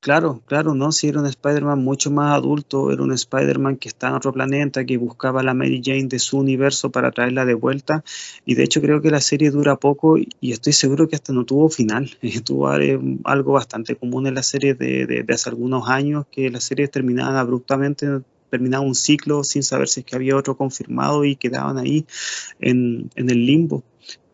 Claro, 0.06 0.44
claro, 0.46 0.76
no, 0.76 0.92
si 0.92 1.08
era 1.08 1.20
un 1.20 1.26
Spider-Man 1.26 1.84
mucho 1.84 2.12
más 2.12 2.36
adulto, 2.36 2.92
era 2.92 3.02
un 3.02 3.12
Spider-Man 3.12 3.78
que 3.78 3.88
está 3.88 4.10
en 4.10 4.14
otro 4.14 4.32
planeta, 4.32 4.86
que 4.86 4.98
buscaba 4.98 5.40
a 5.40 5.44
la 5.44 5.56
Mary 5.56 5.82
Jane 5.84 6.06
de 6.06 6.20
su 6.20 6.38
universo 6.38 6.92
para 6.92 7.10
traerla 7.10 7.44
de 7.44 7.56
vuelta. 7.56 8.04
Y 8.46 8.54
de 8.54 8.66
hecho 8.66 8.82
creo 8.82 9.02
que 9.02 9.10
la 9.10 9.20
serie 9.20 9.50
dura 9.50 9.78
poco 9.78 10.20
y 10.20 10.52
estoy 10.52 10.74
seguro 10.74 11.08
que 11.08 11.16
hasta 11.16 11.34
no 11.34 11.44
tuvo 11.44 11.70
final. 11.70 12.12
tuvo 12.46 12.70
algo 12.70 13.54
bastante 13.54 13.96
común 13.96 14.28
en 14.28 14.36
la 14.36 14.44
serie 14.44 14.76
de, 14.76 15.08
de, 15.08 15.26
hace 15.34 15.50
algunos 15.50 15.90
años, 15.90 16.28
que 16.30 16.52
las 16.52 16.66
series 16.66 16.92
terminaban 16.92 17.36
abruptamente, 17.36 18.06
terminaba 18.52 18.86
un 18.86 18.94
ciclo 18.94 19.44
sin 19.44 19.64
saber 19.64 19.88
si 19.88 20.02
es 20.02 20.06
que 20.06 20.16
había 20.16 20.38
otro 20.38 20.56
confirmado 20.56 21.26
y 21.26 21.36
quedaban 21.36 21.80
ahí 21.80 22.06
en, 22.60 23.10
en 23.16 23.32
el 23.32 23.44
limbo 23.44 23.84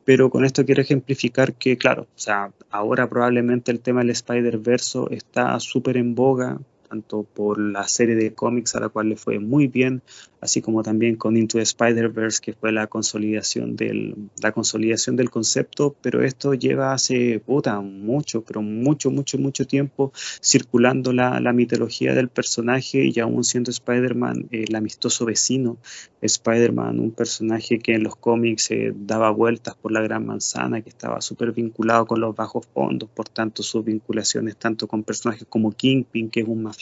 pero 0.05 0.29
con 0.29 0.45
esto 0.45 0.65
quiero 0.65 0.81
ejemplificar 0.81 1.53
que, 1.53 1.77
claro, 1.77 2.03
o 2.03 2.19
sea, 2.19 2.51
ahora 2.69 3.09
probablemente 3.09 3.71
el 3.71 3.79
tema 3.79 4.01
del 4.01 4.11
Spider-Verse 4.11 4.99
está 5.11 5.59
súper 5.59 5.97
en 5.97 6.15
boga, 6.15 6.59
tanto 6.91 7.23
por 7.23 7.57
la 7.57 7.87
serie 7.87 8.15
de 8.15 8.33
cómics 8.33 8.75
a 8.75 8.81
la 8.81 8.89
cual 8.89 9.07
le 9.07 9.15
fue 9.15 9.39
muy 9.39 9.67
bien, 9.67 10.01
así 10.41 10.61
como 10.61 10.83
también 10.83 11.15
con 11.15 11.37
Into 11.37 11.57
the 11.57 11.63
Spider-Verse, 11.63 12.41
que 12.41 12.51
fue 12.51 12.73
la 12.73 12.87
consolidación, 12.87 13.77
del, 13.77 14.15
la 14.41 14.51
consolidación 14.51 15.15
del 15.15 15.29
concepto, 15.29 15.95
pero 16.01 16.21
esto 16.21 16.53
lleva 16.53 16.91
hace 16.91 17.39
puta, 17.39 17.79
mucho, 17.79 18.41
pero 18.41 18.61
mucho, 18.61 19.09
mucho, 19.09 19.37
mucho 19.37 19.65
tiempo 19.65 20.11
circulando 20.43 21.13
la, 21.13 21.39
la 21.39 21.53
mitología 21.53 22.13
del 22.13 22.27
personaje 22.27 23.05
y 23.05 23.19
aún 23.21 23.45
siendo 23.45 23.71
Spider-Man 23.71 24.49
el 24.51 24.75
amistoso 24.75 25.23
vecino, 25.23 25.77
Spider-Man, 26.21 26.99
un 26.99 27.11
personaje 27.11 27.79
que 27.79 27.93
en 27.93 28.03
los 28.03 28.15
cómics 28.17 28.63
se 28.63 28.93
daba 28.93 29.31
vueltas 29.31 29.75
por 29.75 29.91
la 29.93 30.01
gran 30.01 30.25
manzana, 30.25 30.81
que 30.81 30.89
estaba 30.89 31.21
súper 31.21 31.53
vinculado 31.53 32.05
con 32.05 32.19
los 32.19 32.35
bajos 32.35 32.67
fondos, 32.73 33.09
por 33.09 33.29
tanto 33.29 33.63
sus 33.63 33.85
vinculaciones 33.85 34.57
tanto 34.57 34.87
con 34.87 35.03
personajes 35.03 35.47
como 35.47 35.71
Kingpin, 35.71 36.29
que 36.29 36.41
es 36.41 36.47
un 36.47 36.63
mafioso, 36.63 36.80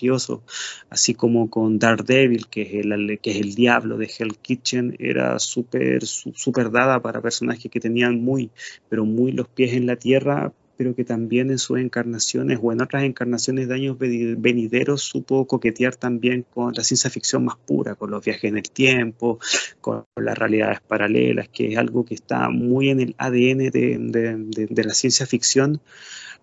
así 0.89 1.14
como 1.14 1.50
con 1.50 1.80
Daredevil, 1.80 2.47
que 2.47 2.62
es 2.62 2.86
el, 2.86 3.20
que 3.22 3.32
es 3.32 3.38
el 3.38 3.56
diablo 3.56 3.97
de 3.97 4.10
Hell 4.18 4.38
Kitchen 4.38 4.95
era 5.00 5.39
súper 5.39 6.06
super 6.06 6.72
dada 6.72 7.02
para 7.02 7.22
personajes 7.22 7.72
que 7.72 7.80
tenían 7.80 8.22
muy, 8.22 8.50
pero 8.89 9.06
muy 9.06 9.32
los 9.32 9.47
pies 9.47 9.74
en 9.74 9.86
la 9.86 9.95
tierra, 9.95 10.54
pero 10.80 10.96
que 10.96 11.04
también 11.04 11.52
en 11.52 11.58
sus 11.58 11.78
encarnaciones 11.78 12.58
o 12.64 12.72
en 12.72 12.80
otras 12.80 13.04
encarnaciones 13.04 13.68
de 13.68 13.76
años 13.76 13.98
venideros 14.00 15.02
supo 15.02 15.46
coquetear 15.46 15.98
también 15.98 16.46
con 16.50 16.72
la 16.74 16.86
ciencia 16.86 17.10
ficción 17.10 17.44
más 17.44 17.58
pura, 17.58 17.96
con 17.96 18.12
los 18.12 18.24
viajes 18.24 18.46
en 18.46 18.56
el 18.56 18.72
tiempo, 18.72 19.40
con 19.82 20.06
las 20.16 20.38
realidades 20.38 20.80
paralelas, 20.80 21.50
que 21.50 21.74
es 21.74 21.78
algo 21.78 22.06
que 22.06 22.14
está 22.14 22.50
muy 22.50 22.88
en 22.88 23.02
el 23.02 23.16
ADN 23.18 23.72
de, 23.72 24.68
de 24.70 24.84
la 24.86 24.94
ciencia 24.94 25.26
ficción. 25.26 25.82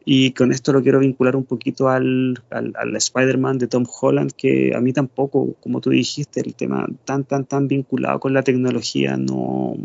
Y 0.04 0.32
con 0.32 0.52
esto 0.52 0.74
lo 0.74 0.82
quiero 0.82 0.98
vincular 0.98 1.34
un 1.34 1.44
poquito 1.44 1.88
al, 1.88 2.38
al, 2.50 2.94
Spider-Man 2.94 3.56
de 3.56 3.68
Tom 3.68 3.86
Holland, 3.88 4.32
que 4.36 4.76
a 4.76 4.82
mí 4.82 4.92
tampoco, 4.92 5.54
como 5.62 5.80
tú 5.80 5.88
dijiste, 5.88 6.42
el 6.42 6.54
tema 6.54 6.86
tan, 7.06 7.24
tan, 7.24 7.46
tan 7.46 7.68
vinculado 7.68 8.20
con 8.20 8.34
la 8.34 8.42
tecnología 8.42 9.16
no, 9.16 9.76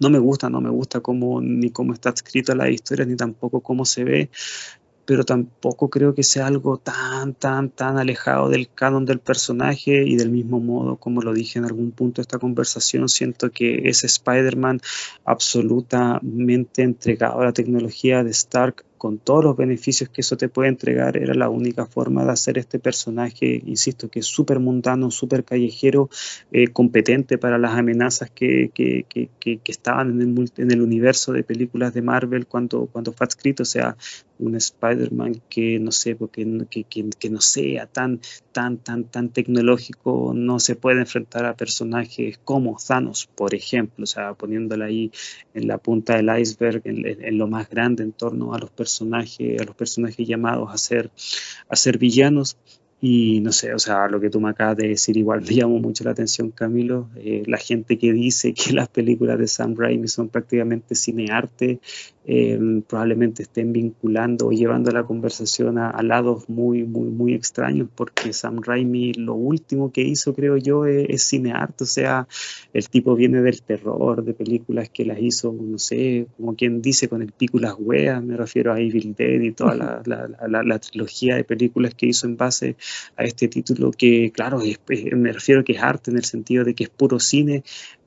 no 0.00 0.10
me 0.10 0.18
gusta, 0.18 0.50
no 0.50 0.60
me 0.60 0.70
gusta 0.70 1.00
cómo, 1.00 1.40
ni 1.40 1.70
cómo 1.70 1.92
está 1.92 2.10
escrita 2.10 2.54
la 2.54 2.70
historia, 2.70 3.04
ni 3.06 3.16
tampoco 3.16 3.60
cómo 3.60 3.84
se 3.84 4.04
ve 4.04 4.30
pero 5.06 5.24
tampoco 5.24 5.88
creo 5.88 6.14
que 6.14 6.24
sea 6.24 6.48
algo 6.48 6.78
tan, 6.78 7.32
tan, 7.34 7.70
tan 7.70 7.96
alejado 7.96 8.50
del 8.50 8.68
canon 8.68 9.04
del 9.06 9.20
personaje 9.20 10.04
y 10.04 10.16
del 10.16 10.30
mismo 10.30 10.58
modo, 10.58 10.96
como 10.96 11.22
lo 11.22 11.32
dije 11.32 11.60
en 11.60 11.64
algún 11.64 11.92
punto 11.92 12.16
de 12.16 12.22
esta 12.22 12.40
conversación, 12.40 13.08
siento 13.08 13.50
que 13.50 13.88
ese 13.88 14.06
Spider-Man 14.06 14.80
absolutamente 15.24 16.82
entregado 16.82 17.40
a 17.40 17.44
la 17.44 17.52
tecnología 17.52 18.24
de 18.24 18.30
Stark 18.30 18.84
con 18.96 19.18
todos 19.18 19.44
los 19.44 19.56
beneficios 19.56 20.10
que 20.10 20.20
eso 20.20 20.36
te 20.36 20.48
puede 20.48 20.68
entregar, 20.68 21.16
era 21.16 21.34
la 21.34 21.48
única 21.48 21.86
forma 21.86 22.24
de 22.24 22.32
hacer 22.32 22.58
este 22.58 22.78
personaje, 22.78 23.62
insisto, 23.64 24.08
que 24.08 24.20
es 24.20 24.26
súper 24.26 24.58
mundano, 24.58 25.10
súper 25.10 25.44
callejero, 25.44 26.08
eh, 26.50 26.68
competente 26.68 27.38
para 27.38 27.58
las 27.58 27.72
amenazas 27.72 28.30
que, 28.30 28.70
que, 28.74 29.04
que, 29.08 29.28
que 29.38 29.60
estaban 29.72 30.20
en 30.20 30.38
el, 30.38 30.52
en 30.56 30.70
el, 30.70 30.80
universo 30.80 31.32
de 31.32 31.42
películas 31.42 31.94
de 31.94 32.02
Marvel 32.02 32.46
cuando, 32.46 32.86
cuando 32.86 33.12
fue 33.12 33.24
adscrito, 33.24 33.62
o 33.62 33.66
sea, 33.66 33.96
un 34.38 34.54
Spider-Man 34.54 35.42
que 35.48 35.78
no 35.78 35.92
sé, 35.92 36.14
porque 36.14 36.46
que, 36.70 36.84
que, 36.84 37.30
no 37.30 37.40
sea 37.40 37.86
tan, 37.86 38.20
tan, 38.52 38.78
tan, 38.78 39.04
tan 39.04 39.30
tecnológico, 39.30 40.32
no 40.34 40.58
se 40.58 40.76
puede 40.76 41.00
enfrentar 41.00 41.46
a 41.46 41.56
personajes 41.56 42.38
como 42.44 42.76
Thanos, 42.86 43.28
por 43.34 43.54
ejemplo, 43.54 44.04
o 44.04 44.06
sea, 44.06 44.34
poniéndola 44.34 44.86
ahí 44.86 45.10
en 45.54 45.66
la 45.68 45.78
punta 45.78 46.16
del 46.16 46.30
iceberg, 46.38 46.82
en, 46.84 47.06
en 47.06 47.38
lo 47.38 47.48
más 47.48 47.68
grande 47.68 48.02
en 48.02 48.12
torno 48.12 48.54
a 48.54 48.58
los 48.58 48.70
personajes 48.70 48.85
personajes, 48.86 49.60
a 49.60 49.64
los 49.64 49.74
personajes 49.74 50.26
llamados 50.26 50.68
a 50.72 50.78
ser, 50.78 51.10
a 51.68 51.76
ser 51.76 51.98
villanos. 51.98 52.56
Y 52.98 53.40
no 53.40 53.52
sé, 53.52 53.74
o 53.74 53.78
sea, 53.78 54.08
lo 54.08 54.20
que 54.20 54.30
tú 54.30 54.40
me 54.40 54.48
acabas 54.48 54.78
de 54.78 54.88
decir 54.88 55.16
igual 55.18 55.42
me 55.46 55.54
llamó 55.54 55.78
mucho 55.78 56.04
la 56.04 56.12
atención, 56.12 56.50
Camilo. 56.50 57.08
Eh, 57.16 57.42
la 57.46 57.58
gente 57.58 57.98
que 57.98 58.12
dice 58.12 58.54
que 58.54 58.72
las 58.72 58.88
películas 58.88 59.38
de 59.38 59.48
Sam 59.48 59.74
Raimi 59.76 60.08
son 60.08 60.28
prácticamente 60.28 60.94
cinearte 60.94 61.80
Em, 62.28 62.82
probablemente 62.82 63.44
estén 63.44 63.72
vinculando 63.72 64.48
o 64.48 64.50
llevando 64.50 64.90
la 64.90 65.04
conversación 65.04 65.78
a, 65.78 66.02
lados 66.02 66.48
muy, 66.48 66.82
muy, 66.82 67.08
muy 67.08 67.34
extraños, 67.34 67.88
porque 67.94 68.32
Sam 68.32 68.62
Raimi 68.62 69.12
lo 69.12 69.34
último 69.34 69.92
que 69.92 70.00
hizo, 70.00 70.34
creo 70.34 70.56
yo, 70.56 70.86
es, 70.86 71.06
es 71.08 71.22
cinearte, 71.22 71.84
o 71.84 71.86
sea, 71.86 72.26
el 72.72 72.88
tipo 72.88 73.14
viene 73.14 73.42
del 73.42 73.62
terror, 73.62 74.24
de 74.24 74.34
películas 74.34 74.90
que 74.90 75.04
las 75.04 75.20
hizo, 75.20 75.52
no 75.52 75.78
sé, 75.78 76.26
como 76.36 76.56
quien 76.56 76.82
dice, 76.82 77.06
con 77.06 77.22
el 77.22 77.30
pico 77.30 77.58
y 77.58 77.60
las 77.60 77.76
hueas, 77.78 78.20
me 78.24 78.36
refiero 78.36 78.72
a 78.72 78.80
Evil 78.80 79.14
Dead 79.14 79.40
y 79.42 79.52
toda 79.52 79.76
la, 79.76 80.02
la, 80.04 80.62
la, 80.64 80.78
trilogía 80.80 81.36
de 81.36 81.44
películas 81.44 81.94
que 81.94 82.06
hizo 82.06 82.26
en 82.26 82.36
base 82.36 82.74
a 83.16 83.22
este 83.22 83.46
título, 83.46 83.92
que 83.92 84.32
claro, 84.32 84.60
me 85.12 85.32
refiero 85.32 85.62
que 85.62 85.74
es 85.74 85.80
arte 85.80 86.10
en 86.10 86.16
el 86.16 86.24
sentido 86.24 86.64
de 86.64 86.74
que 86.74 86.82
es 86.82 86.90
puro 86.90 87.20
cine, 87.20 87.62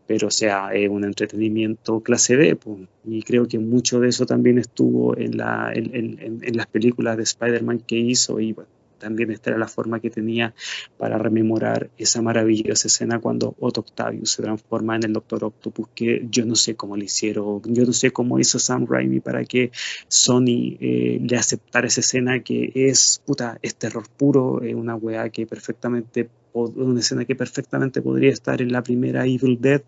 pero 0.09 0.31
sea, 0.31 0.69
es 0.73 0.89
un 0.89 1.03
entretenimiento 1.03 1.99
clase 1.99 2.35
B, 2.35 2.57
y 3.05 3.21
creo 3.21 3.47
que 3.47 3.59
mucho 3.59 3.99
de 3.99 4.09
eso 4.09 4.25
también 4.25 4.57
estuvo 4.57 5.15
en, 5.15 5.37
la, 5.37 5.71
en, 5.71 6.41
en, 6.41 6.57
las 6.57 6.65
películas 6.65 7.15
de 7.15 7.21
Spider-Man 7.21 7.81
que 7.85 7.97
hizo, 7.97 8.39
y 8.39 8.55
también 8.97 9.29
esta 9.29 9.51
era 9.51 9.59
la 9.59 9.67
forma 9.67 9.99
que 9.99 10.09
tenía 10.09 10.55
para 10.97 11.19
rememorar 11.19 11.91
esa 11.99 12.23
maravillosa 12.23 12.87
escena 12.87 13.19
cuando 13.19 13.53
Otto 13.59 13.81
Octavius 13.81 14.31
se 14.31 14.41
transforma 14.41 14.95
en 14.95 15.03
el 15.03 15.13
Doctor 15.13 15.43
Octopus, 15.43 15.89
que 15.93 16.25
yo 16.27 16.43
no 16.43 16.55
sé 16.55 16.73
cómo 16.73 16.97
lo 16.97 17.03
hicieron, 17.03 17.61
yo 17.65 17.85
no 17.85 17.93
sé 17.93 18.09
cómo 18.09 18.39
hizo 18.39 18.57
Sam 18.57 18.87
Raimi 18.89 19.19
para 19.19 19.45
que 19.45 19.69
Sony 20.07 20.75
eh, 20.79 21.19
le 21.21 21.37
aceptara 21.37 21.85
esa 21.85 22.01
escena 22.01 22.39
que 22.39 22.71
es, 22.73 23.21
puta, 23.23 23.59
es 23.61 23.75
terror 23.75 24.07
puro, 24.17 24.63
es 24.63 24.73
una 24.73 24.95
weá 24.95 25.29
que 25.29 25.45
perfectamente 25.45 26.27
una 26.53 26.99
escena 26.99 27.25
que 27.25 27.35
perfectamente 27.35 28.01
podría 28.01 28.31
estar 28.31 28.61
en 28.61 28.71
la 28.71 28.83
primera 28.83 29.25
Evil 29.25 29.59
Dead 29.59 29.81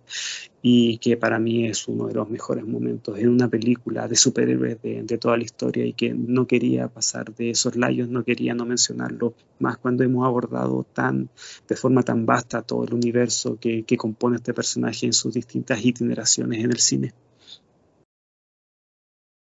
y 0.61 0.99
que 0.99 1.17
para 1.17 1.39
mí 1.39 1.65
es 1.65 1.87
uno 1.87 2.07
de 2.07 2.13
los 2.13 2.29
mejores 2.29 2.65
momentos 2.65 3.17
en 3.17 3.29
una 3.29 3.47
película 3.47 4.07
de 4.07 4.15
superhéroes 4.15 4.81
de, 4.81 5.17
toda 5.17 5.37
la 5.37 5.43
historia 5.43 5.85
y 5.85 5.93
que 5.93 6.13
no 6.13 6.45
quería 6.45 6.87
pasar 6.87 7.33
de 7.33 7.51
esos 7.51 7.75
layos, 7.75 8.09
no 8.09 8.23
quería 8.23 8.53
no 8.53 8.65
mencionarlo, 8.65 9.33
más 9.59 9.77
cuando 9.77 10.03
hemos 10.03 10.25
abordado 10.25 10.85
tan 10.93 11.29
de 11.67 11.75
forma 11.75 12.03
tan 12.03 12.25
vasta 12.25 12.61
todo 12.61 12.83
el 12.83 12.93
universo 12.93 13.57
que, 13.59 13.85
compone 13.97 14.37
este 14.37 14.53
personaje 14.53 15.05
en 15.05 15.13
sus 15.13 15.33
distintas 15.33 15.83
itineraciones 15.83 16.63
en 16.63 16.71
el 16.71 16.77
cine. 16.77 17.13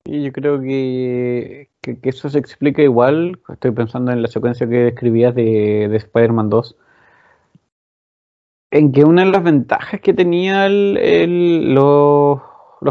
Y 0.05 0.25
yo 0.25 0.33
creo 0.33 0.61
que, 0.61 1.69
que, 1.83 1.99
eso 2.03 2.31
se 2.31 2.39
explica 2.39 2.83
igual, 2.83 3.41
estoy 3.49 3.73
pensando 3.73 4.11
en 4.11 4.23
la 4.23 4.29
secuencia 4.29 4.67
que 4.67 4.77
describías 4.77 5.35
de, 5.35 5.89
de 5.91 5.97
Spider-Man 5.97 6.49
2, 6.49 6.77
en 8.71 8.93
que 8.93 9.05
una 9.05 9.25
de 9.25 9.31
las 9.31 9.43
ventajas 9.43 10.01
que 10.01 10.13
tenía 10.13 10.67
el, 10.67 11.75
los, 11.75 12.41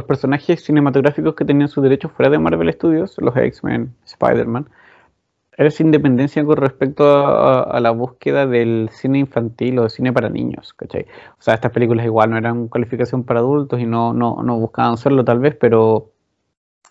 personajes 0.07 0.63
cinematográficos 0.63 1.35
que 1.35 1.45
tenían 1.45 1.69
sus 1.69 1.83
derechos 1.83 2.11
fuera 2.11 2.31
de 2.31 2.39
Marvel 2.39 2.73
Studios, 2.73 3.15
los 3.19 3.35
X-Men, 3.35 3.95
Spider-Man, 4.05 4.69
era 5.57 5.69
esa 5.69 5.83
independencia 5.83 6.45
con 6.45 6.57
respecto 6.57 7.03
a, 7.07 7.79
la 7.79 7.89
búsqueda 7.91 8.45
del 8.45 8.89
cine 8.91 9.19
infantil 9.19 9.79
o 9.79 9.83
de 9.83 9.89
cine 9.89 10.13
para 10.13 10.29
niños, 10.29 10.73
¿cachai? 10.73 11.07
O 11.39 11.41
sea, 11.41 11.55
estas 11.55 11.71
películas 11.71 12.05
igual 12.05 12.29
no 12.29 12.37
eran 12.37 12.67
calificación 12.67 13.23
para 13.23 13.39
adultos 13.39 13.79
y 13.79 13.85
no, 13.87 14.13
no, 14.13 14.43
no 14.43 14.59
buscaban 14.59 14.93
hacerlo 14.93 15.25
tal 15.25 15.39
vez, 15.39 15.55
pero 15.59 16.11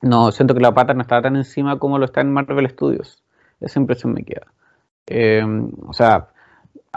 no, 0.02 0.32
siento 0.32 0.54
que 0.54 0.60
la 0.60 0.74
pata 0.74 0.94
no 0.94 1.02
estaba 1.02 1.22
tan 1.22 1.36
encima 1.36 1.78
como 1.78 1.98
lo 1.98 2.06
está 2.06 2.20
en 2.22 2.32
Marvel 2.32 2.68
Studios. 2.68 3.22
Esa 3.60 3.78
impresión 3.78 4.12
me 4.12 4.24
queda. 4.24 4.46
Eh, 5.06 5.44
o 5.86 5.92
sea, 5.92 6.28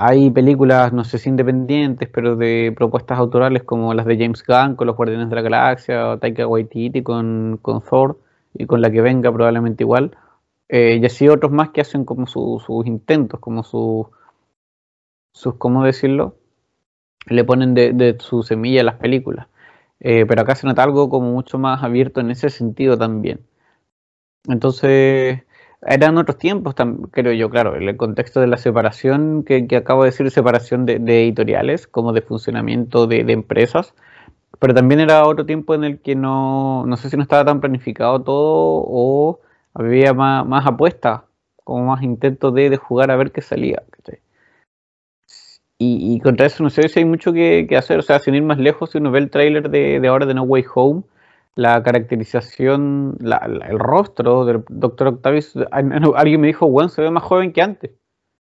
hay 0.01 0.31
películas, 0.31 0.93
no 0.93 1.03
sé 1.03 1.17
si 1.17 1.27
independientes, 1.27 2.07
pero 2.07 2.37
de 2.37 2.73
propuestas 2.73 3.19
autorales 3.19 3.63
como 3.63 3.93
las 3.93 4.05
de 4.05 4.17
James 4.17 4.45
Gunn 4.47 4.75
con 4.77 4.87
los 4.87 4.95
Guardianes 4.95 5.29
de 5.29 5.35
la 5.35 5.41
Galaxia, 5.41 6.11
o 6.11 6.17
Taika 6.17 6.47
Waititi 6.47 7.03
con, 7.03 7.59
con 7.61 7.81
Thor 7.81 8.17
y 8.53 8.65
con 8.65 8.81
la 8.81 8.89
que 8.91 9.01
venga 9.01 9.29
probablemente 9.29 9.83
igual. 9.83 10.17
Eh, 10.69 10.99
y 11.01 11.05
así 11.05 11.27
otros 11.27 11.51
más 11.51 11.71
que 11.71 11.81
hacen 11.81 12.05
como 12.05 12.27
sus 12.27 12.87
intentos, 12.87 13.41
como 13.41 13.61
sus, 13.63 14.07
sus, 15.33 15.55
¿cómo 15.55 15.83
decirlo? 15.83 16.37
Le 17.27 17.43
ponen 17.43 17.73
de, 17.73 18.15
su 18.21 18.43
semilla 18.43 18.81
a 18.81 18.85
las 18.85 18.95
películas. 18.95 19.47
Eh, 19.99 20.25
pero 20.25 20.43
acá 20.43 20.55
se 20.55 20.65
nota 20.67 20.83
algo 20.83 21.09
como 21.09 21.31
mucho 21.33 21.59
más 21.59 21.83
abierto 21.83 22.21
en 22.21 22.31
ese 22.31 22.49
sentido 22.49 22.97
también. 22.97 23.41
Entonces, 24.47 25.43
eran 25.81 26.17
otros 26.17 26.37
tiempos, 26.37 26.75
creo 27.11 27.33
yo, 27.33 27.49
claro, 27.49 27.75
en 27.75 27.87
el 27.87 27.97
contexto 27.97 28.41
de 28.41 28.47
la 28.47 28.57
separación 28.57 29.43
que, 29.43 29.67
acabo 29.75 30.03
de 30.03 30.11
decir, 30.11 30.29
separación 30.31 30.85
de, 30.85 30.95
editoriales, 30.95 31.87
como 31.87 32.11
de 32.11 32.21
funcionamiento 32.21 33.07
de, 33.07 33.19
empresas, 33.31 33.93
pero 34.59 34.73
también 34.73 34.99
era 34.99 35.25
otro 35.25 35.45
tiempo 35.45 35.73
en 35.75 35.85
el 35.85 35.99
que 35.99 36.15
no, 36.15 36.85
no 36.85 36.97
sé 36.97 37.09
si 37.09 37.15
no 37.15 37.23
estaba 37.23 37.45
tan 37.45 37.61
planificado 37.61 38.21
todo 38.21 38.83
o 38.87 39.39
había 39.73 40.13
más, 40.13 40.45
más 40.45 40.65
apuestas, 40.67 41.21
como 41.63 41.85
más 41.85 42.03
intentos 42.03 42.53
de, 42.53 42.75
jugar 42.77 43.11
a 43.11 43.15
ver 43.15 43.31
qué 43.31 43.41
salía. 43.41 43.83
Y, 45.81 46.13
y, 46.13 46.19
contra 46.19 46.45
eso 46.45 46.61
no 46.61 46.69
sé 46.69 46.89
si 46.89 46.99
hay 46.99 47.05
mucho 47.05 47.31
que, 47.31 47.65
hacer, 47.77 47.99
o 47.99 48.01
sea, 48.01 48.19
sin 48.19 48.35
ir 48.35 48.43
más 48.43 48.57
lejos, 48.57 48.91
si 48.91 48.97
uno 48.97 49.11
ve 49.11 49.19
el 49.19 49.29
tráiler 49.29 49.69
de, 49.69 50.01
de 50.01 50.07
ahora 50.09 50.25
de 50.25 50.33
No 50.33 50.43
Way 50.43 50.65
Home, 50.75 51.03
la 51.59 51.83
caracterización, 51.83 53.17
el 53.19 53.79
rostro 53.79 54.45
del 54.45 54.63
Doctor 54.69 55.07
Octavius, 55.09 55.55
alguien 55.71 56.39
me 56.39 56.47
dijo, 56.47 56.65
weón, 56.67 56.89
se 56.89 57.01
ve 57.01 57.11
más 57.11 57.23
joven 57.23 57.51
que 57.51 57.61
antes. 57.61 57.91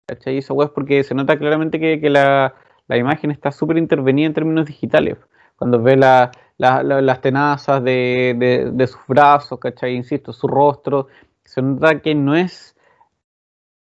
¿Cachai? 0.06 0.38
Eso 0.38 0.62
es 0.62 0.70
porque 0.70 1.04
se 1.04 1.16
nota 1.16 1.40
claramente 1.40 1.80
que, 1.80 2.10
la, 2.10 2.54
imagen 2.90 3.32
está 3.32 3.52
súper 3.52 3.78
intervenida 3.78 4.28
en 4.28 4.34
términos 4.36 4.68
digitales. 4.68 5.18
Cuando 5.56 5.82
ve 5.82 5.98
las 5.98 7.22
tenazas 7.22 7.84
de, 7.84 8.88
sus 8.88 9.02
brazos, 9.08 9.60
¿cachai? 9.60 9.96
Insisto, 9.96 10.32
su 10.32 10.48
rostro, 10.48 11.08
se 11.44 11.64
nota 11.64 12.02
que 12.02 12.14
no 12.14 12.36
es 12.36 12.76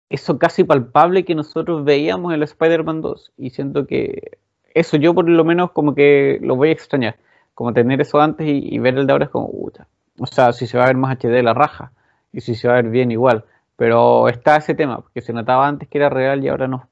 eso 0.10 0.40
casi 0.40 0.64
palpable 0.64 1.26
que 1.26 1.36
nosotros 1.36 1.84
veíamos 1.84 2.32
en 2.34 2.38
el 2.38 2.44
Spider-Man 2.44 3.02
2. 3.02 3.34
Y 3.38 3.52
siento 3.52 3.86
que 3.86 4.40
eso 4.74 4.98
yo 4.98 5.14
por 5.14 5.30
lo 5.30 5.44
menos 5.44 5.72
como 5.72 5.94
que 5.94 6.40
lo 6.42 6.56
voy 6.56 6.70
a 6.70 6.72
extrañar 6.72 7.18
como 7.56 7.74
tener 7.74 8.02
eso 8.02 8.20
antes 8.20 8.48
y, 8.48 8.78
ver 8.78 8.98
el 8.98 9.08
de 9.08 9.14
ahora 9.14 9.26
es 9.26 9.32
como, 9.32 9.50
puta. 9.50 9.88
O 10.20 10.28
sea, 10.28 10.54
si 10.54 10.68
se 10.68 10.78
va 10.78 10.84
a 10.84 10.88
ver 10.88 10.98
más 10.98 11.18
HD 11.18 11.42
la 11.42 11.54
raja 11.54 11.92
y 12.32 12.42
si 12.42 12.54
se 12.54 12.68
va 12.68 12.76
a 12.76 12.82
ver 12.82 12.92
bien 12.92 13.12
igual. 13.12 13.46
Pero 13.78 14.30
está 14.30 14.58
ese 14.58 14.76
tema, 14.76 15.02
porque 15.02 15.22
se 15.22 15.34
notaba 15.34 15.68
antes 15.68 15.90
que 15.90 15.98
era 15.98 16.10
real 16.10 16.44
y 16.44 16.50
ahora 16.50 16.68
no. 16.68 16.88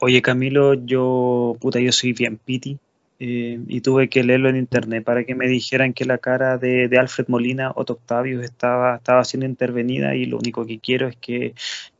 Oye 0.00 0.22
Camilo, 0.22 0.74
yo, 0.74 1.56
puta, 1.60 1.80
yo 1.80 1.90
soy 1.90 2.12
bien 2.12 2.36
piti 2.36 2.78
eh, 3.18 3.58
y 3.66 3.80
tuve 3.80 4.08
que 4.08 4.22
leerlo 4.22 4.48
en 4.48 4.56
internet 4.56 5.02
para 5.02 5.24
que 5.24 5.34
me 5.34 5.48
dijeran 5.48 5.92
que 5.92 6.04
la 6.04 6.18
cara 6.18 6.56
de, 6.56 6.88
Alfred 6.96 7.26
Molina, 7.26 7.72
Otto 7.74 7.94
Octavius, 7.94 8.44
estaba, 8.44 8.96
estaba 8.96 9.24
siendo 9.24 9.46
intervenida 9.46 10.14
y 10.14 10.26
lo 10.26 10.38
único 10.38 10.64
que 10.66 10.78
quiero 10.78 11.08
es 11.08 11.16
que 11.16 11.54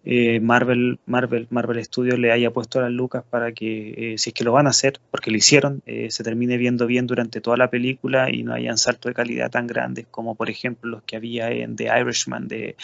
eh, 0.05 0.40
Marvel, 0.40 0.99
Marvel, 1.07 1.46
Marvel 1.51 1.84
Studios 1.84 2.18
le 2.18 2.32
haya 2.32 2.51
puesto 2.51 2.80
las 2.80 2.90
lucas 2.90 3.24
para 3.28 3.53
que, 3.53 4.14
eh, 4.14 4.18
si 4.18 4.30
es 4.30 4.34
que 4.34 4.44
lo 4.44 4.53
van 4.53 4.66
a 4.66 4.70
hacer, 4.70 5.01
porque 5.11 5.30
lo 5.30 5.36
hicieron, 5.36 5.82
se 5.86 6.24
termine 6.24 6.57
viendo 6.57 6.86
bien 6.86 7.07
durante 7.07 7.40
toda 7.40 7.57
la 7.57 7.70
película 7.70 8.30
y 8.30 8.42
no 8.42 8.55
hayan 8.55 8.78
saltos 8.78 9.11
de 9.11 9.14
calidad 9.14 9.51
tan 9.51 9.66
grandes 9.66 10.07
como 10.11 10.34
por 10.34 10.51
ejemplo 10.51 10.90
los 10.90 11.03
que 11.03 11.16
había 11.16 11.51
en 11.51 11.76
The 11.76 11.88
Irishman 12.01 12.49
de, 12.49 12.76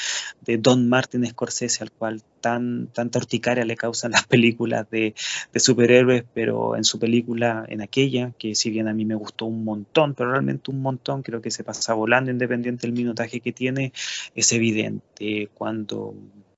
de 0.43 0.59
Don 0.59 0.89
Martin 0.89 1.27
Scorsese, 1.27 1.83
al 1.83 1.91
cual 1.91 2.23
tan, 2.41 2.89
tanta 2.89 3.19
urticaria 3.19 3.65
le 3.65 3.77
causan 3.77 4.13
las 4.13 4.27
películas 4.29 4.89
de, 4.91 5.15
de 5.53 5.61
superhéroes, 5.61 6.25
pero 6.33 6.77
en 6.77 6.85
su 6.85 6.99
película, 6.99 7.65
en 7.69 7.81
aquella, 7.81 8.33
que 8.39 8.55
si 8.55 8.71
bien 8.71 8.89
a 8.89 8.95
mí 8.95 9.05
me 9.05 9.15
gustó 9.15 9.47
un 9.47 9.65
montón, 9.65 10.15
pero 10.15 10.31
realmente 10.31 10.71
un 10.71 10.81
montón, 10.83 11.23
creo 11.23 11.41
que 11.41 11.51
se 11.51 11.65
pasa 11.65 11.95
volando 11.95 12.31
independiente 12.31 12.87
del 12.87 12.97
minutaje 12.97 13.41
que 13.41 13.53
tiene, 13.53 13.93
es 14.35 14.53
evidente 14.53 15.49
cuando 15.55 16.15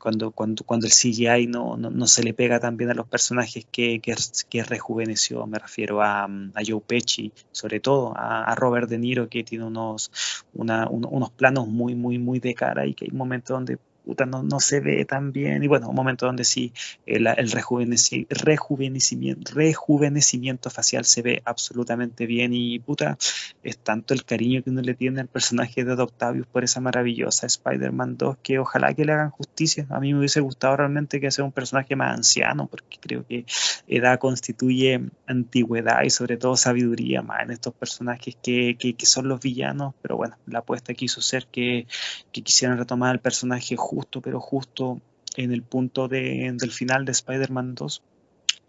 cuando, 0.06 0.30
cuando, 0.30 0.62
cuando 0.62 0.86
el 0.86 0.92
CGI 0.92 1.48
no, 1.48 1.76
no, 1.76 2.06
se 2.06 2.22
le 2.22 2.32
pega 2.32 2.60
también 2.60 2.90
a 2.90 2.94
los 2.94 3.08
personajes 3.08 3.66
que, 3.72 4.00
que, 4.00 4.62
rejuveneció. 4.62 5.44
Me 5.48 5.58
refiero 5.58 6.00
a, 6.00 6.26
a, 6.26 6.62
Joe 6.64 6.80
Pesci, 6.80 7.32
sobre 7.50 7.80
todo 7.80 8.12
a, 8.16 8.54
Robert 8.54 8.88
De 8.88 8.98
Niro, 8.98 9.28
que 9.28 9.42
tiene 9.42 9.64
unos, 9.64 10.12
unos 10.54 11.30
planos 11.30 11.66
muy, 11.66 11.96
muy, 11.96 12.20
muy 12.20 12.38
de 12.38 12.54
cara 12.54 12.86
y 12.86 12.94
que 12.94 13.06
hay 13.06 13.10
momentos 13.10 13.56
donde 13.56 13.78
no, 14.26 14.42
no, 14.42 14.60
se 14.60 14.80
ve 14.80 15.04
tan 15.04 15.32
bien. 15.32 15.62
Y 15.62 15.68
bueno, 15.68 15.88
un 15.88 15.94
momento 15.94 16.26
donde 16.26 16.44
sí 16.44 16.72
el, 17.06 17.26
rejuvenecimiento, 17.50 19.54
rejuvenecimiento, 19.54 20.70
facial 20.70 21.04
se 21.04 21.22
ve 21.22 21.42
absolutamente 21.44 22.26
bien. 22.26 22.52
Y 22.54 22.78
puta, 22.78 23.18
es 23.62 23.78
tanto 23.78 24.14
el 24.14 24.24
cariño 24.24 24.62
que 24.62 24.70
uno 24.70 24.82
le 24.82 24.94
tiene 24.94 25.20
al 25.20 25.28
personaje 25.28 25.84
de 25.84 25.92
Octavius 25.92 26.46
por 26.46 26.64
esa 26.64 26.80
maravillosa 26.80 27.46
Spider-Man 27.46 28.16
2 28.16 28.38
que 28.42 28.58
ojalá 28.58 28.94
que 28.94 29.04
le 29.04 29.12
hagan 29.12 29.30
justicia. 29.30 29.86
A 29.90 30.00
mí 30.00 30.12
me 30.12 30.20
hubiese 30.20 30.40
gustado 30.40 30.76
realmente 30.76 31.20
que 31.20 31.30
sea 31.30 31.44
un 31.44 31.52
personaje 31.52 31.96
más 31.96 32.16
anciano, 32.16 32.66
porque 32.66 32.98
creo 33.00 33.26
que 33.26 33.44
edad 33.88 34.18
constituye 34.18 35.00
antigüedad 35.26 36.02
y 36.04 36.10
sobre 36.10 36.36
todo 36.36 36.56
sabiduría 36.56 37.22
más 37.22 37.42
en 37.42 37.50
estos 37.50 37.74
personajes 37.74 38.36
que, 38.42 38.76
que, 38.78 39.06
son 39.06 39.28
los 39.28 39.40
villanos. 39.40 39.94
Pero 40.02 40.16
bueno, 40.16 40.36
la 40.46 40.60
apuesta 40.60 40.94
quiso 40.94 41.20
ser 41.20 41.46
que, 41.46 41.86
que 42.32 42.42
quisieran 42.42 42.78
retomar 42.78 43.14
el 43.14 43.20
personaje 43.20 43.76
justo, 43.96 44.20
pero 44.20 44.40
justo 44.40 45.00
en 45.36 45.52
el 45.52 45.62
punto 45.62 46.06
del 46.06 46.70
final 46.70 47.06
de 47.06 47.12
Spider-Man 47.12 47.74
2. 47.74 48.02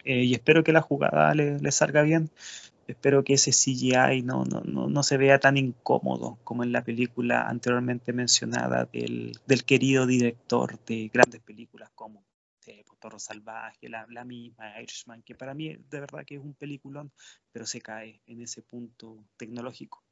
Eh, 0.06 0.24
y 0.24 0.34
espero 0.34 0.64
que 0.64 0.72
la 0.72 0.82
jugada 0.82 1.34
le, 1.36 1.72
salga 1.72 2.02
bien. 2.02 2.30
Espero 2.88 3.26
que 3.26 3.34
ese 3.34 3.52
CGI 3.52 4.22
no, 4.24 4.46
no, 4.46 4.62
no, 4.62 5.04
se 5.04 5.18
vea 5.18 5.38
tan 5.38 5.58
incómodo 5.58 6.40
como 6.46 6.64
en 6.64 6.72
la 6.72 6.82
película 6.82 7.42
anteriormente 7.42 8.14
mencionada 8.14 8.86
del, 8.86 9.34
querido 9.66 10.06
director 10.06 10.80
de 10.86 11.10
grandes 11.14 11.42
películas 11.42 11.90
como 11.94 12.24
eh, 12.66 12.86
Salvaje, 13.18 13.90
la, 13.90 14.06
la, 14.10 14.24
misma 14.24 14.80
Irishman, 14.82 15.24
que 15.24 15.36
para 15.36 15.54
mí 15.54 15.76
de 15.90 16.00
verdad 16.00 16.26
que 16.26 16.36
es 16.36 16.42
un 16.42 16.54
peliculón, 16.54 17.12
pero 17.52 17.66
se 17.66 17.82
cae 17.82 18.22
en 18.28 18.42
ese 18.42 18.62
punto 18.62 19.26
tecnológico. 19.38 20.07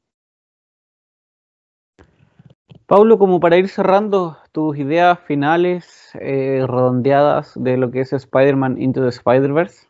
Pablo, 2.88 3.18
como 3.18 3.40
para 3.40 3.58
ir 3.58 3.68
cerrando 3.68 4.38
tus 4.52 4.78
ideas 4.78 5.20
finales 5.22 6.12
eh, 6.22 6.64
redondeadas 6.68 7.54
de 7.56 7.78
lo 7.78 7.90
que 7.90 8.02
es 8.02 8.14
Spider-Man 8.14 8.80
Into 8.80 9.02
the 9.02 9.10
Spider-Verse. 9.10 9.88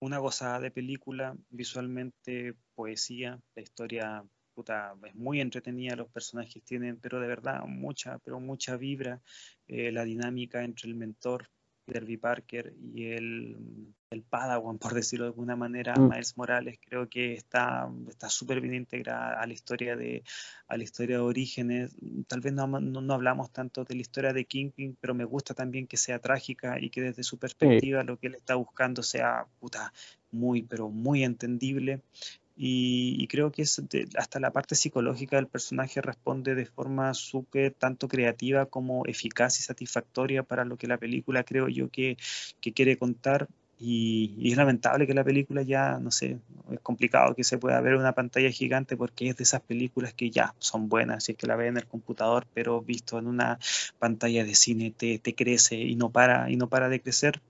Una 0.00 0.18
gozada 0.18 0.60
de 0.60 0.70
película, 0.70 1.36
visualmente 1.50 2.54
poesía, 2.76 3.40
la 3.56 3.62
historia 3.62 4.24
puta, 4.54 4.94
es 5.04 5.16
muy 5.16 5.40
entretenida, 5.40 5.96
los 5.96 6.08
personajes 6.08 6.62
tienen, 6.62 7.00
pero 7.00 7.18
de 7.18 7.26
verdad, 7.26 7.64
mucha, 7.66 8.20
pero 8.20 8.38
mucha 8.38 8.76
vibra, 8.76 9.20
eh, 9.66 9.90
la 9.90 10.04
dinámica 10.04 10.62
entre 10.62 10.88
el 10.88 10.94
mentor 10.94 11.48
Derby 11.86 12.16
Parker 12.16 12.74
y 12.94 13.12
el, 13.12 13.56
el, 14.10 14.22
Padawan, 14.22 14.78
por 14.78 14.94
decirlo 14.94 15.24
de 15.26 15.30
alguna 15.30 15.56
manera, 15.56 15.94
mm. 15.94 16.08
Miles 16.08 16.36
Morales, 16.36 16.78
creo 16.84 17.08
que 17.08 17.34
está 17.34 17.88
súper 18.28 18.60
bien 18.60 18.74
integrada 18.74 19.40
a 19.40 19.46
la 19.46 19.52
historia 19.52 19.96
de 19.96 20.24
a 20.68 20.76
la 20.76 20.82
historia 20.82 21.16
de 21.16 21.22
orígenes. 21.22 21.96
Tal 22.26 22.40
vez 22.40 22.52
no, 22.52 22.66
no, 22.66 23.14
hablamos 23.14 23.52
tanto 23.52 23.84
de 23.84 23.94
la 23.94 24.00
historia 24.00 24.32
de 24.32 24.44
Kingpin, 24.44 24.96
pero 25.00 25.14
me 25.14 25.24
gusta 25.24 25.54
también 25.54 25.86
que 25.86 25.96
sea 25.96 26.18
trágica 26.18 26.80
y 26.80 26.90
que 26.90 27.00
desde 27.00 27.22
su 27.22 27.38
perspectiva 27.38 28.02
lo 28.02 28.18
que 28.18 28.26
él 28.26 28.34
está 28.34 28.56
buscando 28.56 29.02
sea 29.02 29.46
puta, 29.60 29.92
muy, 30.32 30.62
pero 30.62 30.88
muy 30.88 31.22
entendible. 31.22 32.02
Y, 32.58 33.26
creo 33.28 33.52
que 33.52 33.62
es 33.62 33.82
hasta 34.16 34.40
la 34.40 34.50
parte 34.50 34.74
psicológica 34.74 35.36
del 35.36 35.46
personaje 35.46 36.00
responde 36.00 36.54
de 36.54 36.64
forma 36.64 37.12
súper 37.12 37.74
tanto 37.74 38.08
creativa 38.08 38.64
como 38.64 39.04
eficaz 39.04 39.58
y 39.58 39.62
satisfactoria 39.62 40.42
para 40.42 40.64
lo 40.64 40.78
que 40.78 40.86
la 40.86 40.96
película 40.96 41.44
creo 41.44 41.68
yo 41.68 41.90
que, 41.90 42.16
que 42.60 42.72
quiere 42.72 42.96
contar. 42.96 43.48
Y, 43.78 44.50
es 44.50 44.56
lamentable 44.56 45.06
que 45.06 45.12
la 45.12 45.24
película 45.24 45.60
ya, 45.60 45.98
no 45.98 46.10
sé, 46.10 46.38
es 46.72 46.80
complicado 46.80 47.34
que 47.34 47.44
se 47.44 47.58
pueda 47.58 47.78
ver 47.82 47.96
una 47.96 48.12
pantalla 48.12 48.50
gigante 48.50 48.96
porque 48.96 49.28
es 49.28 49.36
de 49.36 49.44
esas 49.44 49.60
películas 49.60 50.14
que 50.14 50.30
ya 50.30 50.54
son 50.58 50.88
buenas, 50.88 51.24
si 51.24 51.32
es 51.32 51.38
que 51.38 51.46
la 51.46 51.56
ves 51.56 51.68
en 51.68 51.76
el 51.76 51.86
computador, 51.86 52.46
pero 52.54 52.80
visto 52.80 53.18
en 53.18 53.26
una 53.26 53.58
pantalla 53.98 54.44
de 54.44 54.54
cine 54.54 54.94
te, 54.96 55.18
te 55.18 55.34
crece 55.34 55.76
y 55.76 55.94
no 55.94 56.08
para, 56.10 56.50
y 56.50 56.56
no 56.56 56.68
para 56.70 56.88
de 56.88 57.00
crecer. 57.00 57.42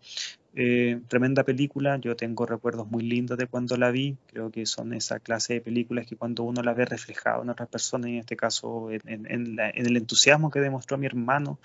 Eh, 0.58 1.02
tremenda 1.06 1.44
película, 1.44 1.98
yo 1.98 2.16
tengo 2.16 2.46
recuerdos 2.46 2.88
muy 2.90 3.02
lindos 3.02 3.36
de 3.36 3.46
cuando 3.46 3.76
la 3.76 3.90
vi, 3.90 4.16
creo 4.26 4.50
que 4.50 4.64
son 4.64 4.94
esa 4.94 5.20
clase 5.20 5.52
de 5.52 5.60
películas 5.60 6.06
que 6.06 6.16
cuando 6.16 6.44
uno 6.44 6.62
la 6.62 6.72
ve 6.72 6.86
reflejado 6.86 7.42
en 7.42 7.50
otras 7.50 7.68
personas, 7.68 8.06
en 8.06 8.16
este 8.16 8.36
caso 8.38 8.90
en, 8.90 9.26
en 9.30 9.58
el 9.58 9.96
entusiasmo 9.98 10.50
que 10.50 10.60
demostró 10.60 10.96
mi 10.96 11.04
hermano 11.04 11.58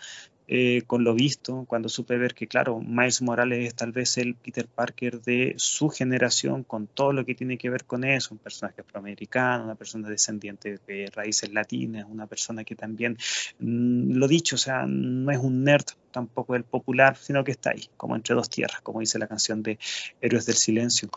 eh, 0.53 0.82
con 0.86 1.06
lo 1.06 1.14
visto, 1.14 1.64
cuando 1.65 1.88
supe 1.88 2.18
ver 2.18 2.34
que, 2.34 2.45
claro, 2.45 2.82
Miles 2.82 3.22
Morales 3.22 3.65
es 3.65 3.73
tal 3.73 3.94
vez 3.94 4.18
el 4.18 4.36
Peter 4.36 4.68
Parker 4.68 5.22
de 5.22 5.53
su 5.56 5.88
generación, 5.88 6.65
con 6.65 6.88
todo 6.88 7.14
lo 7.14 7.23
que 7.23 7.36
tiene 7.36 7.57
que 7.57 7.69
ver 7.69 7.86
con 7.86 8.03
eso, 8.03 8.34
un 8.34 8.38
personaje 8.38 8.82
afroamericano, 8.82 9.64
una 9.64 9.76
persona 9.76 10.10
descendiente 10.10 10.78
de 10.86 11.10
raíces 11.15 11.53
latinas, 11.53 12.06
una 12.10 12.28
persona 12.28 12.65
que 12.65 12.76
también, 12.76 13.18
mm, 13.60 14.11
lo 14.11 14.28
dicho, 14.28 14.56
o 14.56 14.60
sea, 14.60 14.86
no 14.86 15.32
es 15.32 15.38
un 15.38 15.64
nerd 15.64 15.86
tampoco 16.11 16.53
el 16.57 16.65
popular, 16.65 17.15
sino 17.15 17.45
que 17.45 17.52
está 17.52 17.69
ahí, 17.69 17.88
como 17.95 18.18
entre 18.18 18.36
dos 18.36 18.49
tierras, 18.49 18.82
como 18.82 18.99
dice 18.99 19.19
la 19.19 19.28
canción 19.28 19.64
de 19.64 19.80
Héroes 20.19 20.45
del 20.45 20.56
Silencio. 20.56 21.10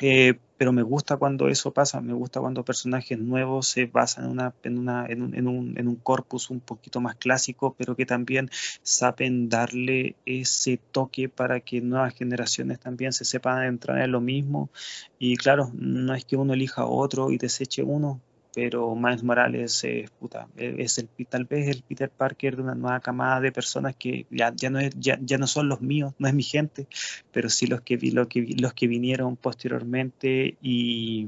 Eh, 0.00 0.38
pero 0.56 0.72
me 0.72 0.82
gusta 0.82 1.16
cuando 1.16 1.48
eso 1.48 1.72
pasa, 1.72 2.00
me 2.00 2.12
gusta 2.12 2.40
cuando 2.40 2.64
personajes 2.64 3.18
nuevos 3.18 3.68
se 3.68 3.86
basan 3.86 4.24
en, 4.24 4.30
una, 4.32 4.54
en, 4.64 4.78
una, 4.78 5.06
en, 5.06 5.22
un, 5.22 5.34
en, 5.34 5.46
un, 5.48 5.78
en 5.78 5.88
un 5.88 5.96
corpus 5.96 6.50
un 6.50 6.60
poquito 6.60 7.00
más 7.00 7.14
clásico, 7.14 7.74
pero 7.78 7.94
que 7.94 8.06
también 8.06 8.50
saben 8.82 9.48
darle 9.48 10.16
ese 10.26 10.80
toque 10.90 11.28
para 11.28 11.60
que 11.60 11.80
nuevas 11.80 12.14
generaciones 12.14 12.80
también 12.80 13.12
se 13.12 13.24
sepan 13.24 13.64
entrar 13.64 14.00
en 14.02 14.10
lo 14.10 14.20
mismo. 14.20 14.70
Y 15.18 15.36
claro, 15.36 15.70
no 15.74 16.14
es 16.14 16.24
que 16.24 16.36
uno 16.36 16.54
elija 16.54 16.86
otro 16.86 17.30
y 17.30 17.38
deseche 17.38 17.82
uno, 17.84 18.20
pero 18.54 18.94
Miles 18.94 19.22
Morales 19.22 19.84
es, 19.84 20.10
puta, 20.10 20.48
es 20.56 20.98
el, 20.98 21.08
tal 21.28 21.44
vez 21.44 21.68
el 21.68 21.82
Peter 21.82 22.10
Parker 22.10 22.56
de 22.56 22.62
una 22.62 22.74
nueva 22.74 23.00
camada 23.00 23.40
de 23.40 23.52
personas 23.52 23.94
que 23.96 24.26
ya, 24.30 24.52
ya, 24.54 24.70
no, 24.70 24.78
es, 24.78 24.94
ya, 24.98 25.18
ya 25.20 25.38
no 25.38 25.46
son 25.46 25.68
los 25.68 25.80
míos, 25.80 26.14
no 26.18 26.28
es 26.28 26.34
mi 26.34 26.42
gente, 26.42 26.86
pero 27.32 27.48
sí 27.48 27.66
los 27.66 27.82
que, 27.82 27.98
lo 28.12 28.28
que, 28.28 28.54
los 28.58 28.74
que 28.74 28.86
vinieron 28.86 29.36
posteriormente 29.36 30.56
y 30.62 31.26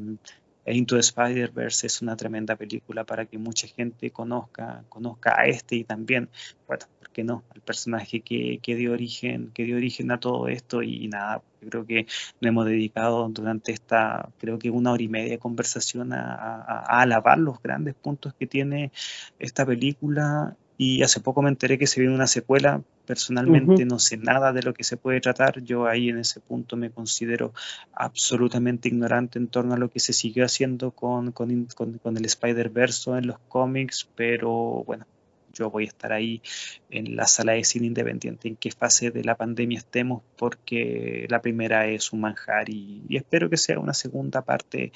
Into 0.66 0.94
the 0.96 1.00
Spider-Verse 1.00 1.86
es 1.86 2.02
una 2.02 2.16
tremenda 2.16 2.56
película 2.56 3.04
para 3.04 3.26
que 3.26 3.38
mucha 3.38 3.66
gente 3.66 4.10
conozca, 4.10 4.84
conozca 4.88 5.40
a 5.40 5.46
este 5.46 5.76
y 5.76 5.84
también, 5.84 6.28
bueno, 6.66 6.84
¿por 6.98 7.10
qué 7.10 7.24
no? 7.24 7.44
Al 7.54 7.60
personaje 7.62 8.20
que, 8.20 8.58
que 8.62 8.76
dio 8.76 8.92
origen, 8.92 9.50
que 9.52 9.64
dio 9.64 9.76
origen 9.76 10.10
a 10.10 10.20
todo 10.20 10.48
esto 10.48 10.82
y 10.82 11.08
nada, 11.08 11.42
creo 11.68 11.86
que 11.86 12.06
nos 12.40 12.48
hemos 12.48 12.66
dedicado 12.66 13.28
durante 13.28 13.72
esta, 13.72 14.28
creo 14.38 14.58
que 14.58 14.70
una 14.70 14.92
hora 14.92 15.02
y 15.02 15.08
media 15.08 15.30
de 15.30 15.38
conversación 15.38 16.12
a, 16.12 16.34
a, 16.34 17.00
alabar 17.00 17.38
los 17.38 17.60
grandes 17.62 17.94
puntos 17.94 18.34
que 18.34 18.46
tiene 18.46 18.92
esta 19.38 19.64
película 19.66 20.56
y 20.82 21.02
hace 21.02 21.20
poco 21.20 21.42
me 21.42 21.50
enteré 21.50 21.76
que 21.76 21.86
se 21.86 22.00
viene 22.00 22.14
una 22.14 22.26
secuela. 22.26 22.80
Personalmente 23.04 23.84
no 23.84 23.98
sé 23.98 24.16
nada 24.16 24.54
de 24.54 24.62
lo 24.62 24.72
que 24.72 24.82
se 24.82 24.96
puede 24.96 25.20
tratar. 25.20 25.62
Yo 25.62 25.86
ahí 25.86 26.08
en 26.08 26.16
ese 26.16 26.40
punto 26.40 26.74
me 26.74 26.90
considero 26.90 27.52
absolutamente 27.92 28.88
ignorante 28.88 29.38
en 29.38 29.48
torno 29.48 29.74
a 29.74 29.76
lo 29.76 29.90
que 29.90 30.00
se 30.00 30.14
siguió 30.14 30.46
haciendo 30.46 30.92
con, 30.92 31.32
con, 31.32 31.66
con, 31.66 31.98
con 31.98 32.16
el 32.16 32.24
Spider-Verse 32.24 33.10
en 33.10 33.26
los 33.26 33.38
cómics, 33.40 34.08
pero 34.16 34.82
bueno, 34.86 35.04
yo 35.52 35.70
voy 35.70 35.84
a 35.84 35.88
estar 35.88 36.12
ahí 36.12 36.42
en 36.88 37.16
la 37.16 37.26
sala 37.26 37.52
de 37.52 37.64
cine 37.64 37.86
independiente, 37.86 38.48
en 38.48 38.56
qué 38.56 38.70
fase 38.70 39.10
de 39.10 39.24
la 39.24 39.36
pandemia 39.36 39.78
estemos, 39.78 40.22
porque 40.36 41.26
la 41.28 41.42
primera 41.42 41.86
es 41.86 42.12
un 42.12 42.20
manjar 42.20 42.68
y, 42.68 43.04
espero 43.10 43.50
que 43.50 43.56
sea 43.56 43.78
una 43.78 43.94
segunda 43.94 44.42
parte 44.42 44.92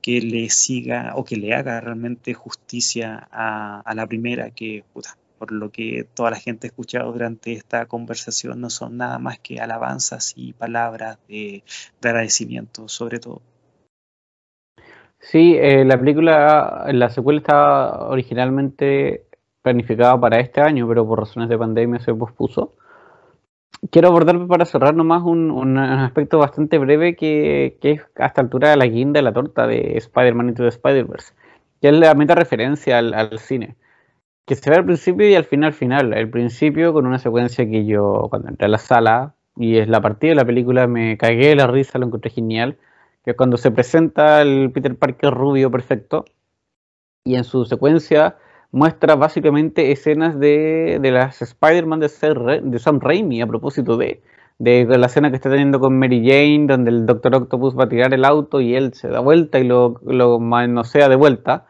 que 0.00 0.20
le 0.20 0.48
siga 0.50 1.12
o 1.16 1.24
que 1.24 1.36
le 1.36 1.54
haga 1.54 1.80
realmente 1.80 2.34
justicia 2.34 3.28
a, 3.30 3.92
la 3.94 4.06
primera, 4.06 4.50
que 4.50 4.84
por 5.38 5.52
lo 5.52 5.70
que 5.70 6.06
toda 6.14 6.30
la 6.30 6.36
gente 6.36 6.66
ha 6.66 6.70
escuchado 6.70 7.12
durante 7.12 7.52
esta 7.52 7.86
conversación 7.86 8.60
no 8.60 8.70
son 8.70 8.96
nada 8.96 9.18
más 9.18 9.38
que 9.38 9.60
alabanzas 9.60 10.32
y 10.36 10.52
palabras 10.52 11.18
de, 11.28 11.62
agradecimiento, 12.02 12.88
sobre 12.88 13.18
todo. 13.18 13.42
Sí, 15.18 15.56
eh, 15.58 15.84
la 15.84 15.98
película, 15.98 16.86
la 16.92 17.10
secuela 17.10 17.40
estaba 17.40 18.08
originalmente 18.08 19.26
planificada 19.66 20.20
para 20.20 20.38
este 20.38 20.60
año, 20.60 20.86
pero 20.86 21.04
por 21.04 21.18
razones 21.18 21.48
de 21.48 21.58
pandemia 21.58 21.98
se 21.98 22.14
pospuso. 22.14 22.74
Quiero 23.90 24.08
abordar 24.08 24.46
para 24.46 24.64
cerrar 24.64 24.94
nomás 24.94 25.22
un, 25.22 25.76
aspecto 25.78 26.38
bastante 26.38 26.78
breve 26.78 27.16
que, 27.16 27.76
es 27.82 28.00
hasta 28.16 28.40
altura 28.40 28.70
de 28.70 28.76
la 28.76 28.86
guinda 28.86 29.18
de 29.18 29.22
la 29.22 29.32
torta 29.32 29.66
de 29.66 29.96
Spider-Man 29.96 30.50
Into 30.50 30.62
the 30.62 30.68
Spider-Verse, 30.68 31.34
que 31.80 31.88
es 31.88 31.94
la 31.94 32.14
meta 32.14 32.34
referencia 32.34 32.98
al, 32.98 33.38
cine, 33.38 33.74
que 34.46 34.54
se 34.54 34.70
ve 34.70 34.76
al 34.76 34.84
principio 34.84 35.28
y 35.28 35.34
al 35.34 35.44
final 35.44 35.72
final. 35.72 36.14
El 36.14 36.30
principio 36.30 36.92
con 36.92 37.06
una 37.06 37.18
secuencia 37.18 37.68
que 37.68 37.84
yo 37.84 38.28
cuando 38.30 38.48
entré 38.48 38.66
a 38.66 38.68
la 38.70 38.78
sala 38.78 39.34
y 39.56 39.78
es 39.78 39.88
la 39.88 40.00
partida 40.00 40.30
de 40.30 40.36
la 40.36 40.44
película 40.44 40.86
me 40.86 41.18
cagué 41.18 41.48
de 41.48 41.56
la 41.56 41.66
risa, 41.66 41.98
lo 41.98 42.06
encontré 42.06 42.30
genial, 42.30 42.78
que 43.24 43.32
es 43.32 43.36
cuando 43.36 43.56
se 43.56 43.70
presenta 43.70 44.42
el 44.42 44.70
Peter 44.72 44.96
Parker 44.96 45.32
rubio 45.32 45.70
perfecto 45.70 46.24
y 47.24 47.34
en 47.36 47.44
su 47.44 47.64
secuencia 47.64 48.36
muestra 48.70 49.16
básicamente 49.16 49.92
escenas 49.92 50.38
de, 50.38 50.98
de 51.00 51.10
las 51.10 51.42
Spider-Man 51.42 52.00
de, 52.00 52.60
de 52.62 52.78
Sam 52.78 53.00
Raimi 53.00 53.40
a 53.42 53.46
propósito 53.46 53.96
de, 53.96 54.22
de, 54.58 54.86
la 54.86 55.06
escena 55.06 55.30
que 55.30 55.36
está 55.36 55.50
teniendo 55.50 55.80
con 55.80 55.98
Mary 55.98 56.20
Jane, 56.20 56.66
donde 56.66 56.90
el 56.90 57.06
Doctor 57.06 57.34
Octopus 57.34 57.76
va 57.76 57.84
a 57.84 57.88
tirar 57.88 58.14
el 58.14 58.24
auto 58.24 58.60
y 58.60 58.74
él 58.74 58.94
se 58.94 59.08
da 59.08 59.20
vuelta 59.20 59.58
y 59.58 59.64
lo, 59.64 60.00
lo 60.04 60.38
manosea 60.38 61.08
de 61.08 61.16
vuelta. 61.16 61.66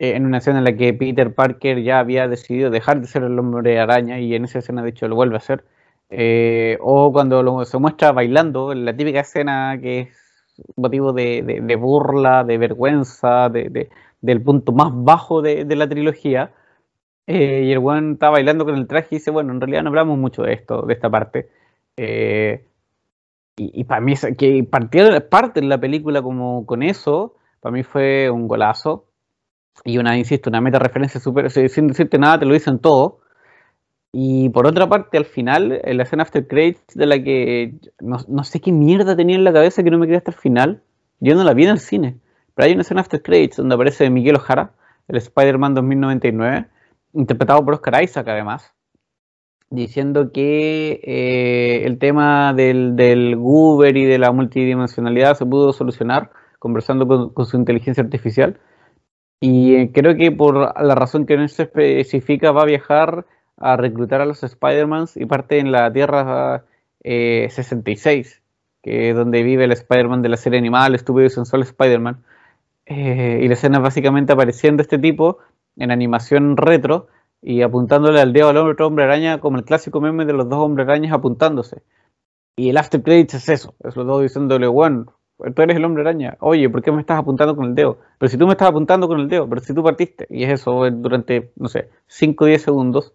Eh, 0.00 0.16
en 0.16 0.26
una 0.26 0.38
escena 0.38 0.58
en 0.58 0.64
la 0.64 0.76
que 0.76 0.94
Peter 0.94 1.34
Parker 1.34 1.82
ya 1.82 2.00
había 2.00 2.26
decidido 2.26 2.70
dejar 2.70 3.00
de 3.00 3.06
ser 3.06 3.22
el 3.22 3.38
hombre 3.38 3.78
araña 3.78 4.18
y 4.18 4.34
en 4.34 4.44
esa 4.44 4.60
escena 4.60 4.82
de 4.82 4.90
hecho 4.90 5.08
lo 5.08 5.14
vuelve 5.16 5.34
a 5.36 5.38
hacer. 5.38 5.64
Eh, 6.10 6.78
o 6.80 7.12
cuando 7.12 7.64
se 7.66 7.78
muestra 7.78 8.12
bailando, 8.12 8.74
la 8.74 8.96
típica 8.96 9.20
escena 9.20 9.78
que 9.80 10.00
es 10.00 10.30
motivo 10.76 11.12
de, 11.12 11.62
de, 11.62 11.76
burla, 11.76 12.44
de 12.44 12.58
vergüenza, 12.58 13.48
de, 13.50 13.90
del 14.20 14.42
punto 14.42 14.72
más 14.72 14.90
bajo 14.92 15.42
de, 15.42 15.64
la 15.76 15.88
trilogía. 15.88 16.52
Eh, 17.26 17.64
y 17.66 17.72
el 17.72 17.78
buen 17.78 18.14
está 18.14 18.30
bailando 18.30 18.64
con 18.64 18.76
el 18.76 18.86
traje 18.86 19.08
y 19.12 19.16
dice, 19.18 19.30
bueno, 19.30 19.52
en 19.52 19.60
realidad 19.60 19.82
no 19.82 19.90
hablamos 19.90 20.18
mucho 20.18 20.42
de 20.42 20.54
esto, 20.54 20.82
de 20.82 20.94
esta 20.94 21.10
parte. 21.10 21.50
Eh, 21.96 22.66
y, 23.56 23.84
para 23.84 24.00
mí, 24.00 24.14
que 24.38 24.64
partiera 24.64 25.20
parte 25.28 25.60
de 25.60 25.66
la 25.66 25.78
película 25.78 26.22
como 26.22 26.64
con 26.66 26.82
eso, 26.82 27.36
para 27.60 27.72
mí 27.72 27.82
fue 27.82 28.30
un 28.30 28.48
golazo. 28.48 29.09
Y 29.84 29.98
una, 29.98 30.18
insisto, 30.18 30.50
una 30.50 30.60
meta 30.60 30.78
referencia 30.78 31.20
súper, 31.20 31.50
sin 31.50 31.88
decirte 31.88 32.18
nada, 32.18 32.38
te 32.38 32.46
lo 32.46 32.54
dicen 32.54 32.78
todo. 32.78 33.20
Y 34.12 34.48
por 34.50 34.66
otra 34.66 34.88
parte, 34.88 35.16
al 35.16 35.24
final, 35.24 35.80
en 35.84 35.96
la 35.96 36.02
escena 36.02 36.24
After 36.24 36.46
Credits, 36.46 36.94
de 36.94 37.06
la 37.06 37.22
que 37.22 37.74
no, 38.00 38.18
no, 38.28 38.44
sé 38.44 38.60
qué 38.60 38.72
mierda 38.72 39.16
tenía 39.16 39.36
en 39.36 39.44
la 39.44 39.52
cabeza 39.52 39.82
que 39.82 39.90
no 39.90 39.98
me 39.98 40.06
quedé 40.06 40.16
hasta 40.16 40.32
el 40.32 40.36
final, 40.36 40.82
yo 41.20 41.34
no 41.34 41.44
la 41.44 41.54
vi 41.54 41.64
en 41.64 41.70
el 41.70 41.78
cine. 41.78 42.18
Pero 42.54 42.66
hay 42.66 42.72
una 42.72 42.82
escena 42.82 43.02
After 43.02 43.22
Credits 43.22 43.56
donde 43.56 43.74
aparece 43.74 44.10
Miguel 44.10 44.36
Ojara, 44.36 44.72
el 45.08 45.16
Spider-Man 45.16 45.74
2099, 45.74 46.66
interpretado 47.14 47.64
por 47.64 47.74
Oscar 47.74 48.02
Isaac 48.02 48.26
además, 48.28 48.72
diciendo 49.70 50.32
que 50.32 51.00
eh, 51.04 51.86
el 51.86 51.98
tema 51.98 52.52
del, 52.52 52.96
del 52.96 53.36
Goober 53.36 53.96
y 53.96 54.04
de 54.04 54.18
la 54.18 54.32
multidimensionalidad 54.32 55.36
se 55.36 55.46
pudo 55.46 55.72
solucionar 55.72 56.30
conversando 56.58 57.32
con, 57.32 57.46
su 57.46 57.56
inteligencia 57.56 58.04
artificial. 58.04 58.58
Y 59.40 59.74
eh, 59.74 59.90
creo 59.92 60.16
que 60.16 60.30
por 60.32 60.54
la 60.56 60.94
razón 60.94 61.24
que 61.24 61.36
no 61.36 61.48
se 61.48 61.62
especifica 61.62 62.52
va 62.52 62.62
a 62.62 62.66
viajar 62.66 63.26
a 63.56 63.76
reclutar 63.76 64.20
a 64.20 64.26
los 64.26 64.42
Spider-Mans 64.42 65.16
y 65.16 65.26
parte 65.26 65.58
en 65.58 65.72
la 65.72 65.92
Tierra 65.92 66.64
66, 67.02 68.36
eh, 68.36 68.40
que 68.82 69.10
es 69.10 69.16
donde 69.16 69.42
vive 69.42 69.64
el 69.64 69.72
Spider-Man 69.72 70.22
de 70.22 70.28
la 70.28 70.36
serie 70.36 70.58
animada, 70.58 70.88
el 70.88 70.94
estúpido 70.94 71.26
y 71.26 71.30
sensual 71.30 71.62
Spider-Man. 71.62 72.22
y 72.86 73.48
la 73.48 73.54
escena 73.54 73.78
es 73.78 73.82
básicamente 73.82 74.32
apareciendo 74.32 74.82
este 74.82 74.98
tipo 74.98 75.38
en 75.76 75.90
animación 75.90 76.56
retro 76.56 77.08
y 77.42 77.62
apuntándole 77.62 78.20
al 78.20 78.32
dedo 78.32 78.50
al 78.50 78.56
otro 78.58 78.86
hombre 78.86 79.04
araña 79.04 79.40
como 79.40 79.58
el 79.58 79.64
clásico 79.64 80.00
meme 80.00 80.26
de 80.26 80.34
los 80.34 80.48
dos 80.48 80.58
hombres 80.58 80.86
arañas 80.86 81.12
apuntándose. 81.12 81.82
Y 82.56 82.70
el 82.70 82.76
after 82.76 83.02
credits 83.02 83.34
es 83.34 83.48
eso, 83.48 83.74
es 83.80 83.96
los 83.96 84.06
dos 84.06 84.22
diciéndole, 84.22 84.66
bueno, 84.66 85.14
tú 85.54 85.62
eres 85.62 85.76
el 85.76 85.84
hombre 85.84 86.02
araña, 86.02 86.36
oye, 86.40 86.68
¿por 86.68 86.82
qué 86.82 86.92
me 86.92 87.00
estás 87.00 87.18
apuntando 87.18 87.56
con 87.56 87.66
el 87.66 87.74
dedo? 87.74 87.98
Pero 88.18 88.30
si 88.30 88.36
tú 88.36 88.46
me 88.46 88.52
estás 88.52 88.68
apuntando 88.68 89.08
con 89.08 89.20
el 89.20 89.28
dedo, 89.28 89.48
pero 89.48 89.60
si 89.60 89.74
tú 89.74 89.82
partiste, 89.82 90.26
y 90.30 90.44
es 90.44 90.52
eso 90.52 90.90
durante, 90.90 91.52
no 91.56 91.68
sé, 91.68 91.88
5 92.06 92.44
o 92.44 92.46
10 92.46 92.62
segundos. 92.62 93.14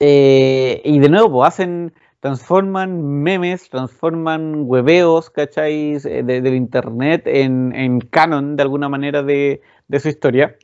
Eh, 0.00 0.82
y 0.84 0.98
de 0.98 1.08
nuevo, 1.08 1.30
pues, 1.30 1.48
hacen, 1.48 1.92
transforman 2.20 3.22
memes, 3.22 3.68
transforman 3.70 4.64
hueveos, 4.66 5.30
¿cacháis? 5.30 6.04
Eh, 6.06 6.22
del 6.22 6.54
internet 6.54 7.22
en, 7.26 7.74
en, 7.74 8.00
canon 8.00 8.56
de 8.56 8.62
alguna 8.62 8.88
manera 8.88 9.22
de, 9.22 9.62
de 9.88 10.00
su 10.00 10.08
historia. 10.08 10.56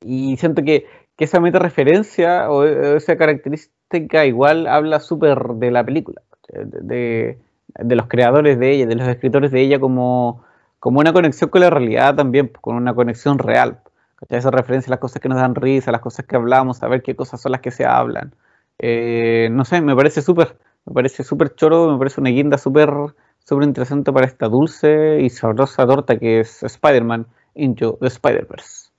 Y 0.00 0.36
siento 0.36 0.62
que 0.62 0.86
que 1.16 1.24
esa 1.24 1.40
meta 1.40 1.58
referencia 1.58 2.50
o 2.50 2.64
esa 2.64 3.16
característica 3.16 4.26
igual 4.26 4.66
habla 4.66 5.00
súper 5.00 5.38
de 5.54 5.70
la 5.70 5.84
película, 5.84 6.22
de, 6.48 7.38
los 7.78 8.06
creadores 8.08 8.58
de 8.58 8.72
ella, 8.72 8.86
de 8.86 8.94
los 8.94 9.08
escritores 9.08 9.50
de 9.50 9.60
ella 9.60 9.80
como, 9.80 10.44
como 10.78 11.00
una 11.00 11.12
conexión 11.12 11.50
con 11.50 11.60
la 11.60 11.70
realidad 11.70 12.14
también, 12.14 12.48
con 12.60 12.76
una 12.76 12.94
conexión 12.94 13.38
real. 13.38 13.80
Esa 14.28 14.50
referencia 14.50 14.88
a 14.90 14.92
las 14.92 15.00
cosas 15.00 15.20
que 15.20 15.28
nos 15.28 15.38
dan 15.38 15.54
risa, 15.54 15.92
las 15.92 16.00
cosas 16.00 16.24
que 16.24 16.36
hablamos, 16.36 16.82
a 16.82 16.88
ver 16.88 17.02
qué 17.02 17.14
cosas 17.14 17.40
son 17.40 17.52
las 17.52 17.60
que 17.60 17.70
se 17.70 17.84
hablan. 17.84 18.34
Eh, 18.78 19.48
no 19.52 19.64
sé, 19.64 19.80
me 19.80 19.94
parece 19.94 20.22
súper, 20.22 20.56
me 20.86 20.94
parece 20.94 21.24
súper 21.24 21.54
choro, 21.54 21.92
me 21.92 21.98
parece 21.98 22.20
una 22.20 22.30
guinda 22.30 22.58
súper 22.58 22.90
súper 23.44 23.68
interesante 23.68 24.12
para 24.12 24.26
esta 24.26 24.48
dulce 24.48 25.20
y 25.20 25.30
sabrosa 25.30 25.86
torta 25.86 26.18
que 26.18 26.40
es 26.40 26.62
Spider-Man 26.62 27.26
Into 27.54 27.98
the 28.00 28.08
Spider-Verse. 28.08 28.90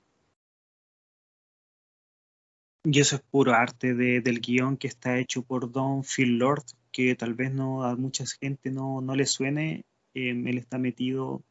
Y 2.83 2.99
eso 2.99 3.15
es 3.15 3.21
puro 3.23 3.53
arte 3.53 3.95
del 3.95 4.39
guion 4.41 4.77
que 4.77 4.87
está 4.87 5.17
hecho 5.17 5.41
por 5.41 5.71
Don 5.71 6.03
Phil 6.03 6.37
Lord, 6.37 6.63
que 6.95 7.13
tal 7.15 7.33
vez 7.33 7.53
no 7.53 7.83
a 7.83 7.97
mucha 7.97 8.23
gente 8.39 8.71
no, 8.71 9.01
no 9.01 9.15
le 9.15 9.25
suene. 9.25 9.83
Em, 10.13 10.47
él 10.47 10.57
está 10.57 10.77
metido 10.77 11.41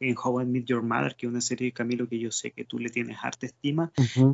en 0.00 0.16
How 0.18 0.40
I 0.40 0.46
Meet 0.46 0.64
Your 0.64 0.82
Mother, 0.82 1.14
que 1.14 1.26
es 1.26 1.30
una 1.30 1.40
serie 1.40 1.66
de 1.66 1.72
Camilo 1.72 2.08
que 2.08 2.18
yo 2.18 2.32
sé 2.32 2.50
que 2.50 2.64
tú 2.64 2.80
le 2.80 2.88
tienes 2.88 3.16
harta 3.22 3.46
estima. 3.46 3.92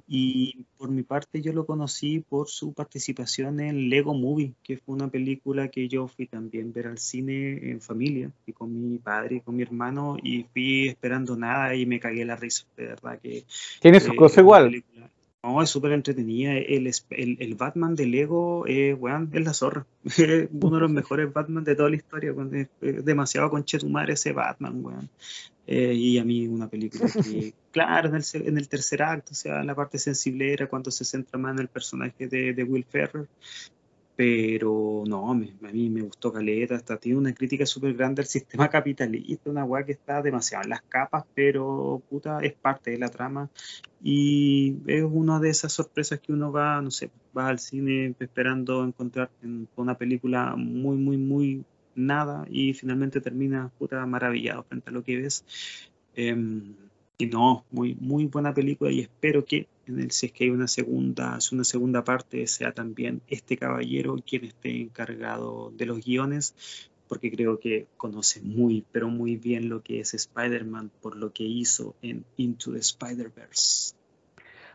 Y 0.09 0.65
por 0.79 0.91
mi 0.91 1.03
parte 1.03 1.43
yo 1.43 1.53
lo 1.53 1.67
conocí 1.67 2.21
por 2.21 2.49
su 2.49 2.73
participación 2.73 3.61
en 3.61 3.91
Lego 3.91 4.15
Movie, 4.15 4.55
que 4.63 4.79
fue 4.79 4.95
una 4.95 5.09
película 5.09 5.69
que 5.69 5.89
yo 5.89 6.09
fui 6.09 6.27
también 6.27 6.73
ver 6.73 6.87
al 6.87 6.99
cine 6.99 7.71
en 7.71 7.83
familia, 7.83 8.31
y 8.47 8.53
con 8.53 8.91
mi 8.91 8.97
padre 8.97 9.37
y 9.37 9.41
con 9.41 9.57
mi 9.57 9.63
hermano, 9.63 10.17
y 10.23 10.45
fui 10.45 10.89
esperando 10.89 11.37
nada 11.37 11.75
y 11.75 11.85
me 11.85 12.01
cagué 12.01 12.25
la 12.25 12.37
risa, 12.37 12.65
de 12.79 12.87
verdad 12.87 13.19
que... 13.21 13.45
Tiene 13.81 14.01
su 14.01 14.15
cosa 14.15 14.41
igual. 14.41 14.83
No, 15.47 15.63
es 15.63 15.71
súper 15.71 15.93
entretenida. 15.93 16.55
El, 16.55 16.91
el, 17.11 17.55
Batman 17.55 17.95
de 17.95 18.07
Lego, 18.07 18.67
eh, 18.67 18.99
es 19.33 19.45
la 19.45 19.55
zorra. 19.55 19.87
Uno 20.53 20.75
de 20.75 20.81
los 20.81 20.91
mejores 21.01 21.33
Batman 21.33 21.63
de 21.63 21.77
toda 21.77 21.89
la 21.89 21.97
historia. 21.97 22.35
Es, 22.81 23.05
demasiado 23.05 23.49
conchetumar 23.49 24.11
ese 24.11 24.33
Batman, 24.33 24.85
weón. 24.85 25.09
Eh, 25.69 25.95
y 25.95 26.19
a 26.19 26.25
mí 26.25 26.49
una 26.49 26.69
película 26.69 27.09
que, 27.09 27.55
claro, 27.71 28.09
en 28.09 28.17
el, 28.17 28.25
en 28.49 28.59
el, 28.59 28.69
tercer 28.69 29.03
acto, 29.03 29.33
o 29.33 29.35
sea, 29.35 29.63
la 29.63 29.75
parte 29.75 29.99
sensible 29.99 30.53
era 30.53 30.69
cuando 30.69 30.91
se 30.91 31.05
centra 31.05 31.39
más 31.39 31.55
en 31.55 31.61
el 31.61 31.69
personaje 31.69 32.27
de, 32.27 32.53
de 32.53 32.65
Will 32.65 32.85
Ferrer, 32.85 33.29
pero 34.17 35.05
no, 35.07 35.31
a 35.31 35.35
mí 35.35 35.91
me 35.91 36.01
gustó 36.01 36.33
Caleta, 36.33 36.75
hasta 36.75 36.97
tiene 36.97 37.19
una 37.19 37.35
crítica 37.35 37.67
súper 37.67 37.93
grande 37.95 38.23
al 38.23 38.27
sistema 38.27 38.69
capitalista, 38.71 39.51
una 39.51 39.65
weá 39.65 39.85
que 39.85 39.93
está 39.93 40.23
demasiado 40.23 40.65
en 40.65 40.71
las 40.71 40.83
capas, 40.83 41.25
pero 41.35 42.03
puta, 42.09 42.41
es 42.41 42.55
parte 42.55 42.93
de 42.93 42.99
la 42.99 43.11
trama 43.11 43.51
y 44.03 44.77
es 44.87 45.05
una 45.05 45.39
de 45.39 45.51
esas 45.51 45.73
sorpresas 45.73 46.19
que 46.21 46.33
uno 46.33 46.51
va, 46.51 46.81
no 46.81 46.91
sé, 46.91 47.11
va 47.37 47.49
al 47.49 47.59
cine 47.59 48.15
esperando 48.19 48.85
encontrar 48.85 49.31
una 49.77 49.97
película 49.97 50.57
muy, 50.57 50.97
muy, 50.97 51.19
muy 51.19 51.65
nada 51.95 52.47
y 52.51 52.73
finalmente 52.73 53.21
termina 53.21 53.71
puta 53.79 54.05
maravillado 54.07 54.63
frente 54.65 54.91
a 54.91 54.93
lo 54.93 55.03
que 55.03 55.19
ves. 55.19 55.45
Em, 56.15 56.75
y 57.19 57.27
no, 57.27 57.65
muy, 57.71 57.95
muy 58.01 58.27
buena 58.27 58.55
película 58.55 58.91
y 58.91 59.01
espero 59.01 59.45
que 59.45 59.67
en 59.87 60.01
el, 60.01 60.11
si 60.11 60.27
es 60.27 60.33
que 60.33 60.45
hay 60.45 60.51
una 60.51 60.69
segunda, 60.69 61.39
una 61.53 61.65
segunda 61.65 62.05
parte, 62.05 62.47
sea 62.47 62.73
también 62.73 63.23
este 63.29 63.57
caballero 63.57 64.17
quien 64.27 64.45
esté 64.45 64.81
encargado 64.81 65.73
de 65.77 65.87
los 65.87 66.05
guiones, 66.05 66.55
porque 67.09 67.31
creo 67.31 67.59
que 67.59 67.87
conoce 67.97 68.41
muy, 68.41 68.85
pero 68.93 69.09
muy 69.09 69.37
bien 69.37 69.69
lo 69.69 69.83
que 69.83 70.01
es 70.01 70.15
Spider-Man 70.15 70.91
por 71.01 71.17
lo 71.17 71.33
que 71.33 71.45
hizo 71.45 71.95
en 72.03 72.25
Into 72.37 72.73
the 72.73 72.79
Spider-Verse. 72.79 73.95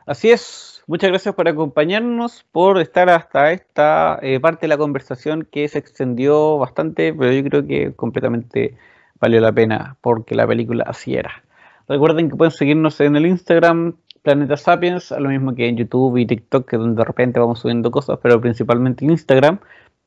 Así 0.06 0.32
es, 0.32 0.82
muchas 0.88 1.10
gracias 1.10 1.36
por 1.36 1.48
acompañarnos, 1.48 2.46
por 2.52 2.80
estar 2.80 3.10
hasta 3.10 3.52
esta 3.52 4.18
eh, 4.22 4.40
parte 4.40 4.62
de 4.62 4.70
la 4.70 4.78
conversación 4.78 5.48
que 5.50 5.68
se 5.68 5.78
extendió 5.78 6.58
bastante, 6.58 7.14
pero 7.14 7.32
yo 7.32 7.44
creo 7.44 7.68
que 7.68 7.94
completamente 7.94 8.78
valió 9.20 9.40
la 9.40 9.52
pena 9.52 9.98
porque 10.02 10.34
la 10.36 10.48
película 10.48 10.84
así 10.88 11.14
era. 11.14 11.44
Recuerden 11.88 12.30
que 12.30 12.36
pueden 12.36 12.52
seguirnos 12.52 13.00
en 13.02 13.16
el 13.16 13.26
Instagram 13.26 13.96
Planeta 14.22 14.58
Sapiens, 14.58 15.12
lo 15.12 15.30
mismo 15.30 15.56
que 15.56 15.68
en 15.68 15.78
YouTube 15.78 16.18
y 16.18 16.26
TikTok, 16.26 16.70
que 16.70 16.78
donde 16.78 17.00
de 17.00 17.06
repente 17.06 17.40
vamos 17.40 17.60
subiendo 17.60 17.90
cosas, 17.92 18.20
pero 18.22 18.40
principalmente 18.40 19.04
en 19.04 19.12
Instagram. 19.12 19.60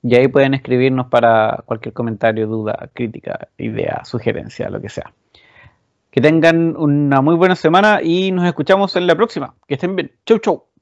Y 0.03 0.15
ahí 0.17 0.29
pueden 0.29 0.55
escribirnos 0.55 1.07
para 1.09 1.63
cualquier 1.67 1.95
comentario, 1.95 2.47
duda, 2.47 2.91
crítica, 2.93 3.49
idea, 3.59 4.05
sugerencia, 4.05 4.69
lo 4.69 4.81
que 4.81 4.91
sea. 4.91 5.13
Que 6.11 6.21
tengan 6.21 6.77
una 6.77 7.23
muy 7.23 7.35
buena 7.35 7.57
semana 7.57 8.01
y 8.03 8.31
nos 8.31 8.47
escuchamos 8.47 8.95
en 8.97 9.07
la 9.07 9.17
próxima. 9.17 9.55
Que 9.67 9.75
estén 9.75 9.97
bien. 9.97 10.13
Chau, 10.27 10.39
chau. 10.39 10.74